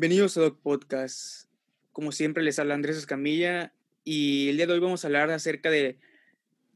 Bienvenidos 0.00 0.38
a 0.38 0.40
Doc 0.40 0.58
Podcast. 0.62 1.50
Como 1.92 2.10
siempre 2.10 2.42
les 2.42 2.58
habla 2.58 2.72
Andrés 2.72 2.96
Escamilla 2.96 3.74
y 4.02 4.48
el 4.48 4.56
día 4.56 4.66
de 4.66 4.72
hoy 4.72 4.78
vamos 4.78 5.04
a 5.04 5.08
hablar 5.08 5.30
acerca 5.30 5.70
de 5.70 5.98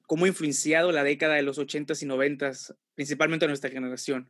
cómo 0.07 0.27
ha 0.27 0.29
influenciado 0.29 0.93
la 0.93 1.05
década 1.05 1.33
de 1.33 1.43
los 1.43 1.59
80s 1.59 2.03
y 2.03 2.07
90s, 2.07 2.77
principalmente 2.95 3.47
a 3.47 3.49
nuestra 3.49 3.71
generación. 3.71 4.29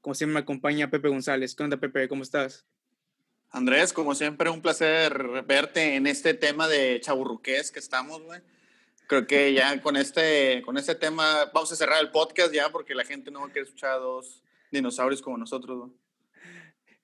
Como 0.00 0.14
siempre 0.14 0.34
me 0.34 0.38
acompaña 0.38 0.88
Pepe 0.88 1.08
González. 1.08 1.56
¿Qué 1.56 1.64
onda 1.64 1.78
Pepe? 1.78 2.06
¿Cómo 2.06 2.22
estás? 2.22 2.64
Andrés, 3.50 3.92
como 3.92 4.14
siempre, 4.14 4.50
un 4.50 4.62
placer 4.62 5.42
verte 5.44 5.96
en 5.96 6.06
este 6.06 6.32
tema 6.32 6.68
de 6.68 7.00
chaburruqués 7.00 7.72
que 7.72 7.80
estamos, 7.80 8.22
güey. 8.22 8.40
Creo 9.08 9.26
que 9.26 9.52
ya 9.52 9.82
con 9.82 9.96
este, 9.96 10.62
con 10.64 10.78
este 10.78 10.94
tema 10.94 11.50
vamos 11.52 11.72
a 11.72 11.74
cerrar 11.74 12.00
el 12.00 12.12
podcast 12.12 12.54
ya 12.54 12.70
porque 12.70 12.94
la 12.94 13.04
gente 13.04 13.32
no 13.32 13.40
va 13.40 13.46
a 13.46 13.48
querer 13.48 13.64
escuchar 13.64 13.94
a 13.94 13.96
dos 13.96 14.44
dinosaurios 14.70 15.22
como 15.22 15.38
nosotros, 15.38 15.76
güey. 15.76 16.07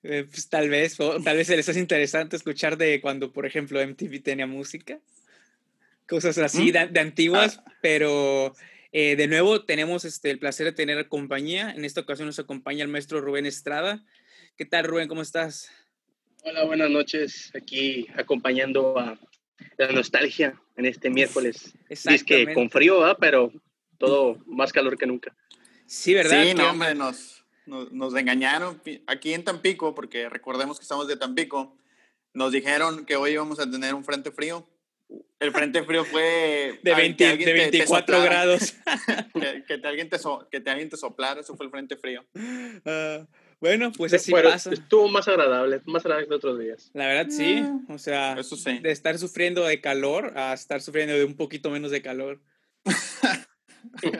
Eh, 0.07 0.27
pues 0.29 0.49
tal 0.49 0.69
vez, 0.69 0.97
tal 0.97 1.37
vez 1.37 1.49
les 1.49 1.67
hace 1.67 1.79
interesante 1.79 2.35
escuchar 2.35 2.77
de 2.77 3.01
cuando, 3.01 3.33
por 3.33 3.47
ejemplo, 3.47 3.85
MTV 3.85 4.21
tenía 4.21 4.45
música, 4.45 4.99
cosas 6.07 6.37
así 6.37 6.69
de, 6.69 6.87
de, 6.87 6.99
antiguas, 6.99 7.59
ah. 7.65 7.73
pero 7.81 8.53
eh, 8.91 9.15
de 9.15 9.27
nuevo 9.27 9.65
tenemos 9.65 10.05
este, 10.05 10.29
el 10.29 10.37
placer 10.37 10.67
de 10.67 10.73
tener 10.73 11.07
compañía. 11.07 11.71
En 11.71 11.85
esta 11.85 12.01
ocasión 12.01 12.27
nos 12.27 12.37
acompaña 12.37 12.83
el 12.83 12.87
maestro 12.87 13.19
Rubén 13.19 13.47
Estrada. 13.47 14.03
¿Qué 14.57 14.65
tal, 14.65 14.85
Rubén? 14.85 15.07
¿Cómo 15.07 15.23
estás? 15.23 15.71
Hola, 16.43 16.65
buenas 16.65 16.91
noches. 16.91 17.51
Aquí 17.55 18.05
acompañando 18.15 18.99
a 18.99 19.17
la 19.77 19.91
nostalgia 19.91 20.61
en 20.77 20.85
este 20.85 21.09
miércoles. 21.09 21.73
Es 21.89 22.23
que 22.23 22.53
con 22.53 22.69
frío, 22.69 23.03
¿ah? 23.03 23.17
pero 23.19 23.51
todo 23.97 24.37
más 24.45 24.71
calor 24.71 24.99
que 24.99 25.07
nunca. 25.07 25.35
Sí, 25.87 26.13
¿verdad? 26.13 26.43
Sí, 26.43 26.53
no, 26.53 26.69
hombre, 26.69 26.93
nos, 27.65 27.91
nos, 27.91 28.15
engañaron 28.15 28.81
aquí 29.07 29.33
en 29.33 29.43
Tampico, 29.43 29.95
porque 29.95 30.29
recordemos 30.29 30.77
que 30.77 30.83
estamos 30.83 31.07
de 31.07 31.17
Tampico, 31.17 31.75
nos 32.33 32.51
dijeron 32.51 33.05
que 33.05 33.15
hoy 33.15 33.31
íbamos 33.31 33.59
a 33.59 33.69
tener 33.69 33.93
un 33.93 34.03
frente 34.03 34.31
frío. 34.31 34.67
El 35.39 35.51
frente 35.51 35.83
frío 35.83 36.03
fue... 36.03 36.79
De, 36.83 36.93
20, 36.93 37.37
de 37.37 37.53
24 37.53 38.21
grados. 38.21 38.75
que, 39.67 39.77
te, 39.77 39.87
alguien 39.87 40.09
te 40.09 40.17
que 40.51 40.59
te 40.59 40.69
alguien 40.69 40.89
te 40.89 40.97
soplara, 40.97 41.41
eso 41.41 41.55
fue 41.55 41.65
el 41.65 41.71
frente 41.71 41.97
frío. 41.97 42.25
Ah, 42.85 43.25
bueno, 43.61 43.91
pues 43.93 44.13
así 44.13 44.31
pasa. 44.31 44.71
Estuvo 44.71 45.07
más 45.07 45.27
agradable, 45.27 45.81
más 45.85 46.05
agradable 46.05 46.27
que 46.27 46.35
otros 46.35 46.59
días. 46.59 46.91
La 46.93 47.07
verdad, 47.07 47.27
sí. 47.29 47.63
Ah. 47.63 47.79
O 47.87 47.97
sea, 47.97 48.35
de 48.35 48.91
estar 48.91 49.17
sufriendo 49.17 49.63
de 49.63 49.79
calor 49.79 50.37
a 50.37 50.53
estar 50.53 50.81
sufriendo 50.81 51.15
de 51.15 51.23
un 51.23 51.35
poquito 51.35 51.71
menos 51.71 51.89
de 51.89 52.01
calor. 52.01 52.41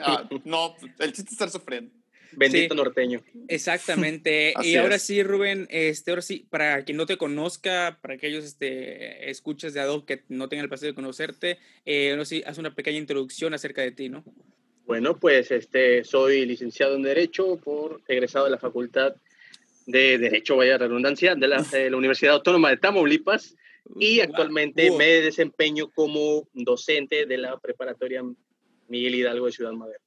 Ah, 0.02 0.28
no, 0.44 0.74
el 0.98 1.12
chiste 1.12 1.28
es 1.28 1.32
estar 1.32 1.50
sufriendo. 1.50 1.92
Bendito 2.32 2.74
norteño. 2.74 3.22
Exactamente. 3.48 4.54
y 4.62 4.76
ahora 4.76 4.98
sí, 4.98 5.22
Rubén, 5.22 5.66
este, 5.70 6.10
ahora 6.10 6.22
sí, 6.22 6.46
para 6.50 6.84
quien 6.84 6.96
no 6.96 7.06
te 7.06 7.16
conozca, 7.16 7.98
para 8.00 8.14
aquellos 8.14 8.44
este, 8.44 9.30
escuchas 9.30 9.74
de 9.74 9.80
Adobe 9.80 10.04
que 10.06 10.22
no 10.28 10.48
tengan 10.48 10.64
el 10.64 10.68
placer 10.68 10.88
de 10.88 10.94
conocerte, 10.94 11.58
eh, 11.84 12.10
ahora 12.12 12.24
sí, 12.24 12.42
haz 12.46 12.58
una 12.58 12.74
pequeña 12.74 12.98
introducción 12.98 13.54
acerca 13.54 13.82
de 13.82 13.92
ti, 13.92 14.08
¿no? 14.08 14.24
Bueno, 14.86 15.18
pues 15.18 15.50
este, 15.50 16.04
soy 16.04 16.46
licenciado 16.46 16.94
en 16.94 17.02
Derecho, 17.02 17.56
por 17.56 18.02
egresado 18.06 18.44
de 18.44 18.52
la 18.52 18.58
Facultad 18.58 19.16
de 19.86 20.18
Derecho, 20.18 20.56
vaya 20.56 20.78
redundancia, 20.78 21.34
de 21.34 21.48
la, 21.48 21.62
de 21.62 21.90
la 21.90 21.96
Universidad 21.96 22.34
Autónoma 22.34 22.70
de 22.70 22.76
Tamaulipas 22.76 23.56
y 23.98 24.20
actualmente 24.20 24.90
me 24.90 25.06
desempeño 25.20 25.90
como 25.90 26.48
docente 26.52 27.26
de 27.26 27.38
la 27.38 27.58
preparatoria 27.58 28.22
Miguel 28.88 29.14
Hidalgo 29.14 29.46
de 29.46 29.52
Ciudad 29.52 29.72
Madero. 29.72 30.00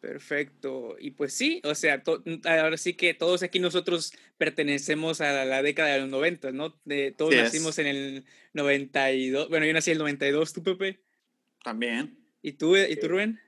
Perfecto. 0.00 0.96
Y 0.98 1.10
pues 1.10 1.34
sí, 1.34 1.60
o 1.64 1.74
sea, 1.74 2.02
ahora 2.44 2.76
sí 2.78 2.94
que 2.94 3.12
todos 3.12 3.42
aquí 3.42 3.58
nosotros 3.58 4.14
pertenecemos 4.38 5.20
a 5.20 5.44
la, 5.44 5.62
década 5.62 5.90
de 5.90 6.00
los 6.00 6.08
90, 6.08 6.52
¿no? 6.52 6.80
De, 6.84 7.12
todos 7.12 7.34
nacimos 7.34 7.78
en 7.78 7.86
el 7.86 8.24
92. 8.54 9.50
Bueno, 9.50 9.66
yo 9.66 9.72
nací 9.74 9.90
en 9.90 9.96
el 9.96 9.98
92, 9.98 10.54
¿tú, 10.54 10.62
Pepe? 10.62 11.00
También. 11.62 12.18
¿Y 12.40 12.52
tú, 12.52 12.76
¿y 12.76 12.96
tú 12.96 13.08
Rubén? 13.08 13.40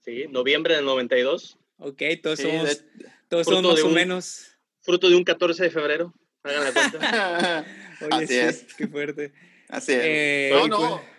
Sí, 0.00 0.24
noviembre 0.30 0.76
del 0.76 0.86
92. 0.86 1.58
Ok, 1.76 2.02
todos 2.22 2.40
somos, 2.40 2.84
todos 3.28 3.46
somos 3.46 3.74
más 3.74 3.82
o 3.82 3.90
menos. 3.90 4.58
Fruto 4.80 5.10
de 5.10 5.16
un 5.16 5.24
14 5.24 5.64
de 5.64 5.70
febrero, 5.70 6.14
hagan 6.42 6.64
la 6.64 6.72
cuenta. 6.72 7.66
Oye, 8.00 8.24
Así 8.24 8.34
es. 8.34 8.74
Qué 8.74 8.88
fuerte. 8.88 9.32
Así 9.68 9.92
es. 9.92 10.00
Eh, 10.02 10.50
no, 10.54 10.68
no. 10.68 10.78
Pues 10.78 11.17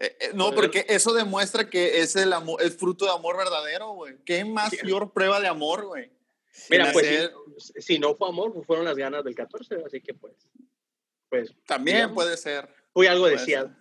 eh, 0.00 0.16
eh, 0.20 0.30
no, 0.34 0.54
porque 0.54 0.86
eso 0.88 1.12
demuestra 1.12 1.68
que 1.68 2.00
es 2.00 2.14
el 2.16 2.32
amor, 2.32 2.62
fruto 2.70 3.04
de 3.04 3.12
amor 3.12 3.36
verdadero, 3.36 3.90
güey. 3.90 4.16
¿Qué 4.24 4.44
mayor 4.44 5.12
prueba 5.12 5.40
de 5.40 5.48
amor, 5.48 5.86
güey? 5.86 6.10
Mira, 6.70 6.92
pues 6.92 7.30
si, 7.78 7.98
no 7.98 8.14
fue 8.14 8.28
amor, 8.28 8.52
pues 8.52 8.66
fueron 8.66 8.84
las 8.84 8.96
ganas 8.96 9.24
del 9.24 9.34
14, 9.34 9.76
así 9.86 10.00
que 10.00 10.14
pues. 10.14 10.34
pues 11.28 11.52
También 11.66 12.14
puede 12.14 12.36
ser. 12.36 12.68
Fue 12.92 13.08
algo 13.08 13.26
deseado. 13.28 13.74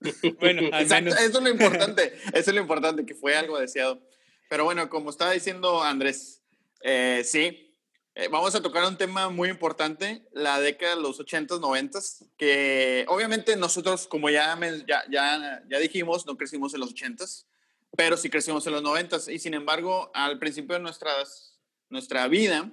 bueno, 0.40 0.62
Exacto, 0.78 1.14
eso 1.14 1.38
es 1.38 1.42
lo 1.42 1.48
importante, 1.48 2.12
eso 2.34 2.50
es 2.50 2.54
lo 2.54 2.60
importante, 2.60 3.06
que 3.06 3.14
fue 3.14 3.36
algo 3.36 3.58
deseado. 3.58 4.02
Pero 4.48 4.64
bueno, 4.64 4.88
como 4.90 5.10
estaba 5.10 5.32
diciendo 5.32 5.82
Andrés, 5.82 6.42
eh, 6.82 7.22
sí, 7.24 7.71
eh, 8.14 8.28
vamos 8.28 8.54
a 8.54 8.60
tocar 8.60 8.84
un 8.86 8.98
tema 8.98 9.30
muy 9.30 9.48
importante, 9.48 10.22
la 10.32 10.60
década 10.60 10.96
de 10.96 11.00
los 11.00 11.18
80s, 11.18 11.60
90s, 11.60 12.26
que 12.36 13.06
obviamente 13.08 13.56
nosotros, 13.56 14.06
como 14.06 14.28
ya, 14.28 14.58
ya, 14.86 15.02
ya, 15.08 15.62
ya, 15.66 15.78
dijimos, 15.78 16.26
no 16.26 16.36
crecimos 16.36 16.74
en 16.74 16.80
los 16.80 16.94
80s, 16.94 17.46
pero 17.96 18.18
sí 18.18 18.28
crecimos 18.28 18.66
en 18.66 18.74
los 18.74 18.82
90s. 18.82 19.32
Y 19.32 19.38
sin 19.38 19.54
embargo, 19.54 20.10
al 20.12 20.38
principio 20.38 20.74
de 20.74 20.82
nuestras, 20.82 21.58
nuestra 21.88 22.28
vida, 22.28 22.70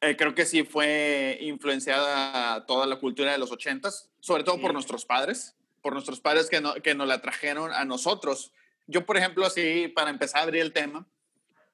eh, 0.00 0.16
creo 0.16 0.34
que 0.34 0.46
sí 0.46 0.62
fue 0.64 1.36
influenciada 1.42 2.64
toda 2.64 2.86
la 2.86 2.96
cultura 2.96 3.32
de 3.32 3.38
los 3.38 3.52
80s, 3.52 4.08
sobre 4.20 4.42
todo 4.42 4.58
por 4.58 4.72
nuestros 4.72 5.04
padres, 5.04 5.54
por 5.82 5.92
nuestros 5.92 6.20
padres 6.20 6.48
que, 6.48 6.62
no, 6.62 6.74
que 6.76 6.94
nos 6.94 7.06
la 7.06 7.20
trajeron 7.20 7.74
a 7.74 7.84
nosotros. 7.84 8.52
Yo, 8.86 9.04
por 9.04 9.18
ejemplo, 9.18 9.44
así, 9.44 9.88
para 9.88 10.08
empezar 10.08 10.40
a 10.40 10.44
abrir 10.44 10.62
el 10.62 10.72
tema, 10.72 11.06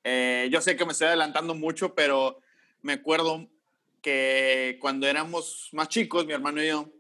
eh, 0.03 0.49
yo 0.51 0.61
sé 0.61 0.77
que 0.77 0.85
me 0.85 0.93
estoy 0.93 1.07
adelantando 1.07 1.55
mucho, 1.55 1.95
pero 1.95 2.42
me 2.83 2.95
acuerdo 2.95 3.49
que 4.03 4.77
cuando 4.81 5.07
éramos 5.07 5.69
más 5.73 5.89
chicos, 5.89 6.27
mi 6.27 6.33
hermano 6.33 6.63
y 6.63 6.69
yo, 6.69 6.93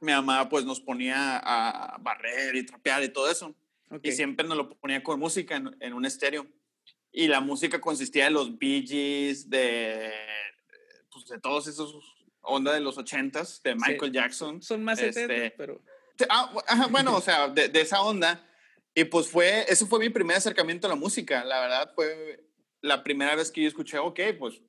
mi 0.00 0.12
mamá 0.12 0.48
pues 0.48 0.64
nos 0.64 0.80
ponía 0.80 1.38
a 1.38 1.98
barrer 1.98 2.56
y 2.56 2.64
trapear 2.64 3.04
y 3.04 3.10
todo 3.10 3.30
eso. 3.30 3.54
Y 4.02 4.12
siempre 4.12 4.46
nos 4.46 4.56
lo 4.56 4.70
ponía 4.70 5.02
con 5.02 5.18
música 5.18 5.56
en, 5.56 5.92
un 5.92 6.06
estéreo. 6.06 6.46
Y 7.12 7.26
la 7.26 7.40
música 7.40 7.80
consistía 7.80 8.24
de 8.24 8.30
los 8.30 8.56
Bee 8.56 8.86
Gees, 8.86 9.50
de, 9.50 10.12
pues, 11.12 11.26
de 11.26 11.40
todos 11.40 11.66
esos 11.66 11.94
onda 12.40 12.72
de 12.72 12.80
los 12.80 12.96
ochentas, 12.98 13.60
de 13.62 13.74
Michael 13.74 14.12
Jackson. 14.12 14.62
Son 14.62 14.82
más 14.82 15.00
este, 15.00 15.50
pero... 15.50 15.82
Ah, 16.28 16.52
bueno, 16.90 17.16
o 17.16 17.20
sea, 17.20 17.48
de, 17.48 17.68
de, 17.68 17.80
esa 17.80 18.00
onda. 18.02 18.46
Y 18.94 19.04
pues 19.04 19.28
fue, 19.28 19.64
eso 19.68 19.86
fue 19.86 19.98
mi 19.98 20.08
primer 20.08 20.36
acercamiento 20.36 20.86
a 20.86 20.90
la 20.90 20.96
música. 20.96 21.44
La 21.44 21.60
verdad 21.60 21.92
fue 21.94 22.44
la 22.80 23.02
primera 23.02 23.34
vez 23.34 23.50
que 23.50 23.62
yo 23.62 23.68
escuché, 23.68 23.98
ok, 23.98 24.20
pues 24.38 24.60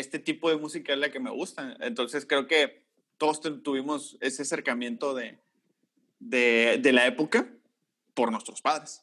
este 0.00 0.18
tipo 0.18 0.50
de 0.50 0.56
música 0.56 0.92
es 0.92 0.98
la 0.98 1.10
que 1.10 1.20
me 1.20 1.30
gusta. 1.30 1.76
Entonces 1.80 2.26
creo 2.26 2.46
que 2.46 2.82
todos 3.18 3.40
tuvimos 3.62 4.16
ese 4.20 4.42
acercamiento 4.42 5.14
de, 5.14 5.38
de, 6.18 6.92
la 6.92 7.06
época 7.06 7.52
por 8.14 8.32
nuestros 8.32 8.62
padres. 8.62 9.02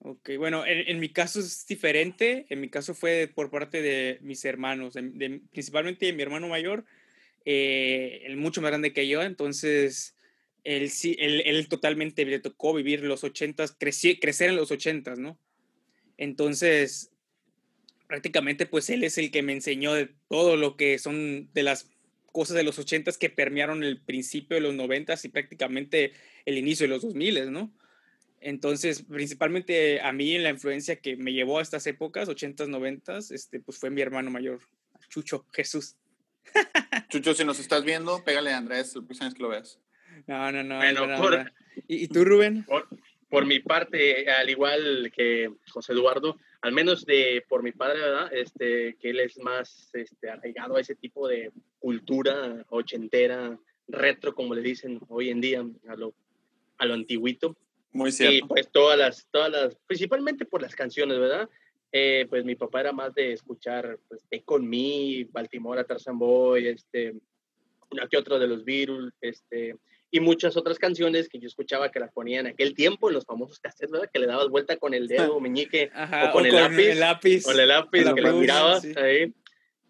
Ok, 0.00 0.30
bueno, 0.38 0.64
en, 0.66 0.98
mi 1.00 1.08
caso 1.08 1.40
es 1.40 1.66
diferente. 1.66 2.46
En 2.50 2.60
mi 2.60 2.68
caso 2.68 2.94
fue 2.94 3.30
por 3.32 3.50
parte 3.50 3.80
de 3.80 4.18
mis 4.22 4.44
hermanos, 4.44 4.94
de, 4.94 5.40
principalmente 5.50 6.06
de 6.06 6.12
mi 6.12 6.22
hermano 6.22 6.48
mayor, 6.48 6.84
eh, 7.44 8.22
el 8.24 8.36
mucho 8.36 8.60
más 8.60 8.70
grande 8.70 8.92
que 8.92 9.08
yo. 9.08 9.22
Entonces, 9.22 10.16
él, 10.64 10.90
sí, 10.90 11.16
él, 11.18 11.42
él 11.46 11.68
totalmente 11.68 12.24
le 12.24 12.40
tocó 12.40 12.74
vivir 12.74 13.04
los 13.04 13.24
ochentas, 13.24 13.76
crecer 13.78 14.50
en 14.50 14.56
los 14.56 14.70
ochentas, 14.70 15.18
¿no? 15.18 15.38
Entonces, 16.16 17.12
prácticamente 18.08 18.66
pues 18.66 18.90
él 18.90 19.04
es 19.04 19.18
el 19.18 19.30
que 19.30 19.42
me 19.42 19.52
enseñó 19.52 19.94
de 19.94 20.10
todo 20.28 20.56
lo 20.56 20.76
que 20.76 20.98
son 20.98 21.52
de 21.52 21.62
las 21.62 21.88
cosas 22.32 22.56
de 22.56 22.64
los 22.64 22.78
ochentas 22.78 23.18
que 23.18 23.30
permearon 23.30 23.84
el 23.84 24.00
principio 24.00 24.56
de 24.56 24.62
los 24.62 24.74
noventas 24.74 25.24
y 25.24 25.28
prácticamente 25.28 26.12
el 26.44 26.58
inicio 26.58 26.84
de 26.84 26.88
los 26.88 27.02
dos 27.02 27.14
miles, 27.14 27.50
¿no? 27.50 27.72
Entonces, 28.40 29.02
principalmente 29.02 30.00
a 30.00 30.12
mí 30.12 30.34
en 30.34 30.42
la 30.42 30.50
influencia 30.50 30.96
que 30.96 31.16
me 31.16 31.32
llevó 31.32 31.58
a 31.58 31.62
estas 31.62 31.86
épocas, 31.86 32.28
ochentas, 32.28 32.68
noventas, 32.68 33.30
este, 33.30 33.60
pues 33.60 33.78
fue 33.78 33.90
mi 33.90 34.00
hermano 34.00 34.30
mayor, 34.30 34.60
Chucho 35.08 35.46
Jesús. 35.52 35.96
Chucho, 37.08 37.34
si 37.34 37.44
nos 37.44 37.58
estás 37.58 37.84
viendo, 37.84 38.22
pégale 38.24 38.52
a 38.52 38.58
Andrés 38.58 38.94
el 38.94 39.04
próximo 39.04 39.32
que 39.32 39.42
lo 39.42 39.48
veas. 39.48 39.80
No, 40.26 40.50
no, 40.52 40.62
no. 40.62 40.80
¿Y, 41.86 42.08
tú, 42.08 42.24
Rubén? 42.24 42.66
por 43.28 43.46
mi 43.46 43.60
parte, 43.60 44.30
al 44.30 44.48
igual 44.48 45.12
que 45.14 45.50
José 45.70 45.92
Eduardo, 45.92 46.38
al 46.60 46.72
menos 46.72 47.04
de 47.06 47.44
por 47.48 47.62
mi 47.62 47.72
padre, 47.72 48.00
¿verdad? 48.00 48.32
Este, 48.32 48.96
que 49.00 49.10
él 49.10 49.20
es 49.20 49.38
más 49.38 49.90
este, 49.94 50.30
arraigado 50.30 50.76
a 50.76 50.80
ese 50.80 50.94
tipo 50.94 51.28
de 51.28 51.52
cultura 51.78 52.64
ochentera, 52.68 53.58
retro, 53.86 54.34
como 54.34 54.54
le 54.54 54.62
dicen 54.62 55.00
hoy 55.08 55.30
en 55.30 55.40
día, 55.40 55.64
a 55.88 55.96
lo, 55.96 56.14
a 56.78 56.86
lo 56.86 56.94
antiguito. 56.94 57.56
Muy 57.92 58.12
cierto. 58.12 58.34
Y 58.34 58.42
pues 58.42 58.68
todas 58.70 58.98
las, 58.98 59.26
todas 59.30 59.50
las, 59.50 59.76
principalmente 59.86 60.44
por 60.44 60.62
las 60.62 60.74
canciones, 60.74 61.18
¿verdad? 61.18 61.48
Eh, 61.90 62.26
pues 62.28 62.44
mi 62.44 62.54
papá 62.54 62.80
era 62.80 62.92
más 62.92 63.14
de 63.14 63.32
escuchar, 63.32 63.98
pues, 64.08 64.22
Take 64.30 64.44
On 64.46 64.68
Me, 64.68 65.26
Baltimore, 65.30 65.84
Tarzan 65.84 66.18
Boy, 66.18 66.68
este, 66.68 67.14
una 67.90 68.06
que 68.08 68.18
otra 68.18 68.38
de 68.38 68.46
los 68.46 68.64
Beatles, 68.64 69.14
este, 69.20 69.76
y 70.10 70.20
muchas 70.20 70.56
otras 70.56 70.78
canciones 70.78 71.28
que 71.28 71.38
yo 71.38 71.48
escuchaba 71.48 71.90
que 71.90 72.00
las 72.00 72.12
ponían 72.12 72.46
en 72.46 72.52
aquel 72.52 72.74
tiempo 72.74 73.08
en 73.08 73.14
los 73.14 73.24
famosos 73.24 73.60
cassettes, 73.60 73.90
¿verdad? 73.90 74.10
Que 74.12 74.18
le 74.18 74.26
dabas 74.26 74.48
vuelta 74.48 74.76
con 74.76 74.94
el 74.94 75.06
dedo 75.06 75.38
meñique 75.40 75.90
o 75.94 76.32
con, 76.32 76.46
el, 76.46 76.54
lápiz, 76.54 77.46
O 77.46 77.52
el 77.52 77.68
lápiz, 77.68 78.04
que 78.14 78.22
le 78.22 78.32
mirabas 78.32 78.84
ahí. 78.96 79.34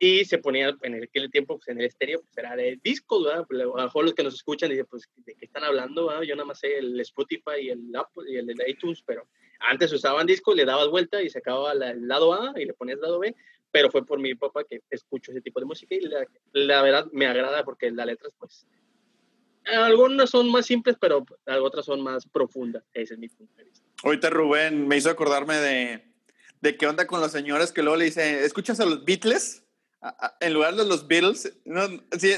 Y 0.01 0.25
se 0.25 0.39
ponía 0.39 0.77
en 0.83 1.03
aquel 1.03 1.29
tiempo 1.31 1.57
pues, 1.57 1.69
en 1.69 1.81
el 1.81 1.87
estéreo, 1.87 2.21
pues 2.21 2.37
era 2.37 2.55
de 2.55 2.79
discos, 2.83 3.25
¿verdad? 3.25 3.45
Pues, 3.49 3.61
a 3.61 3.65
lo 3.65 3.75
mejor 3.75 4.05
los 4.05 4.15
que 4.15 4.23
nos 4.23 4.35
escuchan 4.35 4.71
dicen, 4.71 4.87
pues, 4.89 5.09
¿de 5.17 5.35
qué 5.35 5.45
están 5.45 5.65
hablando? 5.65 6.07
¿verdad? 6.07 6.23
Yo 6.23 6.37
nada 6.37 6.47
más 6.47 6.61
sé 6.61 6.79
el 6.79 6.99
Spotify 7.01 7.63
y 7.63 7.71
el, 7.71 7.95
Apple, 7.97 8.25
y 8.29 8.37
el 8.37 8.55
iTunes, 8.69 9.03
pero 9.05 9.27
antes 9.59 9.93
usaban 9.93 10.27
discos, 10.27 10.55
le 10.55 10.65
dabas 10.65 10.89
vuelta 10.89 11.21
y 11.21 11.31
se 11.31 11.39
acababa 11.39 11.73
el 11.73 12.07
lado 12.07 12.33
A 12.33 12.53
y 12.61 12.65
le 12.65 12.75
ponías 12.75 12.99
el 12.99 13.03
lado 13.03 13.19
B, 13.19 13.35
pero 13.73 13.91
fue 13.91 14.07
por 14.07 14.21
mi 14.21 14.37
papá 14.37 14.63
que 14.63 14.81
escucho 14.89 15.33
ese 15.33 15.41
tipo 15.41 15.59
de 15.59 15.67
música 15.67 15.95
y 15.97 16.01
la, 16.01 16.25
la 16.53 16.83
verdad 16.83 17.07
me 17.11 17.27
agrada 17.27 17.65
porque 17.65 17.91
las 17.91 18.07
letras, 18.07 18.33
pues, 18.39 18.69
algunas 19.77 20.31
son 20.31 20.51
más 20.51 20.67
simples, 20.67 20.97
pero 21.01 21.25
otras 21.63 21.85
son 21.85 22.01
más 22.01 22.27
profundas. 22.27 22.85
Ese 22.93 23.15
es 23.15 23.21
mi 23.21 23.29
punto 23.29 23.55
de 23.57 23.65
vista. 23.65 23.85
Ahorita 24.05 24.31
Rubén 24.31 24.87
me 24.87 24.97
hizo 24.97 25.11
acordarme 25.11 25.57
de, 25.57 26.05
de 26.61 26.77
qué 26.77 26.87
onda 26.87 27.07
con 27.07 27.21
los 27.21 27.33
señores 27.33 27.73
que 27.73 27.83
luego 27.83 27.97
le 27.97 28.07
dicen, 28.07 28.37
¿escuchas 28.45 28.81
a 28.81 28.87
los 28.87 29.05
Beatles? 29.05 29.65
en 30.41 30.55
lugar 30.55 30.77
de 30.77 30.85
los 30.85 31.09
Beatles, 31.09 31.53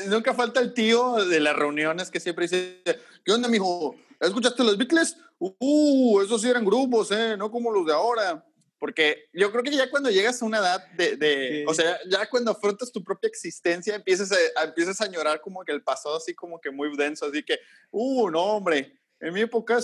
nunca 0.09 0.35
falta 0.35 0.61
el 0.61 0.73
tío 0.73 1.17
de 1.17 1.41
las 1.41 1.55
reuniones 1.55 2.11
que 2.11 2.21
siempre 2.21 2.44
dice, 2.47 2.82
¿qué 3.25 3.32
onda, 3.32 3.49
mijo? 3.49 3.97
¿Escuchaste 4.19 4.62
a 4.62 4.65
los 4.65 4.79
Beatles? 4.79 5.17
Uh, 5.38 6.21
esos 6.21 6.43
sí 6.43 6.49
eran 6.49 6.65
grupos, 6.65 7.11
¿eh? 7.11 7.37
No 7.37 7.50
como 7.50 7.71
los 7.71 7.87
de 7.87 7.93
ahora. 7.93 8.44
Porque 8.81 9.29
yo 9.35 9.53
creo 9.53 9.62
que 9.62 9.71
ya 9.71 9.91
cuando 9.91 10.09
llegas 10.09 10.41
a 10.41 10.47
una 10.47 10.56
edad 10.56 10.87
de, 10.93 11.15
de 11.17 11.65
o 11.69 11.75
sea, 11.75 11.99
ya 12.09 12.29
cuando 12.31 12.50
afrontas 12.50 12.91
tu 12.91 13.05
propia 13.05 13.29
existencia, 13.29 13.94
empiezas 13.94 14.32
a, 14.32 14.65
empiezas 14.65 14.99
a 15.03 15.05
añorar 15.05 15.43
como 15.43 15.62
que 15.62 15.73
el 15.73 15.82
pasado 15.82 16.17
así 16.17 16.35
como 16.35 16.59
que 16.59 16.71
muy 16.71 16.91
denso, 16.97 17.27
así 17.27 17.43
que, 17.43 17.59
uh, 17.91 18.31
no, 18.31 18.43
hombre, 18.43 18.99
en 19.21 19.35
mi 19.35 19.43
época 19.43 19.77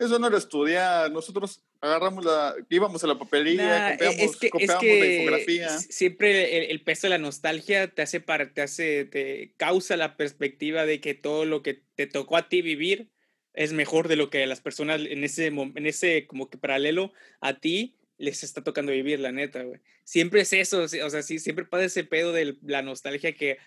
eso 0.00 0.18
no 0.18 0.26
era 0.26 0.36
estudiar, 0.36 1.12
nosotros 1.12 1.62
agarramos 1.80 2.24
la, 2.24 2.56
íbamos 2.68 3.04
a 3.04 3.06
la 3.06 3.18
papelería, 3.18 3.92
copiamos, 3.92 4.36
copiamos 4.50 4.84
la 4.84 5.06
infografía. 5.06 5.68
Siempre 5.78 6.72
el, 6.72 6.82
peso 6.82 7.06
de 7.06 7.10
la 7.10 7.18
nostalgia 7.18 7.86
te 7.86 8.02
hace, 8.02 8.18
para, 8.18 8.52
te 8.52 8.62
hace, 8.62 9.04
te 9.04 9.54
causa 9.58 9.96
la 9.96 10.16
perspectiva 10.16 10.86
de 10.86 11.00
que 11.00 11.14
todo 11.14 11.44
lo 11.44 11.62
que 11.62 11.84
te 11.94 12.08
tocó 12.08 12.36
a 12.36 12.48
ti 12.48 12.62
vivir 12.62 13.10
es 13.54 13.72
mejor 13.72 14.08
de 14.08 14.16
lo 14.16 14.28
que 14.28 14.44
las 14.46 14.60
personas 14.60 15.02
en 15.02 15.22
ese, 15.22 15.46
en 15.46 15.86
ese 15.86 16.26
como 16.26 16.50
que 16.50 16.58
paralelo 16.58 17.12
a 17.40 17.60
ti 17.60 17.96
les 18.20 18.44
está 18.44 18.62
tocando 18.62 18.92
vivir, 18.92 19.18
la 19.18 19.32
neta, 19.32 19.62
güey. 19.62 19.80
Siempre 20.04 20.42
es 20.42 20.52
eso, 20.52 20.82
o 20.82 20.88
sea, 20.88 21.22
sí, 21.22 21.38
siempre 21.38 21.64
pasa 21.64 21.84
ese 21.84 22.04
pedo 22.04 22.32
de 22.32 22.56
la 22.62 22.82
nostalgia 22.82 23.32
que 23.32 23.58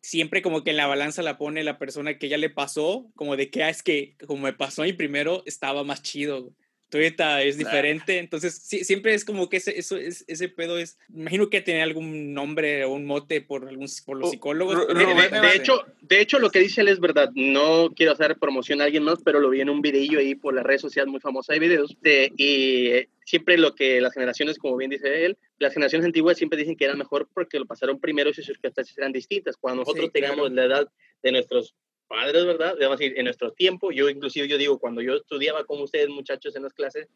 siempre 0.00 0.42
como 0.42 0.64
que 0.64 0.70
en 0.70 0.76
la 0.76 0.86
balanza 0.86 1.22
la 1.22 1.36
pone 1.36 1.64
la 1.64 1.78
persona 1.78 2.18
que 2.18 2.28
ya 2.28 2.38
le 2.38 2.50
pasó, 2.50 3.10
como 3.14 3.36
de 3.36 3.50
que, 3.50 3.64
ah, 3.64 3.68
es 3.68 3.82
que 3.82 4.16
como 4.26 4.42
me 4.42 4.52
pasó 4.52 4.82
mí 4.82 4.92
primero, 4.92 5.42
estaba 5.44 5.84
más 5.84 6.02
chido, 6.02 6.42
güey. 6.42 6.54
Toyota 6.90 7.42
es 7.42 7.56
diferente, 7.56 8.18
entonces 8.18 8.54
siempre 8.54 9.14
es 9.14 9.24
como 9.24 9.48
que 9.48 9.58
ese, 9.58 9.78
eso, 9.78 9.96
es, 9.96 10.24
ese 10.26 10.48
pedo 10.48 10.76
es, 10.76 10.98
imagino 11.08 11.48
que 11.48 11.60
tiene 11.60 11.82
algún 11.82 12.34
nombre 12.34 12.84
o 12.84 12.92
un 12.92 13.06
mote 13.06 13.40
por, 13.40 13.66
algún, 13.68 13.88
por 14.04 14.18
los 14.18 14.30
psicólogos. 14.30 14.88
de, 14.88 15.54
hecho, 15.54 15.84
de 16.00 16.20
hecho, 16.20 16.38
lo 16.38 16.50
que 16.50 16.58
dice 16.58 16.80
él 16.80 16.88
es 16.88 17.00
verdad, 17.00 17.30
no 17.34 17.90
quiero 17.94 18.12
hacer 18.12 18.36
promoción 18.38 18.80
a 18.80 18.84
alguien 18.84 19.04
más, 19.04 19.20
pero 19.24 19.40
lo 19.40 19.50
vi 19.50 19.60
en 19.60 19.70
un 19.70 19.80
videillo 19.80 20.18
ahí 20.18 20.34
por 20.34 20.52
las 20.52 20.64
redes 20.64 20.80
sociales 20.80 21.10
muy 21.10 21.20
famosas 21.20 21.54
de 21.54 21.60
videos, 21.60 21.96
de, 22.00 22.32
y 22.36 23.08
siempre 23.24 23.56
lo 23.56 23.74
que 23.76 24.00
las 24.00 24.12
generaciones, 24.12 24.58
como 24.58 24.76
bien 24.76 24.90
dice 24.90 25.24
él, 25.24 25.38
las 25.58 25.72
generaciones 25.72 26.04
antiguas 26.04 26.36
siempre 26.36 26.58
dicen 26.58 26.76
que 26.76 26.86
era 26.86 26.96
mejor 26.96 27.28
porque 27.32 27.60
lo 27.60 27.66
pasaron 27.66 28.00
primero 28.00 28.30
y 28.30 28.34
sus 28.34 28.46
circunstancias 28.46 28.98
eran 28.98 29.12
distintas. 29.12 29.56
Cuando 29.56 29.82
nosotros 29.82 30.10
tengamos 30.12 30.50
la 30.50 30.64
edad 30.64 30.88
de 31.22 31.32
nuestros 31.32 31.76
padres, 32.10 32.44
¿verdad? 32.44 32.74
Debemos 32.74 32.98
decir, 32.98 33.16
en 33.16 33.24
nuestro 33.24 33.52
tiempo, 33.52 33.92
yo 33.92 34.10
inclusive 34.10 34.48
yo 34.48 34.58
digo, 34.58 34.80
cuando 34.80 35.00
yo 35.00 35.14
estudiaba 35.14 35.64
como 35.64 35.84
ustedes 35.84 36.08
muchachos 36.08 36.56
en 36.56 36.64
las 36.64 36.74
clases, 36.74 37.06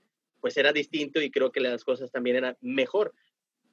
pues 0.40 0.56
era 0.56 0.72
distinto 0.72 1.20
y 1.20 1.32
creo 1.32 1.50
que 1.50 1.58
las 1.58 1.84
cosas 1.84 2.12
también 2.12 2.36
eran 2.36 2.56
mejor. 2.60 3.12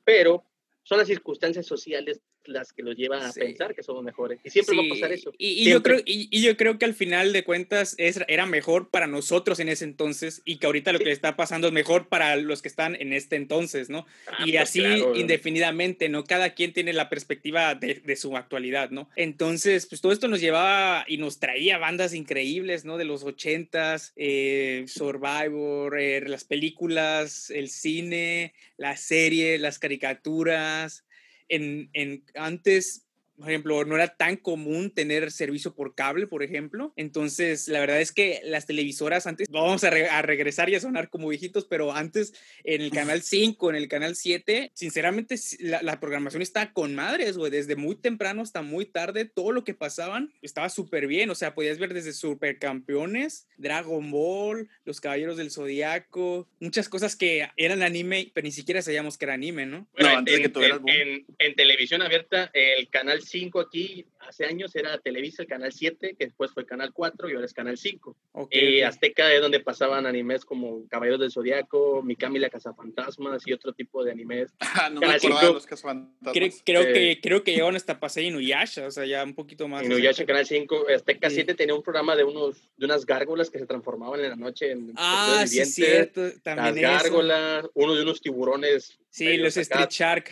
Pero 0.04 0.44
son 0.82 0.98
las 0.98 1.08
circunstancias 1.08 1.68
sociales 1.68 2.22
las 2.46 2.74
que 2.74 2.84
los 2.84 2.96
llevan 2.96 3.24
a 3.24 3.32
pensar 3.32 3.76
que 3.76 3.84
somos 3.84 4.04
mejores. 4.04 4.40
Y 4.44 4.50
siempre 4.50 4.78
va 4.78 4.84
a 4.84 4.90
pasar 4.90 5.12
eso. 5.12 5.34
Y, 5.38 5.70
yo 5.70 5.82
creo, 5.84 6.02
y, 6.06 6.42
yo 6.42 6.58
creo 6.58 6.78
que 6.78 6.86
al 6.86 6.94
final 6.94 7.34
de 7.34 7.44
cuentas 7.44 7.96
es, 7.98 8.20
era 8.28 8.46
mejor 8.46 8.90
para 8.90 9.08
nosotros 9.08 9.60
en 9.60 9.70
ese 9.70 9.86
entonces 9.86 10.42
y 10.46 10.58
que 10.58 10.66
ahorita 10.66 10.92
lo 10.94 11.00
que 11.00 11.12
está 11.12 11.36
pasando 11.36 11.68
es 11.68 11.74
mejor 11.74 12.08
para 12.08 12.36
los 12.36 12.62
que 12.62 12.68
están 12.68 12.96
en 12.96 13.14
este 13.14 13.36
entonces, 13.36 13.90
¿no? 13.90 14.06
Ah, 14.28 14.44
y 14.46 14.52
pues 14.52 14.64
así 14.64 14.84
indefinidamente, 15.16 16.10
¿no? 16.10 16.24
Cada 16.24 16.52
quien 16.54 16.74
tiene 16.74 16.94
la 16.94 17.10
perspectiva 17.10 17.76
de, 17.76 17.96
de, 17.96 18.16
su 18.16 18.36
actualidad, 18.38 18.90
¿no? 18.92 19.10
Entonces, 19.16 19.86
pues 19.86 20.02
todo 20.02 20.12
esto 20.12 20.28
nos 20.28 20.42
llevaba 20.42 21.06
y 21.08 21.18
nos 21.18 21.40
traía 21.40 21.78
bandas 21.78 22.14
increíbles, 22.14 22.86
¿no? 22.86 22.98
De 22.98 23.06
los 23.06 23.24
ochentas, 23.24 24.14
eh, 24.16 24.86
Survivor, 24.88 26.00
eh, 26.00 26.22
las 26.28 26.44
películas, 26.44 27.50
el 27.50 27.70
cine, 27.70 28.54
las 28.78 29.02
series, 29.02 29.60
las 29.60 29.80
caricaturas 29.80 31.06
en, 31.52 31.90
en 31.94 32.24
antes 32.36 33.06
por 33.42 33.50
ejemplo, 33.50 33.84
no 33.86 33.96
era 33.96 34.16
tan 34.16 34.38
común 34.38 34.92
tener 34.92 35.32
servicio 35.32 35.74
por 35.74 35.96
cable, 35.96 36.28
por 36.28 36.44
ejemplo. 36.44 36.94
Entonces, 36.96 37.68
la 37.68 37.80
verdad 37.80 38.00
es 38.00 38.12
que 38.12 38.40
las 38.44 38.68
televisoras 38.68 39.26
antes, 39.26 39.48
vamos 39.50 39.84
a, 39.84 39.90
regresar 40.22 40.70
y 40.70 40.76
a 40.76 40.80
sonar 40.80 41.10
como 41.10 41.28
viejitos, 41.28 41.66
pero 41.66 41.92
antes 41.92 42.34
en 42.64 42.82
el 42.82 42.92
canal 42.92 43.24
5, 43.24 43.72
en 43.72 43.76
el 43.76 43.88
canal 43.88 44.16
7, 44.16 44.72
sinceramente 44.76 45.36
la, 45.60 46.00
programación 46.00 46.42
está 46.42 46.72
con 46.72 46.94
madres, 46.94 47.38
güey. 47.38 47.52
Desde 47.52 47.76
muy 47.76 47.96
temprano 47.96 48.44
hasta 48.44 48.62
muy 48.62 48.86
tarde, 48.86 49.26
todo 49.26 49.52
lo 49.52 49.64
que 49.64 49.74
pasaban 49.74 50.32
estaba 50.44 50.70
súper 50.70 51.08
bien. 51.08 51.30
O 51.32 51.36
sea, 51.36 51.56
podías 51.56 51.80
ver 51.80 51.94
desde 51.96 52.14
Supercampeones, 52.14 53.48
Dragon 53.58 54.12
Ball, 54.12 54.70
Los 54.86 55.02
Caballeros 55.02 55.38
del 55.38 55.50
Zodiaco, 55.50 56.48
muchas 56.60 56.90
cosas 56.90 57.16
que 57.16 57.50
eran 57.58 57.82
anime, 57.82 58.32
pero 58.36 58.46
ni 58.46 58.52
siquiera 58.52 58.84
sabíamos 58.84 59.18
que 59.18 59.26
era 59.26 59.34
anime, 59.34 59.66
¿no? 59.66 59.88
Bueno, 59.94 60.18
antes 60.18 60.40
en, 60.40 60.52
que 60.52 61.02
en, 61.02 61.26
en 61.40 61.56
televisión 61.56 62.04
abierta, 62.04 62.52
el 62.54 62.88
canal 62.90 63.24
5 63.32 63.60
aquí 63.62 64.06
hace 64.20 64.46
años 64.46 64.76
era 64.76 64.98
Televisa, 64.98 65.42
el 65.42 65.48
canal 65.48 65.72
7, 65.72 66.16
que 66.18 66.26
después 66.26 66.52
fue 66.52 66.66
canal 66.66 66.92
4 66.94 67.30
y 67.30 67.34
ahora 67.34 67.46
es 67.46 67.54
canal 67.54 67.78
5. 67.78 68.16
Eh, 68.50 68.84
Azteca 68.84 69.34
es 69.34 69.42
donde 69.42 69.62
pasaban 69.62 70.06
animes 70.06 70.44
como 70.44 70.88
Caballeros 70.90 71.22
del 71.22 71.32
Zodiaco, 71.32 72.02
Mikami 72.04 72.40
la 72.40 72.50
Cazafantasmas 72.50 73.48
y 73.48 73.54
otro 73.54 73.74
tipo 73.74 74.04
de 74.04 74.12
animes. 74.12 74.54
Ah, 74.82 74.90
no 74.90 75.02
canal 75.02 75.16
me 75.16 75.20
5, 75.20 75.40
de 75.40 75.54
los 75.54 75.66
Cazafantasmas. 75.66 76.34
Creo, 76.34 76.50
creo 76.64 76.94
que, 76.94 77.20
creo 77.22 77.44
que 77.44 77.52
llegaron 77.52 77.76
hasta 77.76 78.00
Paseo 78.00 78.24
Inuyasha, 78.24 78.88
o 78.88 78.92
sea, 78.92 79.06
ya 79.06 79.24
un 79.24 79.36
poquito 79.36 79.68
más. 79.68 79.84
Inuyasha, 79.84 80.26
canal 80.26 80.46
5. 80.46 80.86
Azteca 80.96 81.30
7 81.30 81.54
tenía 81.56 81.76
un 81.76 81.84
programa 81.84 82.16
de, 82.16 82.24
unos, 82.24 82.70
de 82.78 82.86
unas 82.86 83.06
gárgolas 83.06 83.50
que 83.50 83.60
se 83.60 83.66
transformaban 83.66 84.22
en 84.22 84.30
la 84.30 84.36
noche 84.36 84.72
en 84.72 84.94
Ah, 84.96 85.44
sí, 85.46 85.64
cierto. 85.66 86.22
También 86.42 86.84
Las 86.84 87.04
gárgolas, 87.04 87.70
uno 87.74 87.96
de 87.96 88.02
unos 88.02 88.22
tiburones. 88.22 88.98
Sí, 89.10 89.38
los 89.38 89.58
Street 89.58 89.90
Shark 89.90 90.32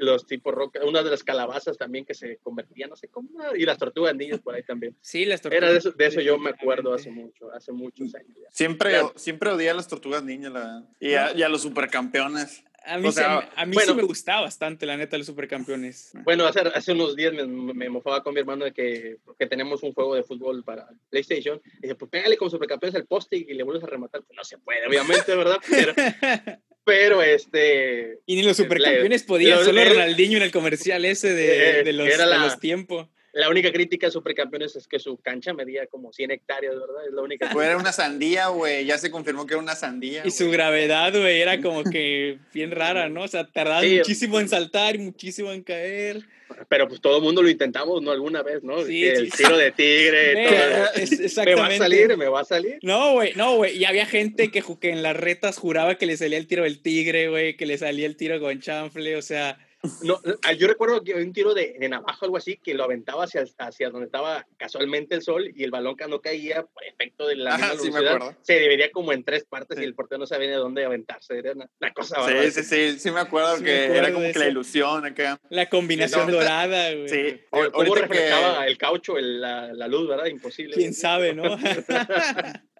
los 0.00 0.26
tipos 0.26 0.54
roca, 0.54 0.80
una 0.84 1.02
de 1.02 1.10
las 1.10 1.22
calabazas 1.22 1.76
también 1.76 2.04
que 2.04 2.14
se 2.14 2.38
convertían, 2.38 2.90
no 2.90 2.96
sé 2.96 3.08
cómo, 3.08 3.28
y 3.54 3.64
las 3.64 3.78
tortugas 3.78 4.14
niñas 4.16 4.40
por 4.40 4.54
ahí 4.54 4.62
también. 4.62 4.96
Sí, 5.00 5.24
las 5.24 5.42
tortugas. 5.42 5.62
Era 5.62 5.72
de 5.72 5.78
eso, 5.78 5.92
de 5.92 6.06
eso 6.06 6.20
yo 6.20 6.38
me 6.38 6.50
acuerdo 6.50 6.94
hace 6.94 7.10
mucho, 7.10 7.52
hace 7.52 7.72
muchos 7.72 8.14
años. 8.14 8.36
Siempre, 8.50 8.98
siempre 9.16 9.50
odié 9.50 9.70
a 9.70 9.74
las 9.74 9.88
tortugas 9.88 10.24
niñas, 10.24 10.52
la 10.52 10.84
Y, 10.98 11.14
a, 11.14 11.36
y, 11.36 11.42
a, 11.42 11.48
los 11.48 11.62
supercampeones. 11.62 12.64
A 12.86 12.96
mí, 12.96 13.10
a 13.56 13.66
mí 13.66 13.76
sí 13.76 13.94
me 13.94 14.02
gustaba 14.02 14.40
bastante, 14.42 14.86
la 14.86 14.96
neta, 14.96 15.18
los 15.18 15.26
supercampeones. 15.26 16.12
Bueno, 16.24 16.46
hace, 16.46 16.60
hace 16.60 16.92
unos 16.92 17.14
días 17.14 17.34
me, 17.34 17.46
me, 17.46 17.90
mofaba 17.90 18.22
con 18.22 18.32
mi 18.32 18.40
hermano 18.40 18.64
de 18.64 18.72
que, 18.72 19.18
que 19.38 19.46
tenemos 19.46 19.82
un 19.82 19.92
juego 19.92 20.14
de 20.14 20.22
fútbol 20.22 20.64
para 20.64 20.88
PlayStation. 21.10 21.60
Y 21.78 21.82
dije, 21.82 21.94
pues 21.94 22.10
pégale 22.10 22.38
como 22.38 22.50
supercampeones 22.50 22.94
el 22.94 23.06
poste 23.06 23.36
y 23.36 23.52
le 23.52 23.64
vuelves 23.64 23.84
a 23.84 23.86
rematar. 23.86 24.22
Pues 24.22 24.34
no 24.34 24.44
se 24.44 24.56
puede, 24.56 24.86
obviamente, 24.86 25.36
¿verdad? 25.36 25.58
Pero, 25.68 25.92
pero 26.84 27.22
este... 27.22 28.18
Y 28.26 28.36
ni 28.36 28.42
los 28.42 28.56
supercampeones 28.56 29.22
podían, 29.22 29.64
solo 29.64 29.84
Ronaldinho 29.84 30.36
en 30.36 30.42
el 30.42 30.50
comercial 30.50 31.04
ese 31.04 31.34
de, 31.34 31.82
de, 31.84 31.92
los, 31.92 32.06
de 32.06 32.38
los 32.38 32.60
tiempos. 32.60 33.08
La 33.32 33.48
única 33.48 33.72
crítica 33.72 34.08
a 34.08 34.10
Supercampeones 34.10 34.74
es 34.74 34.88
que 34.88 34.98
su 34.98 35.16
cancha 35.18 35.54
medía 35.54 35.86
como 35.86 36.12
100 36.12 36.32
hectáreas, 36.32 36.74
¿verdad? 36.74 37.06
Es 37.06 37.12
la 37.12 37.22
única. 37.22 37.50
Pues 37.52 37.68
era 37.68 37.76
una 37.76 37.92
sandía, 37.92 38.48
güey. 38.48 38.84
Ya 38.84 38.98
se 38.98 39.10
confirmó 39.10 39.46
que 39.46 39.54
era 39.54 39.62
una 39.62 39.76
sandía. 39.76 40.22
Y 40.24 40.30
su 40.32 40.50
gravedad, 40.50 41.12
güey, 41.12 41.40
era 41.40 41.60
como 41.60 41.84
que 41.84 42.38
bien 42.52 42.72
rara, 42.72 43.08
¿no? 43.08 43.22
O 43.22 43.28
sea, 43.28 43.46
tardaba 43.46 43.82
muchísimo 43.82 44.40
en 44.40 44.48
saltar 44.48 44.96
y 44.96 44.98
muchísimo 44.98 45.52
en 45.52 45.62
caer. 45.62 46.24
Pero 46.68 46.88
pues 46.88 47.00
todo 47.00 47.18
el 47.18 47.22
mundo 47.22 47.42
lo 47.42 47.48
intentamos, 47.48 48.02
¿no? 48.02 48.10
Alguna 48.10 48.42
vez, 48.42 48.64
¿no? 48.64 48.84
Sí, 48.84 49.04
el 49.04 49.32
tiro 49.32 49.56
de 49.56 49.70
tigre. 49.70 50.46
todo. 50.48 51.44
¿Me 51.44 51.54
va 51.54 51.66
a 51.66 51.76
salir? 51.76 52.16
¿Me 52.16 52.28
va 52.28 52.40
a 52.40 52.44
salir? 52.44 52.78
No, 52.82 53.12
güey, 53.12 53.32
no, 53.36 53.56
güey. 53.56 53.78
Y 53.78 53.84
había 53.84 54.06
gente 54.06 54.50
que, 54.50 54.62
que 54.80 54.90
en 54.90 55.04
las 55.04 55.16
retas 55.16 55.58
juraba 55.58 55.94
que 55.94 56.06
le 56.06 56.16
salía 56.16 56.38
el 56.38 56.48
tiro 56.48 56.64
del 56.64 56.82
tigre, 56.82 57.28
güey, 57.28 57.56
que 57.56 57.66
le 57.66 57.78
salía 57.78 58.06
el 58.06 58.16
tiro 58.16 58.40
con 58.40 58.58
chanfle, 58.60 59.14
o 59.14 59.22
sea 59.22 59.58
no, 60.02 60.20
ah, 60.44 60.52
yo 60.52 60.68
recuerdo 60.68 61.02
que 61.02 61.14
un 61.14 61.32
tiro 61.32 61.54
de, 61.54 61.76
de 61.78 61.88
navaja 61.88 62.18
o 62.20 62.24
algo 62.26 62.36
así 62.36 62.58
que 62.58 62.74
lo 62.74 62.84
aventaba 62.84 63.24
hacia, 63.24 63.44
hacia 63.58 63.88
donde 63.88 64.06
estaba 64.06 64.46
casualmente 64.58 65.14
el 65.14 65.22
sol 65.22 65.50
y 65.54 65.64
el 65.64 65.70
balón 65.70 65.96
que 65.96 66.06
no 66.06 66.20
caía 66.20 66.64
por 66.64 66.84
efecto 66.84 67.26
de 67.26 67.36
la 67.36 67.56
misma 67.56 68.00
velocidad 68.00 68.36
se 68.42 68.58
dividía 68.58 68.90
como 68.90 69.14
en 69.14 69.24
tres 69.24 69.44
partes 69.44 69.78
y 69.78 69.84
el 69.84 69.94
portero 69.94 70.18
no 70.18 70.26
sabía 70.26 70.50
de 70.50 70.56
dónde 70.56 70.84
aventarse. 70.84 71.38
Era 71.38 71.52
una, 71.52 71.92
cosa 71.94 72.16
Sí, 72.28 72.50
sí, 72.50 72.62
sí, 72.62 72.98
sí, 72.98 73.10
me 73.10 73.20
acuerdo 73.20 73.62
que 73.62 73.86
era 73.86 74.12
como 74.12 74.30
que 74.30 74.38
la 74.38 74.48
ilusión 74.48 75.06
acá. 75.06 75.40
La 75.48 75.70
combinación 75.70 76.30
dorada, 76.30 76.92
güey. 76.92 77.08
Sí, 77.08 77.40
cómo 77.48 77.94
reflejaba 77.94 78.66
el 78.66 78.76
caucho, 78.76 79.16
la, 79.18 79.72
la, 79.72 79.88
luz, 79.88 80.08
¿verdad? 80.08 80.26
Imposible. 80.26 80.74
Quién 80.74 80.92
sabe, 80.92 81.32
¿no? 81.32 81.44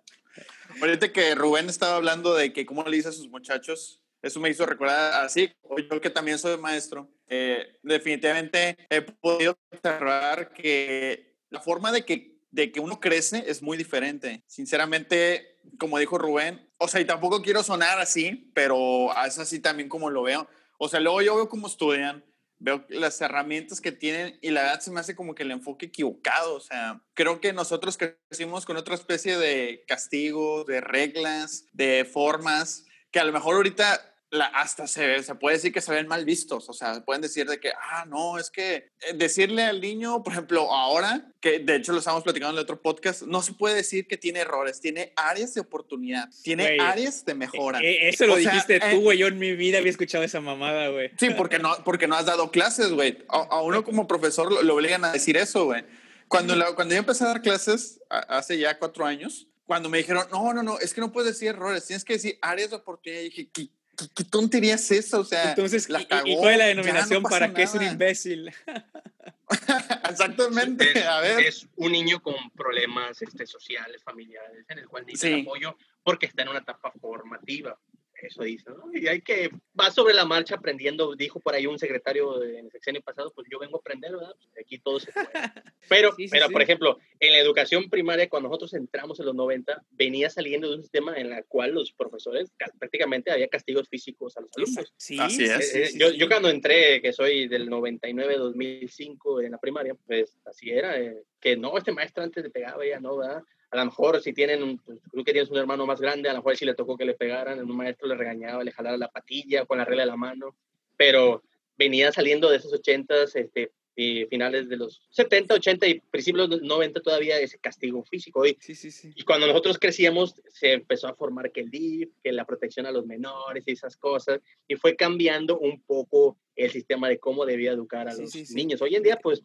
Ahorita 0.81 1.13
que 1.13 1.35
Rubén 1.35 1.69
estaba 1.69 1.97
hablando 1.97 2.35
de 2.35 2.53
que 2.53 2.67
cómo 2.67 2.85
le 2.85 2.97
dice 2.97 3.09
a 3.09 3.13
sus 3.13 3.29
muchachos, 3.29 4.03
eso 4.23 4.41
me 4.41 4.51
hizo 4.51 4.67
recordar 4.67 5.25
así, 5.25 5.51
yo 5.91 6.01
que 6.01 6.11
también 6.11 6.39
soy 6.39 6.59
maestro, 6.59 7.11
eh, 7.27 7.79
definitivamente 7.83 8.77
he 8.89 9.03
podido 9.03 9.57
observar 9.73 10.53
que 10.53 11.37
la 11.49 11.61
forma 11.61 11.93
de 11.93 12.05
que, 12.05 12.41
de 12.51 12.73
que 12.73 12.81
uno 12.81 13.01
crece 13.01 13.45
es 13.47 13.63
muy 13.63 13.77
diferente. 13.77 14.43
Sinceramente, 14.47 15.59
como 15.79 15.99
dijo 15.99 16.19
Rubén, 16.19 16.69
o 16.79 16.89
sea, 16.89 17.01
y 17.01 17.05
tampoco 17.05 17.43
quiero 17.43 17.63
sonar 17.63 18.01
así, 18.01 18.51
pero 18.55 19.11
es 19.27 19.39
así 19.39 19.61
también 19.61 19.89
como 19.89 20.11
lo 20.11 20.23
veo. 20.23 20.49
O 20.79 20.89
sea, 20.89 21.01
luego 21.01 21.23
yo 21.23 21.37
veo 21.37 21.49
cómo 21.49 21.67
estudian, 21.67 22.25
veo 22.59 22.85
las 22.89 23.21
herramientas 23.21 23.81
que 23.81 23.93
tienen 23.93 24.39
y 24.41 24.51
la 24.51 24.63
verdad 24.63 24.81
se 24.81 24.91
me 24.91 25.01
hace 25.01 25.17
como 25.17 25.35
que 25.35 25.43
el 25.43 25.51
enfoque 25.51 25.87
equivocado. 25.87 26.55
O 26.55 26.61
sea, 26.61 27.03
creo 27.15 27.41
que 27.41 27.53
nosotros 27.53 27.99
crecimos 27.99 28.65
con 28.65 28.77
otra 28.77 28.95
especie 28.95 29.39
de 29.39 29.85
castigos, 29.87 30.67
de 30.67 30.81
reglas, 30.81 31.65
de 31.73 32.09
formas, 32.11 32.85
que 33.11 33.21
a 33.21 33.25
lo 33.25 33.33
mejor 33.33 33.57
ahorita 33.57 34.10
la, 34.31 34.47
hasta 34.47 34.87
se, 34.87 35.23
se 35.23 35.35
puede 35.35 35.57
decir 35.57 35.73
que 35.73 35.81
se 35.81 35.93
ven 35.93 36.07
mal 36.07 36.25
vistos, 36.25 36.69
o 36.69 36.73
sea, 36.73 37.05
pueden 37.05 37.21
decir 37.21 37.49
de 37.49 37.59
que, 37.59 37.71
ah, 37.71 38.05
no, 38.07 38.39
es 38.39 38.51
que 38.51 38.93
eh, 39.01 39.15
decirle 39.15 39.65
al 39.65 39.81
niño, 39.81 40.23
por 40.23 40.33
ejemplo, 40.33 40.73
ahora, 40.73 41.33
que 41.41 41.59
de 41.59 41.77
hecho 41.77 41.93
lo 41.93 41.99
estamos 41.99 42.23
platicando 42.23 42.53
en 42.53 42.59
el 42.59 42.63
otro 42.63 42.81
podcast, 42.81 43.23
no 43.23 43.43
se 43.43 43.55
puede 43.55 43.75
decir 43.75 44.07
que 44.07 44.17
tiene 44.17 44.41
errores, 44.41 44.81
tiene 44.81 45.13
áreas 45.17 45.55
de 45.55 45.61
oportunidad, 45.61 46.29
tiene 46.45 46.79
áreas 46.81 47.25
de 47.25 47.35
mejora. 47.35 47.81
E, 47.81 48.07
e, 48.07 48.09
eso 48.11 48.27
lo 48.27 48.37
dijiste 48.37 48.79
tú, 48.79 48.87
eh, 48.87 48.97
güey, 48.99 49.19
yo 49.19 49.27
en 49.27 49.39
mi 49.39 49.57
vida 49.57 49.79
había 49.79 49.91
escuchado 49.91 50.23
esa 50.23 50.41
mamada, 50.41 50.89
güey. 50.89 51.11
Sí, 51.19 51.31
porque 51.31 51.59
no, 51.59 51.83
porque 51.85 52.07
no 52.07 52.15
has 52.15 52.27
dado 52.27 52.53
clases, 52.53 52.93
güey. 52.93 53.19
A, 53.29 53.61
uno 53.63 53.83
como 53.83 54.07
profesor 54.07 54.65
lo, 54.65 54.75
obligan 54.75 55.05
a 55.05 55.13
decir 55.13 55.37
eso, 55.37 55.65
güey. 55.65 55.85
Cuando, 56.29 56.55
cuando 56.77 56.95
yo 56.95 57.01
empecé 57.01 57.25
a 57.25 57.29
dar 57.29 57.43
clases, 57.43 58.01
hace 58.09 58.57
ya 58.57 58.79
cuatro 58.79 59.05
años, 59.05 59.49
cuando 59.67 59.89
me 59.89 59.99
dijeron, 59.99 60.27
no, 60.31 60.55
no, 60.55 60.63
no, 60.63 60.79
es 60.79 60.95
que 60.95 61.01
no 61.01 61.11
puedes 61.11 61.33
decir 61.33 61.49
errores, 61.49 61.87
tienes 61.87 62.05
que 62.05 62.13
decir 62.13 62.39
áreas 62.41 62.71
de 62.71 62.77
oportunidad, 62.77 63.23
y 63.23 63.25
dije, 63.25 63.51
¿qué, 63.53 63.69
¿qué, 64.15 64.25
tontería 64.25 64.75
es 64.75 64.91
eso? 64.91 65.21
O 65.21 65.25
sea, 65.25 65.51
entonces, 65.51 65.89
la 65.89 66.07
cagó, 66.07 66.27
¿y, 66.27 66.37
cuál 66.37 66.53
es 66.53 66.59
la 66.59 66.67
denominación 66.67 67.23
para 67.23 67.53
qué 67.53 67.63
es 67.63 67.75
un 67.75 67.83
imbécil? 67.83 68.53
Exactamente, 70.09 71.05
a 71.05 71.21
ver. 71.21 71.41
Es 71.41 71.67
un 71.77 71.93
niño 71.93 72.23
con 72.23 72.35
problemas 72.51 73.21
este, 73.23 73.47
sociales, 73.47 74.03
familiares, 74.03 74.65
en 74.69 74.79
el 74.79 74.89
cual 74.89 75.05
necesita 75.07 75.41
apoyo 75.41 75.77
porque 76.03 76.27
está 76.27 76.43
en 76.43 76.51
una 76.51 76.61
etapa 76.61 76.93
formativa 77.01 77.79
eso 78.27 78.43
dice, 78.43 78.71
¿no? 78.71 78.91
Y 78.93 79.07
hay 79.07 79.21
que, 79.21 79.51
va 79.79 79.91
sobre 79.91 80.15
la 80.15 80.25
marcha 80.25 80.57
aprendiendo, 80.57 81.15
dijo 81.15 81.41
por 81.41 81.55
ahí 81.55 81.67
un 81.67 81.79
secretario 81.79 82.43
en 82.43 82.67
el 82.67 82.71
sexenio 82.71 83.03
pasado, 83.03 83.33
pues 83.35 83.47
yo 83.51 83.59
vengo 83.59 83.77
a 83.77 83.81
aprender, 83.81 84.13
¿verdad? 84.13 84.35
Pues 84.37 84.65
aquí 84.65 84.79
todo 84.79 85.01
se 85.01 85.13
puede. 85.13 85.29
Pero, 85.89 86.15
pero 86.31 86.49
por 86.51 86.63
ejemplo, 86.63 86.99
en 87.19 87.33
la 87.33 87.39
educación 87.39 87.91
primaria, 87.91 88.29
cuando 88.29 88.49
nosotros 88.49 88.75
entramos 88.75 89.19
en 89.19 89.27
los 89.27 89.35
90, 89.35 89.83
venía 89.91 90.31
saliendo 90.31 90.69
de 90.69 90.77
un 90.77 90.83
sistema 90.83 91.17
en 91.17 91.33
el 91.33 91.45
cual 91.47 91.73
los 91.73 91.91
profesores 91.93 92.53
prácticamente 92.79 93.33
había 93.33 93.49
castigos 93.49 93.89
físicos 93.89 94.37
a 94.37 94.41
los 94.41 94.51
alumnos. 94.57 94.93
Sí, 94.97 95.19
así 95.19 95.45
es. 95.45 95.75
Eh, 95.75 95.91
yo, 95.97 96.11
yo, 96.11 96.29
cuando 96.29 96.49
entré, 96.49 97.03
que 97.03 97.13
soy 97.13 97.49
del 97.49 97.69
99-2005 97.69 99.45
en 99.45 99.51
la 99.51 99.59
primaria, 99.59 99.95
pues 99.95 100.39
así 100.45 100.71
era, 100.71 100.97
eh, 101.01 101.25
que 101.41 101.57
no, 101.57 101.77
este 101.77 101.91
maestro 101.93 102.23
antes 102.23 102.45
le 102.45 102.51
pegaba, 102.51 102.87
ya 102.87 103.01
no, 103.01 103.17
¿verdad? 103.17 103.43
A 103.71 103.77
lo 103.77 103.85
mejor 103.85 104.21
si 104.21 104.33
tienen, 104.33 104.63
un, 104.63 104.79
pues, 104.79 104.99
tú 105.13 105.25
que 105.25 105.33
tienes 105.33 105.51
un 105.51 105.59
hermano 105.59 105.87
más 105.87 106.01
grande, 106.01 106.29
a 106.29 106.33
lo 106.33 106.39
mejor 106.39 106.57
si 106.57 106.65
le 106.65 106.75
tocó 106.75 106.97
que 106.97 107.05
le 107.05 107.15
pegaran, 107.15 107.61
un 107.61 107.77
maestro 107.77 108.09
le 108.09 108.17
regañaba, 108.17 108.65
le 108.65 108.73
jalara 108.73 108.97
la 108.97 109.09
patilla 109.09 109.65
con 109.65 109.79
la 109.79 109.85
regla 109.85 110.03
de 110.03 110.11
la 110.11 110.17
mano, 110.17 110.57
pero 110.97 111.43
venía 111.77 112.13
saliendo 112.13 112.51
de 112.51 112.57
esos 112.57 112.73
ochentas, 112.73 113.37
este, 113.37 113.71
y 113.97 114.25
finales 114.27 114.69
de 114.69 114.77
los 114.77 115.03
70, 115.11 115.55
80 115.55 115.87
y 115.87 116.01
principios 116.01 116.49
de 116.49 116.57
los 116.57 116.67
90 116.67 117.01
todavía 117.01 117.39
ese 117.39 117.59
castigo 117.59 118.03
físico. 118.05 118.47
Y, 118.47 118.57
sí, 118.61 118.75
sí, 118.75 118.91
sí. 118.91 119.13
y 119.15 119.25
cuando 119.25 119.47
nosotros 119.47 119.79
crecíamos 119.79 120.41
se 120.49 120.73
empezó 120.73 121.09
a 121.09 121.15
formar 121.15 121.53
que 121.53 121.61
el 121.61 121.71
DIF, 121.71 122.11
que 122.23 122.33
la 122.33 122.47
protección 122.47 122.87
a 122.87 122.93
los 122.93 123.07
menores 123.07 123.65
y 123.67 123.73
esas 123.73 123.97
cosas, 123.97 124.41
y 124.67 124.77
fue 124.77 124.97
cambiando 124.97 125.59
un 125.59 125.83
poco 125.83 126.39
el 126.65 126.71
sistema 126.71 127.09
de 127.09 127.19
cómo 127.19 127.47
debía 127.47 127.73
educar 127.73 128.09
a 128.09 128.15
los 128.15 128.35
niños. 128.53 128.83
Hoy 128.83 128.95
en 128.95 129.03
día, 129.03 129.19
pues, 129.23 129.43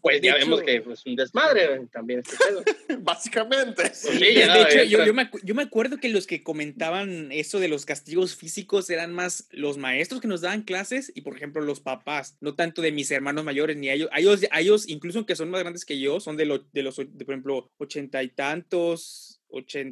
pues 0.00 0.20
ya 0.20 0.34
vemos 0.34 0.62
que 0.62 0.76
es 0.76 0.82
pues, 0.82 1.06
un 1.06 1.16
desmadre 1.16 1.86
también 1.92 2.20
este 2.20 2.36
Básicamente. 2.98 3.74
Pues 3.82 4.20
de 4.20 4.62
hecho, 4.62 4.82
yo, 4.84 5.04
yo, 5.04 5.14
me, 5.14 5.30
yo, 5.42 5.54
me, 5.54 5.62
acuerdo 5.62 5.98
que 5.98 6.08
los 6.08 6.26
que 6.26 6.42
comentaban 6.42 7.30
eso 7.32 7.60
de 7.60 7.68
los 7.68 7.86
castigos 7.86 8.36
físicos 8.36 8.90
eran 8.90 9.12
más 9.12 9.48
los 9.50 9.78
maestros 9.78 10.20
que 10.20 10.28
nos 10.28 10.40
daban 10.40 10.62
clases 10.62 11.12
y, 11.14 11.22
por 11.22 11.36
ejemplo, 11.36 11.62
los 11.62 11.80
papás, 11.80 12.36
no 12.40 12.54
tanto 12.54 12.82
de 12.82 12.92
mis 12.92 13.10
hermanos 13.10 13.44
mayores 13.44 13.76
ni 13.76 13.88
a 13.88 13.94
ellos. 13.94 14.10
ellos, 14.16 14.46
ellos 14.56 14.88
incluso 14.88 15.18
aunque 15.18 15.36
son 15.36 15.50
más 15.50 15.60
grandes 15.60 15.84
que 15.84 15.98
yo, 15.98 16.20
son 16.20 16.36
de, 16.36 16.46
lo, 16.46 16.58
de 16.58 16.82
los, 16.82 16.96
de, 16.96 17.24
por 17.24 17.34
ejemplo, 17.34 17.70
ochenta 17.78 18.22
y 18.22 18.28
tantos, 18.28 19.37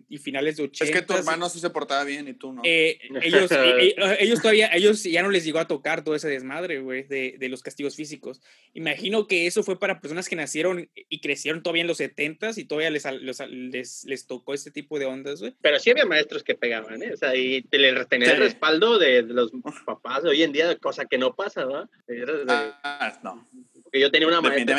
y 0.08 0.18
finales 0.18 0.56
de 0.56 0.64
80. 0.64 0.84
Es 0.84 0.90
que 0.90 1.06
tu 1.06 1.14
hermano 1.14 1.48
sí 1.48 1.60
se 1.60 1.70
portaba 1.70 2.04
bien 2.04 2.28
y 2.28 2.34
tú 2.34 2.52
no. 2.52 2.62
Eh, 2.64 2.98
ellos, 3.22 3.50
eh, 3.50 3.94
ellos 4.18 4.40
todavía, 4.40 4.70
ellos 4.72 5.02
ya 5.02 5.22
no 5.22 5.30
les 5.30 5.44
llegó 5.44 5.58
a 5.58 5.66
tocar 5.66 6.04
todo 6.04 6.14
ese 6.14 6.28
desmadre, 6.28 6.80
güey, 6.80 7.04
de, 7.04 7.36
de, 7.38 7.48
los 7.48 7.62
castigos 7.62 7.96
físicos. 7.96 8.40
Imagino 8.74 9.26
que 9.26 9.46
eso 9.46 9.62
fue 9.62 9.78
para 9.78 10.00
personas 10.00 10.28
que 10.28 10.36
nacieron 10.36 10.90
y 10.94 11.20
crecieron 11.20 11.62
todavía 11.62 11.82
en 11.82 11.88
los 11.88 11.98
70 11.98 12.50
y 12.56 12.64
todavía 12.64 12.90
les, 12.90 13.04
les, 13.50 14.04
les, 14.04 14.26
tocó 14.26 14.54
este 14.54 14.70
tipo 14.70 14.98
de 14.98 15.06
ondas, 15.06 15.40
güey. 15.40 15.54
Pero 15.60 15.78
sí 15.78 15.90
había 15.90 16.04
maestros 16.04 16.42
que 16.42 16.54
pegaban, 16.54 17.02
¿eh? 17.02 17.12
O 17.12 17.16
sea, 17.16 17.34
y 17.34 17.62
te 17.62 17.78
le 17.78 17.92
tener 18.04 18.30
el 18.30 18.38
respaldo 18.38 18.98
de, 18.98 19.22
los 19.22 19.50
papás 19.84 20.24
hoy 20.24 20.42
en 20.42 20.52
día, 20.52 20.76
cosa 20.76 21.06
que 21.06 21.18
no 21.18 21.34
pasa, 21.34 21.64
¿no? 21.64 21.88
Ah, 22.48 23.18
no. 23.22 23.48
Porque 23.96 24.02
yo 24.02 24.10
tenía 24.10 24.28
una 24.28 24.42
maestra 24.42 24.78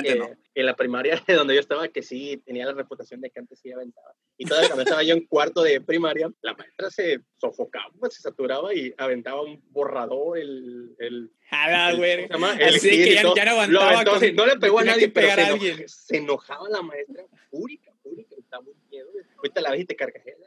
en 0.53 0.65
la 0.67 0.75
primaria 0.75 1.23
donde 1.27 1.55
yo 1.55 1.59
estaba 1.59 1.87
que 1.87 2.03
sí 2.03 2.39
tenía 2.45 2.67
la 2.67 2.73
reputación 2.73 3.19
de 3.19 3.31
que 3.31 3.39
antes 3.39 3.59
sí 3.59 3.71
aventaba. 3.71 4.13
Y 4.37 4.45
todavía 4.45 4.69
cuando 4.69 4.83
estaba 4.83 5.01
yo 5.01 5.15
en 5.15 5.25
cuarto 5.25 5.63
de 5.63 5.81
primaria, 5.81 6.31
la 6.41 6.53
maestra 6.53 6.91
se 6.91 7.21
sofocaba, 7.41 7.89
se 8.11 8.21
saturaba 8.21 8.75
y 8.75 8.93
aventaba 8.95 9.41
un 9.41 9.59
borrador, 9.71 10.37
el... 10.37 10.95
el 10.99 11.31
Jala, 11.49 11.95
güey. 11.95 12.27
El 12.59 12.79
que 12.79 13.13
ya, 13.15 13.23
ya, 13.35 13.45
no 13.45 13.81
aguantaba. 13.81 14.19
no 14.35 14.45
le 14.45 14.57
pegó 14.57 14.79
a 14.79 14.83
nadie, 14.83 15.09
pero 15.09 15.33
se, 15.33 15.41
a 15.41 15.47
alguien. 15.47 15.89
se 15.89 16.17
enojaba 16.17 16.69
la 16.69 16.83
maestra, 16.83 17.23
fúrica, 17.49 17.91
fúrica, 18.03 18.35
estaba 18.37 18.61
muy 18.61 18.75
miedo. 18.91 19.09
Ahorita 19.37 19.61
la 19.61 19.71
ves 19.71 19.81
y 19.81 19.85
te 19.85 19.95
carcajeas, 19.95 20.37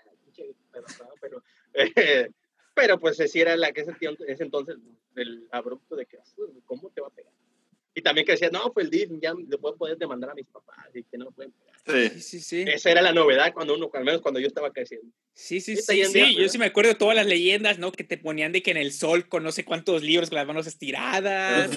pero... 1.21 1.43
Eh, 1.75 2.31
pero 2.73 3.01
pues 3.01 3.17
si 3.17 3.41
era 3.41 3.57
la 3.57 3.73
que 3.73 3.81
ese, 3.81 3.93
ese 4.29 4.45
entonces 4.45 4.77
el 5.17 5.49
abrupto 5.51 5.97
de 5.97 6.07
que, 6.07 6.19
¿cómo 6.65 6.89
te 6.91 7.01
va 7.01 7.09
a 7.09 7.11
pegar? 7.11 7.33
Y 7.95 8.03
también 8.03 8.25
que 8.25 8.33
decía, 8.33 8.51
no, 8.51 8.73
pues 8.73 8.85
el 8.85 8.91
DIF 8.91 9.11
ya 9.21 9.35
le 9.35 9.59
puedo 9.59 9.77
poder 9.77 9.99
demandar 9.99 10.31
a 10.31 10.35
mis 10.35 10.47
papás 10.47 10.87
y 10.95 11.03
que 11.03 11.19
no 11.19 11.27
lo 11.27 11.33
pueden 11.33 11.53
Sí. 11.87 12.21
sí, 12.21 12.41
sí, 12.41 12.65
Esa 12.67 12.91
era 12.91 13.03
la 13.03 13.13
novedad 13.13 13.53
cuando 13.53 13.75
uno, 13.75 13.91
al 13.95 14.05
menos 14.05 14.21
cuando 14.21 14.39
yo 14.39 14.47
estaba 14.47 14.71
creciendo. 14.71 15.09
Sí, 15.33 15.61
sí, 15.61 15.77
sí. 15.77 16.05
sí. 16.05 16.37
yo 16.37 16.49
sí 16.49 16.59
me 16.59 16.67
acuerdo 16.67 16.91
de 16.91 16.97
todas 16.97 17.17
las 17.17 17.27
leyendas, 17.27 17.79
¿no? 17.79 17.91
Que 17.91 18.05
te 18.05 18.19
ponían 18.19 18.53
de 18.53 18.63
que 18.63 18.71
en 18.71 18.77
el 18.77 18.93
sol 18.93 19.29
con 19.29 19.43
no 19.43 19.51
sé 19.51 19.65
cuántos 19.65 20.03
libros 20.03 20.29
con 20.29 20.37
las 20.37 20.47
manos 20.47 20.67
estiradas, 20.67 21.71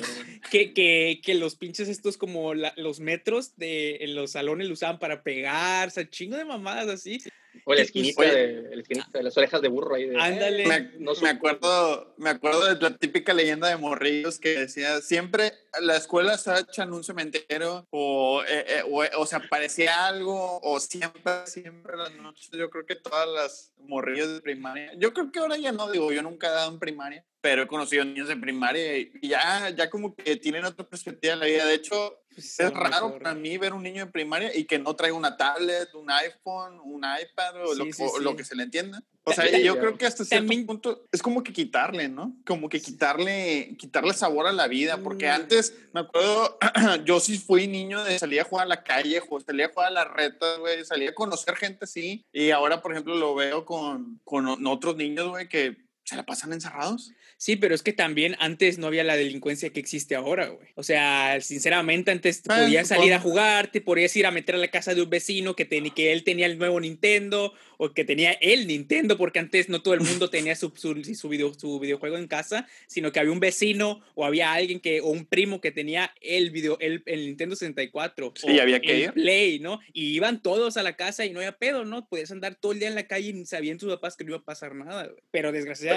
que, 0.51 0.73
que, 0.73 1.21
que, 1.23 1.33
los 1.35 1.55
pinches 1.55 1.87
estos 1.87 2.17
como 2.17 2.53
los 2.53 2.99
metros 2.99 3.55
de, 3.55 3.97
en 4.01 4.15
los 4.15 4.31
salones 4.31 4.67
lo 4.67 4.73
usaban 4.73 4.99
para 4.99 5.23
pegar, 5.23 5.87
o 5.87 5.91
sea, 5.91 6.09
chingo 6.09 6.35
de 6.35 6.45
mamadas 6.45 6.89
así. 6.89 7.23
O 7.65 7.73
la 7.73 7.81
esquinita, 7.81 8.23
de, 8.23 8.79
esquinita 8.79 9.17
de 9.17 9.23
las 9.23 9.37
orejas 9.37 9.61
de 9.61 9.67
burro 9.67 9.95
ahí. 9.95 10.07
De, 10.07 10.19
Ándale. 10.19 10.65
Me, 10.65 10.91
no 10.99 11.13
me, 11.21 11.29
acuerdo, 11.29 12.13
me 12.17 12.29
acuerdo 12.29 12.73
de 12.73 12.81
la 12.81 12.97
típica 12.97 13.33
leyenda 13.33 13.69
de 13.69 13.77
morrillos 13.77 14.39
que 14.39 14.59
decía, 14.59 15.01
siempre 15.01 15.53
la 15.81 15.97
escuela 15.97 16.33
está 16.33 16.59
hecha 16.59 16.83
en 16.83 16.93
un 16.93 17.03
cementerio 17.03 17.87
o, 17.89 18.43
eh, 18.47 18.65
eh, 18.67 18.83
o, 18.89 19.03
o, 19.21 19.25
sea, 19.25 19.41
parecía 19.49 20.07
algo 20.07 20.59
o 20.61 20.79
siempre, 20.79 21.45
siempre 21.45 21.97
las 21.97 22.13
noches. 22.15 22.49
Yo 22.51 22.69
creo 22.69 22.85
que 22.85 22.95
todas 22.95 23.27
las 23.27 23.73
morrillos 23.79 24.33
de 24.33 24.41
primaria, 24.41 24.91
yo 24.97 25.13
creo 25.13 25.31
que 25.31 25.39
ahora 25.39 25.57
ya 25.57 25.71
no, 25.71 25.91
digo, 25.91 26.11
yo 26.11 26.21
nunca 26.21 26.47
he 26.47 26.51
dado 26.51 26.71
en 26.71 26.79
primaria, 26.79 27.25
pero 27.41 27.63
he 27.63 27.67
conocido 27.67 28.05
niños 28.05 28.27
de 28.27 28.37
primaria 28.37 28.97
y 28.97 29.11
ya, 29.21 29.69
ya 29.69 29.89
como 29.89 30.15
que 30.15 30.37
tienen 30.37 30.65
otra 30.65 30.85
perspectiva 30.87 31.33
en 31.33 31.39
la 31.39 31.45
vida. 31.45 31.65
De 31.65 31.73
hecho, 31.73 32.22
pues 32.33 32.59
es 32.59 32.73
raro 32.73 33.17
para 33.17 33.33
mí 33.33 33.57
ver 33.57 33.73
un 33.73 33.83
niño 33.83 34.03
en 34.03 34.11
primaria 34.11 34.55
y 34.55 34.65
que 34.65 34.79
no 34.79 34.95
traiga 34.95 35.15
una 35.15 35.37
tablet, 35.37 35.93
un 35.93 36.09
iPhone, 36.09 36.79
un 36.83 37.03
iPad 37.03 37.55
o, 37.65 37.73
lo, 38.19 38.35
que 38.35 38.43
se 38.43 38.55
le 38.55 38.63
entienda. 38.63 39.01
O 39.25 39.31
sea, 39.31 39.57
yo 39.57 39.79
creo 39.79 39.97
que 39.97 40.05
hasta 40.05 40.25
cierto 40.25 40.51
punto 40.65 41.07
es 41.11 41.21
como 41.21 41.43
que 41.43 41.53
quitarle, 41.53 42.09
¿no? 42.09 42.35
Como 42.45 42.67
que 42.67 42.81
quitarle, 42.81 43.75
quitarle 43.77 44.13
sabor 44.13 44.47
a 44.47 44.51
la 44.51 44.67
vida, 44.67 44.97
porque 44.97 45.27
mm. 45.27 45.31
antes, 45.31 45.73
me 45.93 46.01
acuerdo, 46.01 46.57
yo 47.05 47.19
sí 47.21 47.37
fui 47.37 47.67
niño 47.67 48.03
de 48.03 48.19
salir 48.19 48.41
a 48.41 48.43
jugar 48.43 48.65
a 48.65 48.69
la 48.69 48.83
calle, 48.83 49.21
salía 49.45 49.67
a 49.67 49.69
jugar 49.69 49.87
a 49.87 49.91
las 49.91 50.11
retas, 50.11 50.59
güey, 50.59 50.83
salía 50.83 51.11
a 51.11 51.13
conocer 51.13 51.55
gente, 51.55 51.87
sí, 51.87 52.25
y 52.33 52.51
ahora, 52.51 52.81
por 52.81 52.91
ejemplo, 52.91 53.15
lo 53.15 53.33
veo 53.33 53.65
con, 53.65 54.19
con 54.25 54.67
otros 54.67 54.97
niños, 54.97 55.29
güey, 55.29 55.47
que 55.47 55.82
¿Se 56.03 56.17
la 56.17 56.25
pasan 56.25 56.51
encerrados? 56.51 57.13
Sí, 57.37 57.55
pero 57.55 57.73
es 57.73 57.81
que 57.81 57.93
también 57.93 58.35
antes 58.39 58.77
no 58.77 58.87
había 58.87 59.05
la 59.05 59.15
delincuencia 59.15 59.69
que 59.69 59.79
existe 59.79 60.15
ahora, 60.15 60.47
güey. 60.47 60.67
O 60.75 60.83
sea, 60.83 61.39
sinceramente, 61.39 62.11
antes 62.11 62.41
ah, 62.49 62.59
podías 62.59 62.89
salir 62.89 63.13
a 63.13 63.21
jugar, 63.21 63.71
te 63.71 63.79
podías 63.79 64.13
ir 64.17 64.25
a 64.25 64.31
meter 64.31 64.55
a 64.55 64.57
la 64.57 64.67
casa 64.67 64.93
de 64.93 65.01
un 65.01 65.09
vecino 65.09 65.55
que, 65.55 65.65
que 65.67 66.11
él 66.11 66.25
tenía 66.25 66.45
el 66.45 66.57
nuevo 66.57 66.79
Nintendo 66.81 67.53
o 67.77 67.93
que 67.93 68.03
tenía 68.03 68.33
el 68.33 68.67
Nintendo, 68.67 69.17
porque 69.17 69.39
antes 69.39 69.69
no 69.69 69.81
todo 69.81 69.93
el 69.93 70.01
mundo 70.01 70.29
tenía 70.29 70.57
su, 70.57 70.73
su, 70.75 71.01
su, 71.15 71.29
video, 71.29 71.53
su 71.53 71.79
videojuego 71.79 72.17
en 72.17 72.27
casa, 72.27 72.67
sino 72.87 73.13
que 73.13 73.19
había 73.21 73.31
un 73.31 73.39
vecino 73.39 74.01
o 74.15 74.25
había 74.25 74.51
alguien 74.51 74.81
que, 74.81 74.99
o 74.99 75.07
un 75.07 75.25
primo 75.25 75.61
que 75.61 75.71
tenía 75.71 76.13
el, 76.19 76.51
video, 76.51 76.77
el, 76.81 77.03
el 77.05 77.27
Nintendo 77.27 77.55
64. 77.55 78.33
Sí, 78.35 78.59
había 78.59 78.81
que 78.81 78.99
ir. 78.99 79.13
Play, 79.13 79.59
¿no? 79.59 79.79
Y 79.93 80.07
iban 80.13 80.41
todos 80.41 80.75
a 80.75 80.83
la 80.83 80.97
casa 80.97 81.25
y 81.25 81.31
no 81.31 81.39
había 81.39 81.57
pedo, 81.57 81.85
¿no? 81.85 82.07
Podías 82.07 82.31
andar 82.31 82.55
todo 82.55 82.73
el 82.73 82.79
día 82.79 82.89
en 82.89 82.95
la 82.95 83.07
calle 83.07 83.29
y 83.29 83.45
sabían 83.45 83.77
tus 83.77 83.89
papás 83.89 84.17
que 84.17 84.25
no 84.25 84.31
iba 84.31 84.39
a 84.39 84.43
pasar 84.43 84.75
nada, 84.75 85.05
güey. 85.05 85.23
Pero 85.31 85.51
desgraciadamente 85.51 85.92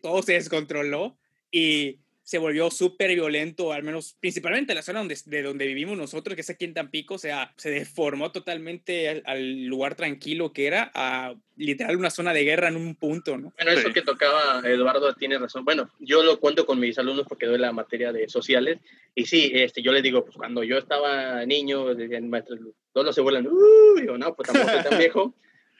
todo 0.00 0.22
se 0.22 0.34
descontroló 0.34 1.16
y 1.50 1.98
se 2.30 2.38
volvió 2.38 2.70
súper 2.70 3.12
violento, 3.12 3.72
al 3.72 3.82
menos 3.82 4.16
principalmente 4.20 4.72
la 4.72 4.82
zona 4.82 5.00
donde, 5.00 5.18
de 5.24 5.42
donde 5.42 5.66
vivimos 5.66 5.98
nosotros, 5.98 6.36
que 6.36 6.42
es 6.42 6.50
aquí 6.50 6.64
en 6.64 6.74
Tampico, 6.74 7.14
o 7.14 7.18
sea, 7.18 7.52
se 7.56 7.70
deformó 7.70 8.30
totalmente 8.30 9.20
al, 9.24 9.64
lugar 9.64 9.96
tranquilo 9.96 10.52
que 10.52 10.68
era 10.68 10.92
a 10.94 11.34
literal 11.56 11.96
una 11.96 12.08
zona 12.08 12.32
de 12.32 12.44
guerra 12.44 12.68
en 12.68 12.76
un 12.76 12.94
punto, 12.94 13.36
¿no? 13.36 13.52
Bueno, 13.56 13.72
eso 13.72 13.92
que 13.92 14.02
tocaba 14.02 14.62
Eduardo 14.64 15.12
tiene 15.14 15.38
razón. 15.38 15.64
Bueno, 15.64 15.90
yo 15.98 16.22
lo 16.22 16.38
cuento 16.38 16.66
con 16.66 16.78
mis 16.78 16.96
alumnos 17.00 17.26
porque 17.28 17.46
doy 17.46 17.58
la 17.58 17.72
materia 17.72 18.12
de 18.12 18.28
sociales 18.28 18.78
y 19.16 19.26
sí, 19.26 19.50
este, 19.52 19.82
yo 19.82 19.90
les 19.90 20.04
digo, 20.04 20.24
pues 20.24 20.36
cuando 20.36 20.62
yo 20.62 20.78
estaba 20.78 21.44
niño, 21.46 21.96
decían, 21.96 22.30
todos 22.92 23.12
se 23.12 23.22
vuelan, 23.22 23.48
uh, 23.48 23.94
digo, 23.98 24.16
no, 24.16 24.36
pues 24.36 24.52
tampoco 24.52 24.88
tan 24.88 24.98
viejo, 25.00 25.34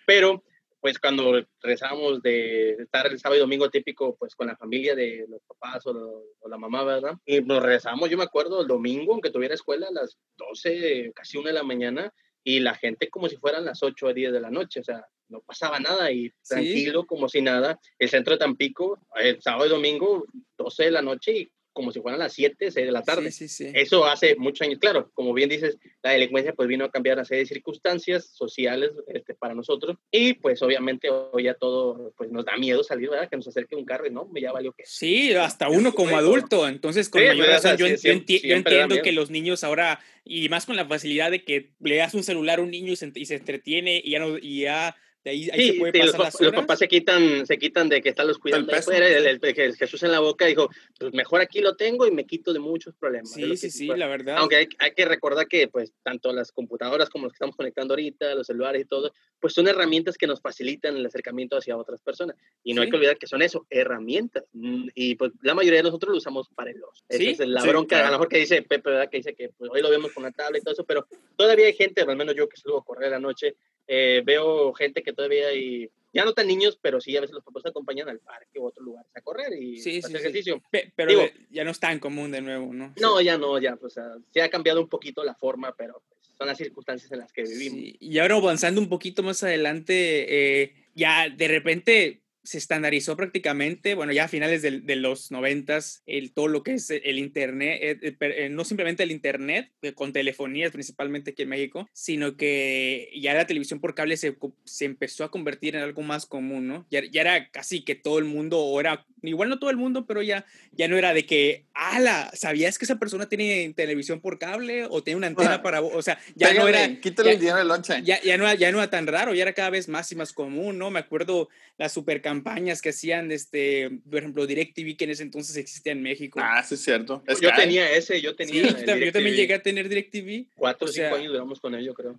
pero 0.04 0.42
pues 0.80 0.98
cuando 0.98 1.46
rezamos 1.60 2.22
de 2.22 2.70
estar 2.72 3.06
el 3.06 3.18
sábado 3.18 3.38
y 3.38 3.40
domingo 3.40 3.68
típico, 3.68 4.16
pues 4.16 4.34
con 4.34 4.46
la 4.46 4.56
familia 4.56 4.94
de 4.94 5.26
los 5.28 5.42
papás 5.42 5.86
o, 5.86 6.24
la 6.48 6.58
mamá, 6.58 6.84
¿verdad? 6.84 7.14
Y 7.26 7.40
nos 7.42 7.62
rezamos, 7.62 8.08
yo 8.08 8.16
me 8.16 8.24
acuerdo, 8.24 8.62
el 8.62 8.66
domingo, 8.66 9.12
aunque 9.12 9.30
tuviera 9.30 9.54
escuela, 9.54 9.88
a 9.88 9.92
las 9.92 10.18
12, 10.36 11.12
casi 11.14 11.36
una 11.36 11.48
de 11.48 11.54
la 11.54 11.62
mañana, 11.62 12.12
y 12.42 12.60
la 12.60 12.74
gente 12.74 13.10
como 13.10 13.28
si 13.28 13.36
fueran 13.36 13.66
las 13.66 13.82
8 13.82 14.06
o 14.06 14.14
10 14.14 14.32
de 14.32 14.40
la 14.40 14.50
noche, 14.50 14.80
o 14.80 14.84
sea, 14.84 15.06
no 15.28 15.40
pasaba 15.42 15.78
nada 15.78 16.10
y 16.10 16.32
tranquilo, 16.48 17.06
como 17.06 17.28
si 17.28 17.40
nada. 17.42 17.78
El 17.98 18.08
centro 18.08 18.32
de 18.32 18.38
Tampico, 18.38 18.98
el 19.14 19.40
sábado 19.40 19.66
y 19.66 19.68
domingo, 19.68 20.24
12 20.58 20.84
de 20.84 20.90
la 20.90 21.02
noche 21.02 21.32
y 21.32 21.52
como 21.72 21.92
si 21.92 22.00
fueran 22.00 22.18
las 22.18 22.32
7, 22.32 22.70
6 22.70 22.86
de 22.86 22.92
la 22.92 23.02
tarde. 23.02 23.30
Sí, 23.30 23.48
sí, 23.48 23.70
Eso 23.74 24.04
hace 24.04 24.36
muchos 24.36 24.66
años. 24.66 24.78
Claro, 24.78 25.10
como 25.14 25.32
bien 25.32 25.48
dices, 25.48 25.78
la 26.02 26.10
delincuencia 26.10 26.52
pues 26.52 26.68
vino 26.68 26.84
a 26.84 26.90
cambiar 26.90 27.18
a 27.18 27.24
serie 27.24 27.44
de 27.44 27.46
circunstancias 27.46 28.26
sociales 28.32 28.90
este, 29.06 29.34
para 29.34 29.54
nosotros 29.54 29.96
y 30.10 30.34
pues 30.34 30.60
obviamente 30.62 31.08
hoy 31.10 31.44
ya 31.44 31.54
todo 31.54 32.12
pues 32.16 32.30
nos 32.30 32.44
da 32.44 32.56
miedo 32.56 32.82
salir, 32.82 33.10
¿verdad? 33.10 33.28
Que 33.28 33.36
nos 33.36 33.48
acerque 33.48 33.76
un 33.76 33.84
carro 33.84 34.06
y 34.06 34.10
no, 34.10 34.28
ya 34.40 34.52
valió 34.52 34.72
que. 34.72 34.84
Sí, 34.86 35.32
hasta 35.34 35.68
uno 35.68 35.92
como 35.94 36.16
adulto. 36.16 36.68
Entonces, 36.68 37.08
con 37.08 37.24
mayor 37.24 37.46
razón, 37.46 37.76
yo, 37.76 37.86
entiendo 37.86 39.02
que 39.02 39.12
los 39.12 39.30
niños 39.30 39.64
ahora, 39.64 40.00
y 40.24 40.48
más 40.48 40.66
con 40.66 40.76
la 40.76 40.86
facilidad 40.86 41.30
de 41.30 41.44
que 41.44 41.70
le 41.80 41.96
das 41.96 42.14
un 42.14 42.22
celular 42.22 42.58
a 42.58 42.62
un 42.62 42.70
niño 42.70 42.92
y 42.92 42.96
se, 42.96 43.12
y 43.14 43.26
se 43.26 43.36
entretiene 43.36 44.00
y 44.04 44.12
ya 44.12 44.18
no, 44.18 44.38
y 44.38 44.62
ya 44.62 44.96
ahí, 45.28 45.44
sí, 45.44 45.78
los, 45.78 46.52
papás 46.52 46.78
se 46.78 46.88
quitan, 46.88 47.46
se 47.46 47.58
quitan 47.58 47.88
de 47.88 48.00
que 48.00 48.08
están 48.08 48.26
los 48.26 48.38
cuidando 48.38 48.72
el, 48.72 49.40
el, 49.42 49.76
Jesús 49.76 50.02
en 50.02 50.12
la 50.12 50.20
boca 50.20 50.46
dijo, 50.46 50.70
pues 50.98 51.12
mejor 51.12 51.40
aquí 51.40 51.60
lo 51.60 51.76
tengo 51.76 52.06
y 52.06 52.10
me 52.10 52.24
quito 52.24 52.52
de 52.52 52.58
muchos 52.58 52.94
problemas. 52.94 53.32
Sí, 53.32 53.56
sí, 53.56 53.70
sí, 53.70 53.86
la 53.86 54.06
verdad. 54.06 54.36
Aunque 54.38 54.56
hay, 54.56 54.68
hay, 54.78 54.92
que 54.92 55.04
recordar 55.04 55.46
que 55.46 55.68
pues 55.68 55.92
tanto 56.02 56.32
las 56.32 56.52
computadoras 56.52 57.10
como 57.10 57.24
los 57.24 57.32
que 57.32 57.36
estamos 57.36 57.56
conectando 57.56 57.92
ahorita, 57.92 58.34
los 58.34 58.46
celulares 58.46 58.82
y 58.82 58.84
todo, 58.86 59.12
pues 59.40 59.52
son 59.54 59.68
herramientas 59.68 60.16
que 60.16 60.26
nos 60.26 60.40
facilitan 60.40 60.96
el 60.96 61.04
acercamiento 61.04 61.56
hacia 61.56 61.76
otras 61.76 62.00
personas. 62.00 62.36
Y 62.62 62.74
no 62.74 62.82
hay 62.82 62.90
que 62.90 62.96
olvidar 62.96 63.18
que 63.18 63.26
son 63.26 63.42
eso, 63.42 63.66
herramientas. 63.70 64.44
Mm, 64.52 64.88
y 64.94 65.14
pues 65.16 65.32
la 65.42 65.54
mayoría 65.54 65.78
de 65.78 65.84
nosotros 65.84 66.12
lo 66.12 66.18
usamos 66.18 66.48
para 66.54 66.70
el 66.70 66.82
ocio. 66.82 67.04
Esa 67.08 67.44
es 67.44 67.48
la 67.48 67.62
bronca, 67.64 68.00
a 68.06 68.06
lo 68.06 68.12
mejor 68.12 68.28
que 68.28 68.38
dice 68.38 68.62
Pepe, 68.62 68.90
¿verdad? 68.90 69.10
Que 69.10 69.18
dice 69.18 69.34
que 69.34 69.50
pues, 69.50 69.70
hoy 69.70 69.82
lo 69.82 69.90
vemos 69.90 70.12
con 70.12 70.24
una 70.24 70.32
tabla 70.32 70.58
y 70.58 70.60
todo 70.60 70.72
eso, 70.72 70.84
pero 70.84 71.06
todavía 71.36 71.66
hay 71.66 71.74
gente, 71.74 72.02
al 72.02 72.16
menos 72.16 72.34
yo 72.34 72.48
que 72.48 72.56
salgo 72.56 72.78
a 72.78 72.84
correr 72.84 73.10
la 73.10 73.18
noche, 73.18 73.56
eh, 73.86 74.22
veo 74.24 74.72
gente 74.72 75.02
que 75.02 75.09
todavía 75.12 75.48
hay, 75.48 75.90
ya 76.12 76.24
no 76.24 76.32
tan 76.32 76.46
niños, 76.46 76.78
pero 76.80 77.00
sí 77.00 77.16
a 77.16 77.20
veces 77.20 77.34
los 77.34 77.44
papás 77.44 77.66
acompañan 77.66 78.08
al 78.08 78.18
parque 78.20 78.58
u 78.58 78.66
otros 78.66 78.84
lugares 78.84 79.10
a 79.14 79.20
correr 79.20 79.52
y 79.60 79.78
hacer 79.78 80.16
ejercicio. 80.16 80.62
Pero 80.96 81.20
ya 81.50 81.64
no 81.64 81.70
es 81.70 81.80
tan 81.80 81.98
común 81.98 82.30
de 82.30 82.40
nuevo, 82.40 82.72
¿no? 82.72 82.94
No, 83.00 83.20
ya 83.20 83.38
no, 83.38 83.58
ya, 83.58 83.78
o 83.80 83.90
sea, 83.90 84.14
se 84.32 84.42
ha 84.42 84.50
cambiado 84.50 84.80
un 84.80 84.88
poquito 84.88 85.24
la 85.24 85.34
forma, 85.34 85.74
pero 85.76 86.02
pues, 86.08 86.32
son 86.36 86.46
las 86.46 86.58
circunstancias 86.58 87.10
en 87.12 87.18
las 87.20 87.32
que 87.32 87.42
vivimos. 87.42 87.96
Y 88.00 88.18
ahora 88.18 88.36
avanzando 88.36 88.80
un 88.80 88.88
poquito 88.88 89.22
más 89.22 89.42
adelante, 89.42 90.62
eh, 90.62 90.74
ya 90.94 91.28
de 91.28 91.48
repente 91.48 92.19
se 92.42 92.58
estandarizó 92.58 93.16
prácticamente, 93.16 93.94
bueno, 93.94 94.12
ya 94.12 94.24
a 94.24 94.28
finales 94.28 94.62
de, 94.62 94.80
de 94.80 94.96
los 94.96 95.30
noventas, 95.30 96.02
el, 96.06 96.32
todo 96.32 96.48
lo 96.48 96.62
que 96.62 96.74
es 96.74 96.90
el 96.90 97.18
Internet, 97.18 97.78
eh, 97.82 98.16
eh, 98.20 98.48
no 98.50 98.64
simplemente 98.64 99.02
el 99.02 99.10
Internet, 99.10 99.70
eh, 99.82 99.92
con 99.92 100.12
telefonías 100.12 100.72
principalmente 100.72 101.30
aquí 101.32 101.42
en 101.42 101.50
México, 101.50 101.88
sino 101.92 102.36
que 102.36 103.10
ya 103.20 103.34
la 103.34 103.46
televisión 103.46 103.80
por 103.80 103.94
cable 103.94 104.16
se, 104.16 104.36
se 104.64 104.84
empezó 104.84 105.24
a 105.24 105.30
convertir 105.30 105.76
en 105.76 105.82
algo 105.82 106.02
más 106.02 106.26
común, 106.26 106.66
¿no? 106.66 106.86
Ya, 106.90 107.02
ya, 107.10 107.20
era 107.20 107.50
casi 107.50 107.82
que 107.84 107.94
todo 107.94 108.18
el 108.18 108.24
mundo, 108.24 108.58
o 108.58 108.80
era, 108.80 109.06
igual 109.22 109.48
no 109.48 109.58
todo 109.58 109.70
el 109.70 109.76
mundo, 109.76 110.06
pero 110.06 110.22
ya, 110.22 110.46
ya 110.72 110.88
no 110.88 110.96
era 110.96 111.12
de 111.12 111.26
que, 111.26 111.66
ala, 111.74 112.30
¿sabías 112.34 112.78
que 112.78 112.86
esa 112.86 112.98
persona 112.98 113.28
tiene 113.28 113.72
televisión 113.76 114.20
por 114.20 114.38
cable 114.38 114.86
o 114.86 115.02
tiene 115.02 115.18
una 115.18 115.26
antena 115.26 115.62
para, 115.62 115.82
o 115.82 116.02
sea, 116.02 116.18
ya 116.34 116.54
no 116.54 116.66
era... 116.68 117.00
Quítale 117.00 117.32
el 117.32 117.40
dinero 117.40 117.62
lonche. 117.64 118.02
Ya, 118.02 118.20
ya, 118.22 118.38
no, 118.38 118.52
ya 118.54 118.72
no 118.72 118.78
era 118.78 118.90
tan 118.90 119.06
raro, 119.06 119.34
ya 119.34 119.42
era 119.42 119.52
cada 119.52 119.70
vez 119.70 119.88
más 119.88 120.10
y 120.12 120.16
más 120.16 120.32
común, 120.32 120.78
¿no? 120.78 120.90
Me 120.90 121.00
acuerdo 121.00 121.48
la 121.76 121.88
super 121.88 122.22
campañas 122.30 122.80
que 122.80 122.90
hacían, 122.90 123.32
este, 123.32 123.90
por 124.08 124.20
ejemplo, 124.20 124.46
DirecTV, 124.46 124.96
que 124.96 125.04
en 125.04 125.10
ese 125.10 125.24
entonces 125.24 125.56
existía 125.56 125.92
en 125.92 126.00
México. 126.00 126.38
Ah, 126.40 126.62
sí, 126.62 126.74
es 126.74 126.82
cierto. 126.82 127.24
yo 127.40 127.50
tenía 127.56 127.90
ese, 127.90 128.20
yo 128.20 128.36
tenía. 128.36 128.68
Sí, 128.68 128.84
yo 128.86 129.12
también 129.12 129.34
llegué 129.34 129.54
a 129.54 129.62
tener 129.62 129.88
DirecTV. 129.88 130.46
Cuatro 130.54 130.86
o 130.86 130.92
cinco 130.92 131.16
años 131.16 131.32
duramos 131.32 131.58
con 131.58 131.74
ello, 131.74 131.92
creo. 131.92 132.16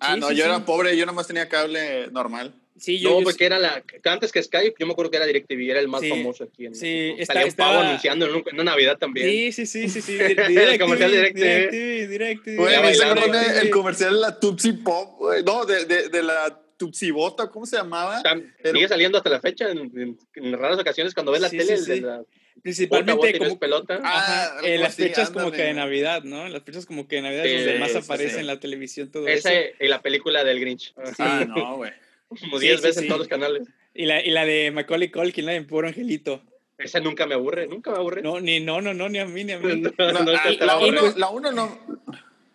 Ah, 0.00 0.16
no, 0.16 0.32
yo 0.32 0.44
era 0.44 0.64
pobre, 0.64 0.96
yo 0.96 1.06
nomás 1.06 1.28
tenía 1.28 1.48
cable 1.48 2.08
normal. 2.10 2.52
Sí, 2.76 2.98
yo, 2.98 3.20
no, 3.20 3.24
porque 3.24 3.44
era 3.44 3.60
la. 3.60 3.84
Antes 4.04 4.32
que 4.32 4.42
Skype, 4.42 4.74
yo 4.80 4.86
me 4.86 4.92
acuerdo 4.92 5.12
que 5.12 5.18
era 5.18 5.26
DirecTV, 5.26 5.70
era 5.70 5.78
el 5.78 5.86
más 5.86 6.02
famoso 6.08 6.44
aquí 6.44 6.66
en 6.66 6.74
Sí, 6.74 7.14
está, 7.18 7.42
estaba 7.42 7.86
anunciando 7.86 8.26
en, 8.26 8.42
una 8.54 8.64
Navidad 8.64 8.98
también. 8.98 9.28
Sí, 9.28 9.52
sí, 9.52 9.66
sí, 9.66 9.88
sí. 9.88 10.02
sí. 10.02 10.18
el 10.20 10.78
comercial 10.80 11.12
DirecTV. 11.12 11.38
DirecTV, 11.38 12.08
DirecTV. 12.08 12.56
Güey, 12.56 12.74
el 13.62 13.70
comercial 13.70 14.14
de 14.14 14.20
la 14.20 14.40
Tutsi 14.40 14.72
Pop, 14.72 15.18
güey. 15.18 15.44
No, 15.44 15.64
de, 15.64 15.84
de, 15.84 16.08
de 16.08 16.22
la 16.24 16.61
Tutsibota, 16.82 17.48
¿cómo 17.48 17.64
se 17.64 17.76
llamaba? 17.76 18.20
Sigue 18.64 18.88
saliendo 18.88 19.16
hasta 19.16 19.30
la 19.30 19.40
fecha 19.40 19.70
en, 19.70 20.18
raras 20.58 20.80
ocasiones 20.80 21.14
cuando 21.14 21.30
ves 21.30 21.40
la 21.40 21.48
tele. 21.48 22.00
la, 22.00 22.24
Principalmente 22.60 23.38
como 23.38 23.56
pelota. 23.56 24.00
Ah, 24.02 24.58
en 24.64 24.80
las 24.80 24.96
fechas 24.96 25.30
como 25.30 25.52
que 25.52 25.62
de 25.62 25.74
Navidad, 25.74 26.24
¿no? 26.24 26.44
En 26.44 26.52
las 26.52 26.64
fechas 26.64 26.84
como 26.84 27.06
que 27.06 27.16
de 27.16 27.22
Navidad 27.22 27.46
es 27.46 27.64
donde 27.64 27.78
más 27.78 27.94
aparece 27.94 28.40
en 28.40 28.48
la 28.48 28.58
televisión 28.58 29.12
todo 29.12 29.28
Esa 29.28 29.52
eso. 29.52 29.76
y 29.78 29.86
la 29.86 30.02
película 30.02 30.42
del 30.42 30.58
Grinch. 30.58 30.92
Ah, 31.18 31.44
no, 31.46 31.76
güey. 31.76 31.92
Como 32.28 32.58
10 32.58 32.82
veces 32.82 33.02
en 33.02 33.08
todos 33.08 33.20
los 33.20 33.28
canales. 33.28 33.68
Y 33.94 34.06
la, 34.06 34.24
y 34.24 34.30
la 34.30 34.44
de 34.44 34.72
Macaulay 34.72 35.10
Culkin, 35.10 35.46
la 35.46 35.52
de 35.52 35.62
Puro 35.62 35.86
Angelito. 35.86 36.42
Esa 36.78 36.98
nunca 36.98 37.26
me 37.26 37.34
aburre, 37.34 37.68
nunca 37.68 37.92
me 37.92 37.98
aburre. 37.98 38.22
No, 38.22 38.40
ni, 38.40 38.58
no, 38.58 38.80
no, 38.80 38.92
no, 38.92 39.08
ni 39.08 39.18
a 39.18 39.26
mí, 39.26 39.44
ni 39.44 39.52
a 39.52 39.58
mí. 39.58 39.82
la, 41.16 41.28
uno, 41.28 41.52
no. 41.52 41.78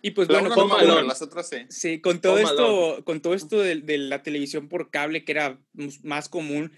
Y 0.07 0.11
pues 0.11 0.29
bueno, 0.29 1.01
las 1.01 1.21
otras 1.21 1.49
sí. 1.49 1.57
Sí, 1.67 1.99
con 1.99 2.21
todo 2.21 2.39
esto, 2.39 3.03
con 3.03 3.19
todo 3.19 3.33
esto 3.33 3.59
de, 3.59 3.97
la 3.97 4.23
televisión 4.23 4.69
por 4.69 4.89
cable 4.89 5.25
que 5.25 5.33
era 5.33 5.59
más 6.01 6.29
común, 6.29 6.71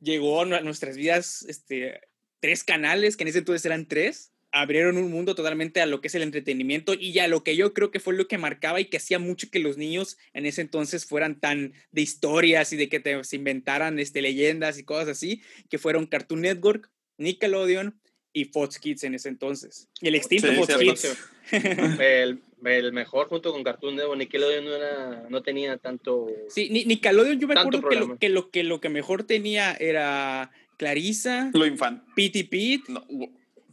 llegó 0.00 0.42
a 0.42 0.60
nuestras 0.62 0.96
vidas 0.96 1.44
este, 1.48 2.00
tres 2.40 2.64
canales, 2.64 3.16
que 3.16 3.22
en 3.22 3.28
ese 3.28 3.38
entonces 3.38 3.64
eran 3.66 3.86
tres, 3.86 4.32
abrieron 4.50 4.96
un 4.96 5.12
mundo 5.12 5.36
totalmente 5.36 5.80
a 5.80 5.86
lo 5.86 6.00
que 6.00 6.08
es 6.08 6.14
el 6.16 6.22
entretenimiento 6.22 6.94
y 6.94 7.16
a 7.20 7.28
lo 7.28 7.44
que 7.44 7.54
yo 7.54 7.72
creo 7.72 7.92
que 7.92 8.00
fue 8.00 8.14
lo 8.14 8.26
que 8.26 8.36
marcaba 8.36 8.80
y 8.80 8.86
que 8.86 8.96
hacía 8.96 9.20
mucho 9.20 9.48
que 9.48 9.60
los 9.60 9.76
niños 9.76 10.18
en 10.32 10.44
ese 10.44 10.60
entonces 10.60 11.06
fueran 11.06 11.38
tan 11.38 11.72
de 11.92 12.02
historias 12.02 12.72
y 12.72 12.76
de 12.76 12.88
que 12.88 13.22
se 13.22 13.36
inventaran 13.36 14.00
este, 14.00 14.22
leyendas 14.22 14.76
y 14.76 14.82
cosas 14.82 15.06
así, 15.06 15.40
que 15.68 15.78
fueron 15.78 16.06
Cartoon 16.06 16.40
Network, 16.40 16.90
Nickelodeon 17.16 17.99
y 18.32 18.44
Fox 18.46 18.78
Kids 18.78 19.04
en 19.04 19.14
ese 19.14 19.28
entonces. 19.28 19.88
Y 20.00 20.08
el 20.08 20.14
extinto 20.14 20.52
Fox 20.52 20.76
Kids. 20.76 21.16
el, 21.52 22.40
el, 22.64 22.92
mejor 22.92 23.28
junto 23.28 23.52
con 23.52 23.64
Cartoon 23.64 23.96
Network, 23.96 24.18
Nickelodeon 24.18 24.64
no, 24.64 24.74
era, 24.74 25.26
no 25.28 25.42
tenía 25.42 25.76
tanto... 25.78 26.28
Sí, 26.48 26.70
Nickelodeon 26.70 27.40
yo 27.40 27.48
me 27.48 27.58
acuerdo 27.58 27.88
que 27.88 27.96
lo, 27.96 28.18
que 28.18 28.28
lo, 28.28 28.50
que 28.50 28.62
lo 28.62 28.80
que 28.80 28.88
mejor 28.88 29.24
tenía 29.24 29.72
era 29.72 30.52
Clarisa. 30.76 31.50
Lo 31.52 31.66
infante. 31.66 32.04
Pete 32.14 32.44
Pete. 32.44 32.84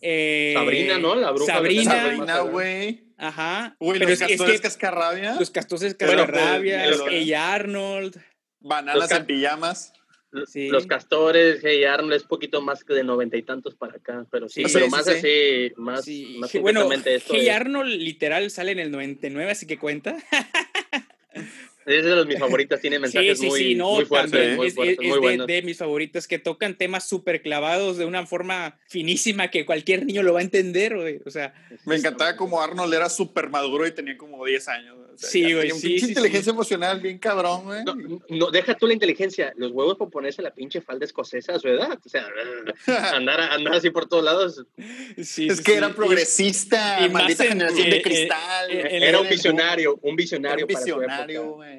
Eh, 0.01 0.51
Sabrina, 0.55 0.97
¿no? 0.97 1.15
La 1.15 1.31
bruja. 1.31 1.53
Sabrina. 1.53 1.91
Sabrina, 1.91 2.39
güey. 2.41 3.03
Ajá. 3.17 3.75
Uy, 3.79 3.97
los 3.97 4.19
castores 4.19 4.61
cascarrabia. 4.61 5.35
Los 5.39 5.49
castores 5.49 5.95
cascarrabia. 5.95 6.87
los 6.87 7.03
Hey 7.09 7.33
Arnold. 7.33 8.21
Bananas 8.59 9.11
en 9.11 9.25
pijamas. 9.25 9.93
Los 10.31 10.87
castores, 10.87 11.61
Hey 11.63 11.85
Arnold 11.85 12.13
es 12.13 12.23
poquito 12.23 12.61
más 12.61 12.83
que 12.83 12.93
de 12.93 13.03
noventa 13.03 13.37
y 13.37 13.43
tantos 13.43 13.75
para 13.75 13.95
acá, 13.95 14.25
pero 14.29 14.49
sí, 14.49 14.63
pero 14.71 14.89
más 14.89 15.07
así, 15.07 15.71
más, 15.77 16.05
más 16.37 16.53
bueno, 16.61 16.87
Hey 17.29 17.49
Arnold 17.49 17.89
literal 17.89 18.49
sale 18.51 18.71
en 18.73 18.79
el 18.79 18.91
99, 18.91 19.51
así 19.51 19.65
que 19.65 19.77
cuenta. 19.77 20.17
Es 21.87 22.03
de 22.03 22.25
mis 22.25 22.37
favoritas, 22.37 22.81
tiene 22.81 22.99
mensajes 22.99 23.39
muy, 23.39 23.73
muy 23.77 24.03
fuertes, 24.03 24.57
muy, 24.57 24.71
fuertes, 24.71 24.97
es, 24.99 25.47
de, 25.47 25.61
mis 25.61 25.77
favoritas 25.77 26.27
que 26.27 26.37
tocan 26.37 26.77
temas 26.77 27.07
súper 27.07 27.41
clavados 27.41 27.95
de 27.95 28.03
una 28.03 28.25
forma 28.25 28.77
finísima 28.89 29.49
que 29.49 29.65
cualquier 29.65 30.05
niño 30.05 30.21
lo 30.21 30.33
va 30.33 30.39
a 30.39 30.43
entender, 30.43 30.97
güey. 30.97 31.21
O 31.25 31.31
sea, 31.31 31.53
me 31.85 31.95
encantaba 31.95 32.35
como 32.35 32.61
Arnold 32.61 32.93
era 32.93 33.07
súper 33.07 33.49
maduro 33.49 33.87
y 33.87 33.91
tenía 33.91 34.17
como 34.17 34.43
10 34.43 34.67
años. 34.67 34.97
Sí, 35.17 35.53
güey. 35.53 35.71
Sí, 35.71 35.97
inteligencia 35.97 36.51
emocional 36.51 37.01
bien 37.01 37.17
cabrón, 37.17 37.65
güey. 37.65 37.83
No, 38.29 38.51
deja 38.51 38.75
tú 38.75 38.87
la 38.87 38.93
inteligencia, 38.93 39.53
los 39.57 39.71
huevos 39.71 39.97
por 39.97 40.09
ponerse 40.09 40.41
la 40.41 40.53
pinche 40.53 40.81
falda 40.81 41.05
escocesa 41.05 41.55
a 41.55 41.59
su 41.59 41.67
edad. 41.67 41.99
O 42.03 42.09
sea, 42.09 42.27
andar, 43.15 43.39
andar 43.39 43.75
así 43.75 43.89
por 43.89 44.07
todos 44.07 44.23
lados. 44.23 44.65
es 45.15 45.61
que 45.61 45.75
era 45.75 45.93
progresista, 45.93 47.05
y 47.05 47.09
maldita 47.09 47.45
generación 47.45 47.89
de 47.89 47.97
eh, 47.97 48.01
cristal. 48.01 48.71
Eh, 48.71 49.07
era 49.07 49.19
un 49.19 49.29
visionario, 49.29 49.99
un 50.01 50.15
visionario. 50.15 50.65
Un 50.65 50.67
visionario, 50.67 51.51
güey 51.55 51.77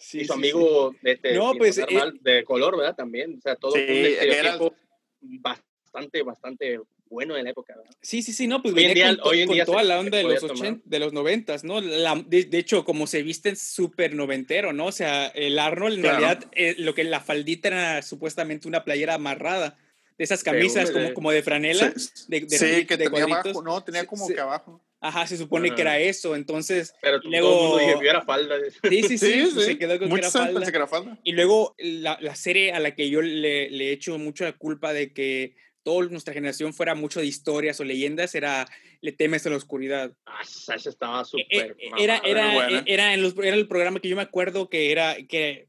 Sí, 0.00 0.20
y 0.20 0.24
su 0.24 0.32
amigo 0.32 0.94
este, 1.02 1.34
no, 1.34 1.52
pues, 1.54 1.78
eh, 1.78 1.86
de 2.20 2.44
color, 2.44 2.76
¿verdad? 2.76 2.94
También, 2.94 3.36
o 3.38 3.40
sea, 3.40 3.56
todo 3.56 3.72
un 3.72 3.80
estereotipo 3.80 4.74
bastante, 5.20 6.22
bastante 6.22 6.80
bueno 7.14 7.36
en 7.36 7.44
la 7.44 7.50
época, 7.50 7.74
¿verdad? 7.74 7.90
Sí, 8.02 8.22
sí, 8.22 8.32
sí, 8.32 8.46
no, 8.46 8.60
pues 8.60 8.74
hoy 8.74 8.84
en 8.84 8.94
día, 8.94 9.16
con, 9.16 9.28
hoy 9.28 9.40
en 9.40 9.48
día 9.48 9.64
toda 9.64 9.82
la 9.82 9.98
onda 9.98 10.18
de 10.18 10.24
los, 10.24 10.42
80, 10.42 10.82
de 10.84 10.98
los 10.98 11.12
90, 11.12 11.56
¿no? 11.62 11.80
de, 11.80 12.48
hecho, 12.52 12.84
como 12.84 13.06
se 13.06 13.22
viste 13.22 13.56
súper 13.56 14.14
noventero, 14.14 14.72
¿no? 14.72 14.86
O 14.86 14.92
sea, 14.92 15.28
el 15.28 15.58
Arnold, 15.58 15.96
en 15.96 16.02
realidad, 16.02 16.44
eh, 16.52 16.74
lo 16.78 16.94
que 16.94 17.04
la 17.04 17.20
faldita 17.20 17.68
era 17.68 18.02
supuestamente 18.02 18.68
una 18.68 18.84
playera 18.84 19.14
amarrada 19.14 19.78
de 20.18 20.24
esas 20.24 20.44
camisas 20.44 20.90
como, 20.90 21.14
como 21.14 21.30
de 21.30 21.42
franela. 21.42 21.92
de, 22.28 22.40
de, 22.40 22.58
sí, 22.58 22.86
que 22.86 22.98
tenía 22.98 23.24
abajo, 23.24 23.62
¿no? 23.62 23.82
Tenía 23.82 24.06
como 24.06 24.28
que 24.28 24.38
abajo. 24.38 24.80
Ajá, 25.00 25.26
se 25.26 25.36
supone 25.36 25.74
que 25.74 25.82
era 25.82 25.98
eso, 25.98 26.34
entonces... 26.34 26.94
Pero 27.02 27.18
luego... 27.24 27.50
todo 27.50 27.80
el 27.80 27.86
mundo 27.88 28.08
era 28.08 28.22
falda. 28.22 28.56
Sí, 28.88 29.02
sí, 29.02 29.18
sí, 29.18 29.50
se 29.50 29.76
quedó 29.76 29.98
con 29.98 30.08
que 30.08 30.16
era, 30.16 30.30
falda. 30.30 30.70
que 30.70 30.76
era 30.76 30.86
falda. 30.86 31.18
Y 31.22 31.32
luego 31.32 31.74
la, 31.76 32.16
la, 32.22 32.34
serie 32.34 32.72
a 32.72 32.80
la 32.80 32.94
que 32.94 33.10
yo 33.10 33.20
le, 33.20 33.68
le 33.68 33.92
echo 33.92 34.16
mucho 34.18 34.44
la 34.44 34.52
culpa 34.52 34.94
de 34.94 35.12
que 35.12 35.56
toda 35.84 36.08
nuestra 36.08 36.34
generación 36.34 36.74
fuera 36.74 36.94
mucho 36.94 37.20
de 37.20 37.26
historias 37.26 37.78
o 37.78 37.84
leyendas, 37.84 38.34
era 38.34 38.66
Le 39.00 39.12
temes 39.12 39.46
a 39.46 39.50
la 39.50 39.56
oscuridad. 39.56 40.12
Ah, 40.26 40.40
esa 40.42 40.74
estaba 40.74 41.22
e, 41.22 41.24
súper... 41.24 41.76
E, 41.78 42.02
era, 42.02 42.20
era, 42.24 42.68
e, 42.70 42.82
era, 42.86 43.14
en 43.14 43.22
los, 43.22 43.36
era 43.38 43.54
el 43.54 43.68
programa 43.68 44.00
que 44.00 44.08
yo 44.08 44.16
me 44.16 44.22
acuerdo 44.22 44.68
que 44.68 44.90
era... 44.90 45.16
que 45.28 45.68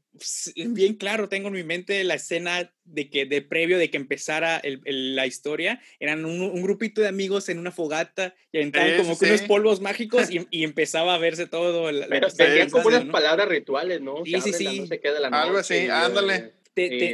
bien 0.56 0.94
claro 0.94 1.28
tengo 1.28 1.48
en 1.48 1.54
mi 1.54 1.62
mente 1.62 2.02
la 2.04 2.14
escena 2.14 2.72
de 2.84 3.10
que 3.10 3.26
de 3.26 3.42
previo 3.42 3.78
de 3.78 3.90
que 3.90 3.96
empezara 3.96 4.58
el, 4.58 5.14
la 5.14 5.26
historia 5.26 5.80
eran 6.00 6.24
un, 6.24 6.62
grupito 6.62 7.00
de 7.00 7.08
amigos 7.08 7.48
en 7.48 7.58
una 7.58 7.72
fogata 7.72 8.34
y 8.52 8.58
entraban 8.58 8.96
como 8.96 9.18
con 9.18 9.28
unos 9.28 9.42
polvos 9.42 9.80
mágicos 9.80 10.30
y, 10.30 10.46
y, 10.50 10.64
empezaba 10.64 11.14
a 11.14 11.18
verse 11.18 11.46
todo 11.46 11.88
el, 11.88 12.06
pero 12.08 12.28
tenían 12.28 12.70
como 12.70 12.88
unas 12.88 13.04
palabras 13.04 13.48
rituales 13.48 14.00
no 14.00 14.24
sí 14.24 14.40
sí 14.40 14.52
sí. 14.52 14.88
no 14.88 15.20
la 15.20 15.42
algo 15.42 15.58
así 15.58 15.88
ándale. 15.88 16.54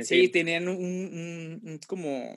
sí, 0.05 0.29
tenían 0.29 0.69
un, 0.69 1.81
como 1.87 2.37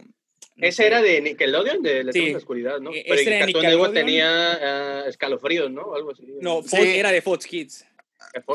ese 0.58 0.88
era 0.88 1.02
de 1.02 1.22
Nickelodeon, 1.22 1.82
de 1.82 2.04
la 2.04 2.38
Oscuridad, 2.38 2.80
¿no? 2.80 2.92
Pero 2.92 3.16
ese 3.16 3.36
era 3.36 3.46
Nickelodeon 3.46 3.94
tenía 3.94 5.04
uh, 5.06 5.10
escalofríos, 5.10 5.70
¿no? 5.70 5.94
Algo 5.94 6.12
así. 6.12 6.24
No, 6.42 6.62
era 6.74 7.12
de 7.12 7.22
Fox 7.22 7.46
Kids. 7.46 7.86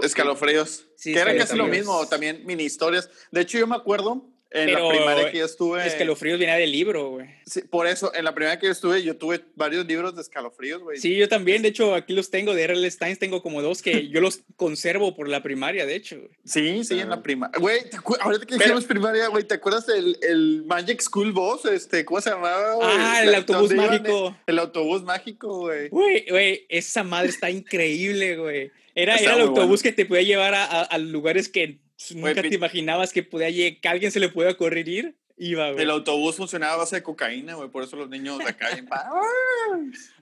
Escalofríos. 0.03 0.87
que 1.03 1.19
era 1.19 1.37
casi 1.37 1.57
lo 1.57 1.67
mismo, 1.67 2.07
también 2.09 2.45
mini 2.45 2.65
historias. 2.65 3.11
De 3.31 3.43
hecho, 3.43 3.59
yo 3.59 3.67
me 3.67 3.77
acuerdo 3.77 4.27
en 4.51 4.73
la 4.73 4.89
primaria 4.89 5.31
que 5.31 5.39
yo 5.39 5.45
estuve. 5.45 5.87
Escalofríos 5.87 6.39
viene 6.39 6.59
del 6.59 6.73
libro, 6.73 7.11
güey. 7.11 7.29
Sí, 7.47 7.63
por 7.63 7.87
eso, 7.87 8.13
en 8.15 8.25
la 8.25 8.35
primera 8.35 8.59
que 8.59 8.67
yo 8.67 8.73
estuve, 8.73 9.03
yo 9.03 9.17
tuve 9.17 9.45
varios 9.55 9.87
libros 9.87 10.17
de 10.17 10.23
escalofríos, 10.23 10.83
güey. 10.83 10.99
Sí, 10.99 11.17
yo 11.17 11.29
también. 11.29 11.63
De 11.63 11.69
hecho, 11.69 11.95
aquí 11.95 12.15
los 12.15 12.31
tengo 12.31 12.55
de 12.55 12.65
R.L. 12.65 12.91
Steins. 12.91 13.19
Tengo 13.19 13.43
como 13.43 13.63
dos 13.63 13.81
que 13.81 14.09
yo 14.09 14.21
los 14.21 14.43
conservo 14.57 15.15
por 15.15 15.29
la 15.29 15.43
primaria, 15.43 15.87
de 15.87 15.95
hecho. 15.95 16.17
Sí, 16.45 16.83
sí, 16.85 16.99
en 16.99 17.11
la 17.11 17.23
primaria. 17.23 17.59
Güey, 17.59 17.83
ahorita 18.21 18.47
que 18.47 18.57
dijimos 18.57 18.85
primaria, 18.85 19.29
güey, 19.29 19.45
¿te 19.45 19.55
acuerdas 19.55 19.87
del 19.87 20.19
el 20.23 20.65
Magic 20.67 21.01
School 21.01 21.33
Boss? 21.33 21.65
Este, 21.67 22.05
¿Cómo 22.05 22.21
se 22.21 22.31
llamaba? 22.31 22.77
Ah, 22.83 23.23
el 23.23 23.35
autobús 23.35 23.73
mágico. 23.73 24.37
El, 24.47 24.59
autobús 24.59 25.03
mágico, 25.03 25.59
güey. 25.61 25.89
Güey, 25.89 26.27
güey, 26.29 26.67
esa 26.69 27.05
madre 27.05 27.29
está 27.29 27.51
increíble, 27.51 28.37
güey. 28.37 28.73
Era, 28.95 29.17
era 29.17 29.35
el 29.35 29.43
autobús 29.43 29.83
que 29.83 29.93
te 29.93 30.05
podía 30.05 30.23
llevar 30.23 30.55
a, 30.55 30.83
a, 30.83 30.99
lugares 30.99 31.49
que 31.49 31.79
nunca 32.15 32.43
te 32.43 32.55
imaginabas 32.55 33.13
que, 33.13 33.23
podía, 33.23 33.81
que 33.81 33.89
alguien 33.89 34.11
se 34.11 34.21
le 34.21 34.29
pueda 34.29 34.55
correr 34.57 34.89
ir. 34.89 35.17
Iba, 35.37 35.71
El 35.71 35.89
autobús 35.89 36.37
funcionaba 36.37 36.75
a 36.75 36.77
base 36.79 36.97
de 36.97 37.03
cocaína, 37.03 37.55
güey, 37.55 37.71
por 37.71 37.83
eso 37.83 37.97
los 37.97 38.11
niños 38.11 38.39
de 38.39 38.45
acá. 38.45 38.69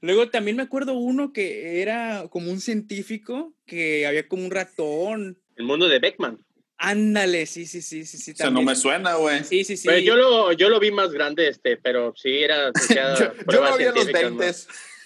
Luego 0.00 0.28
también 0.28 0.56
me 0.56 0.62
acuerdo 0.62 0.94
uno 0.94 1.32
que 1.32 1.82
era 1.82 2.28
como 2.30 2.52
un 2.52 2.60
científico, 2.60 3.52
que 3.66 4.06
había 4.06 4.28
como 4.28 4.44
un 4.44 4.52
ratón. 4.52 5.36
El 5.56 5.64
mundo 5.64 5.88
de 5.88 5.98
Beckman. 5.98 6.38
Ándale, 6.76 7.46
sí, 7.46 7.66
sí, 7.66 7.82
sí, 7.82 8.06
sí, 8.06 8.16
sí. 8.16 8.30
O 8.30 8.36
sea, 8.36 8.50
no 8.50 8.62
me 8.62 8.76
suena, 8.76 9.14
güey. 9.16 9.42
Sí, 9.42 9.64
sí, 9.64 9.76
sí. 9.76 9.88
Pero 9.88 9.98
yo 9.98 10.14
lo, 10.14 10.52
yo 10.52 10.68
lo 10.68 10.78
vi 10.78 10.92
más 10.92 11.10
grande, 11.10 11.48
este, 11.48 11.76
pero 11.76 12.14
sí 12.16 12.38
era. 12.38 12.70
yo, 13.18 13.32
yo 13.52 13.64
lo 13.64 13.76
vi 13.76 13.84
a 13.84 13.92
los 13.92 14.06
20. 14.06 14.52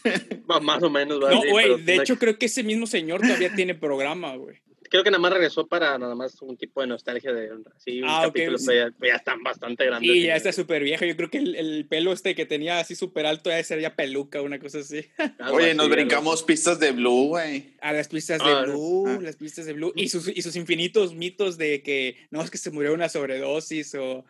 Más 0.63 0.83
o 0.83 0.91
menos. 0.91 1.21
No, 1.21 1.43
güey, 1.49 1.81
de 1.83 1.97
hecho 1.97 2.19
creo 2.19 2.37
que 2.37 2.47
ese 2.47 2.63
mismo 2.63 2.87
señor 2.87 3.23
todavía 3.23 3.55
tiene 3.55 3.75
programa, 3.75 4.37
güey. 4.37 4.61
Creo 4.93 5.03
que 5.03 5.11
nada 5.11 5.23
más 5.23 5.33
regresó 5.33 5.67
para 5.67 5.97
nada 5.97 6.15
más 6.15 6.43
un 6.43 6.55
tipo 6.59 6.83
de 6.83 6.87
nostalgia 6.87 7.33
de 7.33 7.49
sí, 7.79 8.03
un 8.03 8.11
ah, 8.11 8.25
capítulo, 8.27 8.59
ya, 8.59 8.93
ya, 9.01 9.15
están 9.15 9.43
bastante 9.43 9.87
grandes. 9.87 10.13
Sí, 10.13 10.25
ya 10.25 10.37
está 10.37 10.53
súper 10.53 10.83
viejo. 10.85 11.07
Yo 11.07 11.17
creo 11.17 11.31
que 11.31 11.39
el, 11.39 11.87
pelo 11.89 12.13
este 12.13 12.35
que 12.35 12.45
tenía 12.45 12.79
así 12.79 12.95
súper 12.95 13.25
alto 13.25 13.49
ya 13.49 13.65
sería 13.65 13.97
peluca, 13.97 14.43
una 14.43 14.59
cosa 14.59 14.81
así. 14.81 15.07
Oye, 15.51 15.73
nos 15.73 15.89
brincamos 15.89 16.43
pistas 16.43 16.79
de 16.79 16.93
Blue, 16.93 17.29
güey. 17.29 17.73
A 17.81 17.95
las 17.95 18.09
pistas 18.09 18.39
de 18.45 18.51
ah, 18.51 18.65
Blue, 18.67 19.07
ah. 19.09 19.19
las 19.23 19.37
pistas 19.37 19.65
de 19.65 19.73
Blue. 19.73 19.95
Y 19.97 20.11
sus, 20.11 20.29
y 20.29 20.43
sus 20.43 20.57
infinitos 20.57 21.15
mitos 21.15 21.57
de 21.57 21.83
que 21.83 22.27
no 22.31 22.43
es 22.43 22.51
que 22.51 22.59
se 22.59 22.71
murió 22.71 22.93
una 22.93 23.09
sobredosis 23.09 23.95
o 23.95 24.27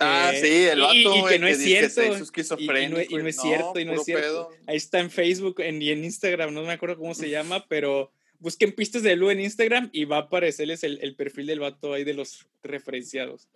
Ah, 0.00 0.32
eh, 0.34 0.40
sí, 0.40 0.64
el 0.64 0.80
vato, 0.80 0.94
y, 0.94 1.24
que 1.30 1.38
no 1.38 1.46
es 1.46 1.62
cierto. 1.62 2.02
y, 2.02 2.08
no, 2.08 2.98
es 2.98 3.36
cierto, 3.40 3.80
y 3.80 3.84
no 3.86 3.94
es 3.94 4.04
cierto. 4.04 4.50
Ahí 4.66 4.76
está 4.76 4.98
en 4.98 5.10
Facebook 5.10 5.60
y 5.60 5.88
en 5.88 6.04
Instagram, 6.04 6.52
no 6.52 6.62
me 6.62 6.72
acuerdo 6.72 6.98
cómo 6.98 7.14
se 7.14 7.30
llama, 7.30 7.64
pero 7.68 8.12
busquen 8.38 8.72
pistas 8.72 9.02
de 9.02 9.14
Blue 9.16 9.30
en 9.30 9.40
Instagram 9.40 9.90
y 9.92 10.04
va 10.04 10.16
a 10.16 10.20
aparecerles 10.20 10.84
el, 10.84 10.98
el 11.02 11.14
perfil 11.14 11.46
del 11.46 11.60
vato 11.60 11.92
ahí 11.92 12.04
de 12.04 12.14
los 12.14 12.46
referenciados. 12.62 13.48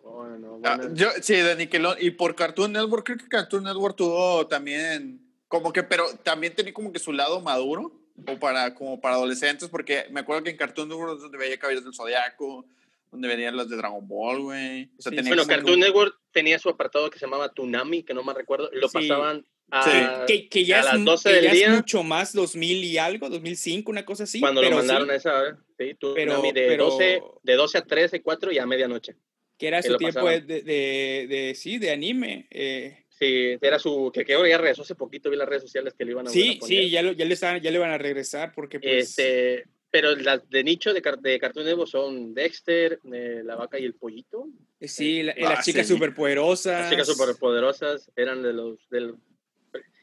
Ah, 0.65 0.79
yo, 0.93 1.09
sí, 1.21 1.35
de 1.35 1.57
Nickelodeon. 1.57 1.99
Y 2.01 2.11
por 2.11 2.35
Cartoon 2.35 2.73
Network, 2.73 3.05
creo 3.07 3.19
que 3.19 3.29
Cartoon 3.29 3.65
Network 3.65 3.97
tuvo 3.97 4.47
también, 4.47 5.21
como 5.49 5.73
que, 5.73 5.83
pero 5.83 6.07
también 6.23 6.55
tenía 6.55 6.73
como 6.73 6.93
que 6.93 6.99
su 6.99 7.13
lado 7.13 7.41
maduro, 7.41 7.93
o 8.27 8.39
para, 8.39 8.75
como 8.75 9.01
para 9.01 9.17
adolescentes, 9.17 9.69
porque 9.69 10.07
me 10.11 10.21
acuerdo 10.21 10.43
que 10.43 10.51
en 10.51 10.57
Cartoon 10.57 10.89
Network 10.89 11.21
donde 11.21 11.39
veía 11.39 11.59
Caballeros 11.59 11.85
del 11.85 11.95
Zodiaco, 11.95 12.67
donde 13.11 13.29
venían 13.29 13.57
las 13.57 13.69
de 13.69 13.77
Dragon 13.77 14.07
Ball, 14.07 14.43
güey. 14.43 14.91
O 14.99 15.03
sea, 15.03 15.13
bueno, 15.23 15.47
Cartoon 15.47 15.81
Network 15.81 16.19
tenía 16.33 16.59
su 16.59 16.69
apartado 16.69 17.11
que 17.11 17.19
se 17.19 17.27
llamaba 17.27 17.53
Tunami, 17.53 18.03
que 18.03 18.15
no 18.15 18.23
me 18.23 18.35
recuerdo, 18.35 18.71
lo 18.73 18.89
pasaban 18.89 19.47
a, 19.71 20.25
que, 20.27 20.49
que, 20.49 20.65
ya, 20.65 20.81
a 20.81 20.95
las 20.95 21.05
12 21.05 21.33
del 21.33 21.51
día. 21.51 21.67
Es 21.67 21.73
mucho 21.77 22.03
más 22.03 22.33
2000 22.33 22.85
y 22.85 22.99
algo, 22.99 23.29
2005, 23.29 23.91
una 23.91 24.05
cosa 24.05 24.25
así. 24.25 24.41
Cuando 24.41 24.63
lo 24.63 24.71
mandaron 24.71 25.11
a 25.11 25.15
esa 25.15 25.39
hora, 25.39 25.59
sí, 25.79 25.95
Tunami 25.99 26.53
de, 26.53 26.77
12, 26.77 27.23
de 27.43 27.55
12 27.55 27.79
a 27.79 27.83
13, 27.83 28.23
4 28.23 28.53
y 28.53 28.59
a 28.59 28.67
medianoche. 28.67 29.17
Que 29.59 29.69
era 29.69 29.83
su 29.83 29.97
tiempo 29.97 30.29
de, 30.29 30.41
de, 30.41 31.27
de, 31.29 31.55
sí, 31.57 31.79
de 31.79 31.91
anime. 31.91 32.47
Eh. 32.51 33.05
Sí, 33.19 33.59
era 33.61 33.81
su, 33.81 34.13
que, 34.15 34.25
que 34.25 34.33
ya 34.33 34.59
regresó 34.59 34.83
hace 34.83 34.95
poquito, 34.95 35.29
vi 35.29 35.37
las 35.37 35.49
redes 35.49 35.63
sociales 35.63 35.93
que 35.99 36.05
le 36.05 36.13
iban 36.13 36.29
a 36.29 36.31
Sí, 36.31 36.61
sí, 36.63 36.89
ya, 36.89 37.03
lo, 37.03 37.11
ya, 37.13 37.25
le 37.25 37.35
estaban, 37.35 37.61
ya 37.61 37.73
le 37.73 37.79
van 37.79 37.91
a 37.91 37.99
regresar 37.99 38.53
porque 38.55 38.79
pues... 38.79 39.19
Este, 39.19 39.65
pero 39.91 40.15
las 40.15 40.49
de 40.49 40.63
nicho 40.63 40.95
de, 40.95 41.03
de 41.21 41.39
Cartoon 41.41 41.67
Network 41.67 41.91
son 41.91 42.33
Dexter, 42.33 43.01
eh, 43.13 43.43
La 43.45 43.57
Vaca 43.57 43.79
y 43.79 43.85
el 43.85 43.95
Pollito. 43.95 44.47
Eh, 44.79 44.87
sí, 44.87 45.25
la, 45.25 45.35
las 45.37 45.59
ah, 45.59 45.63
chicas 45.65 45.89
superpoderosas. 45.89 46.83
Las 46.83 46.91
chicas 46.91 47.07
superpoderosas 47.09 48.09
eran 48.15 48.43
de 48.43 48.53
los... 48.53 48.89
Del, 48.89 49.17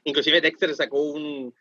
inclusive 0.05 0.39
Dexter 0.39 0.73
sacó 0.73 1.01
un, 1.01 1.53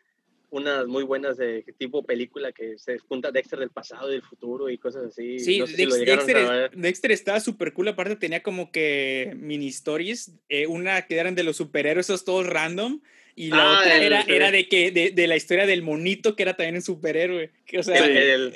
unas 0.49 0.87
muy 0.87 1.03
buenas 1.03 1.37
de 1.37 1.65
tipo 1.77 2.03
película 2.03 2.51
que 2.53 2.77
se 2.77 2.97
junta 2.99 3.31
Dexter 3.31 3.59
del 3.59 3.69
pasado 3.69 4.09
y 4.09 4.13
del 4.13 4.21
futuro 4.21 4.69
y 4.69 4.77
cosas 4.77 5.07
así. 5.07 5.39
Sí, 5.39 5.59
Dexter, 5.59 6.71
Dexter, 6.73 7.11
estaba 7.11 7.39
súper 7.41 7.73
cool, 7.73 7.89
aparte 7.89 8.15
tenía 8.15 8.41
como 8.41 8.71
que 8.71 9.33
mini 9.35 9.67
stories, 9.67 10.31
eh, 10.47 10.67
una 10.67 11.01
que 11.03 11.17
eran 11.17 11.35
de 11.35 11.43
los 11.43 11.57
superhéroes, 11.57 12.09
esos 12.09 12.23
todos 12.23 12.47
random, 12.47 13.01
y 13.35 13.49
la 13.49 13.77
ah, 13.77 13.79
otra 13.81 13.97
era, 14.01 14.21
era 14.21 14.49
de 14.49 14.69
que 14.69 14.91
de, 14.91 15.11
de, 15.11 15.27
la 15.27 15.35
historia 15.35 15.65
del 15.65 15.81
monito 15.81 16.37
que 16.37 16.43
era 16.43 16.55
también 16.55 16.75
un 16.75 16.81
superhéroe. 16.81 17.51
Que, 17.65 17.79
o 17.79 17.83
sea, 17.83 18.05
el, 18.05 18.55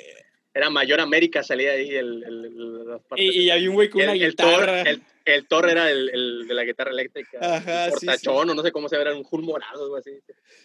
era 0.52 0.70
Mayor 0.70 1.00
América, 1.00 1.42
salía 1.42 1.72
ahí 1.72 1.94
el, 1.94 2.24
el 2.24 3.00
y, 3.16 3.42
y, 3.42 3.50
hay 3.50 3.68
un 3.68 3.74
güey 3.74 3.88
con 3.88 4.02
una 4.02 4.14
guitarra. 4.14 4.82
el, 4.82 5.02
el 5.24 5.46
Thor 5.46 5.68
era 5.68 5.90
el, 5.90 6.46
de 6.46 6.54
la 6.54 6.64
guitarra 6.64 6.90
eléctrica. 6.90 7.38
Ajá, 7.40 7.90
portachón, 7.90 8.50
o 8.50 8.54
no 8.54 8.62
sé 8.62 8.72
cómo 8.72 8.88
se 8.88 8.96
era, 8.96 9.14
un 9.14 9.26
Hulk 9.28 9.44
morado 9.44 9.80
o 9.80 9.84
algo 9.84 9.96
así. 9.96 10.10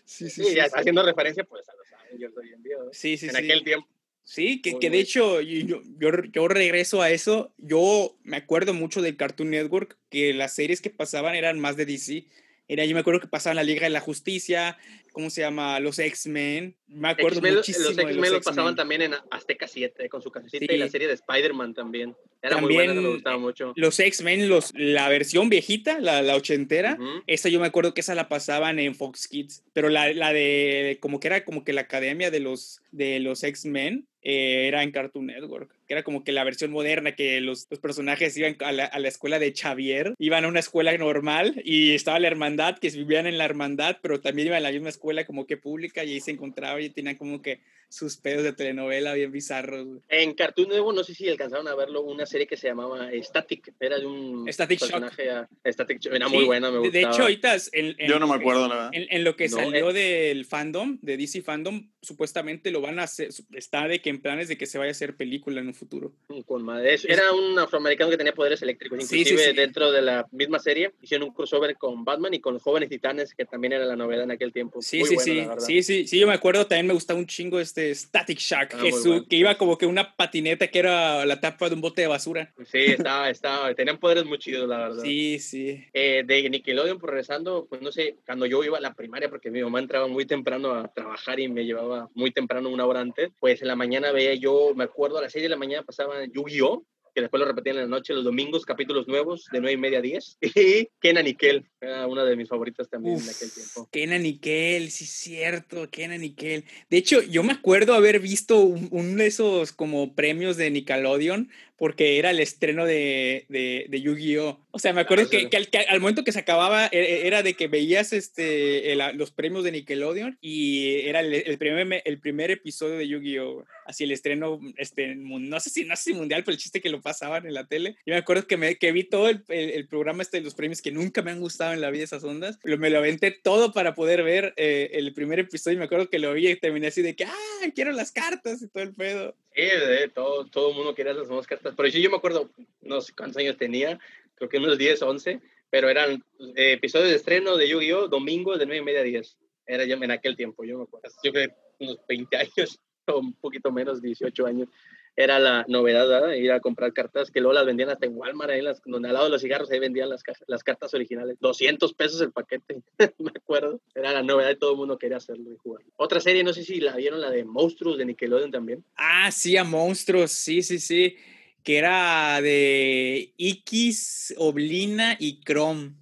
Sí, 0.03 0.29
sí, 0.29 0.43
sí. 0.43 0.59
haciendo 0.59 1.03
referencia 1.03 1.43
pues 1.43 1.67
a 1.69 1.73
los 1.75 1.93
Avengers 1.93 2.37
hoy 2.37 2.53
en 2.53 2.63
día. 2.63 2.77
Sí, 2.91 3.17
sí, 3.17 3.27
En 3.27 3.35
aquel 3.35 3.63
tiempo. 3.63 3.87
Sí, 4.23 4.59
que, 4.59 4.79
que 4.79 4.89
de 4.89 4.99
hecho 4.99 5.39
yo, 5.41 5.81
yo, 5.99 6.23
yo, 6.31 6.47
regreso 6.47 7.03
a 7.03 7.11
eso. 7.11 7.53
Yo 7.57 8.17
me 8.23 8.37
acuerdo 8.37 8.73
mucho 8.73 9.03
del 9.03 9.17
Cartoon 9.17 9.51
Network, 9.51 9.97
que 10.09 10.33
las 10.33 10.55
series 10.55 10.81
que 10.81 10.89
pasaban 10.89 11.35
eran 11.35 11.59
más 11.59 11.77
de 11.77 11.85
DC 11.85 12.25
Era, 12.67 12.85
yo 12.85 12.93
me 12.93 13.01
acuerdo 13.01 13.19
que 13.19 13.27
pasaban 13.27 13.57
la 13.57 13.63
Liga 13.63 13.83
de 13.83 13.91
la 13.91 13.99
Justicia, 13.99 14.77
¿cómo 15.11 15.29
se 15.29 15.41
llama? 15.41 15.79
Los 15.79 15.99
X-Men. 15.99 16.75
Me 16.87 17.09
acuerdo 17.09 17.41
muchísimo. 17.41 17.89
Los 17.89 17.97
X-Men 17.97 18.33
los 18.33 18.43
pasaban 18.43 18.75
también 18.75 19.03
en 19.03 19.13
Azteca 19.29 19.67
7 19.67 20.09
con 20.09 20.21
su 20.21 20.31
casita 20.31 20.73
y 20.73 20.77
la 20.77 20.89
serie 20.89 21.07
de 21.07 21.13
Spider-Man 21.13 21.73
también. 21.73 22.15
Era 22.41 22.57
muy 22.57 22.73
buena, 22.73 22.93
me 22.93 23.09
gustaba 23.09 23.37
mucho. 23.37 23.73
Los 23.75 23.99
X-Men, 23.99 24.49
los, 24.49 24.73
la 24.75 25.09
versión 25.09 25.49
viejita, 25.49 25.99
la, 25.99 26.21
la 26.21 26.35
ochentera, 26.35 26.97
esa 27.27 27.49
yo 27.49 27.59
me 27.59 27.67
acuerdo 27.67 27.93
que 27.93 28.01
esa 28.01 28.15
la 28.15 28.29
pasaban 28.29 28.79
en 28.79 28.95
Fox 28.95 29.27
Kids, 29.27 29.63
pero 29.73 29.89
la, 29.89 30.11
la 30.13 30.33
de 30.33 30.97
como 31.01 31.19
que 31.19 31.27
era 31.27 31.45
como 31.45 31.63
que 31.63 31.73
la 31.73 31.81
academia 31.81 32.31
de 32.31 32.39
los, 32.39 32.81
de 32.91 33.19
los 33.19 33.43
X-Men, 33.43 34.07
eh, 34.21 34.67
era 34.67 34.81
en 34.81 34.91
Cartoon 34.91 35.27
Network, 35.27 35.74
que 35.87 35.93
era 35.93 36.03
como 36.03 36.23
que 36.23 36.31
la 36.31 36.43
versión 36.43 36.71
moderna, 36.71 37.15
que 37.15 37.41
los, 37.41 37.67
los 37.69 37.79
personajes 37.79 38.35
iban 38.37 38.57
a 38.59 38.71
la, 38.71 38.85
a 38.85 38.99
la, 38.99 39.07
escuela 39.07 39.39
de 39.39 39.53
Xavier, 39.53 40.13
iban 40.19 40.45
a 40.45 40.47
una 40.47 40.59
escuela 40.59 40.95
normal 40.97 41.61
y 41.63 41.93
estaba 41.93 42.19
la 42.19 42.27
hermandad, 42.27 42.77
que 42.77 42.89
vivían 42.89 43.27
en 43.27 43.37
la 43.37 43.45
hermandad, 43.45 43.97
pero 44.01 44.19
también 44.21 44.47
iban 44.47 44.57
a 44.57 44.61
la 44.61 44.71
misma 44.71 44.89
escuela 44.89 45.25
como 45.25 45.45
que 45.45 45.57
pública 45.57 46.03
y 46.03 46.13
ahí 46.13 46.19
se 46.21 46.31
encontraban 46.31 46.81
y 46.81 46.89
tenían 46.89 47.15
como 47.15 47.41
que 47.41 47.59
sus 47.89 48.17
pedos 48.17 48.43
de 48.43 48.53
telenovela 48.53 49.13
bien 49.13 49.31
bizarros. 49.31 49.87
En 50.09 50.33
Cartoon 50.33 50.69
Network, 50.69 50.95
no 50.95 51.03
sé 51.03 51.13
si 51.13 51.29
alcanzaron 51.29 51.67
a 51.67 51.75
verlo, 51.75 52.01
una 52.01 52.25
serie 52.25 52.47
que 52.47 52.57
se 52.57 52.67
llamaba 52.67 53.09
Static, 53.13 53.73
era 53.79 53.99
de 53.99 54.05
un 54.05 54.51
Static 54.51 54.79
personaje, 54.79 55.25
Shock. 55.25 55.47
Static 55.65 55.99
Shock, 55.99 56.13
era 56.13 56.27
sí, 56.27 56.35
muy 56.35 56.45
buena, 56.45 56.71
me 56.71 56.79
gustaba. 56.79 56.91
De 56.91 57.01
hecho, 57.01 57.21
ahorita, 57.23 57.55
en, 57.71 57.95
en, 57.97 58.09
yo 58.09 58.19
no 58.19 58.27
me 58.27 58.35
acuerdo, 58.35 58.67
la 58.67 58.75
verdad. 58.75 58.89
En, 58.93 59.07
en 59.09 59.23
lo 59.23 59.35
que 59.35 59.47
no, 59.47 59.57
salió 59.57 59.91
eh. 59.91 59.93
del 59.93 60.45
fandom, 60.45 60.99
de 61.01 61.17
DC 61.17 61.41
Fandom, 61.41 61.89
supuestamente 62.05 62.71
lo 62.71 62.81
van 62.81 62.99
a 62.99 63.03
hacer, 63.03 63.29
está 63.53 63.87
de 63.87 64.01
que 64.01 64.09
en 64.09 64.21
planes 64.21 64.47
de 64.47 64.57
que 64.57 64.65
se 64.65 64.77
vaya 64.77 64.89
a 64.89 64.91
hacer 64.91 65.15
película 65.15 65.61
en 65.61 65.67
un 65.67 65.73
futuro. 65.73 66.13
Con 66.45 66.63
madre. 66.63 66.97
Era 67.07 67.31
un 67.33 67.57
afroamericano 67.57 68.11
que 68.11 68.17
tenía 68.17 68.33
poderes 68.33 68.61
eléctricos, 68.61 68.99
inclusive 69.01 69.37
sí, 69.41 69.49
sí, 69.49 69.55
dentro 69.55 69.91
de 69.91 70.01
la 70.01 70.27
misma 70.31 70.59
serie 70.59 70.93
hicieron 71.01 71.29
un 71.29 71.33
crossover 71.33 71.75
con 71.77 72.05
Batman 72.05 72.33
y 72.33 72.39
con 72.39 72.53
los 72.53 72.63
jóvenes 72.63 72.89
titanes, 72.89 73.33
que 73.33 73.45
también 73.45 73.73
era 73.73 73.85
la 73.85 73.95
novedad 73.95 74.23
en 74.23 74.31
aquel 74.31 74.53
tiempo. 74.53 74.81
Sí, 74.81 74.99
muy 74.99 75.07
sí, 75.07 75.15
buena, 75.15 75.59
sí, 75.59 75.81
sí, 75.81 75.83
sí, 75.83 76.07
sí, 76.07 76.19
yo 76.19 76.27
me 76.27 76.33
acuerdo, 76.33 76.67
también 76.67 76.87
me 76.87 76.93
gustaba 76.93 77.19
un 77.19 77.27
chingo 77.27 77.59
este 77.59 77.93
Static 77.93 78.39
Shock, 78.39 78.73
ah, 78.73 78.79
que, 78.81 78.91
su, 78.91 79.07
bueno. 79.09 79.25
que, 79.27 79.35
iba 79.35 79.57
como 79.57 79.77
que 79.77 79.85
una 79.85 80.15
patineta 80.15 80.67
que 80.67 80.79
era 80.79 81.25
la 81.25 81.39
tapa 81.39 81.69
de 81.69 81.75
un 81.75 81.81
bote 81.81 82.01
de 82.01 82.07
basura. 82.07 82.53
Sí, 82.71 82.79
estaba, 82.79 83.29
estaba, 83.29 83.73
tenían 83.73 83.97
poderes 83.97 84.25
muy 84.25 84.37
chidos, 84.37 84.67
la 84.69 84.77
verdad. 84.77 85.03
Sí, 85.03 85.39
sí. 85.39 85.83
Eh, 85.93 86.23
de 86.25 86.49
Nickelodeon, 86.49 86.99
progresando, 86.99 87.65
pues 87.69 87.81
no 87.81 87.91
sé, 87.91 88.15
cuando 88.25 88.45
yo 88.45 88.63
iba 88.63 88.77
a 88.77 88.81
la 88.81 88.93
primaria, 88.93 89.29
porque 89.29 89.51
mi 89.51 89.61
mamá 89.63 89.79
entraba 89.79 90.07
muy 90.07 90.25
temprano 90.25 90.73
a 90.73 90.87
trabajar 90.93 91.39
y 91.39 91.47
me 91.47 91.65
llevaba 91.65 91.94
muy 92.13 92.31
temprano, 92.31 92.69
una 92.69 92.85
hora 92.85 93.01
antes, 93.01 93.31
pues 93.39 93.61
en 93.61 93.67
la 93.67 93.75
mañana 93.75 94.11
veía 94.11 94.35
yo, 94.35 94.73
me 94.75 94.83
acuerdo, 94.83 95.17
a 95.17 95.21
las 95.21 95.31
6 95.31 95.43
de 95.43 95.49
la 95.49 95.57
mañana 95.57 95.83
pasaban 95.83 96.31
Yu-Gi-Oh! 96.31 96.83
que 97.15 97.21
después 97.21 97.39
lo 97.39 97.47
repetían 97.47 97.77
en 97.77 97.83
la 97.83 97.87
noche, 97.87 98.13
los 98.13 98.25
domingos, 98.25 98.65
capítulos 98.65 99.07
nuevos, 99.07 99.47
de 99.49 99.61
9 99.61 99.71
y 99.71 99.77
media 99.77 99.99
a 99.99 100.01
10. 100.01 100.37
Y 100.55 100.89
Kenan 100.99 101.25
y 101.25 101.35
Kel, 101.35 101.65
era 101.79 102.05
una 102.07 102.25
de 102.25 102.35
mis 102.35 102.49
favoritas 102.49 102.89
también 102.89 103.15
Uf, 103.15 103.23
en 103.23 103.29
aquel 103.29 103.51
tiempo. 103.51 103.89
Kenan 103.89 104.25
y 104.25 104.37
Kel, 104.37 104.91
sí, 104.91 105.05
cierto, 105.05 105.89
Kenan 105.89 106.23
y 106.25 106.31
Kel. 106.31 106.65
De 106.89 106.97
hecho, 106.97 107.21
yo 107.21 107.41
me 107.43 107.53
acuerdo 107.53 107.93
haber 107.93 108.19
visto 108.19 108.59
un, 108.59 108.89
un, 108.91 109.15
de 109.15 109.27
esos 109.27 109.71
como 109.71 110.13
premios 110.13 110.57
de 110.57 110.69
Nickelodeon, 110.69 111.49
porque 111.77 112.17
era 112.17 112.31
el 112.31 112.39
estreno 112.39 112.85
de, 112.85 113.45
de, 113.49 113.85
de 113.89 114.01
Yu-Gi-Oh! 114.01 114.65
O 114.71 114.79
sea, 114.79 114.93
me 114.93 115.01
acuerdo 115.01 115.25
ah, 115.25 115.29
que, 115.29 115.49
que, 115.49 115.57
al, 115.57 115.69
que, 115.69 115.79
al, 115.79 115.99
momento 115.99 116.23
que 116.23 116.31
se 116.31 116.39
acababa 116.39 116.87
era 116.91 117.43
de 117.43 117.53
que 117.53 117.67
veías 117.67 118.13
este, 118.13 118.91
el, 118.91 119.01
los 119.15 119.31
premios 119.31 119.63
de 119.63 119.71
Nickelodeon 119.71 120.37
y 120.41 121.01
era 121.01 121.19
el, 121.19 121.33
el, 121.33 121.57
primer, 121.57 122.01
el 122.05 122.19
primer 122.19 122.51
episodio 122.51 122.97
de 122.97 123.07
Yu-Gi-Oh! 123.07 123.65
Así 123.85 124.03
el 124.03 124.11
estreno, 124.11 124.59
este, 124.77 125.15
no 125.15 125.59
sé 125.59 125.69
si 125.69 125.85
no 125.85 125.95
sé 125.95 126.03
si 126.03 126.13
mundial, 126.13 126.43
pero 126.43 126.53
el 126.53 126.59
chiste 126.59 126.81
que 126.81 126.89
lo 126.89 127.01
pasaban 127.01 127.45
en 127.45 127.53
la 127.53 127.67
tele. 127.67 127.97
Yo 128.05 128.13
me 128.13 128.17
acuerdo 128.17 128.47
que, 128.47 128.57
me, 128.57 128.77
que 128.77 128.91
vi 128.91 129.03
todo 129.03 129.29
el, 129.29 129.43
el, 129.49 129.87
programa 129.87 130.23
este 130.23 130.37
de 130.37 130.43
los 130.43 130.55
premios 130.55 130.81
que 130.81 130.91
nunca 130.91 131.21
me 131.21 131.31
han 131.31 131.39
gustado 131.39 131.73
en 131.73 131.81
la 131.81 131.91
vida 131.91 132.03
esas 132.03 132.23
ondas. 132.23 132.57
Pero 132.63 132.77
me 132.77 132.89
lo 132.89 132.97
aventé 132.97 133.31
todo 133.31 133.73
para 133.73 133.93
poder 133.95 134.23
ver 134.23 134.53
eh, 134.57 134.91
el 134.93 135.13
primer 135.13 135.39
episodio 135.39 135.75
y 135.75 135.79
me 135.79 135.85
acuerdo 135.85 136.09
que 136.09 136.19
lo 136.19 136.33
vi 136.33 136.47
y 136.47 136.55
terminé 136.55 136.87
así 136.87 137.01
de 137.01 137.15
que, 137.15 137.25
ah, 137.25 137.71
quiero 137.73 137.91
las 137.91 138.11
cartas 138.11 138.61
y 138.61 138.67
todo 138.67 138.83
el 138.83 138.93
pedo. 138.93 139.35
De, 139.55 140.09
todo, 140.13 140.45
todo 140.45 140.71
el 140.71 140.75
mundo 140.75 140.93
quería 140.93 141.13
las 141.13 141.27
nuevas 141.27 141.47
cartas. 141.47 141.73
Pero 141.75 141.89
sí, 141.89 142.01
yo 142.01 142.09
me 142.09 142.17
acuerdo, 142.17 142.51
no 142.81 142.99
sé 142.99 143.13
cuántos 143.15 143.37
años 143.37 143.57
tenía, 143.57 143.99
creo 144.35 144.49
que 144.49 144.57
unos 144.57 144.77
10, 144.77 145.01
11, 145.01 145.41
pero 145.69 145.89
eran 145.89 146.23
eh, 146.55 146.73
episodios 146.73 147.09
de 147.09 147.15
estreno 147.15 147.55
de 147.55 147.69
Yu-Gi-Oh! 147.69 148.07
domingo 148.07 148.57
de 148.57 148.65
9 148.65 148.81
y 148.81 148.85
media 148.85 148.99
a 148.99 149.03
10. 149.03 149.37
Era 149.67 149.85
ya 149.85 149.95
en 149.95 150.11
aquel 150.11 150.35
tiempo, 150.35 150.63
yo 150.65 150.77
me 150.77 150.83
acuerdo. 150.83 151.09
Yo 151.23 151.31
creo 151.31 151.49
unos 151.79 151.99
20 152.07 152.37
años 152.37 152.79
o 153.07 153.19
un 153.19 153.33
poquito 153.33 153.71
menos, 153.71 154.01
18 154.01 154.45
años 154.45 154.67
era 155.15 155.39
la 155.39 155.65
novedad, 155.67 156.07
¿verdad? 156.07 156.33
ir 156.33 156.51
a 156.51 156.59
comprar 156.59 156.91
cartas 156.93 157.31
que 157.31 157.39
luego 157.39 157.53
las 157.53 157.65
vendían 157.65 157.89
hasta 157.89 158.05
en 158.05 158.17
Walmart, 158.17 158.51
ahí 158.51 158.61
las, 158.61 158.81
donde 158.85 159.07
al 159.07 159.13
lado 159.13 159.25
de 159.25 159.31
los 159.31 159.41
cigarros, 159.41 159.71
ahí 159.71 159.79
vendían 159.79 160.09
las, 160.09 160.23
las 160.47 160.63
cartas 160.63 160.93
originales. 160.93 161.37
200 161.39 161.93
pesos 161.93 162.21
el 162.21 162.31
paquete, 162.31 162.81
me 163.17 163.31
acuerdo. 163.35 163.79
Era 163.93 164.11
la 164.11 164.23
novedad 164.23 164.51
y 164.51 164.57
todo 164.57 164.71
el 164.71 164.77
mundo 164.77 164.97
quería 164.97 165.17
hacerlo 165.17 165.51
y 165.51 165.57
jugar. 165.57 165.83
Otra 165.95 166.19
serie, 166.19 166.43
no 166.43 166.53
sé 166.53 166.63
si 166.63 166.79
la 166.79 166.95
vieron, 166.95 167.21
la 167.21 167.29
de 167.29 167.45
Monstruos 167.45 167.97
de 167.97 168.05
Nickelodeon 168.05 168.51
también. 168.51 168.83
Ah, 168.97 169.31
sí, 169.31 169.55
a 169.57 169.63
Monstruos, 169.63 170.31
sí, 170.31 170.61
sí, 170.61 170.79
sí. 170.79 171.15
Que 171.63 171.77
era 171.77 172.41
de 172.41 173.33
X, 173.37 174.35
Oblina 174.37 175.15
y 175.19 175.39
Chrome 175.41 175.93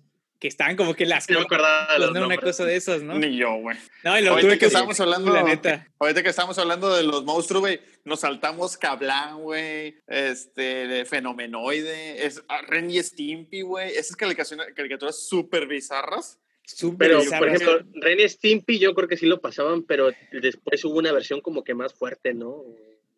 que 0.44 0.50
estaban 0.50 0.76
como 0.76 0.94
que 0.94 1.06
las 1.06 1.30
no 1.30 1.40
me 1.40 1.46
acordaba 1.46 1.94
de 1.94 2.00
los 2.00 2.12
no, 2.12 2.26
una 2.26 2.36
cosa 2.36 2.66
de 2.66 2.76
esas, 2.76 3.02
¿no? 3.02 3.18
Ni 3.18 3.38
yo, 3.38 3.54
güey. 3.62 3.78
No, 4.04 4.20
y 4.20 4.24
lo 4.24 4.32
ahorita 4.32 4.50
tuve 4.50 4.60
que 4.60 4.66
estamos 4.66 5.00
hablando, 5.00 5.32
la 5.32 5.42
neta. 5.42 5.88
Ahorita 5.98 6.22
que 6.22 6.28
estamos 6.28 6.60
hablando 6.60 6.94
de 6.94 7.04
los 7.04 7.24
monstruos, 7.24 7.62
güey, 7.62 7.80
nos 8.04 8.20
saltamos 8.20 8.76
Cablan, 8.76 9.40
güey, 9.40 9.96
este, 10.06 10.86
de 10.90 11.06
Fenomenoide, 11.06 12.26
es 12.26 12.44
ah, 12.50 12.60
Ren 12.68 12.92
y 12.92 13.02
Stimpy, 13.02 13.62
güey, 13.62 13.96
esas 13.96 14.18
caricaturas 14.18 15.26
súper 15.26 15.66
bizarras. 15.66 16.42
Super 16.66 17.08
pero, 17.08 17.20
bizarras. 17.22 17.40
por 17.40 17.48
ejemplo, 17.48 17.92
Ren 18.02 18.20
y 18.20 18.28
Stimpy 18.28 18.80
yo 18.80 18.94
creo 18.96 19.08
que 19.08 19.16
sí 19.16 19.28
lo 19.28 19.40
pasaban, 19.40 19.84
pero 19.84 20.12
después 20.34 20.84
hubo 20.84 20.98
una 20.98 21.14
versión 21.14 21.40
como 21.40 21.64
que 21.64 21.74
más 21.74 21.94
fuerte, 21.94 22.34
¿no? 22.34 22.66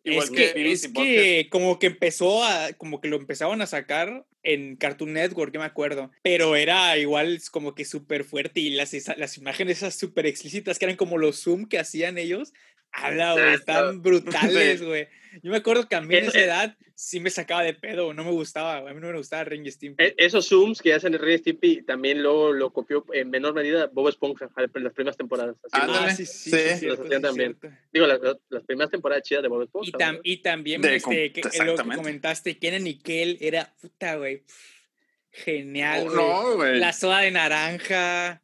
Igual 0.06 0.24
es 0.24 0.30
que, 0.30 0.52
que 0.54 0.72
es 0.72 0.88
que 0.88 1.48
como 1.50 1.80
que 1.80 1.88
empezó 1.88 2.44
a, 2.44 2.72
como 2.74 3.00
que 3.00 3.08
lo 3.08 3.16
empezaban 3.16 3.60
a 3.60 3.66
sacar 3.66 4.24
en 4.44 4.76
Cartoon 4.76 5.12
Network, 5.12 5.52
yo 5.52 5.58
me 5.58 5.66
acuerdo, 5.66 6.12
pero 6.22 6.54
era 6.54 6.96
igual 6.96 7.40
como 7.50 7.74
que 7.74 7.84
súper 7.84 8.22
fuerte 8.22 8.60
y 8.60 8.70
las, 8.70 8.94
las 9.16 9.36
imágenes 9.36 9.78
esas 9.78 9.96
súper 9.96 10.26
explícitas 10.26 10.78
que 10.78 10.84
eran 10.84 10.96
como 10.96 11.18
los 11.18 11.42
zoom 11.42 11.66
que 11.66 11.80
hacían 11.80 12.18
ellos, 12.18 12.52
habla, 12.96 13.32
güey, 13.32 13.54
están 13.54 14.02
brutales, 14.02 14.82
güey. 14.82 15.08
Yo 15.42 15.50
me 15.50 15.58
acuerdo 15.58 15.88
que 15.88 15.96
a 15.96 16.00
mí 16.00 16.16
en 16.16 16.26
esa 16.26 16.40
edad 16.40 16.76
sí 16.94 17.20
me 17.20 17.28
sacaba 17.28 17.62
de 17.62 17.74
pedo, 17.74 18.14
no 18.14 18.24
me 18.24 18.30
gustaba, 18.30 18.78
a 18.78 18.94
mí 18.94 19.00
no 19.00 19.08
me 19.08 19.18
gustaba 19.18 19.44
Ren 19.44 19.66
y 19.66 19.70
Stimpy. 19.70 20.02
E, 20.02 20.14
esos 20.16 20.48
zooms 20.48 20.80
que 20.80 20.94
hacen 20.94 21.14
en 21.14 21.20
Ren 21.20 21.34
y 21.34 21.38
Stimpy 21.38 21.82
también 21.82 22.22
lo, 22.22 22.52
lo 22.52 22.72
copió 22.72 23.04
en 23.12 23.28
menor 23.28 23.52
medida 23.54 23.90
Bob 23.92 24.08
Esponja 24.08 24.48
en 24.56 24.84
las 24.84 24.92
primeras 24.94 25.16
temporadas. 25.16 25.56
Así 25.70 25.90
ah, 25.90 26.14
sí, 26.16 26.26
sí, 26.26 26.50
sí, 26.50 26.76
sí, 26.78 26.86
los 26.86 27.00
hacían 27.00 27.22
también. 27.22 27.58
Digo, 27.92 28.06
las, 28.06 28.20
las, 28.48 28.62
primeras 28.64 28.90
temporadas 28.90 29.22
chidas 29.24 29.42
de 29.42 29.48
Bob 29.48 29.62
Esponja. 29.62 29.88
Y, 29.88 29.92
tam, 29.92 30.18
y 30.22 30.36
también 30.38 30.80
de, 30.80 30.96
este, 30.96 31.32
que, 31.32 31.42
lo 31.64 31.76
que 31.76 31.96
comentaste, 31.96 32.58
Kenan 32.58 32.86
y 32.86 32.98
Kel 32.98 33.36
era 33.40 33.74
puta, 33.80 34.16
güey. 34.16 34.42
Genial, 35.30 36.06
oh, 36.08 36.56
güey. 36.56 36.72
No, 36.72 36.78
la 36.78 36.92
soda 36.94 37.20
de 37.20 37.30
naranja. 37.30 38.42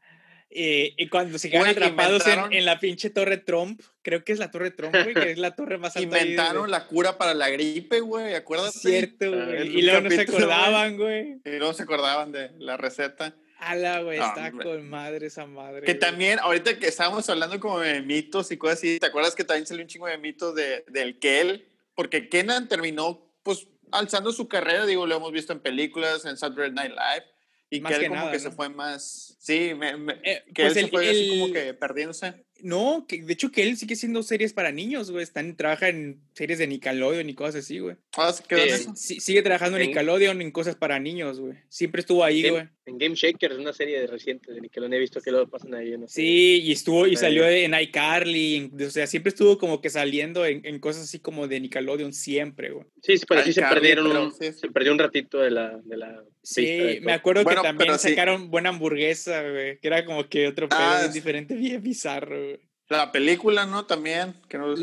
Eh, 0.54 0.92
y 0.98 1.08
cuando 1.08 1.38
se 1.38 1.48
quedan 1.48 1.68
atrapados 1.68 2.26
en, 2.26 2.52
en, 2.52 2.64
la 2.66 2.78
pinche 2.78 3.08
torre 3.08 3.38
Trump, 3.38 3.80
creo 4.02 4.22
que 4.22 4.32
es 4.32 4.38
la 4.38 4.50
torre 4.50 4.70
Trump, 4.70 4.94
güey, 4.94 5.14
que 5.14 5.30
es 5.30 5.38
la 5.38 5.56
torre 5.56 5.78
más 5.78 5.96
alta. 5.96 6.20
Inventaron 6.20 6.66
ahí, 6.66 6.70
la 6.70 6.86
cura 6.86 7.16
para 7.16 7.32
la 7.32 7.48
gripe, 7.48 8.00
güey, 8.00 8.34
acuérdate. 8.34 8.78
Cierto, 8.78 9.30
güey. 9.30 9.78
Y 9.78 9.82
luego 9.82 10.02
no 10.02 10.10
se 10.10 10.20
acordaban, 10.20 10.98
güey. 10.98 11.40
Y 11.44 11.50
luego 11.56 11.72
se 11.72 11.84
acordaban 11.84 12.32
de 12.32 12.50
la 12.58 12.76
receta. 12.76 13.34
Ala, 13.60 14.02
güey, 14.02 14.18
está 14.18 14.52
con 14.52 14.90
madre 14.90 15.28
esa 15.28 15.46
madre. 15.46 15.86
Que 15.86 15.92
güey. 15.92 15.98
también, 15.98 16.38
ahorita 16.40 16.78
que 16.78 16.88
estábamos 16.88 17.30
hablando 17.30 17.58
como 17.58 17.80
de 17.80 18.02
mitos 18.02 18.52
y 18.52 18.58
cosas 18.58 18.78
así, 18.78 18.98
¿te 18.98 19.06
acuerdas 19.06 19.34
que 19.34 19.44
también 19.44 19.66
salió 19.66 19.82
un 19.82 19.88
chingo 19.88 20.06
de 20.06 20.18
mitos 20.18 20.54
de, 20.54 20.84
del 20.88 21.18
Kel? 21.18 21.66
Porque 21.94 22.28
Kenan 22.28 22.68
terminó, 22.68 23.26
pues, 23.42 23.68
alzando 23.90 24.32
su 24.32 24.48
carrera, 24.48 24.84
digo, 24.84 25.06
lo 25.06 25.16
hemos 25.16 25.32
visto 25.32 25.54
en 25.54 25.60
películas, 25.60 26.26
en 26.26 26.36
Saturday 26.36 26.72
Night 26.72 26.90
Live 26.90 27.32
y 27.72 27.80
más 27.80 27.90
que 27.90 27.96
él 27.96 28.02
que 28.02 28.08
como 28.08 28.20
nada, 28.20 28.32
que 28.32 28.36
¿no? 28.36 28.42
se 28.42 28.50
fue 28.50 28.68
más, 28.68 29.36
sí, 29.38 29.72
me, 29.74 29.96
me, 29.96 30.12
eh, 30.24 30.42
que 30.54 30.62
pues 30.64 30.76
él 30.76 30.78
el, 30.78 30.84
se 30.84 30.90
fue 30.90 31.04
el, 31.04 31.10
así 31.10 31.28
como 31.30 31.52
que 31.54 31.74
perdiéndose. 31.74 32.34
No, 32.60 33.06
que 33.08 33.22
de 33.22 33.32
hecho 33.32 33.50
que 33.50 33.62
él 33.62 33.78
sigue 33.78 33.96
siendo 33.96 34.22
series 34.22 34.52
para 34.52 34.70
niños, 34.70 35.10
güey. 35.10 35.24
Están, 35.24 35.56
trabaja 35.56 35.88
en 35.88 36.20
series 36.34 36.58
de 36.58 36.66
Nickelodeon 36.66 37.28
y 37.30 37.34
cosas 37.34 37.64
así, 37.64 37.78
güey. 37.78 37.96
Ah, 38.16 38.32
¿qué 38.46 38.56
eh, 38.56 38.66
eso? 38.68 38.94
Sigue 38.94 39.42
trabajando 39.42 39.78
en 39.78 39.86
Nickelodeon 39.86 40.42
en 40.42 40.50
cosas 40.50 40.76
para 40.76 41.00
niños, 41.00 41.40
güey. 41.40 41.54
Siempre 41.70 42.00
estuvo 42.00 42.22
ahí, 42.22 42.48
güey. 42.48 42.68
En 42.84 42.98
Game 42.98 43.14
Shaker, 43.14 43.52
es 43.52 43.58
una 43.58 43.72
serie 43.72 44.00
de 44.00 44.08
reciente 44.08 44.52
de 44.52 44.60
Nickelodeon. 44.60 44.94
He 44.94 44.98
visto 44.98 45.20
que 45.20 45.30
lo 45.30 45.48
pasan 45.48 45.74
ahí. 45.74 45.96
No 45.96 46.08
sí, 46.08 46.60
y 46.62 46.72
estuvo, 46.72 47.06
y 47.06 47.16
salió 47.16 47.46
en 47.48 47.74
iCarly. 47.74 48.72
o 48.84 48.90
sea, 48.90 49.06
siempre 49.06 49.30
estuvo 49.30 49.56
como 49.56 49.80
que 49.80 49.88
saliendo 49.88 50.44
en, 50.44 50.66
en, 50.66 50.80
cosas 50.80 51.04
así 51.04 51.20
como 51.20 51.46
de 51.46 51.60
Nickelodeon, 51.60 52.12
siempre, 52.12 52.70
güey. 52.70 52.86
Sí, 53.02 53.18
sí, 53.18 53.24
pero 53.28 53.42
sí 53.42 53.52
se 53.52 53.62
perdieron 53.62 54.06
un, 54.08 54.32
sí, 54.32 54.52
sí. 54.52 54.58
se 54.58 54.68
perdió 54.68 54.92
un 54.92 54.98
ratito 54.98 55.38
de 55.38 55.52
la, 55.52 55.78
de 55.84 55.96
la 55.96 56.24
Sí, 56.42 56.98
me 57.02 57.12
acuerdo 57.12 57.44
bueno, 57.44 57.62
que 57.62 57.68
también 57.68 57.98
sacaron 57.98 58.42
sí. 58.42 58.48
buena 58.48 58.70
hamburguesa, 58.70 59.48
güey. 59.48 59.78
Que 59.78 59.86
era 59.86 60.04
como 60.04 60.28
que 60.28 60.48
otro 60.48 60.68
pedo 60.68 60.80
ah, 60.80 61.08
diferente, 61.08 61.54
bien 61.54 61.82
bizarro, 61.82 62.36
güey. 62.36 62.60
La 62.88 63.12
película, 63.12 63.64
¿no? 63.64 63.86
También. 63.86 64.34
Que 64.48 64.58
no... 64.58 64.74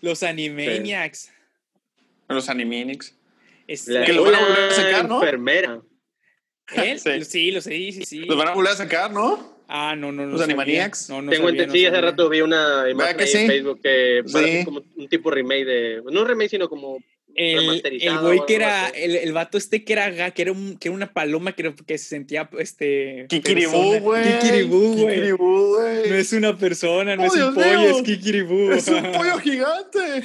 Los 0.00 0.22
Animaniacs. 0.22 1.18
Sí. 1.18 1.30
Los 2.28 2.48
Animaniacs. 2.48 3.16
Es 3.68 3.88
la 3.88 4.04
que 4.04 4.12
lo 4.12 4.24
van 4.24 4.34
a 4.34 4.40
volver 4.40 4.70
a 4.70 4.74
sacar, 4.74 5.08
¿no? 5.08 5.22
enfermera. 5.22 5.80
¿Él? 6.74 7.00
Sí. 7.00 7.24
sí, 7.24 7.50
lo 7.50 7.60
sé, 7.60 7.70
sí, 7.70 8.04
sí. 8.04 8.18
Los 8.20 8.36
van 8.36 8.48
a 8.48 8.54
volver 8.54 8.72
a 8.72 8.76
sacar, 8.76 9.12
¿no? 9.12 9.56
Ah, 9.68 9.94
no, 9.96 10.12
no, 10.12 10.26
no. 10.26 10.32
Los 10.32 10.42
Animaniacs. 10.42 11.10
No, 11.10 11.22
no 11.22 11.30
Tengo 11.30 11.48
entendido, 11.48 11.74
sí, 11.74 11.86
hace 11.86 12.00
rato 12.00 12.28
vi 12.28 12.40
una 12.40 12.88
imagen 12.88 13.20
en 13.20 13.46
Facebook 13.46 13.80
que 13.82 14.22
sí. 14.26 14.64
como 14.64 14.82
un 14.96 15.08
tipo 15.08 15.30
remake 15.30 15.64
de. 15.64 16.02
No 16.10 16.22
un 16.22 16.28
remake, 16.28 16.50
sino 16.50 16.68
como 16.68 16.98
el, 17.36 17.82
el 17.84 18.18
güey 18.18 18.40
que 18.46 18.54
era, 18.54 18.88
el, 18.88 19.14
el, 19.14 19.32
vato 19.32 19.58
este 19.58 19.84
que 19.84 19.92
era, 19.92 20.30
que 20.30 20.42
era, 20.42 20.52
un, 20.52 20.78
que 20.78 20.88
era 20.88 20.94
una 20.94 21.12
paloma 21.12 21.52
que, 21.52 21.74
que 21.86 21.98
se 21.98 22.08
sentía, 22.08 22.48
este... 22.58 23.26
Kikiribú, 23.28 23.98
güey. 24.00 24.38
Kikiribú, 24.38 24.94
güey. 24.94 26.08
No 26.08 26.14
es 26.14 26.32
una 26.32 26.56
persona, 26.56 27.14
no 27.14 27.24
oh, 27.24 27.26
es 27.26 27.34
un 27.34 27.54
pollo, 27.54 27.98
es 27.98 28.02
Kikiribú. 28.02 28.72
Es 28.72 28.88
un 28.88 29.02
pollo 29.12 29.38
gigante. 29.38 30.24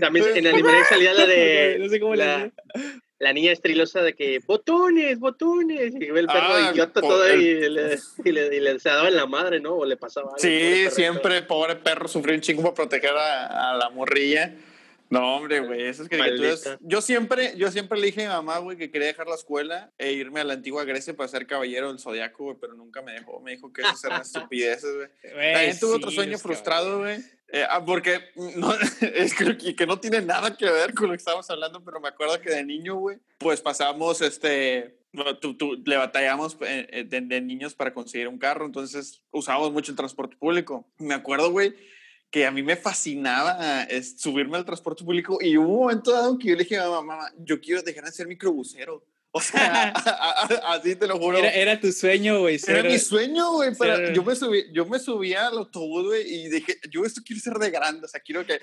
También 0.00 0.26
en 0.28 0.46
el 0.46 0.54
anime 0.54 0.84
salía 0.88 1.12
la 1.12 1.26
de... 1.26 1.76
no 1.80 1.88
sé 1.88 2.00
cómo 2.00 2.14
la, 2.14 2.38
la 2.38 2.52
niña 3.32 3.52
estrilosa 3.52 4.02
de 4.02 4.14
que 4.14 4.40
botones, 4.46 5.18
botones, 5.18 5.94
y 5.94 6.10
ve 6.10 6.20
el 6.20 6.26
perro 6.26 6.54
ah, 6.54 6.70
idiota 6.72 7.00
todo 7.00 7.22
ahí 7.22 7.40
y 7.40 7.68
le, 7.68 7.98
y, 8.24 8.32
le, 8.32 8.56
y 8.56 8.60
le, 8.60 8.78
se 8.78 8.88
daba 8.88 9.08
en 9.08 9.16
la 9.16 9.26
madre, 9.26 9.60
¿no? 9.60 9.74
O 9.74 9.84
le 9.84 9.96
pasaba 9.96 10.28
algo. 10.28 10.38
Sí, 10.38 10.88
siempre 10.90 11.42
pobre 11.42 11.76
perro 11.76 12.06
sufrió 12.06 12.34
un 12.34 12.40
chingo 12.40 12.62
para 12.62 12.74
proteger 12.74 13.10
a, 13.10 13.72
a 13.72 13.76
la 13.76 13.90
morrilla. 13.90 14.54
No, 15.10 15.36
hombre, 15.36 15.60
güey, 15.60 15.86
esas 15.86 16.08
caricaturas. 16.08 16.78
Yo 16.80 17.00
siempre, 17.00 17.54
yo 17.56 17.70
siempre 17.70 17.98
le 17.98 18.06
dije 18.06 18.26
a 18.26 18.28
mi 18.28 18.34
mamá, 18.34 18.58
güey, 18.58 18.76
que 18.76 18.90
quería 18.90 19.08
dejar 19.08 19.26
la 19.26 19.36
escuela 19.36 19.90
e 19.96 20.12
irme 20.12 20.40
a 20.40 20.44
la 20.44 20.52
antigua 20.54 20.84
Grecia 20.84 21.16
para 21.16 21.28
ser 21.28 21.46
caballero 21.46 21.88
del 21.88 21.98
zodiaco, 21.98 22.44
güey, 22.44 22.56
pero 22.60 22.74
nunca 22.74 23.00
me 23.00 23.12
dejó. 23.12 23.40
Me 23.40 23.52
dijo 23.52 23.72
que 23.72 23.82
eso 23.82 24.06
eran 24.06 24.20
estupideces, 24.22 24.94
güey. 24.94 25.08
También 25.22 25.78
tuve 25.80 25.94
otro 25.94 26.10
sueño 26.10 26.38
frustrado, 26.38 26.98
güey. 26.98 27.18
Eh, 27.50 27.64
ah, 27.68 27.82
porque 27.84 28.20
no, 28.56 28.72
es 29.00 29.34
que, 29.34 29.74
que, 29.74 29.86
no 29.86 29.98
tiene 29.98 30.20
nada 30.20 30.56
que 30.56 30.66
ver 30.66 30.92
con 30.92 31.06
lo 31.06 31.12
que 31.12 31.18
estábamos 31.18 31.48
hablando, 31.50 31.82
pero 31.82 32.00
me 32.00 32.08
acuerdo 32.08 32.40
que 32.40 32.50
de 32.50 32.64
niño, 32.64 32.96
güey, 32.96 33.18
pues 33.38 33.60
pasamos, 33.60 34.20
este, 34.20 34.98
tú, 35.40 35.56
tú, 35.56 35.82
le 35.84 35.96
batallamos 35.96 36.58
eh, 36.60 36.86
eh, 36.90 37.04
de, 37.04 37.20
de, 37.22 37.40
niños 37.40 37.74
para 37.74 37.94
conseguir 37.94 38.28
un 38.28 38.38
carro, 38.38 38.66
entonces 38.66 39.22
usábamos 39.30 39.72
mucho 39.72 39.92
el 39.92 39.96
transporte 39.96 40.36
público. 40.36 40.86
Me 40.98 41.14
acuerdo, 41.14 41.50
güey, 41.50 41.74
que 42.30 42.46
a 42.46 42.50
mí 42.50 42.62
me 42.62 42.76
fascinaba 42.76 43.84
es 43.84 44.20
subirme 44.20 44.58
al 44.58 44.66
transporte 44.66 45.02
público 45.02 45.38
y 45.40 45.56
hubo 45.56 45.72
un 45.72 45.80
momento 45.80 46.12
dado 46.12 46.38
que 46.38 46.48
yo 46.48 46.56
le 46.56 46.64
dije 46.64 46.76
a 46.76 46.88
mamá, 46.88 47.02
mamá 47.02 47.32
yo 47.38 47.60
quiero 47.60 47.82
dejar 47.82 48.04
de 48.04 48.12
ser 48.12 48.26
microbusero. 48.26 49.02
O 49.30 49.40
sea, 49.40 49.88
así 50.68 50.96
te 50.96 51.06
lo 51.06 51.18
juro. 51.18 51.38
Era, 51.38 51.50
era 51.50 51.80
tu 51.80 51.92
sueño, 51.92 52.40
güey. 52.40 52.58
Era 52.66 52.82
mi 52.82 52.98
sueño, 52.98 53.52
güey. 53.52 53.70
Yo, 54.14 54.24
me 54.24 54.34
subí, 54.34 54.64
yo 54.72 54.86
me 54.86 54.98
subía 54.98 55.48
al 55.48 55.58
autobús, 55.58 56.06
güey, 56.06 56.22
y 56.26 56.48
dije, 56.48 56.78
yo 56.90 57.04
esto 57.04 57.20
quiero 57.24 57.40
ser 57.42 57.54
de 57.54 57.70
grande, 57.70 58.06
o 58.06 58.08
sea, 58.08 58.20
quiero 58.20 58.44
que... 58.46 58.60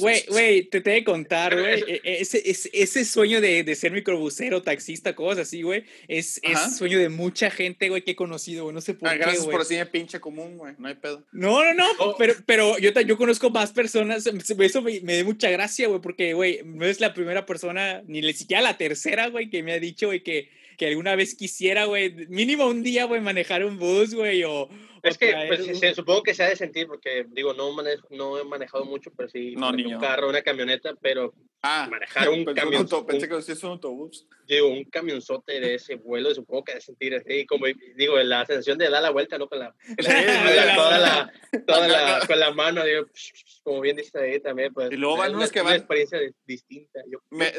Güey, 0.00 0.24
güey, 0.28 0.62
te 0.64 0.80
tengo 0.80 0.98
que 0.98 1.04
contar, 1.04 1.58
güey. 1.58 1.82
E, 1.86 2.00
e, 2.04 2.20
ese, 2.20 2.42
ese, 2.48 2.70
ese, 2.72 3.04
sueño 3.04 3.40
de, 3.40 3.64
de, 3.64 3.74
ser 3.74 3.92
microbusero, 3.92 4.62
taxista, 4.62 5.14
cosas 5.14 5.48
así, 5.48 5.62
güey, 5.62 5.84
es, 6.06 6.40
es 6.42 6.76
sueño 6.76 6.98
de 6.98 7.08
mucha 7.08 7.50
gente, 7.50 7.88
güey, 7.88 8.02
que 8.02 8.12
he 8.12 8.16
conocido, 8.16 8.64
güey. 8.64 8.74
No 8.74 8.80
sé 8.80 8.94
por 8.94 9.08
ah, 9.08 9.12
qué. 9.12 9.18
Gracias 9.18 9.46
por 9.46 9.60
así 9.60 9.76
de 9.76 9.86
pinche 9.86 10.20
común, 10.20 10.56
güey. 10.58 10.74
No 10.78 10.88
hay 10.88 10.94
pedo. 10.94 11.24
No, 11.32 11.62
no, 11.64 11.74
no. 11.74 11.86
Oh. 11.98 12.16
Pero, 12.18 12.34
pero 12.46 12.78
yo, 12.78 12.90
yo 13.00 13.16
conozco 13.16 13.50
más 13.50 13.72
personas. 13.72 14.26
Eso 14.26 14.82
me, 14.82 15.00
me 15.00 15.16
da 15.16 15.24
mucha 15.24 15.50
gracia, 15.50 15.88
güey, 15.88 16.00
porque, 16.00 16.34
güey, 16.34 16.60
no 16.64 16.86
es 16.86 17.00
la 17.00 17.14
primera 17.14 17.46
persona, 17.46 18.02
ni 18.06 18.32
siquiera 18.32 18.62
la 18.62 18.76
tercera, 18.78 19.28
güey, 19.28 19.50
que 19.50 19.62
me 19.62 19.72
ha 19.72 19.80
dicho, 19.80 20.06
güey, 20.06 20.22
que, 20.22 20.50
que 20.76 20.86
alguna 20.86 21.16
vez 21.16 21.34
quisiera, 21.34 21.84
güey, 21.86 22.26
mínimo 22.28 22.66
un 22.66 22.82
día, 22.82 23.04
güey, 23.04 23.20
manejar 23.20 23.64
un 23.64 23.78
bus, 23.78 24.14
güey, 24.14 24.44
o 24.44 24.68
es 25.02 25.18
que 25.18 25.34
pues, 25.48 25.96
supongo 25.96 26.22
que 26.22 26.34
se 26.34 26.42
ha 26.44 26.48
de 26.48 26.56
sentir 26.56 26.86
porque, 26.86 27.26
digo, 27.30 27.52
no, 27.54 27.74
no 28.10 28.38
he 28.38 28.44
manejado 28.44 28.84
mucho, 28.84 29.10
pero 29.16 29.28
sí 29.28 29.54
no, 29.56 29.70
un 29.70 30.00
carro, 30.00 30.28
una 30.28 30.42
camioneta, 30.42 30.94
pero 31.00 31.34
ah, 31.62 31.88
manejar 31.90 32.28
un 32.28 32.44
camión. 32.44 32.86
pensé 33.06 33.28
que 33.28 33.36
es 33.36 33.62
un 33.62 33.70
autobús. 33.70 34.26
Digo, 34.46 34.68
un 34.68 34.84
camionzote 34.84 35.60
de 35.60 35.74
ese 35.74 35.96
vuelo, 35.96 36.34
supongo 36.34 36.64
que 36.64 36.74
de 36.74 36.80
sentir 36.80 37.14
así, 37.14 37.44
como 37.44 37.66
digo, 37.96 38.18
la 38.18 38.46
sensación 38.46 38.78
de 38.78 38.88
dar 38.88 39.02
la 39.02 39.10
vuelta, 39.10 39.36
¿no? 39.36 39.46
Con 39.46 39.58
la, 39.58 39.74
toda 40.74 40.98
la, 40.98 41.32
toda 41.66 41.88
la, 41.88 42.20
con 42.26 42.40
la 42.40 42.52
mano, 42.52 42.82
digo, 42.82 43.06
como 43.62 43.82
bien 43.82 43.96
dice 43.96 44.18
ahí 44.18 44.40
también, 44.40 44.72
pues. 44.72 44.90
Y 44.90 44.96
luego 44.96 45.18
van 45.18 45.34
unos 45.34 45.52
que 45.52 45.60
van. 45.60 45.72
Una 45.72 45.76
experiencia 45.76 46.18
distinta. 46.46 47.00
Yo 47.10 47.18
me, 47.30 47.52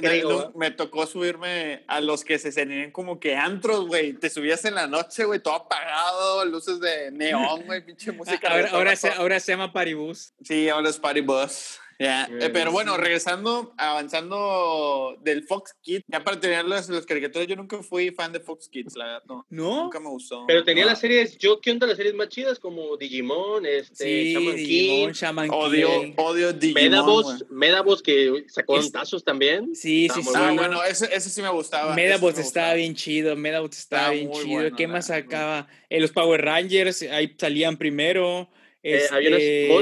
me 0.55 0.71
tocó 0.71 1.05
subirme 1.05 1.83
a 1.88 2.01
los 2.01 2.23
que 2.23 2.39
se 2.39 2.51
tenían 2.51 2.91
como 2.91 3.19
que 3.19 3.35
antros, 3.35 3.85
güey. 3.85 4.13
Te 4.13 4.31
subías 4.31 4.65
en 4.65 4.73
la 4.73 4.88
noche, 4.88 5.25
güey, 5.25 5.39
todo 5.39 5.53
apagado, 5.53 6.43
luces 6.45 6.79
de 6.79 7.12
neón, 7.12 7.65
güey, 7.65 7.85
pinche 7.85 8.12
música. 8.13 8.49
Ahora, 8.49 8.69
ahora, 8.71 8.95
se, 8.95 9.09
ahora 9.09 9.39
se 9.39 9.51
llama 9.51 9.71
Paribus. 9.71 10.33
Sí, 10.43 10.69
ahora 10.69 10.89
es 10.89 10.97
Paribus. 10.97 11.79
Ya, 11.99 12.29
eh, 12.39 12.49
pero 12.53 12.71
bueno, 12.71 12.95
regresando, 12.95 13.73
avanzando 13.77 15.17
del 15.21 15.43
Fox 15.43 15.75
Kids, 15.81 16.05
ya 16.07 16.23
para 16.23 16.39
tener 16.39 16.63
las, 16.63 16.88
las, 16.88 17.05
caricaturas, 17.05 17.45
yo 17.45 17.57
nunca 17.57 17.83
fui 17.83 18.12
fan 18.12 18.31
de 18.31 18.39
Fox 18.39 18.69
Kids, 18.69 18.95
la 18.95 19.05
verdad, 19.05 19.23
no. 19.27 19.45
¿No? 19.49 19.83
Nunca 19.83 19.99
me 19.99 20.07
gustó. 20.07 20.45
Pero 20.47 20.63
tenía 20.63 20.85
las 20.85 21.01
series, 21.01 21.38
yo, 21.38 21.59
¿qué 21.59 21.71
onda 21.71 21.85
las 21.88 21.97
series 21.97 22.15
más 22.15 22.29
chidas? 22.29 22.57
Como 22.57 22.95
Digimon, 22.95 23.65
este, 23.65 24.05
sí, 24.05 24.33
Shaman 24.33 24.55
Digimon, 24.55 25.07
King. 25.07 25.13
Shaman 25.13 25.49
odio, 25.49 26.01
King. 26.01 26.13
Odio 26.15 26.53
Digimon, 26.53 26.83
Medabos, 26.83 27.45
Medabos 27.49 28.01
que 28.01 28.45
sacó 28.47 28.79
es, 28.79 28.93
tazos 28.93 29.21
también. 29.25 29.75
Sí, 29.75 30.07
sí, 30.13 30.23
sí. 30.23 30.29
Ah, 30.33 30.53
bueno, 30.55 30.81
ese, 30.85 31.13
ese 31.13 31.29
sí 31.29 31.41
me 31.41 31.49
gustaba. 31.49 31.95
Medabos 31.95 32.38
estaba 32.39 32.75
bien 32.75 32.95
chido, 32.95 33.35
Medabos 33.35 33.77
estaba, 33.77 34.12
bien 34.12 34.31
chido. 34.31 34.62
Bueno, 34.62 34.75
¿Qué 34.77 34.88
más 34.88 35.07
sacaba? 35.07 35.67
Eh, 35.89 35.99
los 35.99 36.12
Power 36.12 36.45
Rangers, 36.45 37.01
ahí 37.01 37.35
salían 37.38 37.75
primero. 37.75 38.49
Eh, 38.81 39.01
había, 39.11 39.29
una, 39.29 39.37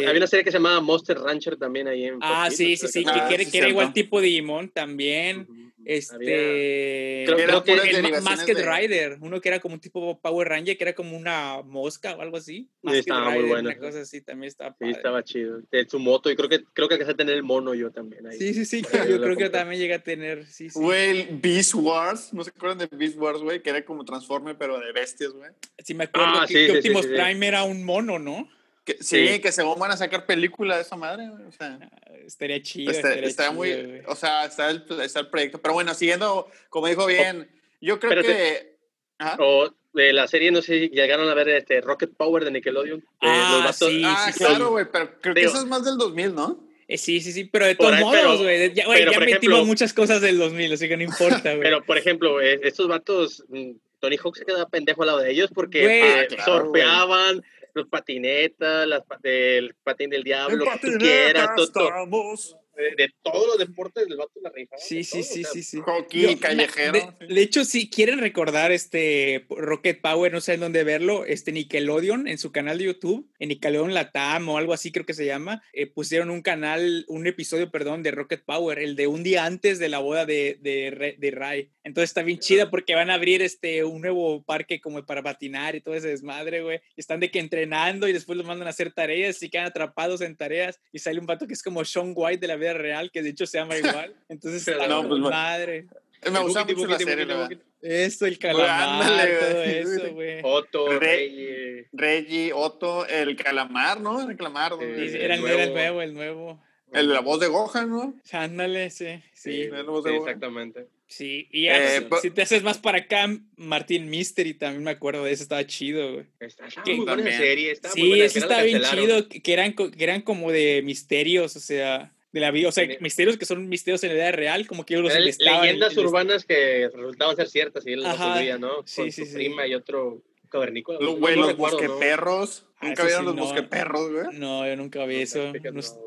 había, 0.09 0.17
una, 0.17 0.27
serie 0.27 0.43
que 0.43 0.51
se 0.51 0.57
llamaba 0.57 0.81
Monster 0.81 1.17
Rancher 1.19 1.55
también 1.55 1.87
ahí 1.87 2.05
en 2.05 2.17
Ah, 2.19 2.49
sí, 2.49 2.75
sí, 2.77 2.87
sí, 2.87 3.05
que, 3.05 3.37
que, 3.37 3.45
que 3.45 3.57
era 3.59 3.69
igual 3.69 3.93
tipo 3.93 4.19
Digimon 4.19 4.69
también. 4.69 5.45
Uh 5.47 5.53
-huh. 5.53 5.67
Este. 5.87 7.23
Había, 7.31 7.45
creo, 7.45 7.63
creo 7.63 7.81
que 7.81 7.89
el 7.91 8.21
Masked 8.21 8.57
de... 8.57 8.65
Rider, 8.65 9.17
uno 9.21 9.39
que 9.39 9.47
era 9.47 9.61
como 9.61 9.75
un 9.75 9.79
tipo 9.79 10.19
Power 10.19 10.49
Ranger, 10.49 10.77
que 10.77 10.83
era 10.83 10.93
como 10.93 11.15
una 11.15 11.61
mosca 11.63 12.13
o 12.15 12.21
algo 12.21 12.35
así. 12.35 12.69
Sí, 12.83 12.97
estaba 12.97 13.27
Rider, 13.27 13.39
muy 13.39 13.49
bueno. 13.49 13.69
Una 13.69 13.77
cosa 13.79 14.01
así 14.01 14.19
también 14.19 14.49
estaba 14.49 14.71
padre. 14.75 14.91
Sí, 14.91 14.97
estaba 14.97 15.23
chido. 15.23 15.61
De 15.71 15.87
su 15.87 15.97
moto, 15.99 16.29
y 16.29 16.35
creo 16.35 16.49
que 16.49 16.65
creo 16.73 16.89
que 16.89 16.95
alcancé 16.95 17.13
a 17.13 17.15
tener 17.15 17.35
el 17.35 17.43
mono 17.43 17.73
yo 17.73 17.89
también 17.91 18.27
ahí. 18.27 18.37
Sí, 18.37 18.53
sí, 18.53 18.65
sí. 18.65 18.81
Yo 19.09 19.21
creo 19.21 19.37
que 19.37 19.49
también 19.49 19.79
llegué 19.79 19.93
a 19.93 20.03
tener. 20.03 20.45
Sí, 20.45 20.69
sí. 20.69 20.77
Güey, 20.77 21.29
Beast 21.39 21.73
Wars, 21.75 22.33
¿no 22.33 22.43
se 22.43 22.49
acuerdan 22.49 22.79
de 22.79 22.87
Beast 22.91 23.17
Wars, 23.17 23.39
güey? 23.39 23.61
Que 23.61 23.69
era 23.69 23.85
como 23.85 24.03
Transformer, 24.03 24.57
pero 24.57 24.77
de 24.79 24.91
bestias, 24.91 25.31
güey. 25.31 25.51
Sí, 25.81 25.93
me 25.93 26.03
acuerdo 26.03 26.33
ah, 26.33 26.45
que, 26.45 26.53
sí, 26.53 26.65
que 26.65 26.81
sí, 26.81 26.89
Optimus 26.89 27.07
Prime 27.07 27.47
era 27.47 27.63
un 27.63 27.85
mono, 27.85 28.19
¿no? 28.19 28.49
Que, 28.87 29.03
sí, 29.03 29.27
sí, 29.27 29.39
que 29.41 29.51
según 29.51 29.77
van 29.79 29.91
a 29.91 29.97
sacar 29.97 30.25
película 30.25 30.77
de 30.77 30.83
esa 30.83 30.95
madre, 30.95 31.27
o 31.27 31.51
sea. 31.51 31.77
Ah, 31.81 32.13
estaría 32.25 32.61
chido. 32.61 32.89
Está, 32.89 33.09
estaría 33.09 33.27
está 33.27 33.43
chido, 33.43 33.53
muy, 33.55 33.73
güey. 33.73 34.01
o 34.07 34.15
sea, 34.15 34.45
está 34.45 34.69
el, 34.69 34.85
está 35.03 35.19
el 35.19 35.27
proyecto. 35.27 35.61
Pero 35.61 35.73
bueno, 35.73 35.93
siguiendo, 35.93 36.49
como 36.69 36.87
dijo 36.87 37.05
bien, 37.05 37.49
yo 37.81 37.99
creo 37.99 38.13
Espérate. 38.13 38.37
que. 38.37 38.77
¿Ajá? 39.19 39.35
O 39.41 39.73
de 39.91 40.13
la 40.13 40.25
serie, 40.29 40.51
no 40.51 40.61
sé 40.61 40.79
si 40.79 40.89
llegaron 40.89 41.27
a 41.27 41.33
ver 41.33 41.49
este 41.49 41.81
Rocket 41.81 42.15
Power 42.15 42.45
de 42.45 42.51
Nickelodeon. 42.51 43.03
Ah, 43.19 43.49
los 43.55 43.63
vatos, 43.65 43.89
sí, 43.89 44.01
ah, 44.05 44.31
sí, 44.31 44.39
claro, 44.39 44.69
güey, 44.69 44.85
pero 44.89 45.19
creo 45.19 45.33
Digo, 45.33 45.51
que 45.51 45.53
eso 45.53 45.63
es 45.63 45.69
más 45.69 45.83
del 45.83 45.97
2000, 45.97 46.33
¿no? 46.33 46.63
Eh, 46.87 46.97
sí, 46.97 47.19
sí, 47.19 47.33
sí, 47.33 47.43
pero 47.43 47.65
de 47.65 47.75
todos 47.75 47.91
ahí, 47.91 48.01
modos, 48.01 48.41
güey. 48.41 48.73
Ya, 48.73 48.87
wey, 48.87 49.03
ya 49.03 49.19
metimos 49.19 49.27
ejemplo, 49.27 49.65
muchas 49.65 49.91
cosas 49.91 50.21
del 50.21 50.37
2000, 50.37 50.71
así 50.71 50.87
que 50.87 50.95
no 50.95 51.03
importa, 51.03 51.41
güey. 51.55 51.61
Pero, 51.61 51.83
por 51.83 51.97
ejemplo, 51.97 52.39
eh, 52.39 52.61
estos 52.63 52.87
vatos, 52.87 53.43
mm, 53.49 53.71
Tony 53.99 54.15
Hawk 54.23 54.37
se 54.37 54.45
quedaba 54.45 54.69
pendejo 54.69 55.01
al 55.01 55.07
lado 55.07 55.19
de 55.19 55.31
ellos 55.31 55.49
porque 55.53 56.21
eh, 56.21 56.27
claro, 56.27 56.43
sorpeaban, 56.45 57.43
los 57.77 57.87
patinetas, 57.87 58.87
las, 58.87 59.03
el 59.23 59.75
patín 59.83 60.09
del 60.09 60.23
diablo, 60.23 60.57
lo 60.57 60.65
que 60.71 60.79
tú 60.79 60.97
quieras, 60.97 61.49
todo, 61.55 62.05
de, 62.05 62.57
de, 62.97 63.13
todos 63.23 63.47
los 63.47 63.57
deportes 63.57 64.07
del 64.07 64.17
vato 64.17 64.39
la 64.41 64.51
rifa. 64.51 64.77
Sí, 64.77 65.03
sí, 65.03 65.23
sí, 65.23 65.43
sí, 65.43 65.63
sí. 65.63 65.79
Hockey, 65.79 66.21
Yo, 66.21 66.39
callejero. 66.39 67.13
De, 67.19 67.27
de, 67.33 67.41
hecho, 67.41 67.65
si 67.65 67.89
quieren 67.89 68.19
recordar 68.19 68.71
este 68.71 69.45
Rocket 69.49 70.01
Power, 70.01 70.31
no 70.31 70.41
sé 70.41 70.53
en 70.53 70.61
dónde 70.61 70.83
verlo, 70.83 71.25
este 71.25 71.51
Nickelodeon 71.51 72.27
en 72.27 72.37
su 72.37 72.51
canal 72.51 72.77
de 72.77 72.85
YouTube, 72.85 73.29
en 73.39 73.49
Nickelodeon 73.49 73.93
Latam 73.93 74.47
o 74.49 74.57
algo 74.57 74.73
así 74.73 74.91
creo 74.91 75.05
que 75.05 75.13
se 75.13 75.25
llama, 75.25 75.63
eh, 75.73 75.87
pusieron 75.87 76.29
un 76.29 76.41
canal, 76.41 77.05
un 77.07 77.27
episodio, 77.27 77.71
perdón, 77.71 78.03
de 78.03 78.11
Rocket 78.11 78.43
Power, 78.45 78.79
el 78.79 78.95
de 78.95 79.07
un 79.07 79.23
día 79.23 79.45
antes 79.45 79.79
de 79.79 79.89
la 79.89 79.99
boda 79.99 80.25
de, 80.25 80.57
de, 80.61 81.15
de 81.17 81.31
Ray. 81.31 81.71
Entonces 81.83 82.09
está 82.09 82.21
bien 82.21 82.39
chida 82.39 82.69
porque 82.69 82.95
van 82.95 83.09
a 83.09 83.13
abrir 83.13 83.41
este 83.41 83.85
un 83.85 84.01
nuevo 84.01 84.43
parque 84.43 84.81
como 84.81 85.05
para 85.05 85.23
patinar 85.23 85.75
y 85.75 85.81
todo 85.81 85.95
ese 85.95 86.09
desmadre, 86.09 86.61
güey. 86.61 86.81
Están 86.97 87.21
de 87.21 87.31
que 87.31 87.39
entrenando 87.39 88.07
y 88.07 88.13
después 88.13 88.37
los 88.37 88.45
mandan 88.45 88.67
a 88.67 88.71
hacer 88.71 88.91
tareas 88.91 89.41
y 89.41 89.49
quedan 89.49 89.67
atrapados 89.67 90.19
en 90.21 90.35
tareas 90.35 90.81
y 90.91 90.99
sale 90.99 91.19
un 91.19 91.25
vato 91.25 91.47
que 91.47 91.53
es 91.53 91.63
como 91.63 91.85
Sean 91.85 92.13
White 92.13 92.41
de 92.41 92.47
la 92.47 92.57
vida 92.57 92.66
real, 92.73 93.11
que 93.11 93.21
de 93.21 93.29
hecho 93.29 93.45
se 93.45 93.57
llama 93.57 93.77
igual. 93.77 94.15
Entonces 94.29 94.67
está 94.67 94.87
no, 94.87 95.07
pues, 95.07 95.19
madre. 95.21 95.87
Me 96.31 96.39
gusta 96.39 96.65
mucho 96.65 96.87
la 96.87 96.97
serie, 96.97 97.25
la 97.25 97.49
Eso, 97.81 98.25
el 98.25 98.39
calamar, 98.39 99.29
todo 99.39 99.63
eso, 99.63 100.13
güey. 100.13 100.39
Otto, 100.43 100.99
Reggie. 100.99 101.87
Reggie, 101.93 102.51
Otto, 102.53 103.05
el 103.05 103.35
calamar, 103.35 104.01
¿no? 104.01 104.29
El 104.29 104.35
calamar. 104.35 104.73
Sí, 104.79 105.17
era, 105.17 105.35
el 105.35 105.41
nuevo. 105.41 105.55
era 105.55 105.63
el 105.63 105.73
nuevo, 105.73 106.01
el 106.01 106.13
nuevo. 106.13 106.63
El 106.91 107.07
de 107.09 107.13
la 107.13 107.19
voz 107.19 107.39
de 107.39 107.47
Gohan, 107.47 107.89
¿no? 107.89 108.15
Ándale, 108.31 108.89
sí, 108.89 109.21
sí. 109.33 109.51
sí, 109.51 109.69
sí 109.69 110.09
exactamente. 110.15 110.87
Sí, 111.07 111.47
y 111.51 111.63
ya, 111.63 111.97
eh, 111.97 112.09
si 112.21 112.31
te 112.31 112.41
haces 112.41 112.63
más 112.63 112.77
para 112.77 112.99
acá, 112.99 113.27
Martín 113.55 114.09
Mystery 114.09 114.53
también 114.53 114.83
me 114.83 114.91
acuerdo 114.91 115.23
de 115.23 115.31
eso, 115.31 115.43
estaba 115.43 115.65
chido, 115.65 116.13
güey. 116.13 116.25
Está, 116.39 116.67
está 116.67 116.83
muy 116.85 117.05
buena 117.05 117.37
serie, 117.37 117.71
está 117.71 117.89
Sí, 117.89 118.01
muy 118.01 118.09
buena, 118.09 118.25
eso 118.25 118.39
estaba 118.39 118.61
bien 118.63 118.81
chido, 118.81 119.27
que 119.29 119.53
eran, 119.53 119.73
que 119.73 120.03
eran 120.03 120.21
como 120.21 120.51
de 120.51 120.81
misterios, 120.83 121.55
o 121.55 121.59
sea, 121.61 122.13
de 122.31 122.39
la 122.39 122.51
vida, 122.51 122.69
o 122.69 122.71
sea, 122.71 122.85
sí. 122.85 122.97
misterios 122.99 123.37
que 123.37 123.45
son 123.45 123.67
misterios 123.69 124.03
en 124.03 124.09
la 124.09 124.15
vida 124.15 124.31
real, 124.31 124.67
como 124.67 124.85
que 124.85 124.95
ellos 124.95 125.05
los 125.05 125.17
investigaban. 125.17 125.61
Leyendas 125.61 125.97
urbanas 125.97 126.45
que 126.45 126.89
resultaban 126.93 127.35
ser 127.35 127.47
ciertas 127.49 127.87
y 127.87 127.93
él 127.93 128.03
las 128.03 128.17
resolvía, 128.17 128.57
¿no? 128.57 128.83
Sí, 128.85 129.01
Con 129.01 129.11
sí, 129.11 129.25
su 129.25 129.31
sí. 129.31 129.35
prima 129.35 129.65
y 129.65 129.73
otro 129.73 130.21
cavernícola. 130.49 130.99
Los, 131.01 131.19
güey, 131.19 131.35
los 131.35 131.55
bosqueperros. 131.55 132.65
Ah, 132.79 132.87
¿Nunca 132.87 133.05
vieron 133.05 133.25
los 133.25 133.35
bosqueperros, 133.35 134.11
güey? 134.11 134.25
No, 134.33 134.67
yo 134.67 134.75
nunca 134.75 135.05
vi 135.05 135.21
eso. 135.21 135.51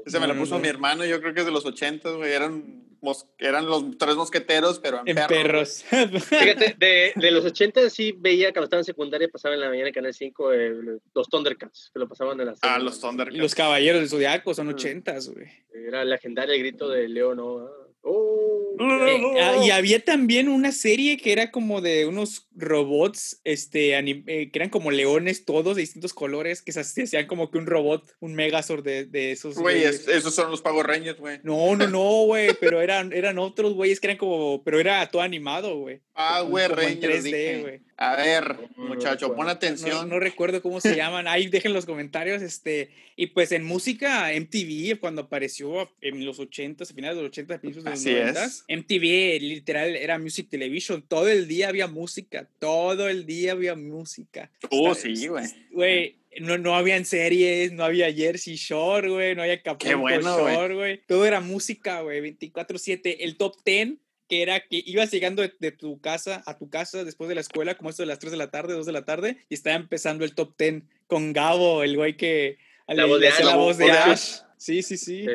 Ese 0.07 0.21
me 0.21 0.27
lo 0.27 0.37
puso 0.37 0.59
mi 0.59 0.69
hermano, 0.69 1.05
yo 1.05 1.21
creo 1.21 1.35
que 1.35 1.41
es 1.41 1.47
de 1.47 1.53
los 1.53 1.65
80, 1.65 2.11
güey. 2.13 2.33
Eran 2.33 2.90
eran 3.39 3.67
los 3.67 3.97
tres 3.99 4.17
mosqueteros, 4.17 4.79
pero 4.79 5.03
en, 5.05 5.17
perros. 5.27 5.85
Fíjate, 5.89 6.77
de, 6.79 7.13
de, 7.15 7.31
los 7.31 7.45
80 7.45 7.89
sí 7.91 8.15
veía 8.17 8.53
cuando 8.53 8.65
estaba 8.65 8.81
en 8.81 8.85
secundaria, 8.85 9.29
pasaba 9.29 9.55
en 9.55 9.61
la 9.61 9.69
mañana 9.69 9.89
en 9.89 9.95
Canal 9.95 10.15
5 10.15 10.53
eh, 10.53 10.75
los 11.15 11.29
Thundercats, 11.29 11.91
que 11.93 11.99
lo 11.99 12.09
pasaban 12.09 12.41
en 12.41 12.47
la 12.47 12.55
Ah, 12.63 12.79
los 12.79 13.01
Thundercats. 13.01 13.39
Los 13.39 13.55
Caballeros 13.55 14.01
del 14.01 14.09
Zodiaco 14.09 14.55
son 14.55 14.69
80, 14.69 15.13
güey. 15.33 15.49
Era 15.73 16.05
legendario 16.05 16.55
el 16.55 16.61
grito 16.61 16.89
de 16.89 17.09
Leo, 17.09 17.35
¿no? 17.35 17.69
Oh, 18.03 18.77
eh, 18.81 19.67
y 19.67 19.71
había 19.71 20.03
también 20.03 20.49
una 20.49 20.73
serie 20.73 21.19
que 21.19 21.33
era 21.33 21.51
como 21.51 21.83
de 21.83 22.07
unos 22.07 22.49
robots, 22.55 23.41
este, 23.45 23.99
eh, 23.99 24.51
que 24.51 24.59
eran 24.59 24.71
como 24.71 24.91
leones 24.91 25.45
todos 25.45 25.77
de 25.77 25.83
distintos 25.83 26.15
colores, 26.15 26.63
que 26.63 26.73
se 26.73 26.81
hacían 26.81 27.27
como 27.27 27.51
que 27.51 27.59
un 27.59 27.67
robot, 27.67 28.05
un 28.21 28.35
Megazord 28.35 28.83
de, 28.83 29.05
de 29.05 29.33
esos. 29.33 29.57
Güey, 29.57 29.85
esos 29.85 30.35
son 30.35 30.51
los 30.51 30.63
Power 30.63 30.87
Rangers, 30.87 31.19
güey. 31.19 31.41
No, 31.43 31.77
no, 31.77 31.87
no, 31.89 32.25
güey, 32.25 32.55
pero 32.59 32.81
eran, 32.81 33.13
eran 33.13 33.39
otros 33.39 33.75
güeyes 33.75 34.01
que 34.01 34.07
eran 34.07 34.17
como, 34.17 34.63
pero 34.65 34.81
era 34.81 35.07
todo 35.11 35.21
animado, 35.21 35.77
güey. 35.77 36.01
Rangers. 36.15 37.25
3D, 37.25 37.61
güey. 37.63 37.81
A 38.03 38.17
ver, 38.17 38.57
muchacho, 38.77 39.35
pon 39.35 39.51
atención. 39.51 40.09
No, 40.09 40.19
recuerdo 40.19 40.63
cómo 40.63 40.81
se 40.81 40.97
llaman. 40.97 41.29
Ahí 41.29 41.49
dejen 41.49 41.75
los 41.75 41.85
comentarios. 41.85 42.41
Este, 42.41 42.89
y 43.15 43.27
pues 43.27 43.53
en 43.53 43.63
música, 43.63 44.31
MTV, 44.35 44.99
cuando 44.99 45.23
apareció 45.23 45.91
en 46.01 46.25
los 46.25 46.41
80s, 46.41 46.91
a 46.91 46.95
finales 46.95 47.17
de 47.17 47.23
los 47.23 47.31
80, 47.31 47.59
principios 47.59 47.90
los 47.91 48.05
90 48.05 48.49
MTV 48.69 49.41
literal 49.41 49.97
era 49.97 50.19
Music 50.19 50.49
Television. 50.51 51.03
Todo 51.03 51.29
el 51.29 51.47
día 51.49 51.69
había 51.69 51.87
música. 51.87 52.49
Todo 52.59 53.09
el 53.09 53.27
día 53.27 53.53
había 53.53 53.75
música. 53.75 54.51
Oh, 54.71 54.95
sí, 54.95 55.27
güey. 55.27 55.47
Güey, 55.71 56.17
no, 56.41 56.59
no 56.59 56.75
habían 56.75 57.05
series, 57.05 57.73
no 57.73 57.85
había 57.85 58.13
Jersey 58.13 58.57
Shore, 58.57 59.09
güey, 59.11 59.35
no 59.35 59.43
había 59.43 59.55
Acapulco 59.55 59.99
bueno, 59.99 60.39
Shore, 60.39 60.75
güey. 60.75 61.01
Todo 61.07 61.25
era 61.27 61.41
música, 61.41 62.01
güey, 62.03 62.21
24-7. 62.39 63.17
El 63.21 63.37
top 63.37 63.57
10 63.65 63.95
que 64.31 64.43
era 64.43 64.61
que 64.61 64.81
ibas 64.87 65.11
llegando 65.11 65.43
de, 65.43 65.73
tu 65.73 66.01
casa 66.01 66.45
a 66.47 66.57
tu 66.57 66.71
casa 66.71 67.03
después 67.03 67.29
de 67.29 67.35
la 67.35 67.41
escuela, 67.41 67.77
como 67.77 67.91
esto 67.91 68.05
de 68.05 68.07
las 68.07 68.21
3 68.21 68.31
de 68.31 68.39
la 68.39 68.51
tarde, 68.53 68.75
2 68.75 68.87
de 68.87 68.93
la 68.93 69.05
tarde, 69.05 69.39
y 69.49 69.55
estaba 69.55 69.75
empezando 69.75 70.25
el 70.25 70.37
top 70.37 70.55
10 70.57 70.85
con 71.09 71.33
Gabo, 71.33 71.83
el 71.83 71.97
güey 71.97 72.17
que... 72.17 72.57
La, 72.87 73.07
voz, 73.07 73.21
de 73.21 73.29
Ash, 73.29 73.45
la 73.45 73.57
voz 73.57 73.77
de 73.77 73.91
Ash. 73.91 74.43
Sí, 74.57 74.83
sí, 74.83 74.97
sí. 74.97 75.27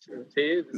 Sí, 0.00 0.12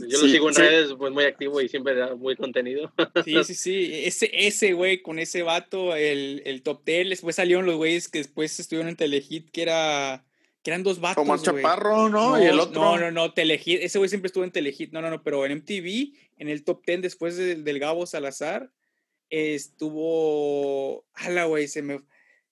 yo 0.08 0.20
lo 0.20 0.28
sigo 0.28 0.48
en 0.48 0.54
redes, 0.56 0.94
pues 0.98 1.12
muy 1.12 1.24
activo 1.24 1.60
y 1.60 1.68
siempre 1.68 1.94
da 1.94 2.16
muy 2.16 2.34
contenido. 2.34 2.92
Sí, 3.24 3.44
sí, 3.44 3.54
sí. 3.54 3.90
Ese, 4.04 4.30
ese 4.32 4.72
güey 4.72 5.00
con 5.00 5.20
ese 5.20 5.42
vato, 5.42 5.94
el, 5.94 6.42
el 6.44 6.62
top 6.62 6.84
10, 6.84 7.10
después 7.10 7.36
salieron 7.36 7.64
los 7.64 7.76
güeyes 7.76 8.08
que 8.08 8.18
después 8.18 8.58
estuvieron 8.58 8.88
en 8.88 8.96
Telehit, 8.96 9.50
que 9.50 9.62
era 9.62 10.24
que 10.62 10.70
eran 10.70 10.82
dos 10.82 11.00
vatos. 11.00 11.16
Como 11.16 11.36
Chaparro, 11.36 12.08
¿no? 12.08 12.42
Y 12.42 12.46
el 12.46 12.58
otro. 12.58 12.82
No, 12.82 12.98
no, 12.98 13.10
no, 13.10 13.32
Telehit. 13.32 13.80
Ese 13.82 13.98
güey 13.98 14.08
siempre 14.08 14.26
estuvo 14.26 14.44
en 14.44 14.52
Telehit. 14.52 14.92
No, 14.92 15.00
no, 15.00 15.10
no, 15.10 15.22
pero 15.22 15.44
en 15.44 15.58
MTV, 15.58 16.14
en 16.38 16.48
el 16.48 16.64
top 16.64 16.84
10 16.86 17.02
después 17.02 17.36
del 17.36 17.78
Gabo 17.78 18.06
Salazar, 18.06 18.70
estuvo. 19.30 21.04
Ala, 21.14 21.44
güey, 21.44 21.68
se 21.68 21.82
me, 21.82 22.00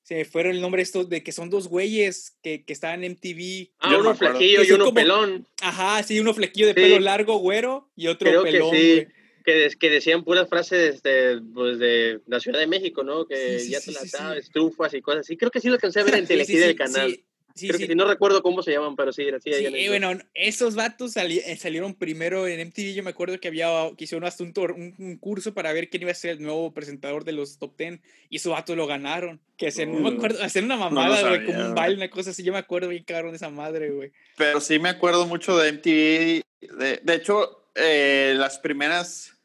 se 0.02 0.14
me 0.14 0.24
fueron 0.24 0.52
el 0.52 0.60
nombre 0.60 0.82
estos 0.82 1.08
de 1.08 1.22
que 1.22 1.32
son 1.32 1.50
dos 1.50 1.68
güeyes 1.68 2.36
que, 2.42 2.64
que 2.64 2.72
estaban 2.72 3.04
en 3.04 3.12
MTV. 3.12 3.70
Ah, 3.78 3.96
uno 3.98 4.14
flequillo 4.14 4.64
y 4.64 4.72
uno 4.72 4.92
pelón. 4.92 5.46
Ajá, 5.62 6.02
sí, 6.02 6.18
uno 6.18 6.34
flequillo 6.34 6.66
de 6.66 6.74
pelo 6.74 6.98
largo, 6.98 7.36
güero, 7.38 7.90
y 7.96 8.08
otro 8.08 8.42
pelón. 8.42 8.72
Que 8.72 9.06
sí. 9.06 9.76
Que, 9.78 9.90
decían 9.90 10.22
puras 10.22 10.48
frases 10.48 11.02
de, 11.02 11.40
pues 11.54 11.78
de 11.78 12.20
la 12.26 12.38
Ciudad 12.38 12.60
de 12.60 12.66
México, 12.66 13.02
¿no? 13.02 13.26
Que 13.26 13.58
ya 13.68 13.80
te 13.80 13.92
las 13.92 14.10
sabes, 14.10 14.50
trufas 14.50 14.94
y 14.94 15.00
cosas 15.00 15.20
así. 15.20 15.36
Creo 15.36 15.50
que 15.50 15.60
sí 15.60 15.68
lo 15.68 15.74
alcancé 15.74 16.00
a 16.00 16.04
ver 16.04 16.14
en 16.16 16.26
Telehit 16.26 16.48
del 16.48 16.76
canal. 16.76 17.20
Sí, 17.54 17.68
Creo 17.68 17.88
Que 17.88 17.94
no 17.94 18.06
recuerdo 18.06 18.42
cómo 18.42 18.62
se 18.62 18.72
llaman, 18.72 18.96
pero 18.96 19.12
sí, 19.12 19.26
sí. 19.42 19.52
sí 19.52 19.88
bueno, 19.88 20.12
esos 20.34 20.74
vatos 20.74 21.16
eh, 21.16 21.56
salieron 21.56 21.94
primero 21.94 22.46
en 22.46 22.68
MTV. 22.68 22.94
Yo 22.94 23.02
me 23.02 23.10
acuerdo 23.10 23.38
que 23.40 23.48
había 23.48 23.68
que 23.96 24.04
hicieron 24.04 24.26
hasta 24.26 24.44
un, 24.44 24.52
un, 24.98 25.16
curso 25.18 25.52
para 25.52 25.72
ver 25.72 25.90
quién 25.90 26.02
iba 26.02 26.12
a 26.12 26.14
ser 26.14 26.32
el 26.32 26.42
nuevo 26.42 26.72
presentador 26.72 27.24
de 27.24 27.32
los 27.32 27.58
top 27.58 27.76
10 27.76 28.00
y 28.28 28.36
esos 28.36 28.52
vatos 28.52 28.76
lo 28.76 28.86
ganaron. 28.86 29.40
Que 29.56 29.68
hacen, 29.68 29.92
no 29.92 30.10
me 30.10 30.16
acuerdo, 30.16 30.42
hacen 30.42 30.64
una 30.64 30.76
mamada, 30.76 31.28
güey, 31.28 31.44
como 31.44 31.58
un 31.60 31.74
baile, 31.74 31.96
una 31.96 32.10
cosa 32.10 32.30
así. 32.30 32.42
Yo 32.42 32.52
me 32.52 32.58
acuerdo 32.58 32.88
bien 32.88 33.04
cabrón 33.04 33.32
de 33.32 33.36
esa 33.36 33.50
madre, 33.50 33.90
güey. 33.90 34.12
Pero 34.36 34.60
sí 34.60 34.78
me 34.78 34.88
acuerdo 34.88 35.26
mucho 35.26 35.58
de 35.58 35.72
MTV. 35.72 36.78
De, 36.78 37.00
de 37.02 37.14
hecho, 37.14 37.68
eh, 37.74 38.34
las 38.36 38.58
primeras 38.58 39.36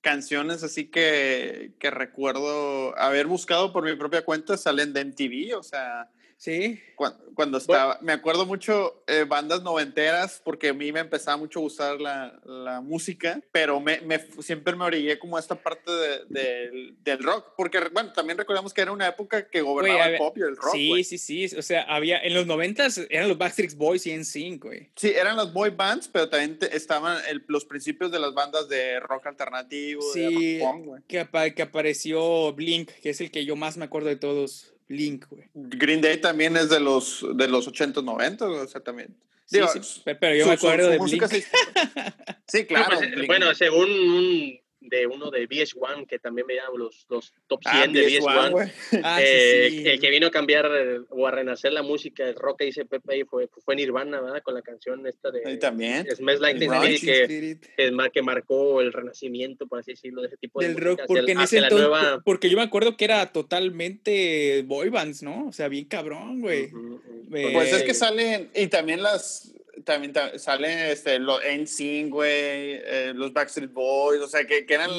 canciones 0.00 0.62
así 0.62 0.86
que, 0.86 1.72
que 1.78 1.90
recuerdo 1.90 2.98
haber 2.98 3.26
buscado 3.26 3.72
por 3.72 3.84
mi 3.84 3.94
propia 3.96 4.24
cuenta 4.24 4.56
salen 4.56 4.92
de 4.92 5.04
MTV, 5.04 5.58
o 5.58 5.62
sea 5.62 6.08
Sí. 6.40 6.80
Cuando, 7.34 7.58
estaba, 7.58 7.98
me 8.00 8.12
acuerdo 8.12 8.46
mucho 8.46 9.02
eh, 9.06 9.24
bandas 9.28 9.62
noventeras 9.62 10.40
porque 10.42 10.70
a 10.70 10.72
mí 10.72 10.90
me 10.90 11.00
empezaba 11.00 11.36
mucho 11.36 11.58
a 11.58 11.62
gustar 11.62 12.00
la, 12.00 12.40
la 12.44 12.80
música, 12.80 13.42
pero 13.52 13.78
me, 13.78 14.00
me, 14.00 14.18
siempre 14.40 14.74
me 14.74 14.84
orillé 14.84 15.18
como 15.18 15.36
a 15.36 15.40
esta 15.40 15.54
parte 15.54 15.90
de, 16.28 16.94
del 17.02 17.22
rock, 17.22 17.52
porque 17.58 17.78
bueno, 17.92 18.12
también 18.14 18.38
recordamos 18.38 18.72
que 18.72 18.80
era 18.80 18.90
una 18.90 19.06
época 19.06 19.50
que 19.50 19.60
gobernaba 19.60 20.06
el 20.06 20.16
pop 20.16 20.36
y 20.38 20.40
el 20.40 20.56
rock. 20.56 20.72
Sí, 20.72 21.04
sí, 21.04 21.18
sí, 21.18 21.56
o 21.56 21.62
sea, 21.62 21.82
había, 21.82 22.18
en 22.18 22.32
los 22.32 22.46
noventas 22.46 22.98
eran 23.10 23.28
los 23.28 23.36
Backstreet 23.36 23.74
Boys 23.74 24.06
y 24.06 24.16
NSYNC, 24.16 24.62
güey. 24.62 24.90
Sí, 24.96 25.10
eran 25.10 25.36
los 25.36 25.52
boy 25.52 25.70
bands, 25.70 26.08
pero 26.08 26.30
también 26.30 26.58
estaban 26.72 27.18
los 27.48 27.66
principios 27.66 28.10
de 28.10 28.18
las 28.18 28.32
bandas 28.32 28.66
de 28.68 28.98
rock 29.00 29.26
alternativo, 29.26 30.02
sí, 30.14 30.56
de 30.56 30.64
rock 30.64 31.00
que, 31.06 31.54
que 31.54 31.62
apareció 31.62 32.54
Blink, 32.54 32.90
que 33.02 33.10
es 33.10 33.20
el 33.20 33.30
que 33.30 33.44
yo 33.44 33.56
más 33.56 33.76
me 33.76 33.84
acuerdo 33.84 34.08
de 34.08 34.16
todos. 34.16 34.72
Link, 34.90 35.26
güey. 35.30 35.44
Green 35.54 36.00
Day 36.00 36.20
también 36.20 36.56
es 36.56 36.68
de 36.68 36.80
los, 36.80 37.24
de 37.34 37.48
los 37.48 37.66
80, 37.68 38.02
90, 38.02 38.46
o 38.46 38.66
sea, 38.66 38.80
también. 38.80 39.16
Sí, 39.46 39.58
sí, 39.82 40.02
pero 40.04 40.36
yo 40.36 40.46
me 40.46 40.52
acuerdo 40.52 40.88
de 40.88 40.98
Blink. 40.98 41.24
Sí, 42.46 42.66
claro. 42.66 42.98
Pues, 42.98 43.26
bueno, 43.26 43.54
según 43.54 43.88
un 43.88 44.59
de 44.90 45.06
uno 45.06 45.30
de 45.30 45.48
VH1, 45.48 46.06
que 46.06 46.18
también 46.18 46.46
veía 46.46 46.64
los, 46.76 47.06
los 47.08 47.32
top 47.46 47.60
100 47.62 47.74
ah, 47.74 47.86
de 47.86 48.06
VH1. 48.06 48.72
Ah, 49.02 49.20
eh, 49.22 49.92
El 49.92 50.00
que 50.00 50.10
vino 50.10 50.26
a 50.26 50.30
cambiar 50.30 50.68
o 51.08 51.26
a 51.26 51.30
renacer 51.30 51.72
la 51.72 51.82
música, 51.82 52.28
el 52.28 52.34
rock 52.34 52.58
que 52.58 52.64
dice 52.66 52.84
Pepe, 52.84 53.24
fue, 53.24 53.48
fue 53.64 53.76
Nirvana, 53.76 54.20
¿verdad? 54.20 54.42
Con 54.42 54.54
la 54.54 54.62
canción 54.62 55.06
esta 55.06 55.30
de... 55.30 55.56
También. 55.58 56.06
Smells 56.14 56.40
Like 56.40 56.58
Teen 56.58 56.72
Spirit, 56.72 57.60
que, 57.60 57.90
que, 57.90 58.10
que, 58.12 58.22
marcó 58.22 58.80
el 58.80 58.92
renacimiento, 58.92 59.66
por 59.66 59.78
así 59.78 59.92
decirlo, 59.92 60.22
de 60.22 60.28
ese 60.28 60.36
tipo 60.36 60.60
de 60.60 60.74
rock, 60.74 61.02
porque 61.06 61.32
en 61.32 61.40
ese 61.40 61.58
entonces, 61.58 61.88
porque 62.24 62.50
yo 62.50 62.56
me 62.56 62.64
acuerdo 62.64 62.96
que 62.96 63.04
era 63.04 63.32
totalmente 63.32 64.62
boy 64.66 64.88
bands, 64.88 65.22
¿no? 65.22 65.46
O 65.46 65.52
sea, 65.52 65.68
bien 65.68 65.84
cabrón, 65.84 66.40
güey. 66.40 66.70
Pues 67.30 67.72
es 67.72 67.82
que 67.84 67.94
salen, 67.94 68.50
y 68.54 68.66
también 68.66 69.02
las, 69.02 69.54
también 69.84 70.12
salen 70.36 70.78
este, 70.78 71.18
los 71.18 71.40
NSYNC, 71.40 72.10
güey, 72.10 72.30
eh, 72.30 73.12
los 73.14 73.32
Backstreet 73.32 73.72
Boys, 73.72 74.20
o 74.20 74.28
sea, 74.28 74.46
que, 74.46 74.66
que 74.66 74.74
eran... 74.74 74.90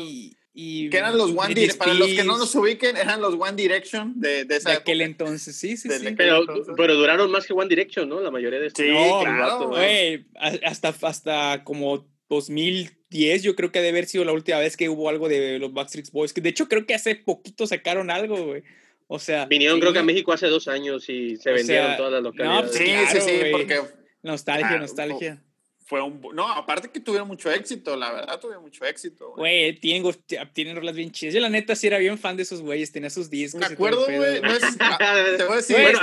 Y, 0.53 0.89
que 0.89 0.97
eran 0.97 1.17
los 1.17 1.29
One 1.31 1.53
Direction, 1.53 1.77
para 1.77 1.93
los 1.93 2.09
que 2.09 2.25
no 2.25 2.37
nos 2.37 2.53
ubiquen, 2.55 2.97
eran 2.97 3.21
los 3.21 3.35
One 3.35 3.53
Direction 3.53 4.19
de, 4.19 4.43
de, 4.43 4.57
esa 4.57 4.71
de 4.71 4.75
aquel 4.77 4.99
entonces, 4.99 5.55
sí, 5.55 5.77
sí, 5.77 5.89
sí. 5.89 6.13
Pero, 6.17 6.45
pero, 6.75 6.95
duraron 6.95 7.31
más 7.31 7.45
que 7.47 7.53
One 7.53 7.69
Direction, 7.69 8.09
¿no? 8.09 8.19
La 8.19 8.31
mayoría 8.31 8.59
de 8.59 8.67
estos. 8.67 8.83
Sí, 8.83 8.91
claro. 8.91 9.69
Güey, 9.69 10.25
hasta, 10.35 10.93
hasta 11.03 11.63
como 11.63 12.05
2010 12.27 13.43
yo 13.43 13.55
creo 13.55 13.71
que 13.71 13.79
debe 13.79 13.89
haber 13.89 14.07
sido 14.07 14.25
la 14.25 14.33
última 14.33 14.59
vez 14.59 14.75
que 14.75 14.89
hubo 14.89 15.07
algo 15.07 15.29
de 15.29 15.57
los 15.57 15.71
Backstreet 15.71 16.11
Boys, 16.11 16.33
que 16.33 16.41
de 16.41 16.49
hecho 16.49 16.67
creo 16.67 16.85
que 16.85 16.95
hace 16.95 17.15
poquito 17.15 17.65
sacaron 17.65 18.11
algo, 18.11 18.45
güey. 18.45 18.63
O 19.07 19.19
sea, 19.19 19.45
vinieron 19.45 19.81
creo 19.81 19.91
que 19.91 19.99
a 19.99 20.03
México 20.03 20.31
hace 20.31 20.47
dos 20.47 20.69
años 20.69 21.09
y 21.09 21.35
se 21.35 21.51
vendieron 21.51 21.97
todas 21.97 22.13
las 22.13 22.23
localidades. 22.23 22.71
No, 22.71 22.77
sí, 22.77 22.85
sí, 23.11 23.21
sí, 23.21 23.31
porque 23.51 23.81
Nostalgia, 24.23 24.75
ah, 24.75 24.79
nostalgia. 24.79 25.43
Fue 25.85 26.01
un, 26.01 26.21
no, 26.33 26.47
aparte 26.47 26.89
que 26.89 27.01
tuvieron 27.01 27.27
mucho 27.27 27.51
éxito, 27.51 27.97
la 27.97 28.13
verdad 28.13 28.39
tuvieron 28.39 28.63
mucho 28.63 28.85
éxito. 28.85 29.33
Güey, 29.35 29.77
tienen, 29.77 30.09
tienen 30.53 30.75
rolas 30.75 30.95
bien 30.95 31.11
chidas. 31.11 31.33
Yo 31.33 31.41
la 31.41 31.49
neta 31.49 31.75
sí 31.75 31.87
era 31.87 31.97
bien 31.97 32.17
fan 32.17 32.37
de 32.37 32.43
esos 32.43 32.61
güeyes, 32.61 32.91
tenía 32.93 33.09
sus 33.09 33.29
discos. 33.29 33.59
Me 33.59 33.65
acuerdo, 33.65 34.05
güey. 34.05 34.41
No 34.41 34.51
es, 34.51 34.63
ah, 34.79 35.25
te 35.35 35.43
voy 35.43 35.53
a 35.53 35.55
decir. 35.57 35.75
Güey, 35.75 35.93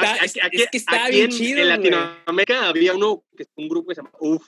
es 0.53 0.69
que 0.71 0.77
está 0.77 1.09
bien 1.09 1.31
chido. 1.31 1.61
En 1.61 1.69
Latinoamérica 1.69 2.69
había 2.69 2.95
uno, 2.95 3.25
un 3.57 3.69
grupo 3.69 3.89
que 3.89 3.95
se 3.95 4.03
llama 4.03 4.12
UF, 4.21 4.45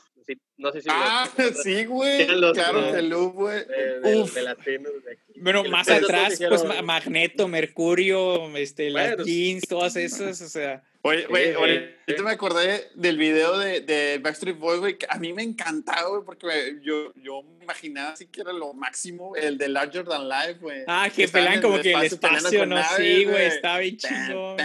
no 0.56 0.72
sé 0.72 0.82
si 0.82 0.88
ah, 0.90 1.28
sí, 1.62 1.84
güey. 1.84 2.26
Claro, 2.26 2.94
el 2.94 3.12
UF, 3.12 3.34
güey. 3.34 3.62
Uf. 4.02 4.34
De, 4.34 4.42
latinos 4.42 4.92
de 5.04 5.12
aquí. 5.12 5.40
Bueno, 5.40 5.64
más 5.64 5.88
atrás, 5.88 6.38
pues 6.48 6.62
Magneto, 6.84 7.48
Mercurio, 7.48 8.54
este, 8.56 8.90
las 8.90 9.16
jeans, 9.24 9.66
todas 9.68 9.96
esas, 9.96 10.40
o 10.42 10.48
sea. 10.48 10.82
Oye, 11.02 11.24
güey, 11.26 11.54
ahorita 11.54 12.22
me 12.22 12.30
acordé 12.30 12.90
del 12.94 13.16
video 13.16 13.58
de, 13.58 13.80
de 13.80 14.18
Backstreet 14.18 14.58
Boys, 14.58 14.80
güey, 14.80 14.98
que 14.98 15.06
a 15.08 15.18
mí 15.18 15.32
me 15.32 15.42
encantaba, 15.42 16.10
güey, 16.10 16.22
porque 16.26 16.78
yo, 16.82 17.14
yo 17.14 17.42
me 17.42 17.64
imaginaba 17.64 18.10
así 18.10 18.26
que 18.26 18.42
era 18.42 18.52
lo 18.52 18.74
máximo, 18.74 19.34
el 19.34 19.56
de 19.56 19.68
Larger 19.68 20.04
Than 20.04 20.28
Life, 20.28 20.58
güey. 20.60 20.82
Ah, 20.86 21.08
que 21.14 21.26
pelan 21.26 21.62
como 21.62 21.80
que 21.80 21.92
el 21.92 22.02
espacio, 22.02 22.66
no, 22.66 22.82
sí, 22.98 23.24
güey, 23.24 23.46
estaba 23.46 23.78
bien 23.78 23.96
chido. 23.96 24.56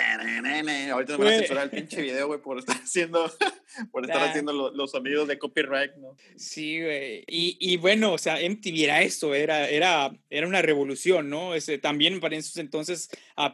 Ahorita 0.00 1.18
me 1.18 1.24
van 1.24 1.34
a 1.34 1.38
censurar 1.38 1.64
el 1.64 1.70
pinche 1.70 2.02
video, 2.02 2.26
güey, 2.26 2.40
por 2.40 2.58
estar 2.58 2.76
haciendo, 2.82 3.30
por 3.90 4.04
estar 4.04 4.22
haciendo 4.22 4.52
los 4.72 4.90
sonidos 4.90 5.28
de 5.28 5.38
copyright, 5.38 5.94
¿no? 5.96 6.16
Sí, 6.36 6.80
güey. 6.80 7.24
Y, 7.26 7.56
y, 7.60 7.76
bueno, 7.76 8.12
o 8.12 8.18
sea, 8.18 8.36
MTV 8.36 8.84
era 8.84 9.02
eso, 9.02 9.34
era, 9.34 9.68
era, 9.68 10.12
era 10.30 10.46
una 10.46 10.62
revolución, 10.62 11.30
¿no? 11.30 11.54
Ese, 11.54 11.78
también 11.78 12.20
para 12.20 12.36
esos 12.36 12.56
entonces 12.56 13.10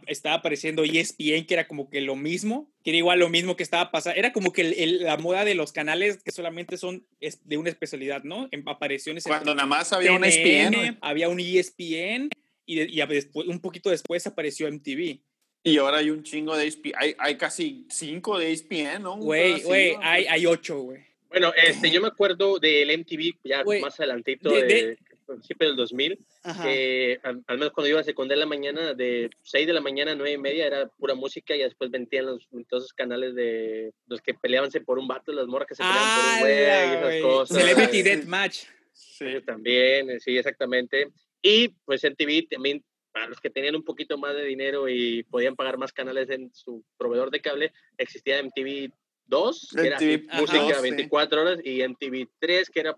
estaba 0.07 0.37
apareciendo 0.37 0.85
ESPN, 0.85 1.47
que 1.47 1.55
era 1.55 1.67
como 1.67 1.91
que 1.91 2.01
lo 2.01 2.17
mismo, 2.17 2.71
que 2.85 2.91
era 2.91 2.99
igual 2.99 3.19
lo 3.19 3.29
mismo 3.29 3.57
que 3.57 3.63
estaba 3.63 3.91
pasando. 3.91 4.19
Era 4.19 4.33
como 4.33 4.53
que 4.53 4.65
la 5.01 5.17
moda 5.17 5.45
de 5.45 5.55
los 5.55 5.73
canales 5.73 6.23
que 6.23 6.33
solamente 6.33 6.77
son 6.77 7.07
de 7.45 7.57
una 7.57 7.71
especialidad, 7.71 8.23
¿no? 8.25 8.49
En 8.51 8.63
apariciones. 8.69 9.25
Cuando 9.25 9.55
nada 9.55 9.67
más 9.67 9.93
había 9.93 10.13
un 10.13 10.25
ESPN. 10.25 10.99
Había 11.01 11.29
un 11.29 11.41
ESPN 11.41 12.31
y, 12.67 12.81
y 12.81 13.07
después, 13.07 13.49
un 13.49 13.61
poquito 13.61 13.91
después 13.91 14.27
apareció 14.27 14.71
MTV. 14.71 15.21
Y 15.63 15.77
ahora 15.79 15.99
hay 15.99 16.11
un 16.11 16.23
chingo 16.23 16.57
de 16.57 16.67
ESPN. 16.67 16.93
Hay, 16.97 17.15
hay 17.19 17.37
casi 17.37 17.87
cinco 17.91 18.39
de 18.39 18.53
ESPN, 18.53 19.03
¿no? 19.03 19.17
Güey, 19.17 19.63
güey, 19.63 19.97
hay, 20.01 20.27
hay 20.27 20.47
ocho, 20.47 20.81
güey. 20.81 21.01
Bueno, 21.29 21.53
este, 21.55 21.91
yo 21.91 22.01
me 22.01 22.09
acuerdo 22.09 22.59
del 22.59 22.99
MTV 22.99 23.39
ya 23.45 23.63
más 23.65 24.01
adelantito, 24.01 24.51
de, 24.51 24.63
de, 24.65 24.99
principio 25.27 25.69
del 25.69 25.77
2000, 25.77 26.19
que 26.63 27.21
al, 27.23 27.45
menos 27.49 27.71
cuando 27.73 27.89
iba 27.89 28.01
a 28.01 28.05
secundaria 28.05 28.43
en 28.43 28.49
la 28.49 28.57
mañana, 28.57 28.95
de 28.95 29.31
6 29.45 29.67
de 29.67 29.73
la 29.73 29.81
mañana 29.81 30.13
a 30.13 30.15
9 30.15 30.33
y 30.33 30.39
media 30.39 30.67
era 30.67 30.89
pura 30.89 31.15
música 31.15 31.55
y 31.55 31.61
después 31.61 31.91
vendían 31.91 32.27
los, 32.27 32.49
todos 32.69 32.85
esos 32.85 32.93
canales 32.93 33.35
de 33.35 33.93
los 34.09 34.21
que 34.21 34.35
peleabanse 34.35 34.81
por 34.81 34.99
un 34.99 35.07
vato, 35.07 35.33
las 35.33 35.47
morras 35.47 35.69
que 35.69 35.77
se 35.77 35.83
peleaban 35.83 36.19
por 36.19 36.35
un 36.35 36.41
güey 36.41 36.55
y 36.55 36.97
esas 36.97 37.23
cosas. 37.23 37.59
Celebrity 37.59 38.03
Deathmatch. 38.03 38.65
Sí, 38.93 39.41
también, 39.47 40.21
sí, 40.21 40.37
exactamente. 40.37 41.11
Y 41.43 41.69
pues 41.69 42.03
MTV 42.03 42.49
también 42.51 42.83
para 43.13 43.29
los 43.29 43.41
que 43.41 43.51
tenían 43.51 43.77
un 43.77 43.85
poquito 43.85 44.19
más 44.19 44.35
de 44.35 44.45
dinero 44.45 44.89
y 44.89 45.23
podían 45.25 45.57
pagar 45.57 45.79
más 45.79 45.93
canales 45.93 46.31
en 46.31 46.53
su 46.55 46.85
proveedor 46.97 47.31
de 47.31 47.41
cable, 47.41 47.73
existía 47.99 48.43
MTV 48.43 48.93
2, 49.27 49.69
que 49.81 49.87
era 49.87 49.99
música 50.39 50.81
24 50.81 51.41
horas, 51.41 51.61
y 51.65 51.87
MTV 51.87 52.29
3, 52.39 52.69
que 52.69 52.81
era 52.81 52.97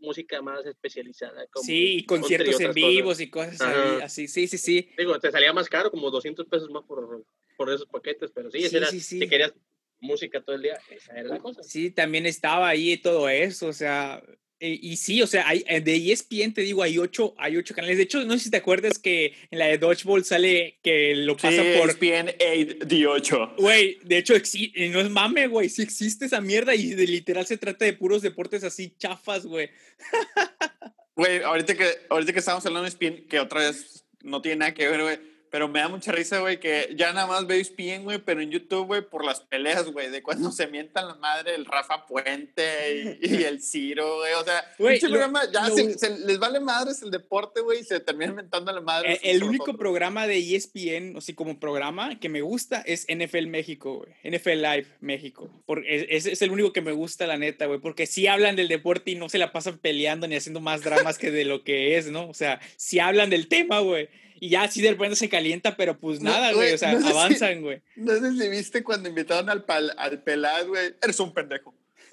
música 0.00 0.42
más 0.42 0.64
especializada. 0.66 1.46
Como 1.50 1.64
sí, 1.64 1.98
y 1.98 2.04
conciertos 2.04 2.60
en 2.60 2.74
vivos 2.74 3.20
y 3.20 3.30
cosas 3.30 3.60
así, 4.02 4.28
sí, 4.28 4.46
sí, 4.46 4.58
sí. 4.58 4.90
Digo, 4.96 5.18
te 5.18 5.30
salía 5.30 5.52
más 5.52 5.68
caro, 5.68 5.90
como 5.90 6.10
200 6.10 6.46
pesos 6.46 6.70
más 6.70 6.84
por, 6.84 7.24
por 7.56 7.70
esos 7.70 7.86
paquetes, 7.86 8.30
pero 8.34 8.50
sí, 8.50 8.68
sí, 8.68 8.76
era, 8.76 8.86
sí, 8.88 9.00
si 9.00 9.26
querías 9.26 9.54
música 10.00 10.42
todo 10.42 10.56
el 10.56 10.62
día, 10.62 10.78
esa 10.90 11.12
era 11.14 11.28
la 11.30 11.38
cosa. 11.38 11.62
Sí, 11.62 11.90
también 11.90 12.26
estaba 12.26 12.68
ahí 12.68 12.96
todo 12.98 13.28
eso, 13.28 13.68
o 13.68 13.72
sea, 13.72 14.22
eh, 14.62 14.78
y 14.82 14.96
sí, 14.98 15.22
o 15.22 15.26
sea, 15.26 15.48
hay, 15.48 15.64
eh, 15.66 15.80
de 15.80 16.12
ESPN 16.12 16.52
te 16.52 16.60
digo, 16.60 16.82
hay 16.82 16.98
ocho, 16.98 17.34
hay 17.38 17.56
ocho 17.56 17.74
canales. 17.74 17.96
De 17.96 18.02
hecho, 18.02 18.22
no 18.26 18.34
sé 18.34 18.44
si 18.44 18.50
te 18.50 18.58
acuerdas 18.58 18.98
que 18.98 19.34
en 19.50 19.58
la 19.58 19.66
de 19.66 19.78
Dodgeball 19.78 20.22
sale 20.22 20.78
que 20.82 21.14
lo 21.16 21.36
pasa 21.36 21.62
por. 21.78 21.88
ESPN 21.88 22.28
8 22.28 22.86
de 22.86 23.06
8. 23.06 23.54
Güey, 23.56 23.98
de 24.04 24.18
hecho, 24.18 24.34
eh, 24.36 24.90
no 24.90 25.00
es 25.00 25.08
mame, 25.08 25.46
güey. 25.46 25.70
Sí 25.70 25.80
existe 25.80 26.26
esa 26.26 26.42
mierda 26.42 26.74
y 26.74 26.90
de 26.90 27.06
literal 27.06 27.46
se 27.46 27.56
trata 27.56 27.86
de 27.86 27.94
puros 27.94 28.20
deportes 28.20 28.62
así 28.62 28.94
chafas, 28.98 29.46
güey. 29.46 29.70
Güey, 31.16 31.42
ahorita 31.42 31.74
que, 31.74 31.86
ahorita 32.08 32.32
que 32.32 32.38
estamos 32.38 32.64
hablando 32.64 32.84
de 32.84 32.88
ESPN, 32.88 33.28
que 33.28 33.40
otra 33.40 33.60
vez 33.60 34.06
no 34.22 34.40
tiene 34.40 34.56
nada 34.56 34.72
que 34.72 34.88
ver, 34.88 35.02
güey 35.02 35.29
pero 35.50 35.68
me 35.68 35.80
da 35.80 35.88
mucha 35.88 36.12
risa, 36.12 36.38
güey, 36.38 36.60
que 36.60 36.94
ya 36.96 37.12
nada 37.12 37.26
más 37.26 37.46
veo 37.46 37.60
bien, 37.76 38.04
güey, 38.04 38.18
pero 38.18 38.40
en 38.40 38.50
YouTube, 38.50 38.86
güey, 38.86 39.02
por 39.02 39.24
las 39.24 39.40
peleas, 39.40 39.90
güey, 39.90 40.10
de 40.10 40.22
cuando 40.22 40.50
se 40.52 40.66
mientan 40.66 41.08
la 41.08 41.14
madre 41.16 41.54
el 41.54 41.64
Rafa 41.64 42.06
Puente 42.06 43.18
y, 43.20 43.42
el 43.42 43.60
Ciro, 43.60 44.18
güey. 44.18 44.32
O 44.34 44.44
sea, 44.44 44.64
güey, 44.78 45.00
programa, 45.00 45.42
ya 45.52 45.66
se, 45.70 46.18
les 46.18 46.38
vale 46.38 46.60
madres 46.60 47.02
el 47.02 47.10
deporte, 47.10 47.60
güey, 47.60 47.80
y 47.80 47.84
se 47.84 48.00
terminan 48.00 48.30
inventando 48.30 48.72
la 48.72 48.80
madre. 48.80 49.20
El, 49.22 49.36
el 49.36 49.44
único 49.44 49.76
programa 49.76 50.26
de 50.26 50.38
ESPN, 50.38 51.16
o 51.16 51.20
sea, 51.20 51.34
como 51.34 51.58
programa 51.58 52.18
que 52.18 52.28
me 52.28 52.42
gusta 52.42 52.82
es 52.82 53.06
NFL 53.08 53.46
México, 53.46 54.04
güey. 54.04 54.36
NFL 54.36 54.62
Live 54.62 54.86
México. 55.00 55.50
Porque 55.66 56.06
es, 56.10 56.26
es, 56.26 56.42
el 56.42 56.50
único 56.50 56.72
que 56.72 56.80
me 56.80 56.92
gusta, 56.92 57.26
la 57.26 57.36
neta, 57.36 57.66
güey, 57.66 57.80
porque 57.80 58.06
sí 58.06 58.26
hablan 58.26 58.56
del 58.56 58.68
deporte 58.68 59.10
y 59.10 59.14
no 59.16 59.28
se 59.28 59.38
la 59.38 59.52
pasan 59.52 59.78
peleando 59.78 60.28
ni 60.28 60.36
haciendo 60.36 60.60
más 60.60 60.82
dramas 60.82 61.18
que 61.18 61.30
de 61.30 61.44
lo 61.44 61.64
que 61.64 61.96
es, 61.96 62.10
¿no? 62.10 62.28
O 62.28 62.34
sea, 62.34 62.60
sí 62.76 62.98
hablan 62.98 63.30
del 63.30 63.48
tema, 63.48 63.80
güey. 63.80 64.08
Y 64.40 64.48
ya 64.48 64.62
así 64.62 64.80
de 64.80 64.90
repente 64.90 65.16
se 65.16 65.28
calienta, 65.28 65.76
pero 65.76 65.98
pues 65.98 66.20
nada, 66.22 66.52
güey. 66.52 66.72
o 66.72 66.78
sea, 66.78 66.92
avanzan, 66.92 67.60
güey. 67.60 67.82
no 67.96 68.18
sé 68.18 68.32
si 68.32 68.48
viste 68.48 68.82
cuando 68.82 69.10
invitaron 69.10 69.50
al, 69.50 69.64
pal, 69.64 69.92
al 69.98 70.22
pelad, 70.22 70.66
güey. 70.66 70.94
Eres 71.02 71.20
un 71.20 71.32
pendejo. 71.34 71.74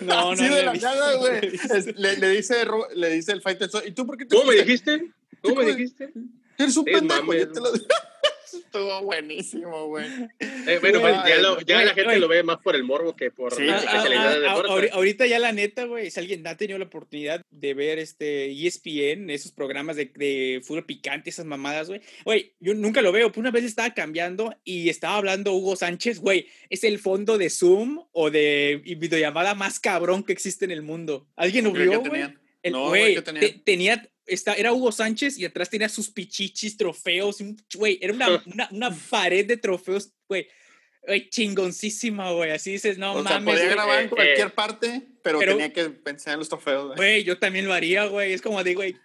no, 0.00 0.34
no. 0.34 0.36
de 0.36 0.62
la 0.62 0.72
nada, 0.72 1.16
güey. 1.16 1.40
Le, 1.96 2.16
le, 2.16 2.30
dice, 2.30 2.64
le 2.94 3.10
dice 3.10 3.32
el 3.32 3.42
fighter, 3.42 3.68
¿y 3.84 3.90
tú 3.90 4.06
por 4.06 4.16
qué 4.16 4.24
te 4.24 4.36
¿Cómo 4.36 4.50
me 4.50 4.56
dijiste? 4.56 5.10
¿Cómo 5.42 5.56
me 5.56 5.74
dijiste? 5.74 6.12
Eres 6.56 6.76
un 6.76 6.84
pendejo. 6.84 7.34
Yo 7.34 7.52
te 7.52 7.60
lo 7.60 7.72
Estuvo 8.64 9.02
buenísimo, 9.02 9.86
güey. 9.86 10.06
Eh, 10.40 10.78
bueno, 10.80 11.00
pues, 11.00 11.14
ya, 11.26 11.38
lo, 11.38 11.60
ya 11.60 11.82
la 11.82 11.94
gente 11.94 12.18
lo 12.18 12.28
ve 12.28 12.42
más 12.42 12.58
por 12.58 12.76
el 12.76 12.84
morbo 12.84 13.16
que 13.16 13.30
por 13.30 13.54
sí. 13.54 13.64
la 13.64 13.78
especialidad 13.78 14.34
de 14.34 14.40
deporte. 14.40 14.90
Ahorita 14.92 15.26
ya 15.26 15.38
la 15.38 15.52
neta, 15.52 15.84
güey, 15.84 16.10
si 16.10 16.20
alguien 16.20 16.46
ha 16.46 16.56
tenido 16.56 16.78
la 16.78 16.86
oportunidad 16.86 17.42
de 17.50 17.74
ver 17.74 17.98
este 17.98 18.50
ESPN, 18.50 19.30
esos 19.30 19.52
programas 19.52 19.96
de, 19.96 20.06
de 20.14 20.60
fútbol 20.64 20.84
picante, 20.84 21.30
esas 21.30 21.46
mamadas, 21.46 21.88
güey. 21.88 22.00
Güey, 22.24 22.54
yo 22.60 22.74
nunca 22.74 23.02
lo 23.02 23.12
veo. 23.12 23.32
Una 23.36 23.50
vez 23.50 23.64
estaba 23.64 23.94
cambiando 23.94 24.54
y 24.64 24.88
estaba 24.88 25.16
hablando 25.16 25.52
Hugo 25.52 25.76
Sánchez, 25.76 26.20
güey, 26.20 26.48
es 26.70 26.84
el 26.84 26.98
fondo 26.98 27.38
de 27.38 27.50
Zoom 27.50 28.04
o 28.12 28.30
de 28.30 28.82
videollamada 28.98 29.54
más 29.54 29.80
cabrón 29.80 30.24
que 30.24 30.32
existe 30.32 30.64
en 30.64 30.72
el 30.72 30.82
mundo. 30.82 31.26
¿Alguien 31.36 31.64
lo 31.64 31.72
vio, 31.72 32.00
güey? 32.00 32.22
No, 32.70 32.88
güey, 32.88 33.22
tenía 33.64 34.08
era 34.56 34.72
Hugo 34.72 34.92
Sánchez 34.92 35.38
y 35.38 35.44
atrás 35.44 35.70
tenía 35.70 35.88
sus 35.88 36.10
pichichis, 36.10 36.76
trofeos, 36.76 37.38
güey, 37.74 37.98
era 38.00 38.12
una, 38.12 38.28
una, 38.46 38.68
una, 38.70 38.90
pared 39.10 39.46
de 39.46 39.56
trofeos, 39.56 40.12
güey, 40.28 40.48
chingoncísima, 41.30 42.32
güey, 42.32 42.50
así 42.50 42.72
dices, 42.72 42.98
no 42.98 43.12
o 43.12 43.22
mames. 43.22 43.32
Sea, 43.32 43.44
podía 43.44 43.70
grabar 43.70 44.00
en 44.00 44.06
eh, 44.06 44.10
cualquier 44.10 44.54
parte, 44.54 45.02
pero, 45.22 45.38
tenía 45.38 45.72
que 45.72 45.90
pensar 45.90 46.34
en 46.34 46.40
los 46.40 46.48
trofeos, 46.48 46.96
güey. 46.96 47.24
yo 47.24 47.38
también 47.38 47.66
lo 47.66 47.72
haría, 47.72 48.04
güey, 48.06 48.32
es 48.32 48.42
como 48.42 48.62
de, 48.62 48.74
güey, 48.74 48.96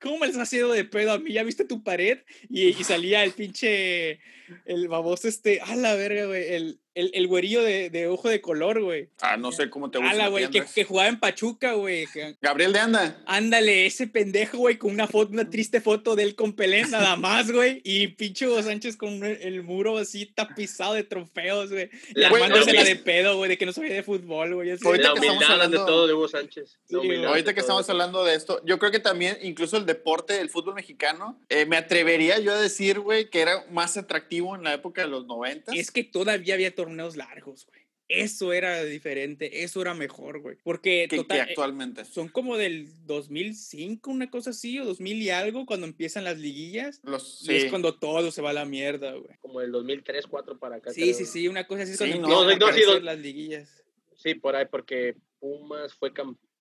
¿cómo 0.00 0.18
me 0.18 0.26
les 0.26 0.36
has 0.36 0.48
sido 0.48 0.72
de 0.72 0.84
pedo 0.84 1.12
a 1.12 1.18
mí? 1.18 1.32
¿Ya 1.32 1.42
viste 1.42 1.64
tu 1.64 1.82
pared? 1.82 2.20
Y, 2.48 2.68
y 2.68 2.72
salía 2.84 3.24
el 3.24 3.32
pinche, 3.32 4.20
el 4.64 4.88
baboso 4.88 5.28
este, 5.28 5.60
a 5.60 5.76
la 5.76 5.94
verga, 5.94 6.26
güey, 6.26 6.54
el 6.54 6.80
el, 6.96 7.10
el 7.12 7.26
güerillo 7.26 7.62
de, 7.62 7.90
de, 7.90 8.08
ojo 8.08 8.30
de 8.30 8.40
color, 8.40 8.82
güey. 8.82 9.10
Ah, 9.20 9.36
no 9.36 9.52
sé 9.52 9.68
cómo 9.68 9.90
te 9.90 9.98
gusta. 9.98 10.28
güey, 10.28 10.48
que, 10.48 10.64
que, 10.64 10.84
jugaba 10.84 11.10
en 11.10 11.20
Pachuca, 11.20 11.74
güey. 11.74 12.08
Gabriel 12.40 12.72
de 12.72 12.78
Anda. 12.78 13.22
Ándale, 13.26 13.84
ese 13.84 14.06
pendejo, 14.06 14.56
güey, 14.56 14.78
con 14.78 14.92
una 14.92 15.06
foto, 15.06 15.30
una 15.32 15.50
triste 15.50 15.82
foto 15.82 16.16
de 16.16 16.22
él 16.22 16.34
con 16.34 16.54
Pelé, 16.54 16.86
nada 16.86 17.16
más, 17.16 17.52
güey. 17.52 17.82
Y 17.84 18.08
pincho 18.08 18.62
Sánchez 18.62 18.96
con 18.96 19.22
el, 19.22 19.62
muro 19.62 19.98
así 19.98 20.24
tapizado 20.24 20.94
de 20.94 21.04
trofeos, 21.04 21.70
güey. 21.70 21.90
Y 22.14 22.24
armándose 22.24 22.72
la 22.72 22.82
de 22.82 22.96
pedo, 22.96 23.36
güey, 23.36 23.50
de 23.50 23.58
que 23.58 23.66
no 23.66 23.74
sabía 23.74 23.92
de 23.92 24.02
fútbol, 24.02 24.54
güey. 24.54 24.70
Ahorita 24.70 25.12
que 25.12 25.20
estamos 25.20 25.50
hablando 25.50 25.78
de 25.78 25.86
todo 25.86 26.06
de 26.06 26.14
Hugo 26.14 26.28
Sánchez. 26.28 26.78
ahorita 26.90 27.52
que 27.52 27.60
estamos 27.60 27.88
hablando 27.90 28.24
de 28.24 28.34
esto, 28.34 28.62
yo 28.64 28.78
creo 28.78 28.90
que 28.90 29.00
también, 29.00 29.36
incluso 29.42 29.76
el 29.76 29.84
deporte, 29.84 30.40
el 30.40 30.48
fútbol 30.48 30.74
mexicano, 30.74 31.38
eh, 31.50 31.66
me 31.66 31.76
atrevería 31.76 32.38
yo 32.38 32.54
a 32.54 32.58
decir, 32.58 33.00
güey, 33.00 33.28
que 33.28 33.42
era 33.42 33.66
más 33.70 33.98
atractivo 33.98 34.56
en 34.56 34.64
la 34.64 34.72
época 34.72 35.02
de 35.02 35.08
los 35.08 35.26
90. 35.26 35.74
Es 35.74 35.90
que 35.90 36.02
todavía 36.02 36.54
había 36.54 36.74
torneos 36.74 36.85
largos, 37.16 37.66
güey. 37.66 37.86
Eso 38.08 38.52
era 38.52 38.84
diferente, 38.84 39.64
eso 39.64 39.82
era 39.82 39.92
mejor, 39.92 40.40
güey. 40.40 40.56
Porque 40.62 41.08
total, 41.10 41.38
eh, 41.38 41.40
actualmente. 41.40 42.04
son 42.04 42.28
como 42.28 42.56
del 42.56 42.88
2005, 43.04 44.08
una 44.10 44.30
cosa 44.30 44.50
así, 44.50 44.78
o 44.78 44.84
2000 44.84 45.22
y 45.22 45.30
algo, 45.30 45.66
cuando 45.66 45.86
empiezan 45.86 46.22
las 46.22 46.38
liguillas. 46.38 47.00
Los, 47.02 47.48
y 47.48 47.56
es 47.56 47.64
cuando 47.70 47.98
todo 47.98 48.30
se 48.30 48.42
va 48.42 48.50
a 48.50 48.52
la 48.52 48.64
mierda, 48.64 49.14
güey. 49.14 49.36
Como 49.40 49.60
del 49.60 49.72
2003, 49.72 50.22
2004 50.22 50.58
para 50.58 50.76
acá. 50.76 50.92
Sí, 50.92 51.14
sí, 51.14 51.24
sí, 51.24 51.48
una 51.48 51.66
cosa 51.66 51.82
así 51.82 51.92
es 51.92 51.98
cuando 51.98 52.28
no, 52.28 52.48
empiezan 52.48 53.04
las 53.04 53.18
liguillas. 53.18 53.82
Sí, 54.14 54.34
por 54.34 54.54
ahí, 54.54 54.66
porque 54.70 55.16
Pumas 55.40 55.92
fue 55.92 56.12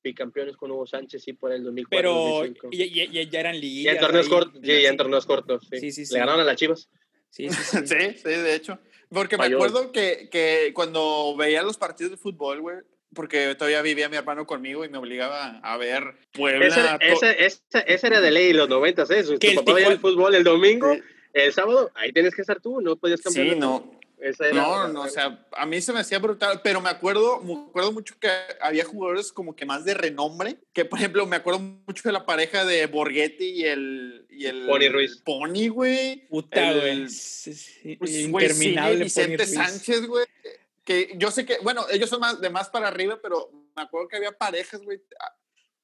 bicampeones 0.04 0.58
con 0.58 0.72
Hugo 0.72 0.88
Sánchez, 0.88 1.24
sí, 1.24 1.34
por 1.34 1.52
el 1.52 1.64
2004. 1.64 1.90
Pero 1.90 2.72
ya, 2.72 2.86
ya, 2.86 3.24
ya, 3.24 3.40
eran 3.40 3.60
liguillas. 3.60 3.94
Ya 3.94 4.00
en 4.00 4.06
torneos, 4.06 4.30
cortos, 4.30 4.62
ya 4.64 4.90
en 4.90 4.98
torneos 4.98 5.26
cortos, 5.28 5.68
sí. 5.70 5.92
Sí, 5.92 6.06
sí, 6.06 6.14
Le 6.14 6.20
ganaron 6.20 6.42
a 6.42 6.44
las 6.44 6.56
Chivas. 6.56 6.90
Sí, 7.30 7.50
sí, 7.50 7.56
sí. 7.56 7.78
sí, 7.86 8.18
sí, 8.18 8.30
de 8.30 8.56
hecho. 8.56 8.80
Porque 9.10 9.38
me 9.38 9.46
acuerdo 9.46 9.92
que, 9.92 10.30
que, 10.32 10.72
cuando 10.74 11.36
veía 11.38 11.64
los 11.64 11.78
partidos 11.78 12.12
de 12.12 12.18
fútbol, 12.18 12.62
güey, 12.62 12.78
porque 13.14 13.56
todavía 13.56 13.82
vivía 13.82 14.10
mi 14.10 14.18
hermano 14.18 14.46
conmigo 14.46 14.84
y 14.84 14.90
me 14.90 14.98
obligaba 14.98 15.60
a 15.64 15.78
ver 15.78 16.18
Puebla. 16.34 17.00
Ese, 17.02 17.46
ese, 17.46 18.08
era 18.08 18.22
de 18.22 18.32
ley 18.32 18.54
los 18.54 18.68
noventas, 18.68 19.10
¿eh? 19.12 19.24
Tu 19.24 19.56
papá 19.56 19.74
veía 19.74 19.88
el 19.88 20.00
fútbol 20.00 20.36
el 20.36 20.44
domingo, 20.44 20.96
el 21.34 21.54
sábado, 21.54 21.92
ahí 21.96 22.12
tienes 22.12 22.36
que 22.36 22.42
estar 22.42 22.60
tú, 22.60 22.82
no 22.82 22.96
podías 22.96 23.22
cambiar. 23.22 23.50
Sí, 23.50 23.56
no 23.56 23.95
no, 24.54 24.88
no, 24.88 25.02
o 25.02 25.10
sea, 25.10 25.46
a 25.52 25.66
mí 25.66 25.82
se 25.82 25.94
me 25.94 26.00
hacía 26.00 26.20
brutal, 26.20 26.62
pero 26.64 26.82
me 26.82 26.90
acuerdo, 26.90 27.42
me 27.42 27.54
acuerdo 27.54 27.92
mucho 27.92 28.18
que 28.20 28.30
había 28.62 28.86
jugadores 28.86 29.32
como 29.32 29.56
que 29.56 29.66
más 29.66 29.86
de 29.86 29.94
renombre, 29.94 30.58
que 30.74 30.86
por 30.86 31.00
ejemplo 31.00 31.26
me 31.26 31.36
acuerdo 31.36 31.60
mucho 31.60 32.04
de 32.04 32.14
la 32.14 32.26
pareja 32.26 32.66
de 32.66 32.88
Borghetti 32.88 33.46
y 33.46 33.66
el, 33.66 34.26
y 34.30 34.46
el 34.46 34.68
Pony 34.68 34.90
Ruiz. 34.92 35.18
Pony, 35.18 35.68
güey. 35.70 36.28
Puta, 36.28 36.74
güey. 36.74 37.04
Pues, 37.04 38.16
interminable. 38.20 39.04
Vicente 39.04 39.46
Sánchez, 39.46 40.08
güey. 40.08 40.26
Que 40.84 41.14
yo 41.18 41.32
sé 41.32 41.46
que, 41.46 41.58
bueno, 41.64 41.86
ellos 41.92 42.10
son 42.10 42.20
más 42.20 42.40
de 42.40 42.50
más 42.50 42.70
para 42.70 42.88
arriba, 42.88 43.20
pero 43.22 43.50
me 43.76 43.82
acuerdo 43.84 44.08
que 44.08 44.18
había 44.18 44.32
parejas, 44.32 44.82
güey. 44.82 45.02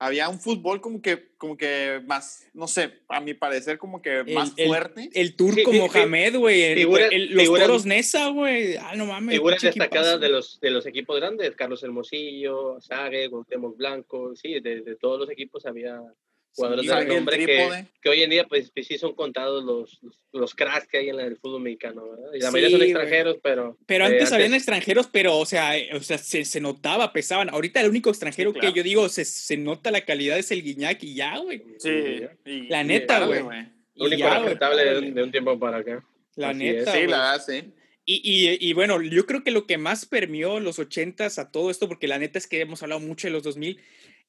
Había 0.01 0.27
un 0.29 0.39
fútbol 0.39 0.81
como 0.81 0.99
que, 0.99 1.29
como 1.37 1.55
que 1.55 2.01
más, 2.07 2.49
no 2.55 2.67
sé, 2.67 3.01
a 3.07 3.21
mi 3.21 3.35
parecer 3.35 3.77
como 3.77 4.01
que 4.01 4.23
más 4.23 4.51
fuerte. 4.55 5.11
El, 5.13 5.35
tour 5.35 5.61
como 5.61 5.85
Mohamed, 5.85 6.37
güey. 6.37 6.83
Los 7.29 7.47
toros 7.47 7.85
Nesa, 7.85 8.29
güey. 8.29 8.77
Ah, 8.77 8.95
no 8.95 9.05
mames. 9.05 9.35
Figuras 9.35 9.61
destacadas 9.61 10.19
de 10.19 10.29
los, 10.29 10.59
de 10.59 10.71
los 10.71 10.87
equipos 10.87 11.19
grandes. 11.19 11.55
Carlos 11.55 11.83
Hermosillo, 11.83 12.81
Sague, 12.81 13.27
Gonzalo 13.27 13.73
Blanco. 13.73 14.35
Sí, 14.35 14.59
de, 14.59 14.81
de 14.81 14.95
todos 14.95 15.19
los 15.19 15.29
equipos 15.29 15.67
había 15.67 16.01
jugadores 16.55 16.85
de 16.85 17.05
nombre 17.05 17.45
que, 17.45 17.85
que, 18.01 18.09
hoy 18.09 18.23
en 18.23 18.29
día 18.29 18.45
pues, 18.47 18.71
pues 18.71 18.87
sí 18.87 18.97
son 18.97 19.15
contados 19.15 19.63
los, 19.63 19.99
los, 20.31 20.53
cracks 20.53 20.87
que 20.87 20.99
hay 20.99 21.09
en 21.09 21.19
el 21.19 21.37
fútbol 21.37 21.61
mexicano, 21.61 22.03
Y 22.33 22.39
la 22.39 22.51
mayoría 22.51 22.77
son 22.77 22.87
extranjeros, 22.87 23.37
pero... 23.41 23.77
Pero 23.85 24.05
antes, 24.05 24.31
eh, 24.31 24.35
habían 24.35 24.53
extranjeros, 24.53 25.07
pero, 25.11 25.37
o 25.37 25.45
sea, 25.45 25.77
eh, 25.77 25.89
o 25.93 26.01
sea 26.01 26.17
se, 26.17 26.45
se, 26.45 26.59
notaba, 26.59 27.13
pesaban. 27.13 27.49
Ahorita 27.49 27.81
el 27.81 27.89
único 27.89 28.09
extranjero 28.09 28.53
que 28.53 28.73
yo 28.73 28.83
digo 28.83 29.07
se, 29.09 29.25
se, 29.25 29.57
nota 29.57 29.91
la 29.91 30.01
calidad 30.01 30.37
es 30.37 30.51
el 30.51 30.63
Guiñac 30.63 31.01
y 31.03 31.15
ya, 31.15 31.37
güey. 31.37 31.63
Sí. 31.79 32.21
la 32.69 32.83
neta, 32.83 33.25
güey. 33.25 33.41
Lo 33.95 34.05
único 34.05 34.29
respetable 34.29 35.01
de, 35.11 35.23
un 35.23 35.31
tiempo 35.31 35.57
para 35.59 35.77
acá. 35.77 36.03
La 36.35 36.53
neta, 36.53 36.91
Sí, 36.91 37.07
la 37.07 37.17
verdad, 37.17 37.43
sí. 37.45 37.73
Y, 38.03 38.15
y, 38.23 38.69
y, 38.69 38.73
bueno, 38.73 38.99
yo 39.01 39.27
creo 39.27 39.43
que 39.43 39.51
lo 39.51 39.67
que 39.67 39.77
más 39.77 40.05
permeó 40.07 40.59
los 40.59 40.79
ochentas 40.79 41.37
a 41.37 41.51
todo 41.51 41.69
esto, 41.69 41.87
porque 41.87 42.07
la 42.07 42.17
neta 42.17 42.39
es 42.39 42.47
que 42.47 42.59
hemos 42.59 42.81
hablado 42.81 42.99
mucho 42.99 43.27
de 43.27 43.31
los 43.31 43.43
2000, 43.43 43.79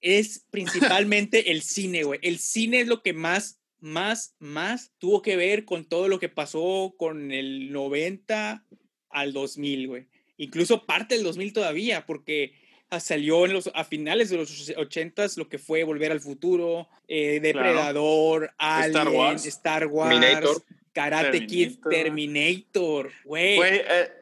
es 0.02 0.44
principalmente 0.50 1.52
el 1.52 1.62
cine, 1.62 2.02
güey. 2.02 2.20
El 2.22 2.38
cine 2.38 2.80
es 2.80 2.88
lo 2.88 3.02
que 3.02 3.14
más, 3.14 3.60
más, 3.80 4.34
más 4.38 4.92
tuvo 4.98 5.22
que 5.22 5.36
ver 5.36 5.64
con 5.64 5.86
todo 5.86 6.08
lo 6.08 6.18
que 6.18 6.28
pasó 6.28 6.94
con 6.98 7.32
el 7.32 7.72
90 7.72 8.66
al 9.08 9.32
2000, 9.32 9.88
güey. 9.88 10.08
Incluso 10.36 10.84
parte 10.84 11.14
del 11.14 11.24
2000 11.24 11.52
todavía, 11.52 12.04
porque 12.04 12.52
salió 13.00 13.46
en 13.46 13.54
los, 13.54 13.70
a 13.74 13.84
finales 13.84 14.28
de 14.28 14.36
los 14.36 14.70
80 14.76 15.26
lo 15.36 15.48
que 15.48 15.58
fue 15.58 15.84
Volver 15.84 16.12
al 16.12 16.20
Futuro, 16.20 16.88
eh, 17.08 17.40
Depredador, 17.40 18.52
Star 18.58 19.08
Wars, 19.08 19.46
Star 19.46 19.86
Wars 19.86 20.62
Karate 20.92 21.46
Kid, 21.46 21.78
Terminator, 21.88 23.10
güey. 23.24 23.58
Eh, 23.60 24.12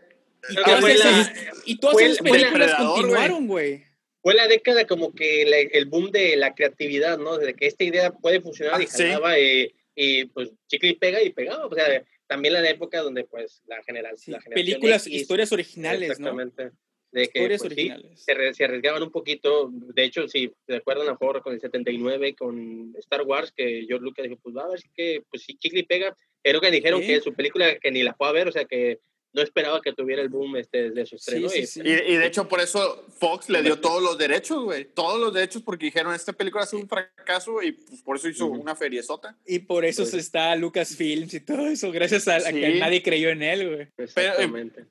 y, 0.50 0.54
todas 0.54 0.84
esas, 0.84 1.32
y 1.64 1.76
todas 1.78 2.00
esas 2.00 2.18
películas 2.18 2.74
continuaron, 2.76 3.46
güey 3.48 3.89
fue 4.22 4.34
la 4.34 4.48
década 4.48 4.86
como 4.86 5.14
que 5.14 5.42
el 5.72 5.86
boom 5.86 6.10
de 6.10 6.36
la 6.36 6.54
creatividad, 6.54 7.18
¿no? 7.18 7.38
De 7.38 7.54
que 7.54 7.66
esta 7.66 7.84
idea 7.84 8.10
puede 8.10 8.40
funcionar 8.40 8.80
y 8.80 8.84
ah, 8.84 8.88
jalaba 8.90 9.38
eh, 9.38 9.74
y, 9.94 10.26
pues 10.26 10.52
chicle 10.66 10.90
y 10.90 10.94
pega 10.94 11.22
y 11.22 11.30
pegaba. 11.30 11.66
O 11.66 11.74
sea, 11.74 12.04
también 12.26 12.54
la 12.54 12.68
época 12.68 13.00
donde 13.00 13.24
pues 13.24 13.62
la, 13.66 13.82
general, 13.82 14.16
Películas, 14.54 15.06
historias 15.06 15.52
originales, 15.52 16.10
exactamente, 16.10 16.70
De 17.12 17.28
que, 17.28 17.38
historias 17.38 17.62
pues, 17.62 17.72
originales. 17.72 18.24
se, 18.56 18.64
arriesgaban 18.64 19.02
un 19.02 19.10
poquito. 19.10 19.70
De 19.72 20.04
hecho, 20.04 20.28
si 20.28 20.52
se 20.66 20.76
acuerdan 20.76 21.08
a 21.08 21.12
mejor 21.12 21.42
con 21.42 21.54
el 21.54 21.60
79, 21.60 22.34
con 22.34 22.92
Star 22.98 23.22
Wars, 23.22 23.52
que 23.56 23.84
George 23.88 24.04
Lucas 24.04 24.24
dijo, 24.24 24.38
pues 24.42 24.54
va 24.54 24.64
a 24.64 24.68
ver 24.68 24.80
si 24.80 24.88
que, 24.90 25.22
pues 25.30 25.42
si 25.44 25.56
chicle 25.56 25.80
y 25.80 25.84
pega. 25.84 26.14
Pero 26.42 26.60
que 26.60 26.70
dijeron 26.70 27.00
que 27.00 27.20
su 27.20 27.34
película 27.34 27.76
que 27.78 27.90
ni 27.90 28.02
la 28.02 28.14
fue 28.14 28.28
a 28.28 28.32
ver, 28.32 28.48
o 28.48 28.52
sea 28.52 28.64
que 28.64 29.00
no 29.32 29.42
esperaba 29.42 29.80
que 29.80 29.92
tuviera 29.92 30.22
el 30.22 30.28
boom 30.28 30.56
este, 30.56 30.90
desde 30.90 31.06
su 31.06 31.16
estreno. 31.16 31.48
y, 31.54 31.90
y, 31.90 32.16
de 32.16 32.26
hecho, 32.26 32.48
por 32.48 32.60
eso 32.60 33.04
Fox 33.18 33.48
le 33.48 33.62
dio 33.62 33.80
todos 33.80 34.02
los 34.02 34.18
derechos, 34.18 34.64
güey. 34.64 34.84
Todos 34.86 35.20
los 35.20 35.32
derechos 35.32 35.62
porque 35.62 35.86
dijeron, 35.86 36.14
esta 36.14 36.32
película 36.32 36.64
ha 36.64 36.66
sido 36.66 36.82
un 36.82 36.88
fracaso 36.88 37.62
y 37.62 37.72
pues, 37.72 38.02
por 38.02 38.16
eso 38.16 38.28
hizo 38.28 38.46
una 38.46 38.74
feriezota. 38.74 39.36
Y 39.46 39.60
por 39.60 39.84
eso 39.84 40.04
se 40.04 40.18
está 40.18 40.54
Lucasfilms 40.56 41.34
y 41.34 41.40
todo 41.40 41.66
eso, 41.66 41.92
gracias 41.92 42.26
a, 42.28 42.50
que 42.50 42.78
nadie 42.78 43.02
creyó 43.02 43.30
en 43.30 43.42
él, 43.42 43.68
güey. 43.68 44.08
Pero, 44.14 44.34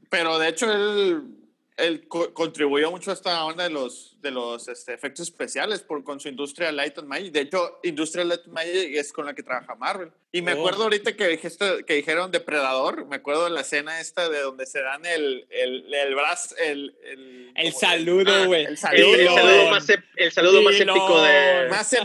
pero 0.10 0.40
de 0.40 0.48
hecho, 0.48 0.72
él 0.72 1.39
él 1.80 2.08
contribuyó 2.08 2.92
mucho 2.92 3.12
a 3.12 3.14
esta 3.14 3.44
onda 3.46 3.64
de 3.64 3.70
los, 3.70 4.18
de 4.22 4.32
los 4.32 4.68
este, 4.68 4.94
efectos 4.94 5.28
especiales 5.28 5.82
por, 5.82 6.04
con 6.04 6.20
su 6.20 6.28
industria 6.28 6.72
Light 6.72 6.98
and 6.98 7.08
Magic. 7.08 7.32
De 7.32 7.42
hecho, 7.42 7.80
industria 7.84 8.26
Light 8.26 8.42
and 8.46 8.54
Magic 8.54 8.96
es 8.96 9.12
con 9.12 9.26
la 9.26 9.34
que 9.34 9.44
trabaja 9.44 9.76
Marvel. 9.76 10.12
Y 10.32 10.42
me 10.42 10.54
oh. 10.54 10.60
acuerdo 10.60 10.84
ahorita 10.84 11.16
que, 11.16 11.28
dijiste, 11.28 11.84
que 11.86 11.96
dijeron 11.96 12.32
Depredador, 12.32 13.06
me 13.08 13.18
acuerdo 13.18 13.46
de 13.46 13.50
la 13.50 13.62
escena 13.62 14.00
esta 14.00 14.30
de 14.30 14.42
donde 14.42 14.66
se 14.66 14.82
dan 14.82 15.06
el, 15.06 15.48
el, 15.50 15.94
el 15.94 16.16
brazo, 16.16 16.56
el... 16.58 16.96
El, 17.04 17.52
el 17.56 17.74
saludo, 17.74 18.32
ah, 18.32 18.46
güey. 18.46 18.66
el, 18.66 18.78
saludo, 18.78 19.16
el, 19.16 19.28
saludo 19.28 19.70
más, 19.70 19.88
el 20.16 20.32
saludo 20.32 20.62
más 20.62 20.80
épico 20.80 21.22
de... 21.22 21.68
Más, 21.70 21.98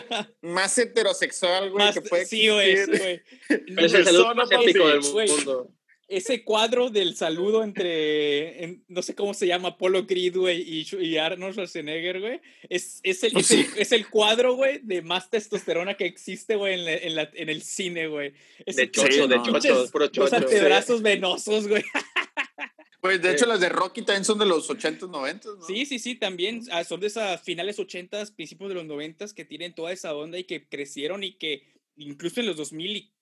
más 0.42 0.78
heterosexual, 0.78 1.70
güey, 1.70 1.92
que 1.92 2.00
puede 2.00 2.24
Sí, 2.24 2.48
güey. 2.48 2.72
es 2.72 2.88
el 3.94 4.04
saludo 4.04 4.34
más 4.34 4.50
épico 4.50 4.88
del 4.88 5.00
mundo 5.00 5.73
ese 6.08 6.44
cuadro 6.44 6.90
del 6.90 7.16
saludo 7.16 7.62
entre, 7.64 8.82
no 8.88 9.02
sé 9.02 9.14
cómo 9.14 9.34
se 9.34 9.46
llama, 9.46 9.70
Apollo 9.70 10.06
Creed, 10.06 10.36
güey, 10.36 10.62
y, 10.62 11.16
Arnold 11.16 11.54
Schwarzenegger, 11.54 12.20
güey, 12.20 12.40
es, 12.68 13.00
es, 13.02 13.24
el, 13.24 13.36
es, 13.36 13.92
el, 13.92 14.08
cuadro, 14.08 14.54
güey, 14.54 14.80
de 14.82 15.02
más 15.02 15.30
testosterona 15.30 15.94
que 15.94 16.06
existe, 16.06 16.56
güey, 16.56 16.74
en, 16.74 17.18
en, 17.34 17.48
el 17.48 17.62
cine, 17.62 18.06
güey. 18.06 18.32
De 18.66 18.90
chocho, 18.90 19.26
de 19.28 19.42
chocho, 19.42 19.90
puro 19.90 20.08
chocho. 20.08 20.22
Los 20.22 20.32
antebrazos 20.32 21.02
venosos, 21.02 21.68
güey. 21.68 21.84
Pues 23.04 23.20
de 23.20 23.32
hecho 23.32 23.44
las 23.44 23.60
de 23.60 23.68
Rocky 23.68 24.00
también 24.00 24.24
son 24.24 24.38
de 24.38 24.46
los 24.46 24.70
80s, 24.70 25.10
90 25.10 25.48
¿no? 25.58 25.66
Sí, 25.66 25.84
sí, 25.84 25.98
sí, 25.98 26.14
también 26.14 26.62
ah, 26.72 26.84
son 26.84 27.00
de 27.00 27.08
esas 27.08 27.42
finales 27.42 27.78
80s, 27.78 28.34
principios 28.34 28.70
de 28.70 28.76
los 28.76 28.86
90 28.86 29.26
que 29.36 29.44
tienen 29.44 29.74
toda 29.74 29.92
esa 29.92 30.14
onda 30.14 30.38
y 30.38 30.44
que 30.44 30.66
crecieron 30.66 31.22
y 31.22 31.34
que 31.34 31.64
incluso 31.96 32.40
en 32.40 32.46
los 32.46 32.56
2000 32.56 33.13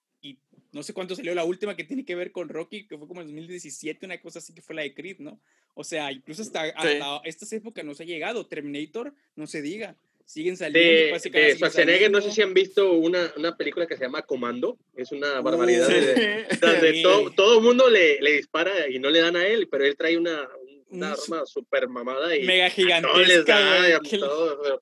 no 0.72 0.82
sé 0.82 0.94
cuánto 0.94 1.14
salió 1.14 1.34
la 1.34 1.44
última 1.44 1.76
que 1.76 1.84
tiene 1.84 2.04
que 2.04 2.14
ver 2.14 2.32
con 2.32 2.48
Rocky, 2.48 2.86
que 2.86 2.96
fue 2.96 3.06
como 3.06 3.20
en 3.20 3.26
2017, 3.26 4.06
una 4.06 4.20
cosa 4.20 4.38
así 4.38 4.54
que 4.54 4.62
fue 4.62 4.74
la 4.74 4.82
de 4.82 4.94
Creed, 4.94 5.18
¿no? 5.18 5.38
O 5.74 5.84
sea, 5.84 6.10
incluso 6.10 6.42
hasta, 6.42 6.62
hasta 6.62 7.20
estas 7.24 7.52
épocas 7.52 7.84
no 7.84 7.94
se 7.94 8.02
ha 8.02 8.06
llegado. 8.06 8.46
Terminator, 8.46 9.12
no 9.36 9.46
se 9.46 9.60
diga. 9.60 9.96
Siguen 10.24 10.56
saliendo. 10.56 11.18
De, 11.18 11.30
de 11.30 11.54
Schwarzenegger, 11.56 12.10
no 12.10 12.22
sé 12.22 12.30
si 12.30 12.40
han 12.40 12.54
visto 12.54 12.92
una, 12.92 13.32
una, 13.36 13.56
película 13.56 13.86
que 13.86 13.96
se 13.96 14.04
llama 14.04 14.22
Comando. 14.22 14.78
Es 14.96 15.12
una 15.12 15.40
barbaridad. 15.40 15.88
donde 16.60 17.02
todo 17.36 17.58
el 17.58 17.64
mundo 17.64 17.90
le, 17.90 18.20
le, 18.20 18.32
dispara 18.36 18.88
y 18.88 18.98
no 18.98 19.10
le 19.10 19.20
dan 19.20 19.36
a 19.36 19.46
él, 19.46 19.68
pero 19.68 19.84
él 19.84 19.96
trae 19.96 20.16
una, 20.16 20.48
una 20.88 21.12
arma 21.12 21.44
súper 21.44 21.88
mamada 21.88 22.36
y 22.36 22.44
mega 22.44 22.70
gigantesca. 22.70 24.00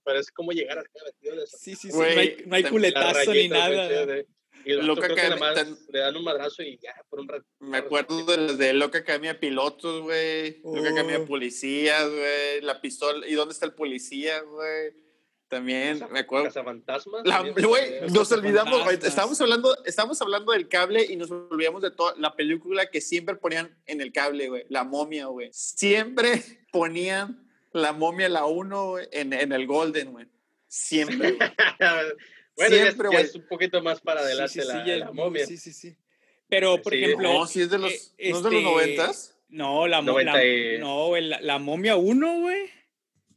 pero, 0.05 0.21
es 0.21 0.31
como 0.31 0.53
llegar 0.53 0.79
a 0.79 0.85
Sí, 1.47 1.75
sí, 1.75 1.91
sí. 1.91 1.97
no 1.97 2.03
hay, 2.03 2.37
no 2.47 2.57
hay 2.57 2.65
culetazo 2.65 3.33
ni 3.33 3.49
nada. 3.49 4.21
Y 4.21 4.27
Loca 4.65 5.07
Academia. 5.07 5.67
Le 5.89 5.99
dan 5.99 6.17
un 6.17 6.25
madrazo 6.25 6.63
y 6.63 6.79
ya, 6.79 6.95
por 7.09 7.21
un 7.21 7.29
rato. 7.29 7.45
Me 7.61 7.79
acuerdo 7.79 8.25
de, 8.25 8.57
de 8.57 8.73
Loca 8.73 8.99
Academia 8.99 9.39
Pilotos, 9.39 10.03
güey. 10.03 10.61
Loca 10.63 10.91
Academia 10.91 11.21
oh. 11.21 11.27
Policías, 11.27 12.09
güey. 12.09 12.61
La 12.63 12.81
pistola. 12.81 13.27
¿Y 13.27 13.35
dónde 13.35 13.53
está 13.53 13.67
el 13.67 13.75
policía, 13.75 14.41
güey? 14.41 14.93
También, 15.51 16.01
me 16.13 16.21
acuerdo. 16.21 16.49
Fantasmas. 16.63 17.25
Güey, 17.57 18.09
nos 18.13 18.31
olvidamos. 18.31 18.89
Estábamos 19.03 19.41
hablando, 19.41 19.77
estábamos 19.85 20.23
hablando 20.23 20.53
del 20.53 20.69
cable 20.69 21.05
y 21.09 21.17
nos 21.17 21.29
olvidamos 21.33 21.83
de 21.83 21.91
toda 21.91 22.15
la 22.19 22.37
película 22.37 22.87
que 22.87 23.01
siempre 23.01 23.35
ponían 23.35 23.77
en 23.87 24.01
el 24.01 24.13
cable, 24.13 24.49
güey. 24.49 24.65
La 24.69 24.85
momia, 24.85 25.27
güey. 25.27 25.51
Siempre 25.53 26.41
ponían 26.71 27.51
la 27.73 27.93
momia, 27.93 28.29
la 28.29 28.47
1, 28.47 28.99
en, 29.11 29.33
en 29.33 29.53
el 29.53 29.67
Golden, 29.67 30.13
güey. 30.13 30.27
Siempre, 30.69 31.37
Bueno, 32.61 32.77
Siempre, 32.77 33.09
ya, 33.11 33.21
es 33.21 33.35
un 33.35 33.47
poquito 33.47 33.83
más 33.83 34.03
para 34.03 34.21
adelante 34.21 34.63
la, 34.67 34.85
la, 34.85 35.13
momia. 35.13 35.47
Sí, 35.47 35.57
sí, 35.57 35.73
sí. 35.73 35.97
Pero, 36.47 36.83
por 36.83 36.93
ejemplo. 36.93 37.33
No, 37.33 37.47
si 37.47 37.63
es 37.63 37.71
de 37.71 37.79
los, 37.79 37.91
¿no 37.91 38.15
es 38.19 38.43
de 38.43 38.51
los 38.51 38.63
90 38.63 39.11
este, 39.11 39.35
No, 39.49 39.87
la, 39.87 40.03
momia 40.03 40.25
no, 40.79 41.17
la, 41.17 41.41
la, 41.41 41.59
momia 41.59 41.97
1, 41.97 42.41
güey. 42.41 42.71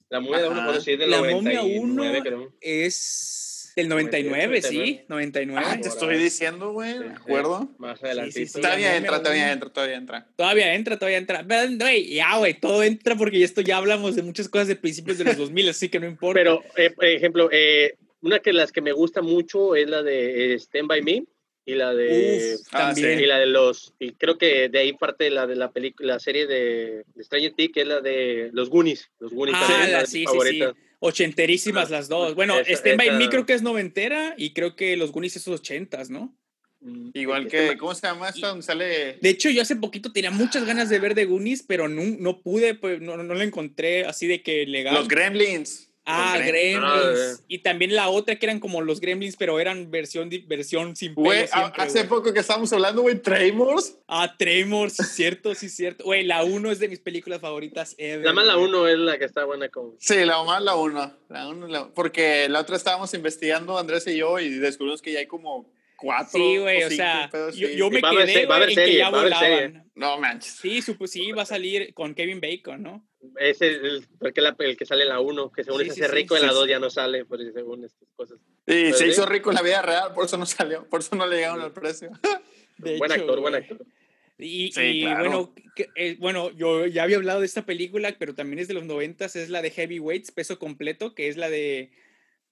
La 0.09 0.19
momia 0.19 0.49
1, 0.49 0.82
sí 0.82 0.91
es 0.91 0.99
de 0.99 1.07
La 1.07 1.21
momia 1.21 1.63
1 1.63 2.53
es 2.59 3.71
del 3.78 3.88
99, 3.88 4.61
sí, 4.61 5.01
99. 5.07 5.65
Ah, 5.65 5.80
te 5.82 5.88
estoy 5.88 6.17
diciendo, 6.17 6.74
güey, 6.74 6.99
¿de 6.99 7.09
acuerdo? 7.09 7.69
Más 7.78 8.03
adelante. 8.03 8.45
todavía 8.45 8.97
entra, 8.97 9.19
todavía 9.19 9.51
entra, 9.53 9.69
todavía 9.69 9.95
entra. 9.95 10.28
Todavía 10.36 10.74
entra, 10.76 10.99
todavía 10.99 11.17
entra. 11.17 11.43
Güey, 11.43 12.13
ya, 12.13 12.38
güey, 12.38 12.59
todo 12.59 12.84
entra 12.84 13.15
porque 13.15 13.41
esto 13.41 13.61
ya 13.61 13.78
hablamos 13.78 14.15
de 14.15 14.21
muchas 14.21 14.49
cosas 14.49 14.67
de 14.67 14.76
principios 14.76 15.17
de 15.17 15.24
los 15.24 15.38
2000, 15.38 15.69
así 15.69 15.88
que 15.88 15.99
no 15.99 16.07
importa. 16.07 16.39
Pero, 16.39 16.61
eh, 16.76 16.89
por 16.91 17.05
ejemplo, 17.05 17.49
eh, 17.51 17.95
una 18.24 18.39
que 18.39 18.53
las 18.53 18.71
que 18.71 18.82
me 18.82 18.93
gusta 18.93 19.21
mucho 19.21 19.76
es 19.76 19.89
la 19.89 20.01
de 20.01 20.55
Stand 20.55 20.88
By 20.88 21.01
Me 21.01 21.26
y 21.65 21.76
la 21.76 21.93
de 21.93 22.57
también 22.71 23.19
y 23.19 23.26
la 23.26 23.38
de 23.38 23.45
los 23.45 23.93
y 23.99 24.13
creo 24.13 24.38
que 24.38 24.69
de 24.69 24.80
ahí 24.80 24.93
parte 24.93 25.30
la 25.30 25.45
de 25.45 25.55
la 25.55 25.71
película 25.71 26.13
la 26.13 26.19
serie 26.19 26.47
de, 26.47 27.03
de 27.13 27.24
Stranger 27.24 27.53
Things 27.53 27.71
que 27.74 27.82
es 27.82 27.88
la 27.88 28.01
de 28.01 28.49
los 28.53 28.69
Goonies 28.69 29.09
los 29.19 29.32
Goonies 29.34 29.57
ah, 29.57 29.67
también, 29.67 29.91
la, 29.91 30.05
sí, 30.05 30.26
sí, 30.26 30.49
sí, 30.49 30.63
ochenterísimas 30.99 31.89
las 31.89 32.09
dos 32.09 32.36
bueno 32.36 32.55
Stand 32.59 32.97
By 32.97 33.11
Me 33.11 33.30
creo 33.30 33.45
que 33.45 33.53
es 33.53 33.61
noventera 33.61 34.36
y 34.38 34.53
creo 34.53 34.76
que 34.76 34.97
los 34.97 35.11
Goonies 35.11 35.36
esos 35.36 35.59
ochentas 35.59 36.09
no 36.09 36.36
mm, 36.82 37.11
Igual 37.13 37.47
que, 37.47 37.78
¿cómo 37.78 37.93
se 37.93 38.07
llama 38.07 38.30
esta? 38.30 38.47
Donde 38.47 38.63
sale. 38.63 39.17
De 39.21 39.30
hecho, 39.30 39.49
yo 39.49 39.61
hace 39.61 39.78
poquito 39.78 40.11
tenía 40.11 40.32
muchas 40.32 40.65
ganas 40.65 40.89
de 40.89 40.99
ver 40.99 41.15
de 41.15 41.24
Goonies, 41.24 41.63
pero 41.63 41.88
no, 41.88 42.03
no 42.19 42.41
pude, 42.41 42.76
pues 42.76 42.99
no, 42.99 43.15
no 43.15 43.34
lo 43.34 43.41
encontré 43.41 44.03
así 44.03 44.28
de 44.28 44.41
que 44.41 44.65
legal. 44.65 44.95
Los 44.95 45.07
Gremlins. 45.07 45.93
Ah, 46.06 46.38
Gremlins. 46.38 47.43
Y 47.47 47.60
también 47.60 47.95
la 47.95 48.10
otra 48.10 48.36
que 48.36 48.45
eran 48.45 48.60
como 48.60 48.82
los 48.82 48.99
Gremlins, 48.99 49.36
pero 49.38 49.60
eran 49.60 49.89
versión, 49.89 50.30
versión 50.47 50.95
sin 50.95 51.16
pelo. 51.16 51.26
Güey, 51.26 51.45
hace 51.51 52.04
poco 52.06 52.34
que 52.34 52.39
estábamos 52.39 52.72
hablando, 52.74 53.01
güey, 53.01 53.22
Tremors. 53.22 53.97
Ah, 54.08 54.36
Tremors, 54.38 54.95
sí, 54.95 55.04
cierto, 55.04 55.56
sí, 55.56 55.70
cierto. 55.70 56.04
Güey, 56.04 56.24
la 56.24 56.43
1 56.43 56.72
es 56.72 56.80
de 56.80 56.89
mis 56.89 56.99
películas 56.99 57.39
favoritas 57.39 57.95
ever. 57.97 58.26
La 58.26 58.34
más 58.34 58.45
la 58.45 58.58
1 58.58 58.88
es 58.88 58.97
la 58.97 59.18
que 59.18 59.26
está 59.26 59.45
buena 59.45 59.70
con. 59.70 59.95
Sí, 59.99 60.26
la 60.26 60.43
más 60.43 60.62
la 60.62 60.76
1. 60.76 61.14
La 61.30 61.47
uno, 61.47 61.93
porque 61.95 62.47
la 62.49 62.60
otra 62.60 62.76
estábamos 62.76 63.14
investigando, 63.14 63.78
Andrés 63.78 64.06
y 64.08 64.18
yo, 64.18 64.39
y 64.39 64.49
descubrimos 64.49 65.01
que 65.01 65.14
ya 65.14 65.20
hay 65.20 65.26
como 65.26 65.72
cuatro. 65.97 66.39
Sí, 66.39 66.58
güey, 66.58 66.84
o, 66.84 66.89
sea, 66.91 67.30
yo, 67.54 67.89
me 67.89 68.01
quedé 68.01 68.43
en 68.43 68.76
que 68.76 68.97
ya 68.97 69.10
volaban. 69.10 69.89
No 69.95 70.20
manches. 70.20 70.60
Sí, 70.62 70.82
sí, 70.82 71.32
va 71.32 71.43
a 71.43 71.45
salir 71.45 71.93
con 71.93 72.14
Kevin 72.14 72.41
Bacon, 72.41 72.84
¿no? 72.84 73.08
Ese 73.38 73.71
es 73.71 73.84
el, 73.84 74.07
porque 74.19 74.41
el 74.59 74.78
que 74.78 74.86
sale 74.86 75.03
en 75.03 75.09
la 75.09 75.19
1, 75.19 75.51
que 75.51 75.63
según 75.63 75.82
sí, 75.82 75.91
se 75.91 76.05
hace 76.05 76.13
rico, 76.13 76.36
en 76.36 76.45
la 76.45 76.53
2 76.53 76.67
ya 76.67 76.80
no 76.80 76.89
sale, 76.89 77.26
por 77.26 77.39
según 77.53 77.84
estas 77.86 78.07
cosas. 78.15 78.39
Sí, 78.67 78.93
se 78.93 79.07
hizo 79.07 79.26
rico 79.26 79.49
en 79.49 79.55
la 79.55 79.61
vida 79.61 79.82
real, 79.82 80.13
por 80.13 80.26
eso 80.26 80.38
no 80.38 80.45
salió, 80.45 80.88
por 80.89 80.99
eso 80.99 81.15
no 81.15 81.26
le 81.26 81.38
llegaron 81.38 81.61
al 81.61 81.71
precio. 81.71 82.11
buen 82.78 83.11
actor, 83.11 83.39
buen 83.39 83.55
actor. 83.55 83.86
Y, 84.38 85.05
bueno, 85.05 85.53
eh, 85.95 86.17
bueno, 86.19 86.51
yo 86.51 86.86
ya 86.88 87.03
había 87.03 87.17
hablado 87.17 87.39
de 87.39 87.45
esta 87.45 87.65
película, 87.65 88.15
pero 88.19 88.34
también 88.34 88.59
es 88.59 88.67
de 88.67 88.74
los 88.74 88.84
noventas, 88.84 89.36
es 89.36 89.49
la 89.49 89.61
de 89.61 89.71
Heavyweights, 89.71 90.32
peso 90.32 90.59
completo, 90.59 91.13
que 91.15 91.28
es 91.28 91.38
la 91.38 91.49
de 91.49 91.91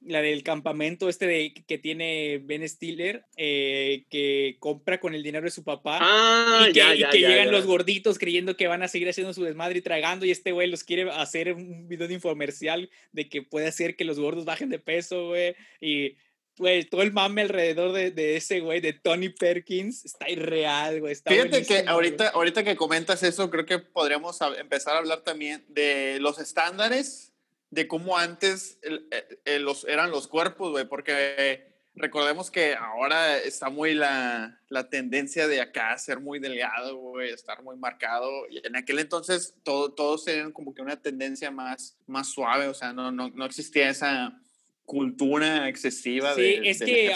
la 0.06 0.22
del 0.22 0.44
campamento 0.44 1.10
este 1.10 1.28
de, 1.28 1.54
que 1.54 1.78
tiene 1.78 2.40
Ben 2.44 2.68
Stiller, 2.68 3.26
eh, 3.38 4.06
que 4.10 4.58
compra 4.60 5.00
con 5.00 5.14
el 5.14 5.22
dinero 5.22 5.46
de 5.46 5.52
su 5.52 5.64
papá. 5.64 6.00
Ah, 6.02 6.68
y 6.70 6.74
que, 6.74 6.96
y 6.96 7.04
que 7.10 7.20
llegan 7.20 7.52
los 7.52 7.66
gorditos 7.66 8.18
creyendo 8.18 8.58
que 8.58 8.68
van 8.68 8.84
a 8.84 8.88
seguir 8.88 9.10
haciendo 9.10 9.34
su 9.34 9.44
desmadre 9.44 9.80
y 9.80 9.82
tragando. 9.82 10.26
Y 10.26 10.32
este 10.32 10.52
güey 10.52 10.68
los 10.70 10.84
quiere 10.84 11.10
hacer 11.12 11.54
un 11.54 11.88
video 11.88 12.08
de 12.08 12.16
infomercial 12.16 12.90
de 13.12 13.30
que 13.30 13.44
puede 13.44 13.68
hacer 13.68 13.96
que 13.96 14.06
los 14.06 14.20
gordos 14.20 14.46
bajen 14.46 14.70
de 14.70 14.80
peso, 14.80 15.28
güey. 15.28 15.56
Y, 15.80 16.16
güey, 16.58 16.84
todo 16.86 17.04
el 17.04 17.14
mame 17.14 17.44
alrededor 17.44 17.92
de, 17.92 18.10
de 18.10 18.38
ese 18.38 18.60
güey, 18.60 18.82
de 18.82 18.94
Tony 18.94 19.30
Perkins, 19.30 20.04
está 20.04 20.30
irreal, 20.30 21.00
güey. 21.00 21.16
Fíjate 21.16 21.64
que 21.64 21.84
ahorita, 21.88 22.30
ahorita 22.30 22.64
que 22.64 22.76
comentas 22.76 23.22
eso, 23.22 23.52
creo 23.52 23.68
que 23.68 23.78
podríamos 23.78 24.40
empezar 24.58 24.96
a 24.96 25.00
hablar 25.00 25.22
también 25.22 25.64
de 25.68 26.18
los 26.20 26.40
estándares 26.40 27.31
de 27.72 27.88
cómo 27.88 28.18
antes 28.18 28.80
eh, 28.84 29.60
los, 29.60 29.86
eran 29.86 30.12
los 30.12 30.28
cuerpos, 30.28 30.72
güey, 30.72 30.88
porque 30.88 31.72
recordemos 31.96 32.52
que 32.52 32.76
ahora 32.76 33.38
está 33.38 33.70
muy 33.70 33.94
la, 33.94 34.60
la, 34.70 34.90
tendencia 34.90 35.48
de 35.48 35.62
acá 35.62 35.98
ser 35.98 36.20
muy 36.20 36.40
delgado, 36.40 36.98
güey, 36.98 37.32
estar 37.32 37.64
muy 37.64 37.78
marcado. 37.78 38.30
Y 38.50 38.66
en 38.66 38.76
aquel 38.76 39.00
entonces 39.00 39.56
todo, 39.64 39.94
todos 39.94 40.26
tenían 40.26 40.52
como 40.52 40.74
que 40.74 40.82
una 40.82 41.02
tendencia 41.02 41.50
más, 41.50 41.98
más 42.08 42.30
suave, 42.30 42.68
o 42.68 42.74
sea, 42.74 42.94
no, 42.94 43.12
no, 43.12 43.30
no 43.30 43.46
existía 43.46 43.90
esa 43.90 44.38
cultura 44.84 45.70
excesiva 45.70 46.36
sí, 46.36 46.42
de, 46.42 46.70
es 46.70 46.80
que 46.80 47.14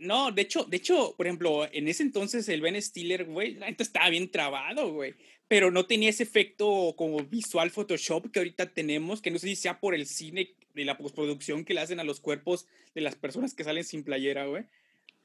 no, 0.00 0.32
de 0.32 0.42
hecho, 0.42 0.64
de 0.64 0.78
hecho, 0.78 1.14
por 1.14 1.26
ejemplo, 1.26 1.68
en 1.70 1.88
ese 1.88 2.02
entonces 2.02 2.48
el 2.48 2.62
Ben 2.62 2.80
Stiller, 2.80 3.26
güey, 3.26 3.56
la 3.56 3.68
estaba 3.68 4.08
bien 4.08 4.30
trabado, 4.30 4.90
güey 4.90 5.14
pero 5.54 5.70
no 5.70 5.86
tenía 5.86 6.10
ese 6.10 6.24
efecto 6.24 6.94
como 6.96 7.22
visual 7.22 7.70
Photoshop 7.70 8.32
que 8.32 8.40
ahorita 8.40 8.70
tenemos, 8.70 9.22
que 9.22 9.30
no 9.30 9.38
sé 9.38 9.46
si 9.46 9.54
sea 9.54 9.78
por 9.78 9.94
el 9.94 10.04
cine 10.04 10.52
de 10.74 10.84
la 10.84 10.98
postproducción 10.98 11.64
que 11.64 11.74
le 11.74 11.80
hacen 11.80 12.00
a 12.00 12.02
los 12.02 12.18
cuerpos 12.18 12.66
de 12.92 13.02
las 13.02 13.14
personas 13.14 13.54
que 13.54 13.62
salen 13.62 13.84
sin 13.84 14.02
playera, 14.02 14.46
güey. 14.46 14.64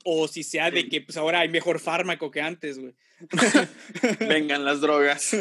O 0.05 0.27
si 0.27 0.43
sea 0.43 0.69
de 0.69 0.87
que 0.87 1.01
pues 1.01 1.17
ahora 1.17 1.39
hay 1.39 1.49
mejor 1.49 1.79
fármaco 1.79 2.29
que 2.29 2.41
antes, 2.41 2.77
güey. 2.77 2.93
Vengan 4.19 4.65
las 4.65 4.81
drogas. 4.81 5.35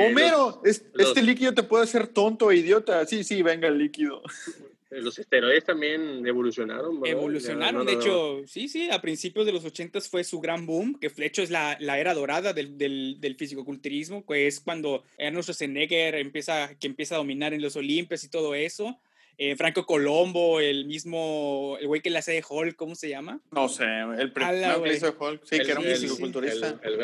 Homero, 0.00 0.60
este 0.66 1.22
líquido 1.22 1.54
te 1.54 1.62
puede 1.62 1.84
hacer 1.84 2.06
tonto, 2.06 2.52
idiota. 2.52 3.06
Sí, 3.06 3.24
sí, 3.24 3.40
venga 3.40 3.68
el 3.68 3.78
líquido. 3.78 4.20
Los 4.90 5.18
esteroides 5.18 5.64
también 5.64 6.26
evolucionaron. 6.26 7.00
Evolucionaron, 7.06 7.86
de 7.86 7.92
hecho, 7.92 8.42
sí, 8.46 8.68
sí, 8.68 8.90
a 8.90 9.00
principios 9.00 9.46
de 9.46 9.52
los 9.52 9.64
80 9.64 10.00
fue 10.00 10.24
su 10.24 10.40
gran 10.40 10.66
boom, 10.66 10.98
que 10.98 11.08
de 11.08 11.26
hecho 11.26 11.42
es 11.42 11.50
la, 11.50 11.76
la 11.78 12.00
era 12.00 12.12
dorada 12.12 12.52
del, 12.52 12.76
del, 12.76 13.20
del 13.20 13.36
fisicoculturismo, 13.36 14.26
que 14.26 14.48
es 14.48 14.58
cuando 14.58 15.04
Arnold 15.18 15.44
Schwarzenegger 15.44 16.16
empieza, 16.16 16.74
que 16.78 16.88
empieza 16.88 17.14
a 17.14 17.18
dominar 17.18 17.54
en 17.54 17.62
los 17.62 17.76
Olimpios 17.76 18.24
y 18.24 18.28
todo 18.28 18.54
eso. 18.56 18.98
Eh, 19.38 19.56
Franco 19.56 19.86
Colombo, 19.86 20.60
el 20.60 20.84
mismo, 20.86 21.78
el 21.80 21.86
güey 21.86 22.02
que 22.02 22.10
le 22.10 22.18
hace 22.18 22.32
de 22.32 22.44
Hulk, 22.46 22.76
¿cómo 22.76 22.94
se 22.94 23.08
llama? 23.08 23.40
No 23.52 23.68
sé, 23.68 23.84
el 24.18 24.32
primero 24.32 24.82
que 24.82 24.92
hizo 24.92 25.16
Hulk, 25.18 25.44
sí, 25.44 25.60
que 25.60 25.70
era 25.70 25.80
un 25.80 25.86
fisicoculturista. 25.86 26.80
El, 26.82 27.00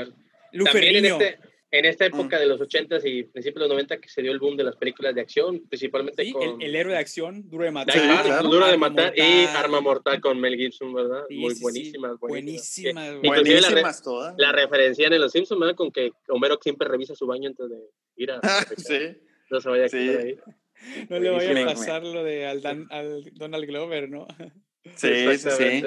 el, 0.53 0.65
También 0.65 0.97
en 0.97 1.05
este, 1.07 1.39
en 1.71 1.85
esta 1.85 2.05
mm. 2.05 2.15
época 2.15 2.39
de 2.39 2.47
los 2.47 2.61
80s 2.61 3.03
y 3.05 3.25
principios 3.25 3.55
de 3.55 3.61
los 3.61 3.69
90 3.71 3.99
que 3.99 4.09
se 4.09 4.23
dio 4.23 4.33
el 4.33 4.39
boom 4.39 4.57
de 4.57 4.65
las 4.65 4.77
películas 4.77 5.15
de 5.15 5.21
acción, 5.21 5.67
principalmente 5.69 6.31
con... 6.33 6.61
El, 6.61 6.75
héroe 6.75 6.93
de 6.93 6.99
acción, 6.99 7.49
Duro 7.49 7.65
de 7.65 7.71
Matar. 7.71 8.43
Duro 8.43 8.67
de 8.67 8.77
Matar 8.77 9.13
y 9.17 9.47
Arma 9.47 9.81
Mortal 9.81 10.21
con 10.21 10.41
Mel 10.41 10.57
Gibson, 10.57 10.95
¿verdad? 10.95 11.25
Muy 11.29 11.55
buenísimas, 11.61 12.19
buenísimas. 12.21 13.21
Buenísimas, 13.21 14.03
todas. 14.03 14.35
La 14.39 14.53
referencia 14.53 15.09
en 15.09 15.21
Los 15.21 15.33
Simpsons, 15.33 15.61
¿verdad? 15.61 15.75
Con 15.75 15.91
que 15.91 16.13
Homero 16.29 16.59
siempre 16.63 16.89
revisa 16.89 17.15
su 17.15 17.27
baño 17.27 17.49
antes 17.49 17.69
de 17.69 17.79
ir 18.17 18.31
a... 18.31 18.41
sí. 18.77 19.17
No 19.51 19.61
se 19.61 19.69
vaya 19.69 19.85
a 19.87 19.89
quedar 19.89 20.21
ahí. 20.21 20.39
No 21.09 21.19
le 21.19 21.31
vaya 21.31 21.63
a 21.63 21.67
pasar 21.67 22.03
lo 22.05 22.23
de 22.23 22.47
al, 22.47 22.61
Donald 23.35 23.67
Glover, 23.67 24.09
¿no? 24.09 24.27
Sí, 24.95 25.39
sí, 25.39 25.51
sí. 25.51 25.85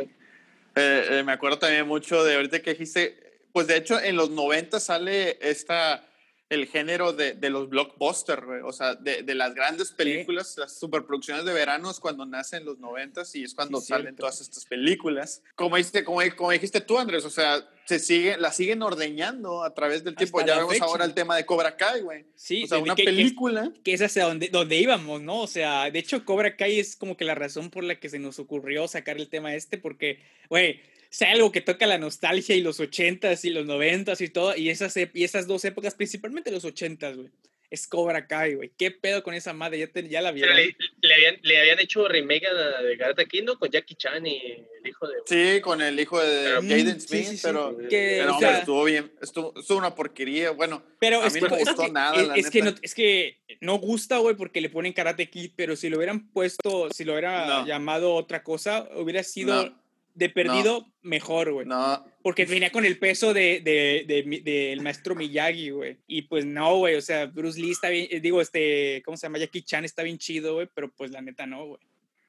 Eh, 0.75 1.05
eh, 1.09 1.23
me 1.25 1.31
acuerdo 1.31 1.59
también 1.59 1.87
mucho 1.87 2.23
de 2.23 2.35
ahorita 2.35 2.61
que 2.61 2.71
dijiste 2.71 3.28
pues 3.51 3.67
de 3.67 3.77
hecho 3.77 3.99
en 3.99 4.15
los 4.15 4.29
90 4.29 4.79
sale 4.79 5.37
esta, 5.41 6.09
el 6.49 6.65
género 6.65 7.13
de, 7.13 7.33
de 7.33 7.49
los 7.51 7.69
blockbusters, 7.69 8.43
o 8.63 8.71
sea, 8.71 8.95
de, 8.95 9.21
de, 9.21 9.35
las 9.35 9.53
grandes 9.53 9.91
películas, 9.91 10.55
las 10.57 10.79
superproducciones 10.79 11.45
de 11.45 11.53
verano 11.53 11.91
es 11.91 11.99
cuando 11.99 12.25
nacen 12.25 12.65
los 12.65 12.79
90 12.79 13.21
y 13.35 13.43
es 13.43 13.53
cuando 13.53 13.79
salen 13.79 14.15
todas 14.15 14.41
estas 14.41 14.65
películas. 14.65 15.43
Como 15.55 15.75
dijiste, 15.77 16.03
como, 16.03 16.21
como, 16.35 16.49
dijiste 16.49 16.81
tú, 16.81 16.97
Andrés, 16.97 17.23
o 17.23 17.29
sea, 17.29 17.63
se 17.85 17.99
sigue, 17.99 18.35
la 18.37 18.51
siguen 18.51 18.81
ordeñando 18.81 19.63
a 19.63 19.75
través 19.75 20.03
del 20.03 20.15
tiempo. 20.15 20.43
ya 20.43 20.57
vemos 20.57 20.81
ahora 20.81 21.05
el 21.05 21.13
tema 21.13 21.35
de 21.35 21.45
Cobra 21.45 21.77
Kai, 21.77 22.01
güey. 22.01 22.25
Sí, 22.33 22.63
o 22.63 22.67
sea, 22.67 22.79
una 22.79 22.95
película. 22.95 23.71
Que, 23.83 23.93
es 23.93 24.01
hacia 24.01 24.25
donde, 24.25 24.49
donde 24.49 24.75
íbamos, 24.77 25.21
¿no? 25.21 25.41
O 25.41 25.47
sea, 25.47 25.91
de 25.91 25.99
hecho, 25.99 26.25
Cobra 26.25 26.55
Kai 26.55 26.79
es 26.79 26.95
como 26.95 27.15
que 27.15 27.25
la 27.25 27.35
razón 27.35 27.69
por 27.69 27.83
la 27.83 27.99
que 27.99 28.09
se 28.09 28.17
nos 28.17 28.39
ocurrió 28.39 28.87
sacar 28.87 29.17
el 29.17 29.29
tema 29.29 29.53
este, 29.53 29.77
porque, 29.77 30.19
güey, 30.49 30.81
sea 31.09 31.31
algo 31.31 31.51
que 31.51 31.61
toca 31.61 31.87
la 31.87 31.97
nostalgia 31.97 32.55
y 32.55 32.61
los 32.61 32.79
ochentas 32.79 33.43
y 33.45 33.49
los 33.49 33.65
noventas 33.65 34.21
y 34.21 34.29
todo, 34.29 34.55
y 34.55 34.69
esas, 34.69 34.95
y 34.97 35.23
esas 35.23 35.47
dos 35.47 35.65
épocas, 35.65 35.95
principalmente 35.95 36.51
los 36.51 36.65
ochentas, 36.65 37.17
güey. 37.17 37.29
Es 37.71 37.87
Cobra 37.87 38.25
Kai, 38.25 38.55
güey. 38.55 38.71
¿Qué 38.75 38.89
pedo 38.89 39.21
con 39.21 39.35
esa 39.35 39.53
madre? 39.53 39.77
Ya, 39.77 40.01
ya 40.01 40.21
la 40.21 40.31
vieron. 40.31 40.55
Le, 40.55 40.75
le, 41.01 41.13
habían, 41.13 41.39
le, 41.43 41.59
habían, 41.59 41.79
hecho 41.79 42.07
remake 42.07 42.47
de 42.51 42.97
Karate 42.97 43.27
Kid, 43.27 43.45
Con 43.59 43.69
Jackie 43.69 43.93
Chan 43.93 44.25
y 44.25 44.37
el 44.37 44.87
hijo 44.87 45.07
de... 45.07 45.15
Sí, 45.25 45.61
con 45.61 45.79
el 45.79 45.99
hijo 45.99 46.19
de 46.19 46.53
Jaden 46.53 46.99
Smith, 46.99 47.39
pero, 47.43 47.77
que, 47.87 48.25
o 48.25 48.39
sea, 48.39 48.59
estuvo 48.59 48.83
bien. 48.85 49.11
Estuvo, 49.21 49.53
estuvo, 49.55 49.77
una 49.77 49.93
porquería. 49.93 50.49
Bueno, 50.49 50.81
pero 50.97 51.21
a 51.21 51.29
mí 51.29 51.39
no 51.39 51.47
me 51.47 51.59
gustó 51.59 51.83
es, 51.83 51.91
nada, 51.91 52.35
es, 52.35 52.49
que 52.49 52.63
no, 52.63 52.73
es 52.81 52.95
que 52.95 53.37
no 53.61 53.75
gusta, 53.75 54.17
güey, 54.17 54.35
porque 54.35 54.61
le 54.61 54.69
ponen 54.69 54.91
Karate 54.91 55.29
Kid, 55.29 55.51
pero 55.55 55.75
si 55.75 55.89
lo 55.89 55.97
hubieran 55.97 56.31
puesto, 56.31 56.89
si 56.89 57.03
lo 57.03 57.13
hubieran 57.13 57.67
llamado 57.67 58.15
otra 58.15 58.41
cosa, 58.41 58.89
hubiera 58.95 59.21
sido 59.21 59.75
de 60.19 60.29
perdido, 60.29 60.85
mejor, 61.01 61.53
güey. 61.53 61.65
No. 61.65 62.05
Porque 62.21 62.45
venía 62.45 62.71
con 62.71 62.85
el 62.85 62.99
peso 62.99 63.33
de, 63.33 63.61
de, 63.63 64.03
de, 64.05 64.41
del 64.41 64.81
maestro 64.81 65.15
Miyagi, 65.15 65.69
güey. 65.69 65.97
Y 66.07 66.23
pues 66.23 66.45
no, 66.45 66.77
güey. 66.77 66.95
O 66.95 67.01
sea, 67.01 67.25
Bruce 67.25 67.59
Lee 67.59 67.71
está 67.71 67.89
bien. 67.89 68.07
Eh, 68.11 68.19
digo, 68.19 68.41
este, 68.41 69.01
¿cómo 69.05 69.15
se 69.15 69.25
llama? 69.25 69.39
Jackie 69.39 69.61
Chan 69.61 69.85
está 69.85 70.03
bien 70.03 70.17
chido, 70.17 70.55
güey. 70.55 70.67
Pero 70.75 70.91
pues 70.91 71.11
la 71.11 71.21
neta 71.21 71.47
no, 71.47 71.65
güey. 71.65 71.79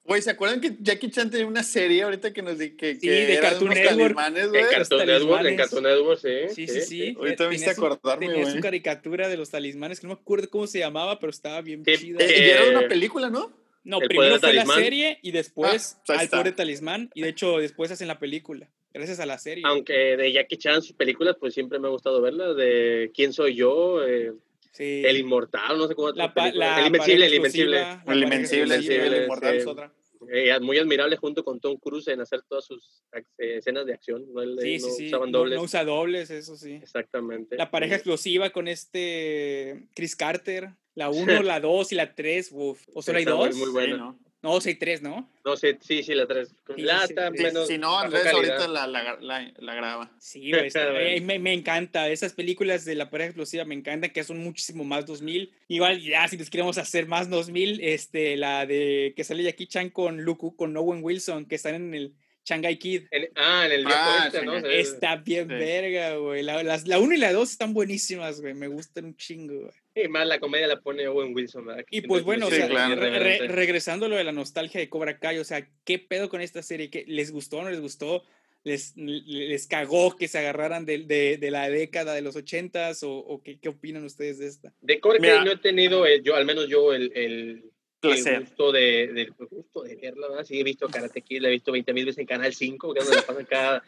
Güey, 0.05 0.22
¿se 0.22 0.30
acuerdan 0.30 0.61
que 0.61 0.76
Jackie 0.80 1.11
Chan 1.11 1.30
tenía 1.30 1.47
una 1.47 1.62
serie 1.62 2.03
ahorita 2.03 2.32
que 2.32 2.43
nos 2.43 2.59
di 2.59 2.70
que, 2.70 2.97
sí, 2.97 3.07
de 3.09 3.38
Cartoon 3.41 3.70
Network? 3.70 4.16
En 4.18 4.66
Cartoon 4.70 5.07
Network, 5.07 5.47
en 5.47 5.57
Cartoon 5.57 5.82
Network, 5.82 6.20
sí. 6.20 6.55
Sí, 6.55 6.66
sí, 6.66 6.80
sí. 6.80 7.14
Ahorita 7.18 7.49
me 7.49 7.57
hice 7.57 7.70
acordarme, 7.70 8.26
güey. 8.26 8.38
Tenía 8.38 8.53
su 8.53 8.61
caricatura 8.61 9.28
de 9.28 9.36
los 9.36 9.51
talismanes, 9.51 10.01
que 10.01 10.07
no 10.07 10.14
me 10.14 10.20
acuerdo 10.20 10.49
cómo 10.49 10.66
se 10.66 10.78
llamaba, 10.78 11.18
pero 11.18 11.30
estaba 11.30 11.61
bien 11.61 11.84
chida. 11.84 12.24
Eh, 12.24 12.47
y 12.47 12.51
era 12.51 12.78
una 12.78 12.88
película, 12.88 13.28
¿no? 13.30 13.59
No, 13.82 13.98
primero 13.98 14.38
fue 14.38 14.52
la 14.52 14.66
serie 14.66 15.18
y 15.22 15.32
después 15.32 15.98
ah, 16.08 16.18
al 16.18 16.28
pobre 16.28 16.52
talismán. 16.52 17.10
Y 17.14 17.22
de 17.22 17.30
hecho, 17.30 17.58
después 17.58 17.90
hacen 17.90 18.08
la 18.08 18.18
película. 18.18 18.70
Gracias 18.92 19.20
a 19.20 19.26
la 19.26 19.38
serie. 19.38 19.62
Aunque 19.66 19.92
de 19.92 20.32
Jackie 20.32 20.56
Chan, 20.56 20.82
sus 20.82 20.94
películas, 20.94 21.36
pues 21.38 21.54
siempre 21.54 21.78
me 21.78 21.86
ha 21.86 21.90
gustado 21.90 22.20
verlas. 22.20 22.56
De 22.56 23.10
¿Quién 23.14 23.32
soy 23.32 23.54
yo? 23.54 24.04
Eh, 24.04 24.32
El 24.78 25.16
Inmortal, 25.16 25.78
no 25.78 25.86
sé 25.86 25.94
cómo. 25.94 26.10
La, 26.10 26.32
el 26.36 26.86
Invencible, 26.86 27.26
el 27.26 27.34
Invencible. 27.34 27.86
El 28.06 28.22
Invencible, 28.22 28.74
el 28.74 29.22
Inmortal 29.22 29.56
es 29.56 29.66
otra. 29.66 29.92
Eh, 30.32 30.58
muy 30.60 30.78
admirable 30.78 31.16
junto 31.16 31.42
con 31.42 31.60
Tom 31.60 31.78
Cruise 31.78 32.08
en 32.08 32.20
hacer 32.20 32.42
todas 32.42 32.66
sus 32.66 33.02
eh, 33.12 33.56
escenas 33.56 33.86
de 33.86 33.94
acción. 33.94 34.26
No, 34.32 34.42
sí, 34.60 34.78
sí, 34.78 34.90
sí. 34.90 35.10
dobles. 35.10 35.56
No, 35.56 35.64
usa 35.64 35.84
dobles, 35.84 36.30
eso 36.30 36.56
sí. 36.56 36.74
Exactamente. 36.74 37.56
La 37.56 37.70
pareja 37.70 37.94
explosiva 37.94 38.50
con 38.50 38.68
este 38.68 39.88
Chris 39.94 40.14
Carter. 40.14 40.70
La 40.95 41.11
1, 41.11 41.43
la 41.43 41.61
2 41.61 41.93
y 41.93 41.95
la 41.95 42.14
3, 42.14 42.51
uff. 42.53 42.86
¿O 42.95 43.03
solo 43.03 43.18
hay 43.18 43.24
dos? 43.24 43.55
Muy 43.57 43.70
buena. 43.70 44.14
No, 44.43 44.59
sí, 44.61 44.74
tres, 44.74 45.03
¿no? 45.03 45.28
No 45.45 45.55
sé, 45.55 45.78
sí, 45.82 46.03
sí, 46.03 46.14
la 46.14 46.26
tres. 46.26 46.55
la 46.76 47.07
menos. 47.30 47.68
Si 47.68 47.76
no, 47.76 47.99
Andrés 47.99 48.26
ahorita 48.26 48.68
la, 48.68 48.86
la, 48.86 49.18
la, 49.20 49.74
graba. 49.74 50.11
Sí, 50.18 50.51
güey, 50.51 50.70
me, 51.20 51.38
me, 51.38 51.53
encanta. 51.53 52.09
Esas 52.09 52.32
películas 52.32 52.86
de 52.86 52.95
la 52.95 53.11
pareja 53.11 53.28
explosiva 53.28 53.66
me 53.66 53.74
encantan, 53.74 54.11
que 54.11 54.24
son 54.24 54.38
muchísimo 54.38 54.82
más 54.82 55.05
2000. 55.05 55.53
Igual, 55.68 56.01
ya, 56.01 56.26
si 56.26 56.38
les 56.38 56.49
queremos 56.49 56.78
hacer 56.78 57.07
más 57.07 57.28
2000, 57.28 57.80
este, 57.82 58.38
la 58.38 58.64
de 58.64 59.12
que 59.14 59.24
sale 59.24 59.43
Jackie 59.43 59.66
Chan 59.66 59.91
con 59.91 60.22
Luku, 60.22 60.57
con 60.57 60.74
Owen 60.74 61.05
Wilson, 61.05 61.45
que 61.45 61.57
están 61.57 61.74
en 61.74 61.95
el 61.95 62.14
Shanghai 62.45 62.78
Kid. 62.78 63.05
ah, 63.36 63.66
en 63.66 63.72
el 63.72 63.84
viejo 63.84 64.01
ah, 64.01 64.24
este, 64.26 64.45
¿no? 64.45 64.57
Está 64.57 65.16
bien 65.16 65.49
verga, 65.49 66.16
güey. 66.16 66.43
La, 66.43 66.62
las, 66.62 66.86
la 66.86 66.99
1 66.99 67.14
y 67.14 67.18
la 67.18 67.32
2 67.32 67.51
están 67.51 67.72
buenísimas, 67.74 68.41
güey. 68.41 68.55
Me 68.55 68.68
gustan 68.68 69.05
un 69.07 69.16
chingo, 69.16 69.61
güey. 69.61 69.72
Y 69.95 70.09
más 70.09 70.26
la 70.26 70.38
comedia 70.38 70.66
la 70.66 70.80
pone 70.80 71.07
Owen 71.09 71.34
Wilson, 71.34 71.66
¿verdad? 71.66 71.84
Y 71.91 72.03
pues 72.03 72.22
bueno, 72.22 72.47
o 72.47 72.51
sea, 72.51 72.68
regresando 72.68 74.07
a 74.07 74.09
lo 74.09 74.16
de 74.16 74.24
la 74.24 74.32
nostalgia 74.32 74.80
de 74.80 74.88
Cobra 74.88 75.18
Kai, 75.18 75.38
o 75.38 75.45
sea, 75.45 75.68
¿qué 75.84 75.99
pedo 75.99 76.28
con 76.28 76.41
esta 76.41 76.62
serie? 76.62 76.91
¿Qué, 76.91 77.05
¿Les 77.07 77.32
gustó 77.32 77.59
o 77.59 77.62
no 77.64 77.70
les 77.70 77.80
gustó? 77.80 78.24
¿Les, 78.62 78.95
les 78.97 79.66
cagó 79.66 80.16
que 80.16 80.28
se 80.28 80.38
agarraran 80.38 80.84
de, 80.84 80.99
de, 80.99 81.38
de 81.38 81.51
la 81.51 81.68
década 81.70 82.14
de 82.14 82.22
los 82.22 82.36
ochentas? 82.36 83.03
¿O, 83.03 83.12
o 83.12 83.43
qué, 83.43 83.59
qué, 83.59 83.68
opinan 83.68 84.05
ustedes 84.05 84.38
de 84.38 84.47
esta? 84.47 84.72
De 84.80 85.01
Cobra 85.01 85.18
Kai 85.18 85.45
no 85.45 85.53
he 85.53 85.59
tenido, 85.59 86.05
yo, 86.22 86.36
al 86.36 86.45
menos 86.45 86.68
yo, 86.68 86.93
el, 86.93 87.11
el 87.14 87.64
el 88.03 88.40
gusto 88.40 88.72
de, 88.72 89.09
de, 89.12 89.32
gusto 89.51 89.82
de 89.82 89.96
verla, 89.96 90.28
¿verdad? 90.28 90.44
Sí, 90.44 90.61
he 90.61 90.64
visto 90.64 90.88
Karate 90.88 91.22
Kid, 91.22 91.42
la 91.42 91.48
he 91.48 91.53
visto 91.53 91.72
20 91.72 91.92
mil 91.92 92.07
veces 92.07 92.18
en 92.18 92.26
Canal 92.26 92.55
5, 92.55 92.94
que 92.94 93.01
es 93.01 93.05
donde 93.05 93.20
la 93.20 93.26
pasan 93.26 93.44
cada, 93.44 93.82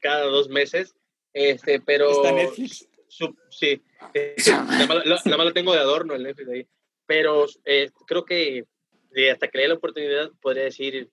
cada 0.00 0.24
dos 0.26 0.48
meses. 0.48 0.94
Este, 1.32 1.80
pero. 1.80 2.10
¿Está 2.10 2.32
Netflix? 2.32 2.88
sí. 3.50 3.82
Eh, 4.14 4.36
nada, 4.46 4.86
más, 4.86 5.26
lo 5.26 5.52
tengo 5.52 5.72
de 5.72 5.80
adorno 5.80 6.14
el 6.14 6.22
Netflix 6.22 6.48
ahí. 6.48 6.66
Pero 7.06 7.46
eh, 7.64 7.90
creo 8.06 8.24
que 8.24 8.64
hasta 9.32 9.48
que 9.48 9.58
le 9.58 9.62
dé 9.62 9.68
la 9.68 9.74
oportunidad, 9.74 10.30
podría 10.40 10.64
decir 10.64 11.08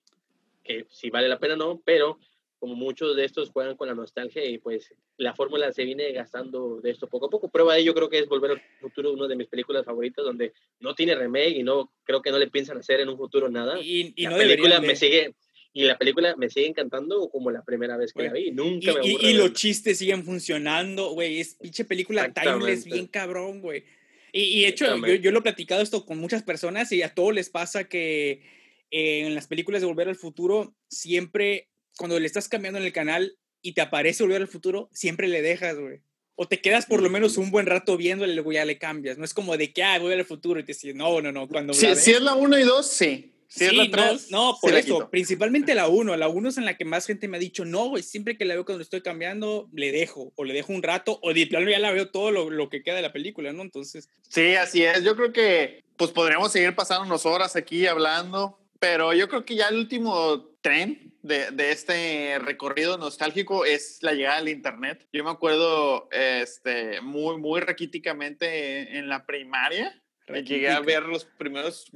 que 0.62 0.86
si 0.90 1.10
vale 1.10 1.28
la 1.28 1.38
pena 1.38 1.56
no, 1.56 1.80
pero 1.84 2.18
como 2.58 2.74
muchos 2.74 3.16
de 3.16 3.24
estos 3.24 3.50
juegan 3.50 3.76
con 3.76 3.88
la 3.88 3.94
nostalgia 3.94 4.44
y 4.44 4.58
pues 4.58 4.94
la 5.18 5.34
fórmula 5.34 5.72
se 5.72 5.84
viene 5.84 6.12
gastando 6.12 6.80
de 6.80 6.90
esto 6.90 7.06
poco 7.08 7.26
a 7.26 7.30
poco. 7.30 7.48
Prueba 7.48 7.74
de 7.74 7.80
ello 7.80 7.94
creo 7.94 8.08
que 8.08 8.18
es 8.18 8.28
Volver 8.28 8.52
al 8.52 8.62
Futuro, 8.80 9.12
una 9.12 9.28
de 9.28 9.36
mis 9.36 9.48
películas 9.48 9.84
favoritas, 9.84 10.24
donde 10.24 10.52
no 10.80 10.94
tiene 10.94 11.14
remake 11.14 11.56
y 11.56 11.62
no 11.62 11.92
creo 12.04 12.22
que 12.22 12.30
no 12.30 12.38
le 12.38 12.48
piensan 12.48 12.78
hacer 12.78 13.00
en 13.00 13.08
un 13.08 13.16
futuro 13.16 13.48
nada. 13.48 13.78
Y, 13.80 14.14
la 14.22 14.30
no 14.30 14.36
película 14.36 14.80
me 14.80 14.96
sigue 14.96 15.34
y 15.72 15.84
la 15.84 15.98
película 15.98 16.34
me 16.36 16.48
sigue 16.48 16.68
encantando 16.68 17.28
como 17.28 17.50
la 17.50 17.62
primera 17.62 17.98
vez 17.98 18.12
que 18.14 18.22
la 18.22 18.32
vi. 18.32 18.50
Nunca 18.50 18.92
y, 18.92 18.94
me 18.94 19.06
y, 19.06 19.26
y 19.26 19.32
los 19.34 19.52
chistes 19.52 19.98
siguen 19.98 20.24
funcionando, 20.24 21.10
güey. 21.10 21.40
Es 21.40 21.56
pinche 21.56 21.84
película 21.84 22.32
timeless, 22.32 22.86
bien 22.86 23.06
cabrón, 23.06 23.60
güey. 23.60 23.84
Y, 24.32 24.62
de 24.62 24.68
hecho, 24.68 24.96
yo, 24.98 25.14
yo, 25.14 25.30
lo 25.30 25.38
he 25.38 25.42
platicado 25.42 25.82
esto 25.82 26.04
con 26.04 26.18
muchas 26.18 26.42
personas 26.42 26.92
y 26.92 27.02
a 27.02 27.14
todos 27.14 27.32
les 27.32 27.48
pasa 27.48 27.88
que 27.88 28.42
eh, 28.90 29.20
en 29.26 29.34
las 29.34 29.46
películas 29.46 29.80
de 29.80 29.86
Volver 29.86 30.08
al 30.08 30.16
Futuro 30.16 30.74
siempre 30.88 31.68
cuando 31.98 32.18
le 32.18 32.26
estás 32.26 32.48
cambiando 32.48 32.78
en 32.78 32.86
el 32.86 32.92
canal 32.92 33.36
y 33.62 33.72
te 33.72 33.80
aparece 33.80 34.22
Volver 34.22 34.42
al 34.42 34.48
Futuro, 34.48 34.88
siempre 34.92 35.28
le 35.28 35.42
dejas, 35.42 35.76
güey. 35.78 36.00
O 36.34 36.46
te 36.46 36.60
quedas 36.60 36.84
por 36.84 37.02
lo 37.02 37.08
menos 37.08 37.38
un 37.38 37.50
buen 37.50 37.66
rato 37.66 37.96
viéndole 37.96 38.32
y 38.32 38.34
luego 38.34 38.52
ya 38.52 38.64
le 38.64 38.78
cambias. 38.78 39.16
No 39.16 39.24
es 39.24 39.32
como 39.32 39.56
de 39.56 39.72
que, 39.72 39.82
ah, 39.82 39.98
voy 39.98 40.12
al 40.12 40.24
futuro 40.26 40.60
y 40.60 40.64
te 40.64 40.72
dices, 40.72 40.94
no, 40.94 41.20
no, 41.22 41.32
no. 41.32 41.48
Cuando 41.48 41.72
si, 41.72 41.94
si 41.96 42.12
es 42.12 42.20
la 42.20 42.34
1 42.34 42.58
y 42.58 42.62
2, 42.62 42.86
sí. 42.86 43.32
Si 43.48 43.64
es 43.64 43.72
la 43.72 43.88
3, 43.90 44.30
no, 44.30 44.50
no, 44.52 44.58
por 44.60 44.74
eso, 44.74 45.08
principalmente 45.08 45.74
la 45.74 45.88
1. 45.88 46.16
La 46.16 46.28
1 46.28 46.48
es 46.48 46.58
en 46.58 46.64
la 46.64 46.76
que 46.76 46.84
más 46.84 47.06
gente 47.06 47.28
me 47.28 47.36
ha 47.36 47.40
dicho, 47.40 47.64
no, 47.64 47.88
güey, 47.88 48.02
siempre 48.02 48.36
que 48.36 48.44
la 48.44 48.54
veo 48.54 48.64
cuando 48.64 48.82
estoy 48.82 49.00
cambiando, 49.02 49.68
le 49.72 49.92
dejo, 49.92 50.32
o 50.34 50.44
le 50.44 50.52
dejo 50.52 50.72
un 50.72 50.82
rato, 50.82 51.18
o 51.22 51.32
de 51.32 51.46
plano 51.46 51.70
ya 51.70 51.78
la 51.78 51.92
veo 51.92 52.10
todo 52.10 52.30
lo, 52.30 52.50
lo, 52.50 52.68
que 52.68 52.82
queda 52.82 52.96
de 52.96 53.02
la 53.02 53.12
película, 53.12 53.52
¿no? 53.52 53.62
Entonces. 53.62 54.08
Sí, 54.28 54.56
así 54.56 54.82
es. 54.82 55.04
Yo 55.04 55.16
creo 55.16 55.32
que, 55.32 55.84
pues 55.96 56.10
podríamos 56.10 56.52
seguir 56.52 56.74
pasando 56.74 57.06
unas 57.06 57.24
horas 57.24 57.56
aquí 57.56 57.86
hablando, 57.86 58.58
pero 58.78 59.14
yo 59.14 59.28
creo 59.28 59.44
que 59.44 59.54
ya 59.54 59.68
el 59.68 59.76
último 59.76 60.50
tren 60.66 61.12
de, 61.22 61.52
de, 61.52 61.70
este 61.70 62.40
recorrido 62.40 62.98
nostálgico 62.98 63.64
es 63.64 63.98
la 64.00 64.14
llegada 64.14 64.38
del 64.38 64.48
Internet. 64.48 65.06
Yo 65.12 65.22
me 65.22 65.30
acuerdo 65.30 66.08
este, 66.10 67.00
muy, 67.00 67.38
muy 67.38 67.60
raquíticamente 67.60 68.98
en 68.98 69.08
la 69.08 69.24
primaria. 69.24 69.94
Llegué 70.26 70.70
a 70.70 70.80
ver 70.80 71.04
los 71.04 71.24
primeros 71.24 71.88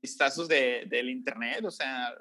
vistazos 0.00 0.48
de, 0.48 0.84
del 0.86 1.10
Internet, 1.10 1.66
o 1.66 1.70
sea, 1.70 2.14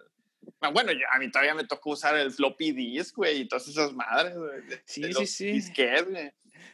bueno, 0.73 0.91
a 1.09 1.19
mí 1.19 1.31
todavía 1.31 1.55
me 1.55 1.63
tocó 1.63 1.91
usar 1.91 2.17
el 2.17 2.31
floppy 2.31 2.73
disk, 2.73 3.15
güey, 3.15 3.41
y 3.41 3.47
todas 3.47 3.65
esas 3.69 3.93
madres. 3.93 4.33
sí, 4.83 5.03
sí, 5.25 5.61
sí, 5.61 5.73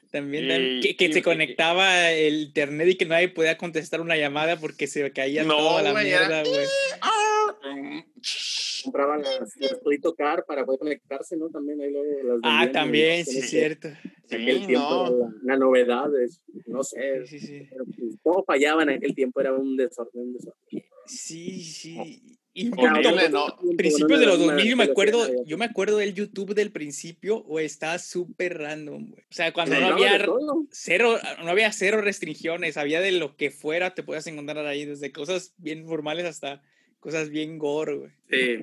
También, 0.09 0.81
que, 0.81 0.95
que 0.95 1.13
se 1.13 1.21
conectaba 1.21 2.09
el 2.09 2.41
internet 2.41 2.87
y 2.87 2.95
que 2.95 3.05
nadie 3.05 3.29
podía 3.29 3.57
contestar 3.57 4.01
una 4.01 4.17
llamada 4.17 4.57
porque 4.59 4.87
se 4.87 5.11
caía 5.11 5.45
toda 5.45 5.83
la 5.83 5.93
mierda, 5.93 6.43
güey. 6.43 6.65
Compraban 8.83 9.21
las, 9.21 9.55
las 9.57 9.79
Car 10.17 10.45
para 10.45 10.65
poder 10.65 10.79
conectarse, 10.79 11.37
¿no? 11.37 11.49
También 11.49 11.81
ahí 11.81 11.91
luego 11.91 12.23
las 12.23 12.39
Ah, 12.43 12.69
también, 12.71 13.25
sí, 13.25 13.39
es 13.39 13.49
cierto. 13.49 13.89
Sí, 14.25 14.35
aquel 14.35 14.67
tiempo, 14.67 15.31
la, 15.43 15.57
novedad, 15.57 16.09
es, 16.21 16.41
no 16.65 16.83
sé, 16.83 17.25
sí, 17.27 17.39
sí, 17.39 17.67
pero, 17.69 17.85
pues, 17.85 18.17
todo 18.23 18.43
fallaba 18.43 18.83
en 18.83 18.89
aquel 18.89 19.15
tiempo, 19.15 19.39
era 19.39 19.53
un 19.53 19.77
desorden, 19.77 20.23
un 20.23 20.33
desorden. 20.33 20.83
Sí, 21.05 21.61
sí. 21.61 22.37
Y 22.57 22.71
no. 22.71 23.55
principios 23.77 24.19
de 24.19 24.25
los 24.25 24.39
2000 24.39 24.65
yo 24.67 24.75
me 24.75 24.85
acuerdo, 24.85 25.27
yo 25.45 25.59
me 25.59 25.65
acuerdo 25.65 25.97
del 25.97 26.15
YouTube 26.15 26.55
del 26.55 26.71
principio, 26.71 27.43
o 27.45 27.59
estaba 27.59 27.99
súper 27.99 28.57
random, 28.57 29.11
güey. 29.11 29.21
O 29.21 29.33
sea, 29.33 29.53
cuando 29.53 29.79
no 29.79 29.85
había 29.85 30.25
cero, 30.71 31.19
no 31.43 31.51
había 31.51 31.71
cero 31.71 32.01
restricciones, 32.01 32.75
había 32.77 32.99
de 32.99 33.11
lo 33.11 33.37
que 33.37 33.51
fuera, 33.51 33.93
te 33.93 34.01
podías 34.01 34.25
encontrar 34.25 34.65
ahí, 34.65 34.85
desde 34.85 35.11
cosas 35.11 35.53
bien 35.57 35.85
formales 35.85 36.25
hasta 36.25 36.63
cosas 36.99 37.29
bien 37.29 37.57
gore, 37.57 37.95
güey. 37.95 38.11
Sí. 38.29 38.57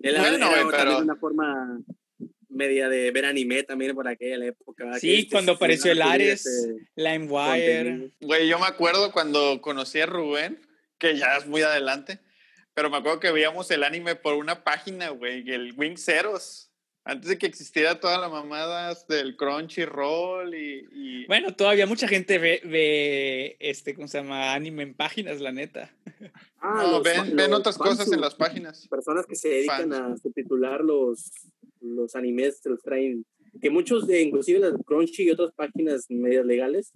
bueno, 0.00 0.50
era, 0.52 0.68
pero... 0.70 0.98
una 0.98 1.16
forma 1.16 1.82
media 2.48 2.88
de 2.88 3.10
ver 3.10 3.24
anime 3.24 3.62
también 3.62 3.94
por 3.94 4.06
aquella 4.06 4.44
época. 4.44 4.98
Sí, 4.98 5.28
cuando 5.30 5.52
apareció 5.52 5.92
el 5.92 6.02
Ares, 6.02 6.44
LimeWire. 6.96 8.10
Güey, 8.20 8.48
yo 8.48 8.58
me 8.58 8.66
acuerdo 8.66 9.12
cuando 9.12 9.60
conocí 9.62 10.00
a 10.00 10.06
Rubén, 10.06 10.60
que 10.98 11.16
ya 11.16 11.36
es 11.36 11.46
muy 11.46 11.62
adelante, 11.62 12.18
pero 12.74 12.90
me 12.90 12.98
acuerdo 12.98 13.20
que 13.20 13.30
veíamos 13.30 13.70
el 13.70 13.82
anime 13.82 14.16
por 14.16 14.34
una 14.34 14.62
página, 14.62 15.08
güey, 15.08 15.48
el 15.50 15.72
Wing 15.76 15.96
Zeros. 15.96 16.70
Antes 17.02 17.30
de 17.30 17.38
que 17.38 17.46
existiera 17.46 17.98
toda 17.98 18.18
la 18.18 18.28
mamadas 18.28 19.06
del 19.08 19.34
Crunchyroll 19.34 20.54
y, 20.54 20.86
y... 20.92 21.26
Bueno, 21.26 21.56
todavía 21.56 21.86
mucha 21.86 22.06
gente 22.06 22.38
ve, 22.38 22.60
ve, 22.62 23.56
este, 23.58 23.94
¿cómo 23.94 24.06
se 24.06 24.18
llama? 24.18 24.52
Anime 24.52 24.82
en 24.82 24.94
páginas, 24.94 25.40
la 25.40 25.50
neta. 25.50 25.90
Ah, 26.60 26.86
no, 26.90 27.02
ven, 27.02 27.34
ven 27.34 27.52
otras 27.52 27.78
cosas 27.78 28.10
en 28.12 28.20
las 28.20 28.34
páginas. 28.34 28.86
Personas 28.88 29.26
que 29.26 29.34
se 29.34 29.48
dedican 29.48 29.92
a 29.92 30.16
subtitular 30.16 30.82
los, 30.82 31.30
los 31.80 32.14
animes, 32.14 32.60
se 32.62 32.68
los 32.68 32.82
traen. 32.82 33.24
Que 33.60 33.70
muchos, 33.70 34.06
de, 34.06 34.22
inclusive 34.22 34.60
las 34.60 34.74
Crunchy 34.84 35.24
y 35.24 35.30
otras 35.30 35.52
páginas 35.54 36.06
medias 36.08 36.44
legales, 36.44 36.92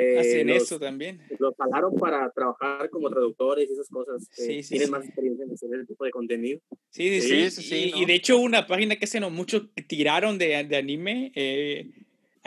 eh, 0.00 0.16
Hacen 0.16 0.48
eso 0.50 0.78
también. 0.78 1.20
Los 1.40 1.56
pagaron 1.56 1.96
para 1.96 2.30
trabajar 2.30 2.88
como 2.88 3.10
traductores 3.10 3.68
y 3.68 3.72
esas 3.72 3.88
cosas. 3.88 4.28
Sí, 4.30 4.62
sí, 4.62 4.70
tienen 4.70 4.92
más 4.92 5.04
experiencia 5.04 5.44
en 5.44 5.50
hacer 5.50 5.70
ese 5.74 5.86
tipo 5.86 6.04
de 6.04 6.12
contenido. 6.12 6.60
Sí, 6.90 7.20
sí, 7.20 7.50
sí. 7.50 7.92
y, 7.92 8.04
de 8.04 8.14
hecho, 8.14 8.38
una 8.38 8.68
página 8.68 8.94
que 8.94 9.06
hace 9.06 9.18
no 9.18 9.28
mucho 9.28 9.70
tiraron 9.88 10.38
de, 10.38 10.62
de 10.62 10.76
anime. 10.76 11.32
Eh, 11.34 11.90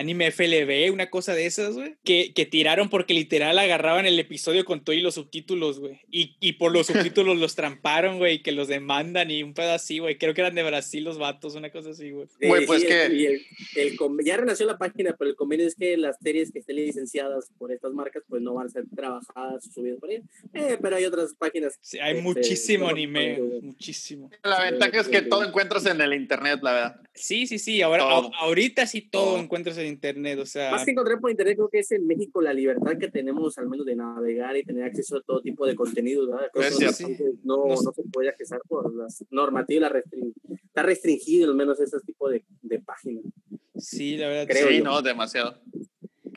anime 0.02 0.32
FLB, 0.32 0.92
una 0.92 1.10
cosa 1.10 1.34
de 1.34 1.46
esas, 1.46 1.76
güey, 1.76 1.96
que, 2.04 2.34
que, 2.34 2.46
tiraron 2.46 2.90
porque 2.90 3.14
literal 3.14 3.58
agarraban 3.58 4.06
el 4.06 4.20
episodio 4.20 4.66
con 4.66 4.84
todo 4.84 4.96
y 4.96 5.02
los 5.02 5.16
subtítulos, 5.16 5.80
güey. 5.80 6.00
Y, 6.10 6.36
y, 6.40 6.54
por 6.54 6.72
los 6.72 6.88
subtítulos 7.16 7.38
los 7.38 7.56
tramparon, 7.56 8.18
güey, 8.18 8.42
que 8.42 8.52
los 8.52 8.68
demandan 8.68 9.32
y 9.32 9.44
un 9.44 9.54
pedo 9.54 9.72
así, 9.72 10.00
güey. 10.00 10.18
Creo 10.18 10.34
que 10.34 10.42
eran 10.42 10.56
de 10.56 10.64
Brasil 10.64 11.04
los 11.04 11.18
vatos, 11.18 11.56
una 11.56 11.72
cosa 11.72 11.92
así, 11.92 12.12
güey. 12.12 12.28
Güey, 12.42 12.66
pues 12.66 12.84
que... 12.84 13.06
El, 13.06 13.46
el, 13.76 13.98
ya 14.26 14.38
renació 14.38 14.66
la 14.66 14.78
página, 14.78 15.16
pero 15.18 15.30
el 15.30 15.36
convenio 15.36 15.68
es 15.68 15.76
que 15.76 15.96
las 15.98 16.18
series 16.20 16.52
que 16.52 16.60
estén 16.60 16.76
licenciadas 16.76 17.52
por 17.58 17.72
estas 17.72 17.94
marcas, 17.94 18.24
pues 18.28 18.42
no 18.42 18.54
van 18.54 18.68
a 18.68 18.70
ser 18.70 18.86
trabajadas 18.96 19.68
o 19.68 19.72
subidas 19.72 20.00
por 20.00 20.10
ahí. 20.10 20.22
Eh, 20.54 20.78
pero 20.82 20.96
hay 20.96 21.06
otras 21.06 21.34
páginas. 21.36 21.78
Sí, 21.82 22.00
hay 22.00 22.12
este, 22.12 22.24
muchísimo 22.24 22.88
anime, 22.88 23.40
muchísimo. 23.62 24.30
La 24.44 24.64
ventaja 24.64 25.02
es 25.02 25.08
que 25.08 25.22
todo 25.22 25.44
encuentras 25.44 25.86
en 25.86 26.02
el 26.02 26.14
internet, 26.14 26.60
la 26.62 26.74
verdad. 26.74 27.02
Sí, 27.14 27.48
sí, 27.48 27.60
sí. 27.60 27.82
Ahora, 27.82 28.04
ahorita 28.04 28.88
sí 28.88 29.02
todo, 29.02 29.38
encuentras 29.38 29.78
en 29.78 29.88
internet, 29.92 30.40
o 30.40 30.46
sea... 30.46 30.72
Más 30.72 30.86
que 30.86 30.92
encontrar 30.92 31.20
por 31.20 31.30
internet, 31.30 31.56
creo 31.56 31.70
que 31.70 31.80
es 31.80 31.92
en 31.92 32.08
México 32.08 32.42
la 32.42 32.54
libertad 32.54 32.98
que 32.98 33.10
tenemos 33.10 33.58
al 33.58 33.70
menos 33.70 33.86
de 33.86 33.96
navegar 33.96 34.58
y 34.58 34.64
tener 34.64 34.84
acceso 34.84 35.18
a 35.18 35.22
todo 35.22 35.42
tipo 35.42 35.66
de 35.66 35.76
contenido, 35.76 36.28
¿verdad? 36.28 36.50
no, 37.44 37.68
no, 37.68 37.78
se 37.78 38.04
puede 38.12 38.30
accesar 38.30 38.62
por 38.68 38.94
las 38.96 39.24
normativas, 39.30 39.92
está 40.66 40.84
restringido 40.84 41.50
al 41.50 41.56
menos 41.56 41.80
ese 41.80 42.00
tipo 42.06 42.30
de, 42.30 42.44
de 42.62 42.80
páginas. 42.80 43.24
Sí, 43.78 44.18
la 44.18 44.28
verdad. 44.28 44.48
Creo 44.48 44.70
sí, 44.70 44.82
no, 44.82 45.02
demasiado. 45.02 45.60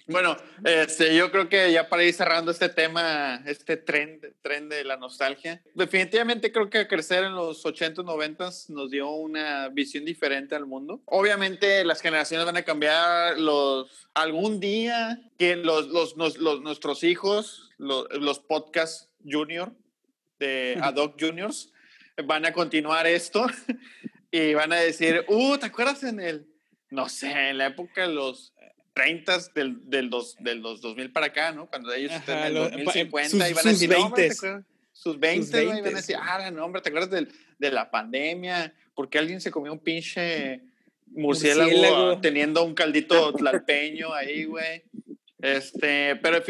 Bueno, 0.07 0.37
este, 0.65 1.17
yo 1.17 1.31
creo 1.31 1.49
que 1.49 1.73
ya 1.73 1.89
para 1.89 2.05
ir 2.05 2.13
cerrando 2.13 2.51
este 2.51 2.69
tema, 2.69 3.43
este 3.47 3.79
tren, 3.79 4.21
tren 4.43 4.69
de 4.69 4.85
la 4.85 4.99
nostalgia, 4.99 5.63
definitivamente 5.75 6.53
creo 6.53 6.69
que 6.69 6.87
crecer 6.87 7.25
en 7.25 7.35
los 7.35 7.65
80 7.65 8.03
90 8.03 8.51
nos 8.69 8.91
dio 8.91 9.11
una 9.11 9.69
visión 9.71 10.05
diferente 10.05 10.55
al 10.55 10.67
mundo. 10.67 11.01
Obviamente 11.07 11.85
las 11.85 12.03
generaciones 12.03 12.45
van 12.45 12.59
a 12.59 12.63
cambiar 12.63 13.39
los, 13.39 14.09
algún 14.13 14.61
día 14.61 15.21
que 15.39 15.57
los, 15.57 15.89
los, 15.89 16.17
los, 16.17 16.61
nuestros 16.61 17.03
hijos, 17.03 17.71
los, 17.79 18.07
los 18.13 18.41
podcast 18.41 19.11
junior, 19.25 19.73
de 20.39 20.79
Adoc 20.83 21.19
Juniors 21.19 21.73
van 22.25 22.45
a 22.45 22.53
continuar 22.53 23.07
esto 23.07 23.47
y 24.31 24.55
van 24.55 24.73
a 24.73 24.77
decir, 24.77 25.25
uh, 25.29 25.57
¿te 25.59 25.67
acuerdas 25.67 26.03
en 26.05 26.21
el, 26.21 26.47
no 26.91 27.09
sé, 27.09 27.51
en 27.51 27.59
la 27.59 27.67
época 27.67 28.03
de 28.03 28.15
los 28.15 28.54
30 28.95 29.39
del, 29.55 29.91
del, 29.91 30.09
dos, 30.09 30.37
del 30.39 30.63
2000 30.63 31.11
para 31.13 31.27
acá, 31.27 31.53
¿no? 31.53 31.67
Cuando 31.67 31.93
ellos 31.93 32.13
estén 32.13 32.39
en 32.39 32.45
el 32.45 32.55
2050 32.55 33.49
y 33.49 33.53
van 33.53 33.67
a 33.67 33.71
decir, 33.71 33.89
20. 33.89 34.31
sus 34.93 35.19
20, 35.19 35.63
y 35.63 35.67
van 35.67 35.87
a 35.87 35.91
decir, 35.91 36.17
ah, 36.19 36.51
no, 36.51 36.65
hombre, 36.65 36.81
¿te 36.81 36.89
acuerdas 36.89 37.11
del, 37.11 37.33
de 37.59 37.71
la 37.73 37.91
pandemia? 37.91 38.73
Porque 38.95 39.19
alguien 39.19 39.41
se 39.41 39.51
comió 39.51 39.73
un 39.73 39.81
pinche 39.81 40.63
murciélago, 41.07 42.21
teniendo 42.21 42.65
un 42.65 42.75
caldito 42.75 43.33
tlalpeño 43.35 44.13
ahí, 44.15 44.45
güey. 44.45 44.85
Este, 45.41 46.17
pero 46.17 46.41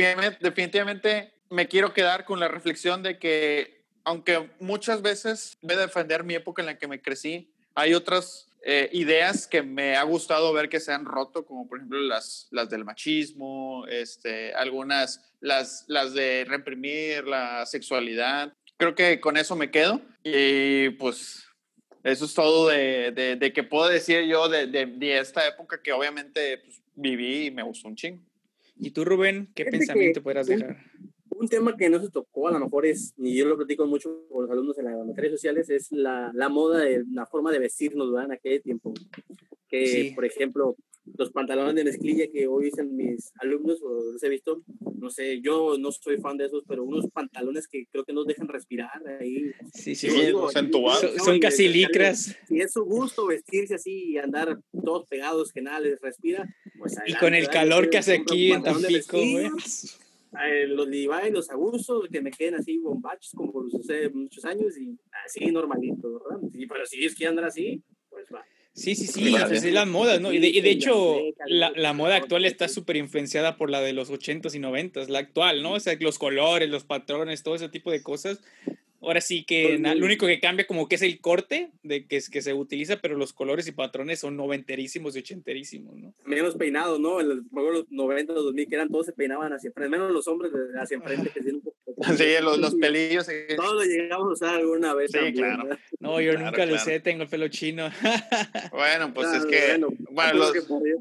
definitivamente 0.40 1.32
me 1.50 1.66
quiero 1.66 1.92
quedar 1.92 2.24
con 2.24 2.40
la 2.40 2.48
reflexión 2.48 3.02
de 3.02 3.18
que 3.18 3.84
aunque 4.04 4.50
muchas 4.60 5.02
veces 5.02 5.56
voy 5.62 5.76
a 5.76 5.80
defender 5.80 6.24
mi 6.24 6.34
época 6.34 6.62
en 6.62 6.66
la 6.66 6.78
que 6.78 6.86
me 6.86 7.00
crecí, 7.00 7.50
hay 7.74 7.94
otras 7.94 8.48
eh, 8.66 8.88
ideas 8.92 9.46
que 9.46 9.62
me 9.62 9.94
ha 9.94 10.02
gustado 10.04 10.52
ver 10.54 10.70
que 10.70 10.80
se 10.80 10.90
han 10.90 11.04
roto, 11.04 11.44
como 11.44 11.68
por 11.68 11.78
ejemplo 11.78 12.00
las, 12.00 12.48
las 12.50 12.70
del 12.70 12.84
machismo, 12.84 13.86
este, 13.88 14.54
algunas, 14.54 15.34
las, 15.40 15.84
las 15.86 16.14
de 16.14 16.46
reprimir 16.48 17.24
la 17.24 17.66
sexualidad. 17.66 18.54
Creo 18.78 18.94
que 18.94 19.20
con 19.20 19.36
eso 19.36 19.54
me 19.54 19.70
quedo 19.70 20.00
y 20.22 20.88
pues 20.90 21.44
eso 22.02 22.24
es 22.24 22.32
todo 22.32 22.68
de, 22.68 23.36
de, 23.38 23.52
que 23.52 23.64
puedo 23.64 23.88
decir 23.88 24.24
yo 24.24 24.48
de, 24.48 24.66
de 24.66 25.18
esta 25.18 25.46
época 25.46 25.82
que 25.82 25.92
obviamente 25.92 26.58
pues, 26.58 26.82
viví 26.94 27.46
y 27.46 27.50
me 27.50 27.62
gustó 27.62 27.88
un 27.88 27.96
chingo. 27.96 28.22
¿Y 28.78 28.90
tú, 28.90 29.04
Rubén, 29.04 29.52
qué 29.54 29.66
pensamiento 29.66 30.22
podrás 30.22 30.46
dejar? 30.46 30.78
Un 31.44 31.48
tema 31.48 31.76
que 31.76 31.90
no 31.90 32.00
se 32.00 32.10
tocó, 32.10 32.48
a 32.48 32.52
lo 32.52 32.58
mejor 32.58 32.86
es, 32.86 33.12
y 33.18 33.36
yo 33.36 33.44
lo 33.44 33.56
platico 33.56 33.86
mucho 33.86 34.26
con 34.30 34.42
los 34.42 34.50
alumnos 34.50 34.78
en 34.78 34.86
las 34.86 35.06
materias 35.06 35.32
sociales, 35.32 35.68
es 35.68 35.92
la, 35.92 36.30
la 36.34 36.48
moda, 36.48 36.84
la 37.12 37.26
forma 37.26 37.52
de 37.52 37.58
vestirnos, 37.58 38.10
¿verdad? 38.10 38.26
En 38.26 38.32
aquel 38.32 38.62
tiempo. 38.62 38.94
Que, 39.68 40.12
por 40.14 40.24
ejemplo, 40.24 40.76
los 41.18 41.30
pantalones 41.32 41.74
de 41.74 41.84
mezclilla 41.84 42.26
que 42.32 42.46
hoy 42.46 42.66
dicen 42.66 42.96
mis 42.96 43.32
alumnos, 43.40 43.82
o 43.82 44.12
los 44.12 44.22
he 44.22 44.28
visto, 44.28 44.62
no 44.96 45.10
sé, 45.10 45.40
yo 45.42 45.76
no 45.78 45.92
soy 45.92 46.16
fan 46.18 46.38
de 46.38 46.46
esos, 46.46 46.64
pero 46.66 46.84
unos 46.84 47.08
pantalones 47.10 47.68
que 47.68 47.86
creo 47.90 48.04
que 48.04 48.12
nos 48.12 48.26
dejan 48.26 48.48
respirar 48.48 49.06
ahí. 49.20 49.52
Sí, 49.74 49.94
sí, 49.94 50.08
son, 51.24 51.40
casi 51.40 51.68
licras. 51.68 52.36
Si 52.48 52.60
es 52.60 52.72
su 52.72 52.84
gusto 52.84 53.26
vestirse 53.26 53.74
así 53.74 54.12
y 54.12 54.18
andar 54.18 54.60
todos 54.84 55.06
pegados 55.08 55.52
que 55.52 55.60
nada 55.60 55.80
les 55.80 56.00
respira, 56.00 56.48
pues 56.78 56.96
Y 57.06 57.14
con 57.14 57.34
el 57.34 57.48
calor 57.48 57.90
que 57.90 57.98
hace 57.98 58.14
aquí 58.14 58.52
en 58.52 58.62
Tampico, 58.62 59.18
güey 59.18 59.50
eh, 60.46 60.66
los 60.66 60.88
Levi, 60.88 61.30
los 61.30 61.50
abusos, 61.50 62.08
que 62.10 62.20
me 62.20 62.30
queden 62.30 62.56
así 62.56 62.78
bombachos 62.78 63.32
como 63.34 63.62
los 63.62 63.74
hace 63.74 64.08
muchos 64.10 64.44
años 64.44 64.76
y 64.78 64.98
así 65.24 65.46
normalito, 65.46 66.20
¿verdad? 66.20 66.40
Sí, 66.52 66.66
pero 66.66 66.86
si 66.86 67.04
es 67.04 67.14
que 67.14 67.26
andar 67.26 67.46
así, 67.46 67.82
pues 68.10 68.26
va. 68.32 68.44
Sí, 68.72 68.96
sí, 68.96 69.06
sí, 69.06 69.32
pues 69.48 69.62
es 69.62 69.72
la 69.72 69.86
moda, 69.86 70.18
¿no? 70.18 70.32
Y 70.32 70.40
de, 70.40 70.48
y 70.48 70.60
de 70.60 70.70
hecho, 70.70 71.20
la, 71.46 71.70
la, 71.76 71.92
moda 71.92 72.16
actual 72.16 72.44
está 72.44 72.66
súper 72.66 72.96
influenciada 72.96 73.56
por 73.56 73.70
la 73.70 73.80
de 73.80 73.92
los 73.92 74.10
80s 74.10 74.52
y 74.56 74.58
90s, 74.58 75.06
la 75.06 75.20
actual, 75.20 75.62
¿no? 75.62 75.74
O 75.74 75.80
sea, 75.80 75.96
los 76.00 76.18
colores, 76.18 76.68
los 76.68 76.82
patrones, 76.82 77.44
todo 77.44 77.54
ese 77.54 77.68
tipo 77.68 77.92
de 77.92 78.02
cosas 78.02 78.40
Ahora 79.04 79.20
sí 79.20 79.44
que 79.44 79.78
lo 79.78 80.04
único 80.04 80.26
que 80.26 80.40
cambia 80.40 80.66
como 80.66 80.88
que 80.88 80.94
es 80.94 81.02
el 81.02 81.20
corte 81.20 81.70
de 81.82 82.06
que, 82.06 82.20
que 82.30 82.42
se 82.42 82.54
utiliza, 82.54 82.96
pero 82.96 83.16
los 83.16 83.32
colores 83.32 83.66
y 83.68 83.72
patrones 83.72 84.20
son 84.20 84.36
noventerísimos 84.36 85.14
y 85.14 85.20
ochenterísimos, 85.20 85.96
¿no? 85.96 86.14
Menos 86.24 86.56
peinados, 86.56 86.98
¿no? 86.98 87.20
En 87.20 87.28
los, 87.28 87.38
90, 87.90 88.32
los 88.32 88.44
2000, 88.44 88.68
que 88.68 88.74
eran 88.74 88.88
todos 88.88 89.06
se 89.06 89.12
peinaban 89.12 89.52
hacia 89.52 89.68
enfrente, 89.68 89.90
menos 89.90 90.10
los 90.10 90.26
hombres 90.26 90.52
hacia 90.80 90.96
enfrente, 90.96 91.30
que 91.30 91.40
un 91.40 91.60
poco... 91.60 91.76
Sí, 92.16 92.24
los, 92.42 92.58
los 92.58 92.74
pelillos. 92.74 93.26
Todos 93.56 93.74
lo 93.74 93.84
llegamos 93.84 94.28
a 94.28 94.32
usar 94.32 94.54
alguna 94.56 94.94
vez. 94.94 95.12
Sí, 95.12 95.32
claro. 95.32 95.68
No, 96.00 96.20
yo 96.20 96.36
nunca 96.38 96.66
lo 96.66 96.78
sé, 96.78 97.00
tengo 97.00 97.22
el 97.22 97.28
pelo 97.28 97.48
chino. 97.48 97.90
bueno, 98.72 99.14
pues 99.14 99.32
es 99.32 99.46
que, 99.46 99.80
bueno, 100.10 100.34
los, 100.34 100.52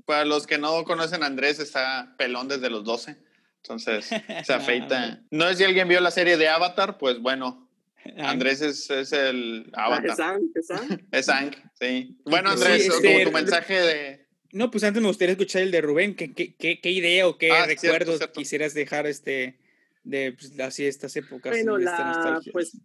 para 0.06 0.26
los 0.26 0.46
que 0.46 0.58
no 0.58 0.84
conocen 0.84 1.24
a 1.24 1.28
Andrés, 1.28 1.60
está 1.60 2.16
pelón 2.18 2.48
desde 2.48 2.70
los 2.70 2.84
12. 2.84 3.18
Entonces, 3.64 4.10
se 4.46 4.54
afeita. 4.54 5.22
No 5.32 5.48
sé 5.50 5.56
si 5.56 5.64
alguien 5.64 5.88
vio 5.88 6.02
la 6.02 6.12
serie 6.12 6.38
de 6.38 6.50
Avatar, 6.50 6.98
pues 6.98 7.20
bueno, 7.20 7.70
Andrés 8.18 8.62
es, 8.62 8.90
es 8.90 9.14
el 9.14 9.70
avatar. 9.74 10.06
Es 10.06 10.20
Ang, 10.20 10.52
es 10.56 10.72
Ang. 10.72 11.08
Es 11.12 11.30
Ang, 11.30 11.52
sí. 11.80 12.18
Bueno, 12.26 12.50
Andrés, 12.52 12.88
este, 12.88 13.26
tu 13.26 13.32
mensaje 13.32 13.80
de... 13.80 14.28
No, 14.52 14.70
pues 14.70 14.84
antes 14.84 15.02
me 15.02 15.08
gustaría 15.08 15.34
escuchar 15.34 15.64
el 15.64 15.72
de 15.72 15.82
Rubén. 15.82 16.16
¿Qué, 16.16 16.34
qué, 16.34 16.56
qué, 16.56 16.92
idea 16.92 17.28
o 17.28 17.38
qué 17.38 17.52
ah, 17.52 17.66
recuerdos 17.66 18.20
quisieras 18.34 18.74
dejar 18.74 19.08
este, 19.08 19.58
de 20.04 20.34
pues, 20.34 20.60
así 20.60 20.86
estas 20.86 21.16
épocas? 21.16 21.52
Bueno, 21.52 21.78
la, 21.78 22.40
pues 22.52 22.78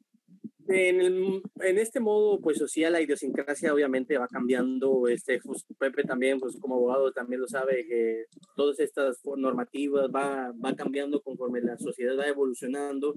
en, 0.68 1.42
en, 1.60 1.78
este 1.78 2.00
modo 2.00 2.40
pues 2.40 2.58
social 2.58 2.92
la 2.92 3.00
idiosincrasia 3.00 3.72
obviamente 3.72 4.18
va 4.18 4.28
cambiando 4.28 5.08
este 5.08 5.40
pues, 5.40 5.64
Pepe 5.78 6.04
también 6.04 6.38
pues 6.38 6.58
como 6.60 6.76
abogado 6.76 7.12
también 7.12 7.40
lo 7.40 7.48
sabe 7.48 7.86
que 7.86 8.26
todas 8.54 8.78
estas 8.80 9.20
normativas 9.36 10.08
va, 10.14 10.52
va 10.52 10.76
cambiando 10.76 11.22
conforme 11.22 11.60
la 11.60 11.78
sociedad 11.78 12.18
va 12.18 12.26
evolucionando. 12.26 13.14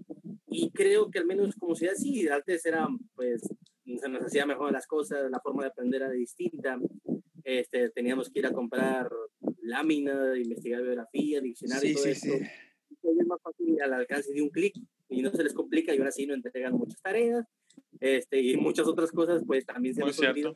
Y 0.47 0.71
creo 0.71 1.09
que 1.11 1.19
al 1.19 1.25
menos 1.25 1.55
como 1.55 1.75
sociedad 1.75 1.95
sí 1.95 2.27
antes 2.27 2.65
era 2.65 2.87
pues 3.15 3.41
se 3.85 4.09
nos 4.09 4.23
hacía 4.23 4.45
mejor 4.45 4.71
las 4.71 4.87
cosas 4.87 5.29
la 5.29 5.39
forma 5.41 5.63
de 5.63 5.69
aprender 5.69 6.01
era 6.01 6.11
distinta. 6.11 6.79
Este 7.43 7.89
teníamos 7.89 8.29
que 8.29 8.39
ir 8.39 8.45
a 8.45 8.51
comprar 8.51 9.09
lámina 9.61 10.37
investigar 10.37 10.81
biografía 10.81 11.41
diccionario 11.41 11.91
y 11.91 11.93
todo 11.93 12.03
sí, 12.03 12.11
esto. 12.11 12.33
es 12.33 13.27
más 13.27 13.41
fácil 13.41 13.81
al 13.81 13.93
alcance 13.93 14.33
de 14.33 14.41
un 14.41 14.49
clic 14.49 14.75
y 15.11 15.21
no 15.21 15.29
se 15.29 15.43
les 15.43 15.53
complica 15.53 15.93
y 15.93 15.97
ahora 15.99 16.11
sí 16.11 16.25
no 16.25 16.33
entregan 16.33 16.73
muchas 16.73 17.01
tareas 17.01 17.45
este, 17.99 18.41
y 18.41 18.57
muchas 18.57 18.87
otras 18.87 19.11
cosas, 19.11 19.43
pues 19.45 19.65
también 19.65 19.93
se 19.93 20.03
les 20.03 20.17
olvida 20.19 20.55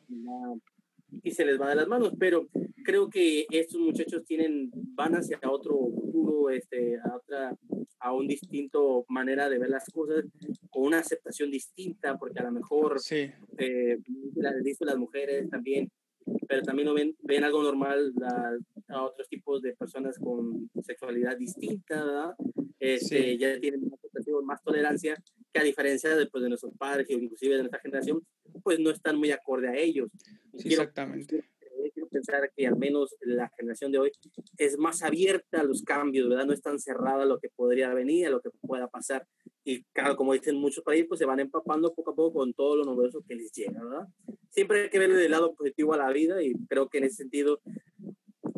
y, 1.21 1.31
se 1.31 1.45
les 1.45 1.59
va 1.59 1.69
de 1.69 1.75
las 1.75 1.87
manos. 1.87 2.13
Pero 2.17 2.47
creo 2.83 3.09
que 3.09 3.45
estos 3.51 3.79
muchachos 3.79 4.23
tienen, 4.25 4.71
van 4.73 5.13
hacia 5.13 5.39
otro 5.47 5.73
futuro, 5.73 6.49
este, 6.49 6.97
a 6.97 7.15
otra, 7.15 7.55
a 7.99 8.13
un 8.13 8.27
distinto 8.27 9.05
manera 9.09 9.49
de 9.49 9.59
ver 9.59 9.69
las 9.69 9.85
cosas, 9.91 10.25
con 10.69 10.83
una 10.83 10.99
aceptación 10.99 11.51
distinta, 11.51 12.17
porque 12.17 12.39
a 12.39 12.45
lo 12.45 12.51
mejor 12.51 12.99
sí. 12.99 13.29
eh, 13.57 13.99
las 14.79 14.97
mujeres 14.97 15.49
también 15.49 15.91
pero 16.47 16.61
también 16.63 16.93
ven, 16.93 17.15
ven 17.21 17.43
algo 17.43 17.63
normal 17.63 18.13
a, 18.89 19.03
otros 19.03 19.27
tipos 19.27 19.61
de 19.61 19.75
personas 19.75 20.17
con 20.19 20.69
sexualidad 20.83 21.37
distinta, 21.37 22.03
¿verdad? 22.03 22.35
Este, 22.79 23.37
Ya 23.37 23.59
tienen 23.59 23.89
más, 24.43 24.61
tolerancia, 24.63 25.21
que 25.51 25.59
a 25.59 25.63
diferencia 25.63 26.15
de, 26.15 26.27
pues, 26.27 26.43
de 26.43 26.49
nuestros 26.49 26.73
padres, 26.77 27.07
que 27.07 27.13
inclusive 27.13 27.55
de 27.55 27.61
nuestra 27.61 27.79
generación, 27.79 28.21
pues 28.63 28.79
no 28.79 28.91
están 28.91 29.17
muy 29.17 29.31
acorde 29.31 29.69
a 29.69 29.75
ellos. 29.75 30.09
Exactamente. 30.53 31.43
Quiero, 31.95 32.09
pensar 32.09 32.51
que 32.55 32.67
al 32.67 32.75
menos 32.75 33.15
la 33.21 33.49
generación 33.57 33.91
de 33.91 33.99
hoy 33.99 34.11
es 34.57 34.77
más 34.77 35.01
abierta 35.01 35.61
a 35.61 35.63
los 35.63 35.81
cambios, 35.81 36.29
¿verdad? 36.29 36.45
No 36.45 36.53
es 36.53 36.61
tan 36.61 36.77
cerrada 36.77 37.23
a 37.23 37.25
lo 37.25 37.39
que 37.39 37.49
podría 37.49 37.93
venir, 37.93 38.27
a 38.27 38.29
lo 38.29 38.41
que 38.41 38.49
pueda 38.61 38.87
pasar. 38.87 39.25
Y 39.63 39.83
claro, 39.85 40.15
como 40.15 40.33
dicen 40.33 40.57
muchos 40.57 40.83
países, 40.83 41.07
pues 41.07 41.19
se 41.19 41.25
van 41.25 41.39
empapando 41.39 41.93
poco 41.93 42.11
a 42.11 42.15
poco 42.15 42.39
con 42.39 42.53
todo 42.53 42.75
lo 42.75 42.83
novedoso 42.83 43.23
que 43.27 43.35
les 43.35 43.51
llega, 43.51 43.83
¿verdad? 43.83 44.07
Siempre 44.51 44.83
hay 44.83 44.89
que 44.89 44.99
ver 44.99 45.09
el 45.09 45.31
lado 45.31 45.55
positivo 45.55 45.93
a 45.93 45.97
la 45.97 46.11
vida 46.11 46.43
y 46.43 46.53
creo 46.67 46.89
que 46.89 46.99
en 46.99 47.05
ese 47.05 47.15
sentido 47.15 47.61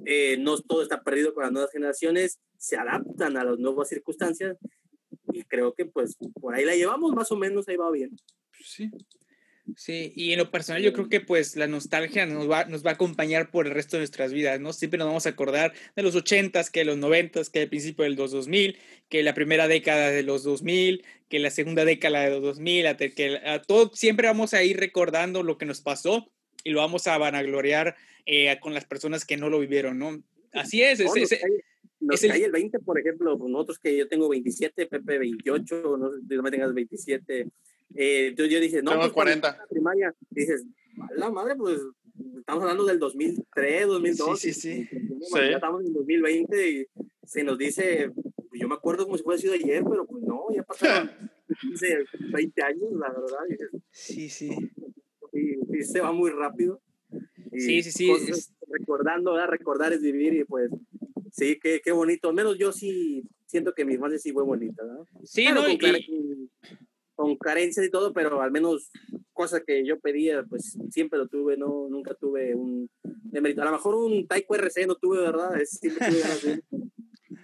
eh, 0.05 0.37
no 0.37 0.57
todo 0.57 0.81
está 0.81 1.03
perdido 1.03 1.33
con 1.33 1.43
las 1.43 1.51
nuevas 1.51 1.71
generaciones, 1.71 2.39
se 2.57 2.77
adaptan 2.77 3.37
a 3.37 3.43
las 3.43 3.59
nuevas 3.59 3.89
circunstancias 3.89 4.57
y 5.33 5.43
creo 5.43 5.73
que 5.73 5.85
pues 5.85 6.17
por 6.39 6.55
ahí 6.55 6.65
la 6.65 6.75
llevamos 6.75 7.13
más 7.13 7.31
o 7.31 7.35
menos, 7.35 7.67
ahí 7.67 7.75
va 7.75 7.91
bien. 7.91 8.15
Sí, 8.63 8.89
Sí, 9.75 10.13
y 10.15 10.31
en 10.31 10.39
lo 10.39 10.49
personal 10.49 10.81
yo 10.81 10.93
creo 10.93 11.09
que 11.09 11.19
pues 11.19 11.55
la 11.55 11.67
nostalgia 11.67 12.25
nos 12.25 12.49
va, 12.49 12.65
nos 12.65 12.85
va 12.85 12.91
a 12.91 12.93
acompañar 12.93 13.51
por 13.51 13.67
el 13.67 13.73
resto 13.73 13.97
de 13.97 14.01
nuestras 14.01 14.31
vidas, 14.31 14.59
¿no? 14.59 14.71
Siempre 14.71 14.97
nos 14.97 15.07
vamos 15.07 15.25
a 15.25 15.29
acordar 15.29 15.73
de 15.95 16.03
los 16.03 16.15
ochentas, 16.15 16.69
que 16.69 16.85
los 16.85 16.97
noventas, 16.97 17.49
que 17.49 17.63
el 17.63 17.69
principio 17.69 18.05
del 18.05 18.15
2000, 18.15 18.77
que 19.09 19.23
la 19.23 19.33
primera 19.33 19.67
década 19.67 20.09
de 20.09 20.23
los 20.23 20.43
2000, 20.43 21.03
que 21.29 21.39
la 21.39 21.49
segunda 21.49 21.83
década 21.83 22.21
de 22.21 22.29
los 22.31 22.41
2000, 22.41 22.95
que 23.13 23.41
a 23.45 23.61
todo, 23.61 23.91
siempre 23.93 24.27
vamos 24.27 24.53
a 24.53 24.63
ir 24.63 24.77
recordando 24.77 25.43
lo 25.43 25.57
que 25.57 25.65
nos 25.65 25.81
pasó 25.81 26.31
y 26.63 26.71
lo 26.71 26.79
vamos 26.79 27.07
a 27.07 27.17
vanagloriar 27.17 27.95
eh, 28.25 28.57
con 28.61 28.73
las 28.73 28.85
personas 28.85 29.25
que 29.25 29.37
no 29.37 29.49
lo 29.49 29.59
vivieron, 29.59 29.99
¿no? 29.99 30.23
Así 30.53 30.81
es. 30.81 30.99
es, 30.99 31.15
es, 31.15 31.41
nos 31.99 32.21
cae 32.21 32.45
el 32.45 32.51
20, 32.51 32.79
por 32.79 32.99
ejemplo, 32.99 33.37
nosotros 33.37 33.79
que 33.79 33.97
yo 33.97 34.07
tengo 34.07 34.29
27, 34.29 34.85
Pepe 34.85 35.17
28, 35.17 35.97
no 35.97 36.11
si 36.11 36.37
me 36.37 36.51
tengas 36.51 36.73
27, 36.73 37.47
eh, 37.95 38.27
entonces 38.27 38.53
yo 38.53 38.59
dije, 38.59 38.81
no, 38.81 38.91
Tengo 38.91 39.11
40. 39.11 39.55
Pues, 39.55 39.69
primaria, 39.69 40.13
dices, 40.29 40.65
la 41.15 41.29
madre, 41.31 41.55
pues 41.55 41.81
estamos 42.39 42.63
hablando 42.63 42.85
del 42.85 42.99
2003, 42.99 43.87
2002. 43.87 44.39
Sí, 44.39 44.53
sí, 44.53 44.83
sí. 44.83 44.89
Ya 45.33 45.55
estamos 45.55 45.83
en 45.85 45.93
2020 45.93 46.69
y 46.69 46.87
se 47.23 47.43
nos 47.43 47.57
dice, 47.57 48.11
yo 48.53 48.67
me 48.67 48.75
acuerdo 48.75 49.05
como 49.05 49.17
si 49.17 49.23
fuera 49.23 49.39
sido 49.39 49.53
ayer, 49.53 49.83
pero 49.89 50.05
pues 50.05 50.23
no, 50.23 50.45
ya 50.53 50.63
pasaron 50.63 51.11
15, 51.61 52.05
20 52.33 52.63
años, 52.63 52.91
la 52.93 53.09
verdad. 53.09 53.69
sí, 53.91 54.29
sí. 54.29 54.49
Y, 55.33 55.83
se 55.83 56.01
va 56.01 56.11
muy 56.11 56.31
rápido. 56.31 56.81
sí, 57.55 57.83
sí, 57.83 57.91
sí. 57.91 58.11
Recordando, 58.67 59.33
¿verdad? 59.33 59.49
recordar 59.49 59.93
es 59.93 60.01
vivir 60.01 60.33
y 60.33 60.43
pues 60.43 60.69
sí, 61.31 61.59
qué, 61.61 61.81
qué 61.83 61.91
bonito. 61.91 62.29
Al 62.29 62.35
menos 62.35 62.57
yo 62.57 62.71
sí 62.71 63.23
siento 63.45 63.73
que 63.73 63.85
mi 63.85 63.93
infancia 63.93 64.19
sí 64.19 64.31
fue 64.31 64.43
bonita, 64.43 64.83
¿no? 64.83 65.05
Sí, 65.23 65.47
no, 65.53 65.67
y, 65.69 65.77
con 67.17 67.35
carencias 67.35 67.85
y 67.85 67.89
todo, 67.89 68.13
pero 68.13 68.41
al 68.41 68.51
menos 68.51 68.91
cosas 69.33 69.63
que 69.65 69.85
yo 69.85 69.99
pedía, 69.99 70.43
pues 70.43 70.77
siempre 70.91 71.17
lo 71.17 71.27
tuve, 71.27 71.57
no, 71.57 71.87
nunca 71.89 72.13
tuve 72.13 72.55
un 72.55 72.89
A 73.33 73.65
lo 73.65 73.71
mejor 73.71 73.95
un 73.95 74.27
Taiko 74.27 74.55
RC 74.55 74.85
no 74.85 74.95
tuve, 74.95 75.19
¿verdad? 75.19 75.59
Es, 75.59 75.71
siempre 75.71 76.07
tuve 76.07 76.61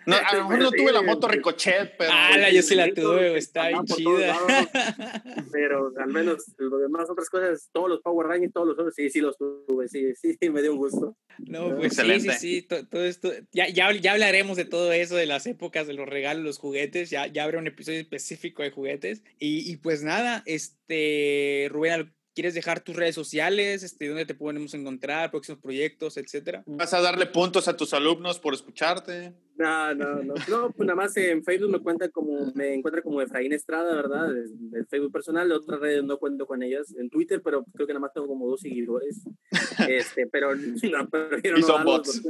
No, 0.06 0.16
a 0.16 0.36
lo 0.36 0.44
mejor 0.44 0.60
no 0.60 0.72
tuve 0.72 0.92
la 0.92 1.02
moto 1.02 1.28
Ricochet, 1.28 1.96
pero. 1.98 2.12
Ah, 2.14 2.38
la, 2.38 2.52
yo 2.52 2.62
sí 2.62 2.76
la 2.76 2.94
tuve, 2.94 3.38
está 3.38 3.70
bien 3.70 3.86
chida. 3.86 4.38
pero 5.52 5.94
al 5.98 6.10
menos 6.10 6.44
lo 6.58 6.78
demás, 6.78 7.10
otras 7.10 7.30
cosas, 7.30 7.70
todos 7.72 7.90
los 7.90 8.02
Power 8.02 8.28
Rangers, 8.28 8.54
todos 8.54 8.68
los 8.68 8.80
otros, 8.80 8.96
sí, 8.96 9.10
sí 9.10 9.22
los 9.22 9.38
tuve, 9.38 9.88
sí, 9.88 10.14
sí, 10.16 10.38
me 10.50 10.62
dio 10.62 10.74
un 10.74 10.78
gusto. 10.78 11.16
No, 11.40 11.76
pues 11.76 11.96
sí, 11.96 12.20
sí, 12.20 12.30
sí, 12.40 12.62
todo, 12.62 13.04
esto. 13.04 13.32
Ya, 13.52 13.68
ya, 13.70 13.92
ya, 13.92 14.12
hablaremos 14.14 14.58
de 14.58 14.66
todo 14.66 14.92
eso, 14.92 15.16
de 15.16 15.26
las 15.26 15.48
épocas, 15.48 15.88
de 15.88 15.94
los 15.94 16.08
regalos, 16.08 16.44
los 16.44 16.58
juguetes. 16.60 17.10
Ya, 17.10 17.28
ya 17.28 17.44
habrá 17.44 17.60
un 17.60 17.68
episodio 17.68 18.00
específico 18.00 18.64
de 18.64 18.72
juguetes. 18.72 19.24
Y, 19.40 19.72
y 19.72 19.78
pues 19.78 20.04
nada, 20.04 20.44
este, 20.46 21.68
Rubén, 21.72 22.14
¿Quieres 22.34 22.56
dejar 22.56 22.80
tus 22.80 22.96
redes 22.96 23.14
sociales? 23.14 23.84
Este, 23.84 24.08
¿Dónde 24.08 24.26
te 24.26 24.34
podemos 24.34 24.74
encontrar? 24.74 25.30
Próximos 25.30 25.62
proyectos, 25.62 26.18
etcétera. 26.18 26.64
¿Vas 26.66 26.94
a 26.94 27.02
darle 27.02 27.28
puntos 27.28 27.68
a 27.68 27.78
tus 27.78 27.94
alumnos 27.94 28.40
por 28.40 28.56
escucharte? 28.56 29.34
No, 29.56 29.94
no, 29.94 30.24
no. 30.24 30.34
No, 30.50 30.72
pues 30.72 30.88
nada 30.88 30.96
más 30.96 31.16
en 31.18 31.44
Facebook 31.44 31.72
me 31.72 31.80
cuenta 31.80 32.10
como, 32.10 32.52
me 32.56 32.74
encuentra 32.74 33.02
como 33.02 33.22
Efraín 33.22 33.54
Estrada, 33.54 33.96
¿verdad? 33.96 34.36
El 34.36 34.88
Facebook 34.88 35.12
personal, 35.12 35.48
de 35.48 35.56
otras 35.56 35.80
redes 35.80 36.04
no 36.04 36.18
cuento 36.18 36.48
con 36.48 36.64
ellas. 36.64 36.94
En 36.98 37.10
Twitter, 37.10 37.42
pero 37.44 37.64
creo 37.74 37.86
que 37.86 37.94
nada 37.94 38.02
más 38.02 38.14
tengo 38.14 38.28
como 38.28 38.48
dos 38.48 38.62
seguidores. 38.62 39.24
Este, 39.90 40.28
pero 40.28 40.56
no, 40.56 41.10
prefiero 41.10 41.58
y 41.58 41.64
son 41.64 41.84
bots. 41.84 42.24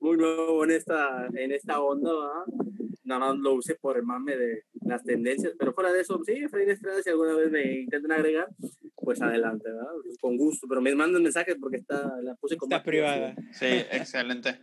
Muy 0.00 0.16
nuevo 0.16 0.62
en 0.64 0.70
esta, 0.70 1.26
en 1.34 1.50
esta 1.50 1.80
onda, 1.80 2.12
¿verdad? 2.12 2.70
Nada 3.04 3.20
más 3.20 3.38
lo 3.38 3.54
usé 3.54 3.74
por 3.74 3.96
el 3.96 4.04
mame 4.04 4.36
de 4.36 4.64
las 4.82 5.02
tendencias, 5.02 5.54
pero 5.58 5.72
fuera 5.72 5.92
de 5.92 6.02
eso, 6.02 6.20
sí, 6.24 6.32
Efraín 6.32 6.70
Estrada, 6.70 7.02
si 7.02 7.10
alguna 7.10 7.34
vez 7.34 7.50
me 7.50 7.80
intentan 7.80 8.12
agregar, 8.12 8.48
pues 8.96 9.20
adelante, 9.20 9.70
¿verdad? 9.70 9.88
Con 10.20 10.36
gusto, 10.36 10.66
pero 10.68 10.80
me 10.80 10.94
mandan 10.94 11.22
mensajes 11.22 11.56
porque 11.60 11.78
está, 11.78 12.20
la 12.22 12.34
puse 12.36 12.56
como... 12.56 12.74
Está 12.74 12.84
privada. 12.84 13.34
Sí, 13.52 13.66
excelente. 13.66 14.60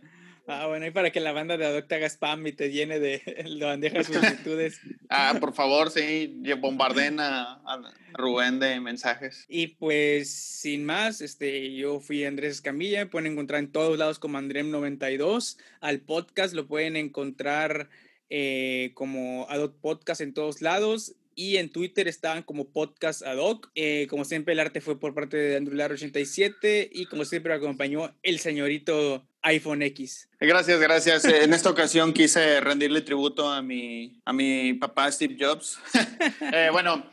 Ah, 0.50 0.66
bueno, 0.66 0.86
y 0.86 0.90
para 0.90 1.10
que 1.10 1.20
la 1.20 1.32
banda 1.32 1.58
de 1.58 1.66
Adopta 1.66 1.96
haga 1.96 2.06
spam 2.06 2.46
y 2.46 2.52
te 2.52 2.70
llene 2.72 2.98
de, 2.98 3.20
de 3.58 3.64
bandejas 3.64 4.06
solicitudes. 4.12 4.80
ah, 5.10 5.36
por 5.38 5.52
favor, 5.52 5.90
sí, 5.90 6.40
bombarden 6.58 7.20
a, 7.20 7.60
a, 7.66 7.94
Rubén 8.14 8.58
de 8.58 8.80
mensajes. 8.80 9.44
Y 9.48 9.68
pues, 9.68 10.30
sin 10.30 10.86
más, 10.86 11.20
este, 11.20 11.74
yo 11.74 12.00
fui 12.00 12.24
Andrés 12.24 12.54
Escamilla, 12.54 13.00
me 13.00 13.10
pueden 13.10 13.32
encontrar 13.32 13.60
en 13.60 13.70
todos 13.70 13.98
lados 13.98 14.18
como 14.18 14.38
Andrem92. 14.38 15.58
Al 15.80 16.00
podcast 16.00 16.54
lo 16.54 16.66
pueden 16.66 16.96
encontrar 16.96 17.90
eh, 18.30 18.92
como 18.94 19.46
Adoc 19.50 19.76
Podcast 19.80 20.22
en 20.22 20.32
todos 20.32 20.62
lados 20.62 21.14
y 21.38 21.58
en 21.58 21.70
Twitter 21.70 22.08
estaban 22.08 22.42
como 22.42 22.72
Podcast 22.72 23.22
Adoc. 23.22 23.70
Eh, 23.76 24.08
como 24.10 24.24
siempre, 24.24 24.54
el 24.54 24.60
arte 24.60 24.80
fue 24.80 24.98
por 24.98 25.14
parte 25.14 25.36
de 25.36 25.56
Andrular 25.56 25.92
87 25.92 26.90
y 26.92 27.06
como 27.06 27.24
siempre 27.24 27.54
acompañó 27.54 28.12
el 28.24 28.40
señorito 28.40 29.24
iPhone 29.42 29.82
X. 29.82 30.28
Gracias, 30.40 30.80
gracias. 30.80 31.24
En 31.24 31.52
esta 31.52 31.70
ocasión 31.70 32.12
quise 32.12 32.60
rendirle 32.60 33.00
tributo 33.00 33.48
a 33.48 33.62
mi, 33.62 34.20
a 34.24 34.32
mi 34.32 34.74
papá 34.74 35.10
Steve 35.10 35.36
Jobs. 35.38 35.78
eh, 36.52 36.68
bueno, 36.72 37.04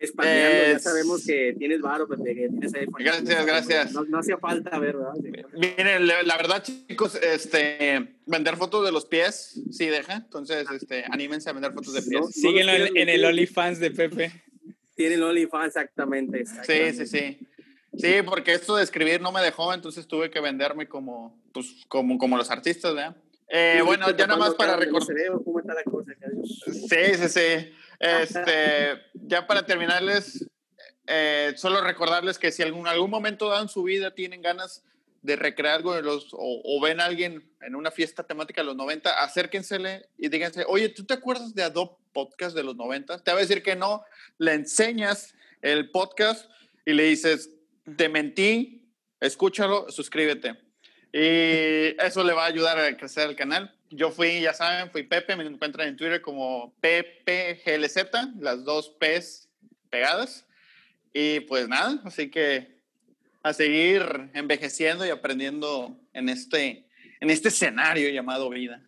español, 0.00 0.72
ya 0.72 0.78
sabemos 0.78 1.24
que 1.24 1.54
tienes 1.58 1.80
varo, 1.80 2.06
pues, 2.06 2.20
que 2.24 2.34
tienes 2.34 2.74
iPhone. 2.74 3.02
Gracias, 3.04 3.46
gracias. 3.46 3.92
No, 3.92 4.18
hacía 4.18 4.38
falta, 4.38 4.78
¿verdad? 4.78 5.12
Miren, 5.54 6.06
la 6.06 6.36
verdad, 6.36 6.62
chicos, 6.62 7.14
este, 7.16 8.16
vender 8.26 8.56
fotos 8.56 8.84
de 8.84 8.92
los 8.92 9.06
pies, 9.06 9.60
sí 9.70 9.86
deja. 9.86 10.16
Entonces, 10.16 10.66
este, 10.70 11.04
anímense 11.10 11.48
a 11.48 11.52
vender 11.52 11.72
fotos 11.72 11.94
de 11.94 12.02
pies. 12.02 12.26
Síguenlo 12.32 12.72
en, 12.72 13.08
el 13.08 13.24
OnlyFans 13.24 13.78
de 13.78 13.90
Pepe. 13.90 14.32
Tiene 14.94 15.14
el 15.14 15.22
OnlyFans, 15.22 15.68
exactamente, 15.68 16.44
Sí, 16.46 16.92
sí, 16.92 17.06
sí. 17.06 17.38
Sí, 17.96 18.22
porque 18.24 18.54
esto 18.54 18.76
de 18.76 18.82
escribir 18.82 19.20
no 19.20 19.32
me 19.32 19.42
dejó, 19.42 19.74
entonces 19.74 20.06
tuve 20.06 20.30
que 20.30 20.40
venderme 20.40 20.88
como, 20.88 21.38
pues, 21.52 21.84
como, 21.88 22.16
como 22.18 22.36
los 22.36 22.50
artistas, 22.50 22.94
¿verdad? 22.94 23.16
Eh, 23.48 23.82
bueno, 23.84 24.10
ya 24.16 24.26
nada 24.26 24.38
más 24.38 24.54
para 24.54 24.76
recordar. 24.76 25.14
Sí, 26.64 27.14
sí, 27.16 27.28
sí. 27.28 27.74
Este, 28.00 28.98
ya 29.14 29.46
para 29.46 29.66
terminarles, 29.66 30.48
eh, 31.06 31.52
solo 31.56 31.82
recordarles 31.82 32.38
que 32.38 32.50
si 32.50 32.62
algún 32.62 32.86
algún 32.86 33.10
momento 33.10 33.50
dan 33.50 33.68
su 33.68 33.82
vida 33.82 34.14
tienen 34.14 34.40
ganas 34.40 34.82
de 35.20 35.36
recrear 35.36 35.76
algo 35.76 35.94
de 35.94 36.02
los, 36.02 36.28
o, 36.32 36.80
ven 36.80 37.00
a 37.00 37.04
alguien 37.04 37.48
en 37.60 37.76
una 37.76 37.90
fiesta 37.90 38.24
temática 38.24 38.60
de 38.62 38.66
los 38.66 38.76
90, 38.76 39.22
acérquensele 39.22 40.08
y 40.18 40.28
díganse, 40.28 40.64
oye, 40.66 40.88
¿tú 40.88 41.04
te 41.04 41.14
acuerdas 41.14 41.54
de 41.54 41.62
Adobe 41.62 41.92
Podcast 42.12 42.56
de 42.56 42.64
los 42.64 42.74
90? 42.74 43.22
Te 43.22 43.30
va 43.30 43.38
a 43.38 43.40
decir 43.40 43.62
que 43.62 43.76
no, 43.76 44.02
le 44.38 44.54
enseñas 44.54 45.34
el 45.60 45.90
podcast 45.90 46.50
y 46.84 46.94
le 46.94 47.04
dices, 47.04 47.50
te 47.96 48.08
mentí, 48.08 48.88
escúchalo, 49.20 49.90
suscríbete. 49.90 50.56
Y 51.12 51.94
eso 52.02 52.24
le 52.24 52.32
va 52.32 52.44
a 52.44 52.48
ayudar 52.48 52.78
a 52.78 52.96
crecer 52.96 53.28
el 53.28 53.36
canal. 53.36 53.74
Yo 53.90 54.10
fui, 54.10 54.40
ya 54.40 54.54
saben, 54.54 54.90
fui 54.90 55.02
Pepe, 55.02 55.36
me 55.36 55.44
encuentran 55.44 55.88
en 55.88 55.96
Twitter 55.96 56.22
como 56.22 56.74
PPGLZ, 56.80 58.38
las 58.40 58.64
dos 58.64 58.88
P's 58.98 59.48
pegadas. 59.90 60.46
Y 61.12 61.40
pues 61.40 61.68
nada, 61.68 62.00
así 62.04 62.30
que 62.30 62.80
a 63.42 63.52
seguir 63.52 64.30
envejeciendo 64.34 65.04
y 65.04 65.10
aprendiendo 65.10 66.00
en 66.14 66.28
este, 66.28 66.86
en 67.20 67.28
este 67.28 67.48
escenario 67.48 68.08
llamado 68.08 68.48
vida. 68.48 68.82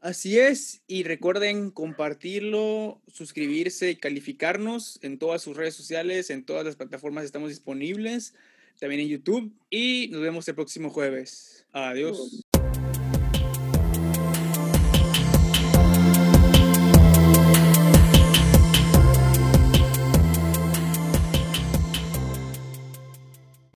Así 0.00 0.38
es, 0.38 0.80
y 0.86 1.02
recuerden 1.02 1.70
compartirlo, 1.70 3.02
suscribirse 3.12 3.90
y 3.90 3.96
calificarnos 3.96 4.98
en 5.02 5.18
todas 5.18 5.42
sus 5.42 5.56
redes 5.56 5.74
sociales, 5.74 6.30
en 6.30 6.44
todas 6.44 6.64
las 6.64 6.76
plataformas 6.76 7.24
estamos 7.24 7.50
disponibles, 7.50 8.34
también 8.78 9.02
en 9.02 9.08
YouTube, 9.08 9.52
y 9.68 10.08
nos 10.10 10.22
vemos 10.22 10.48
el 10.48 10.54
próximo 10.54 10.88
jueves. 10.88 11.66
Adiós. 11.72 12.42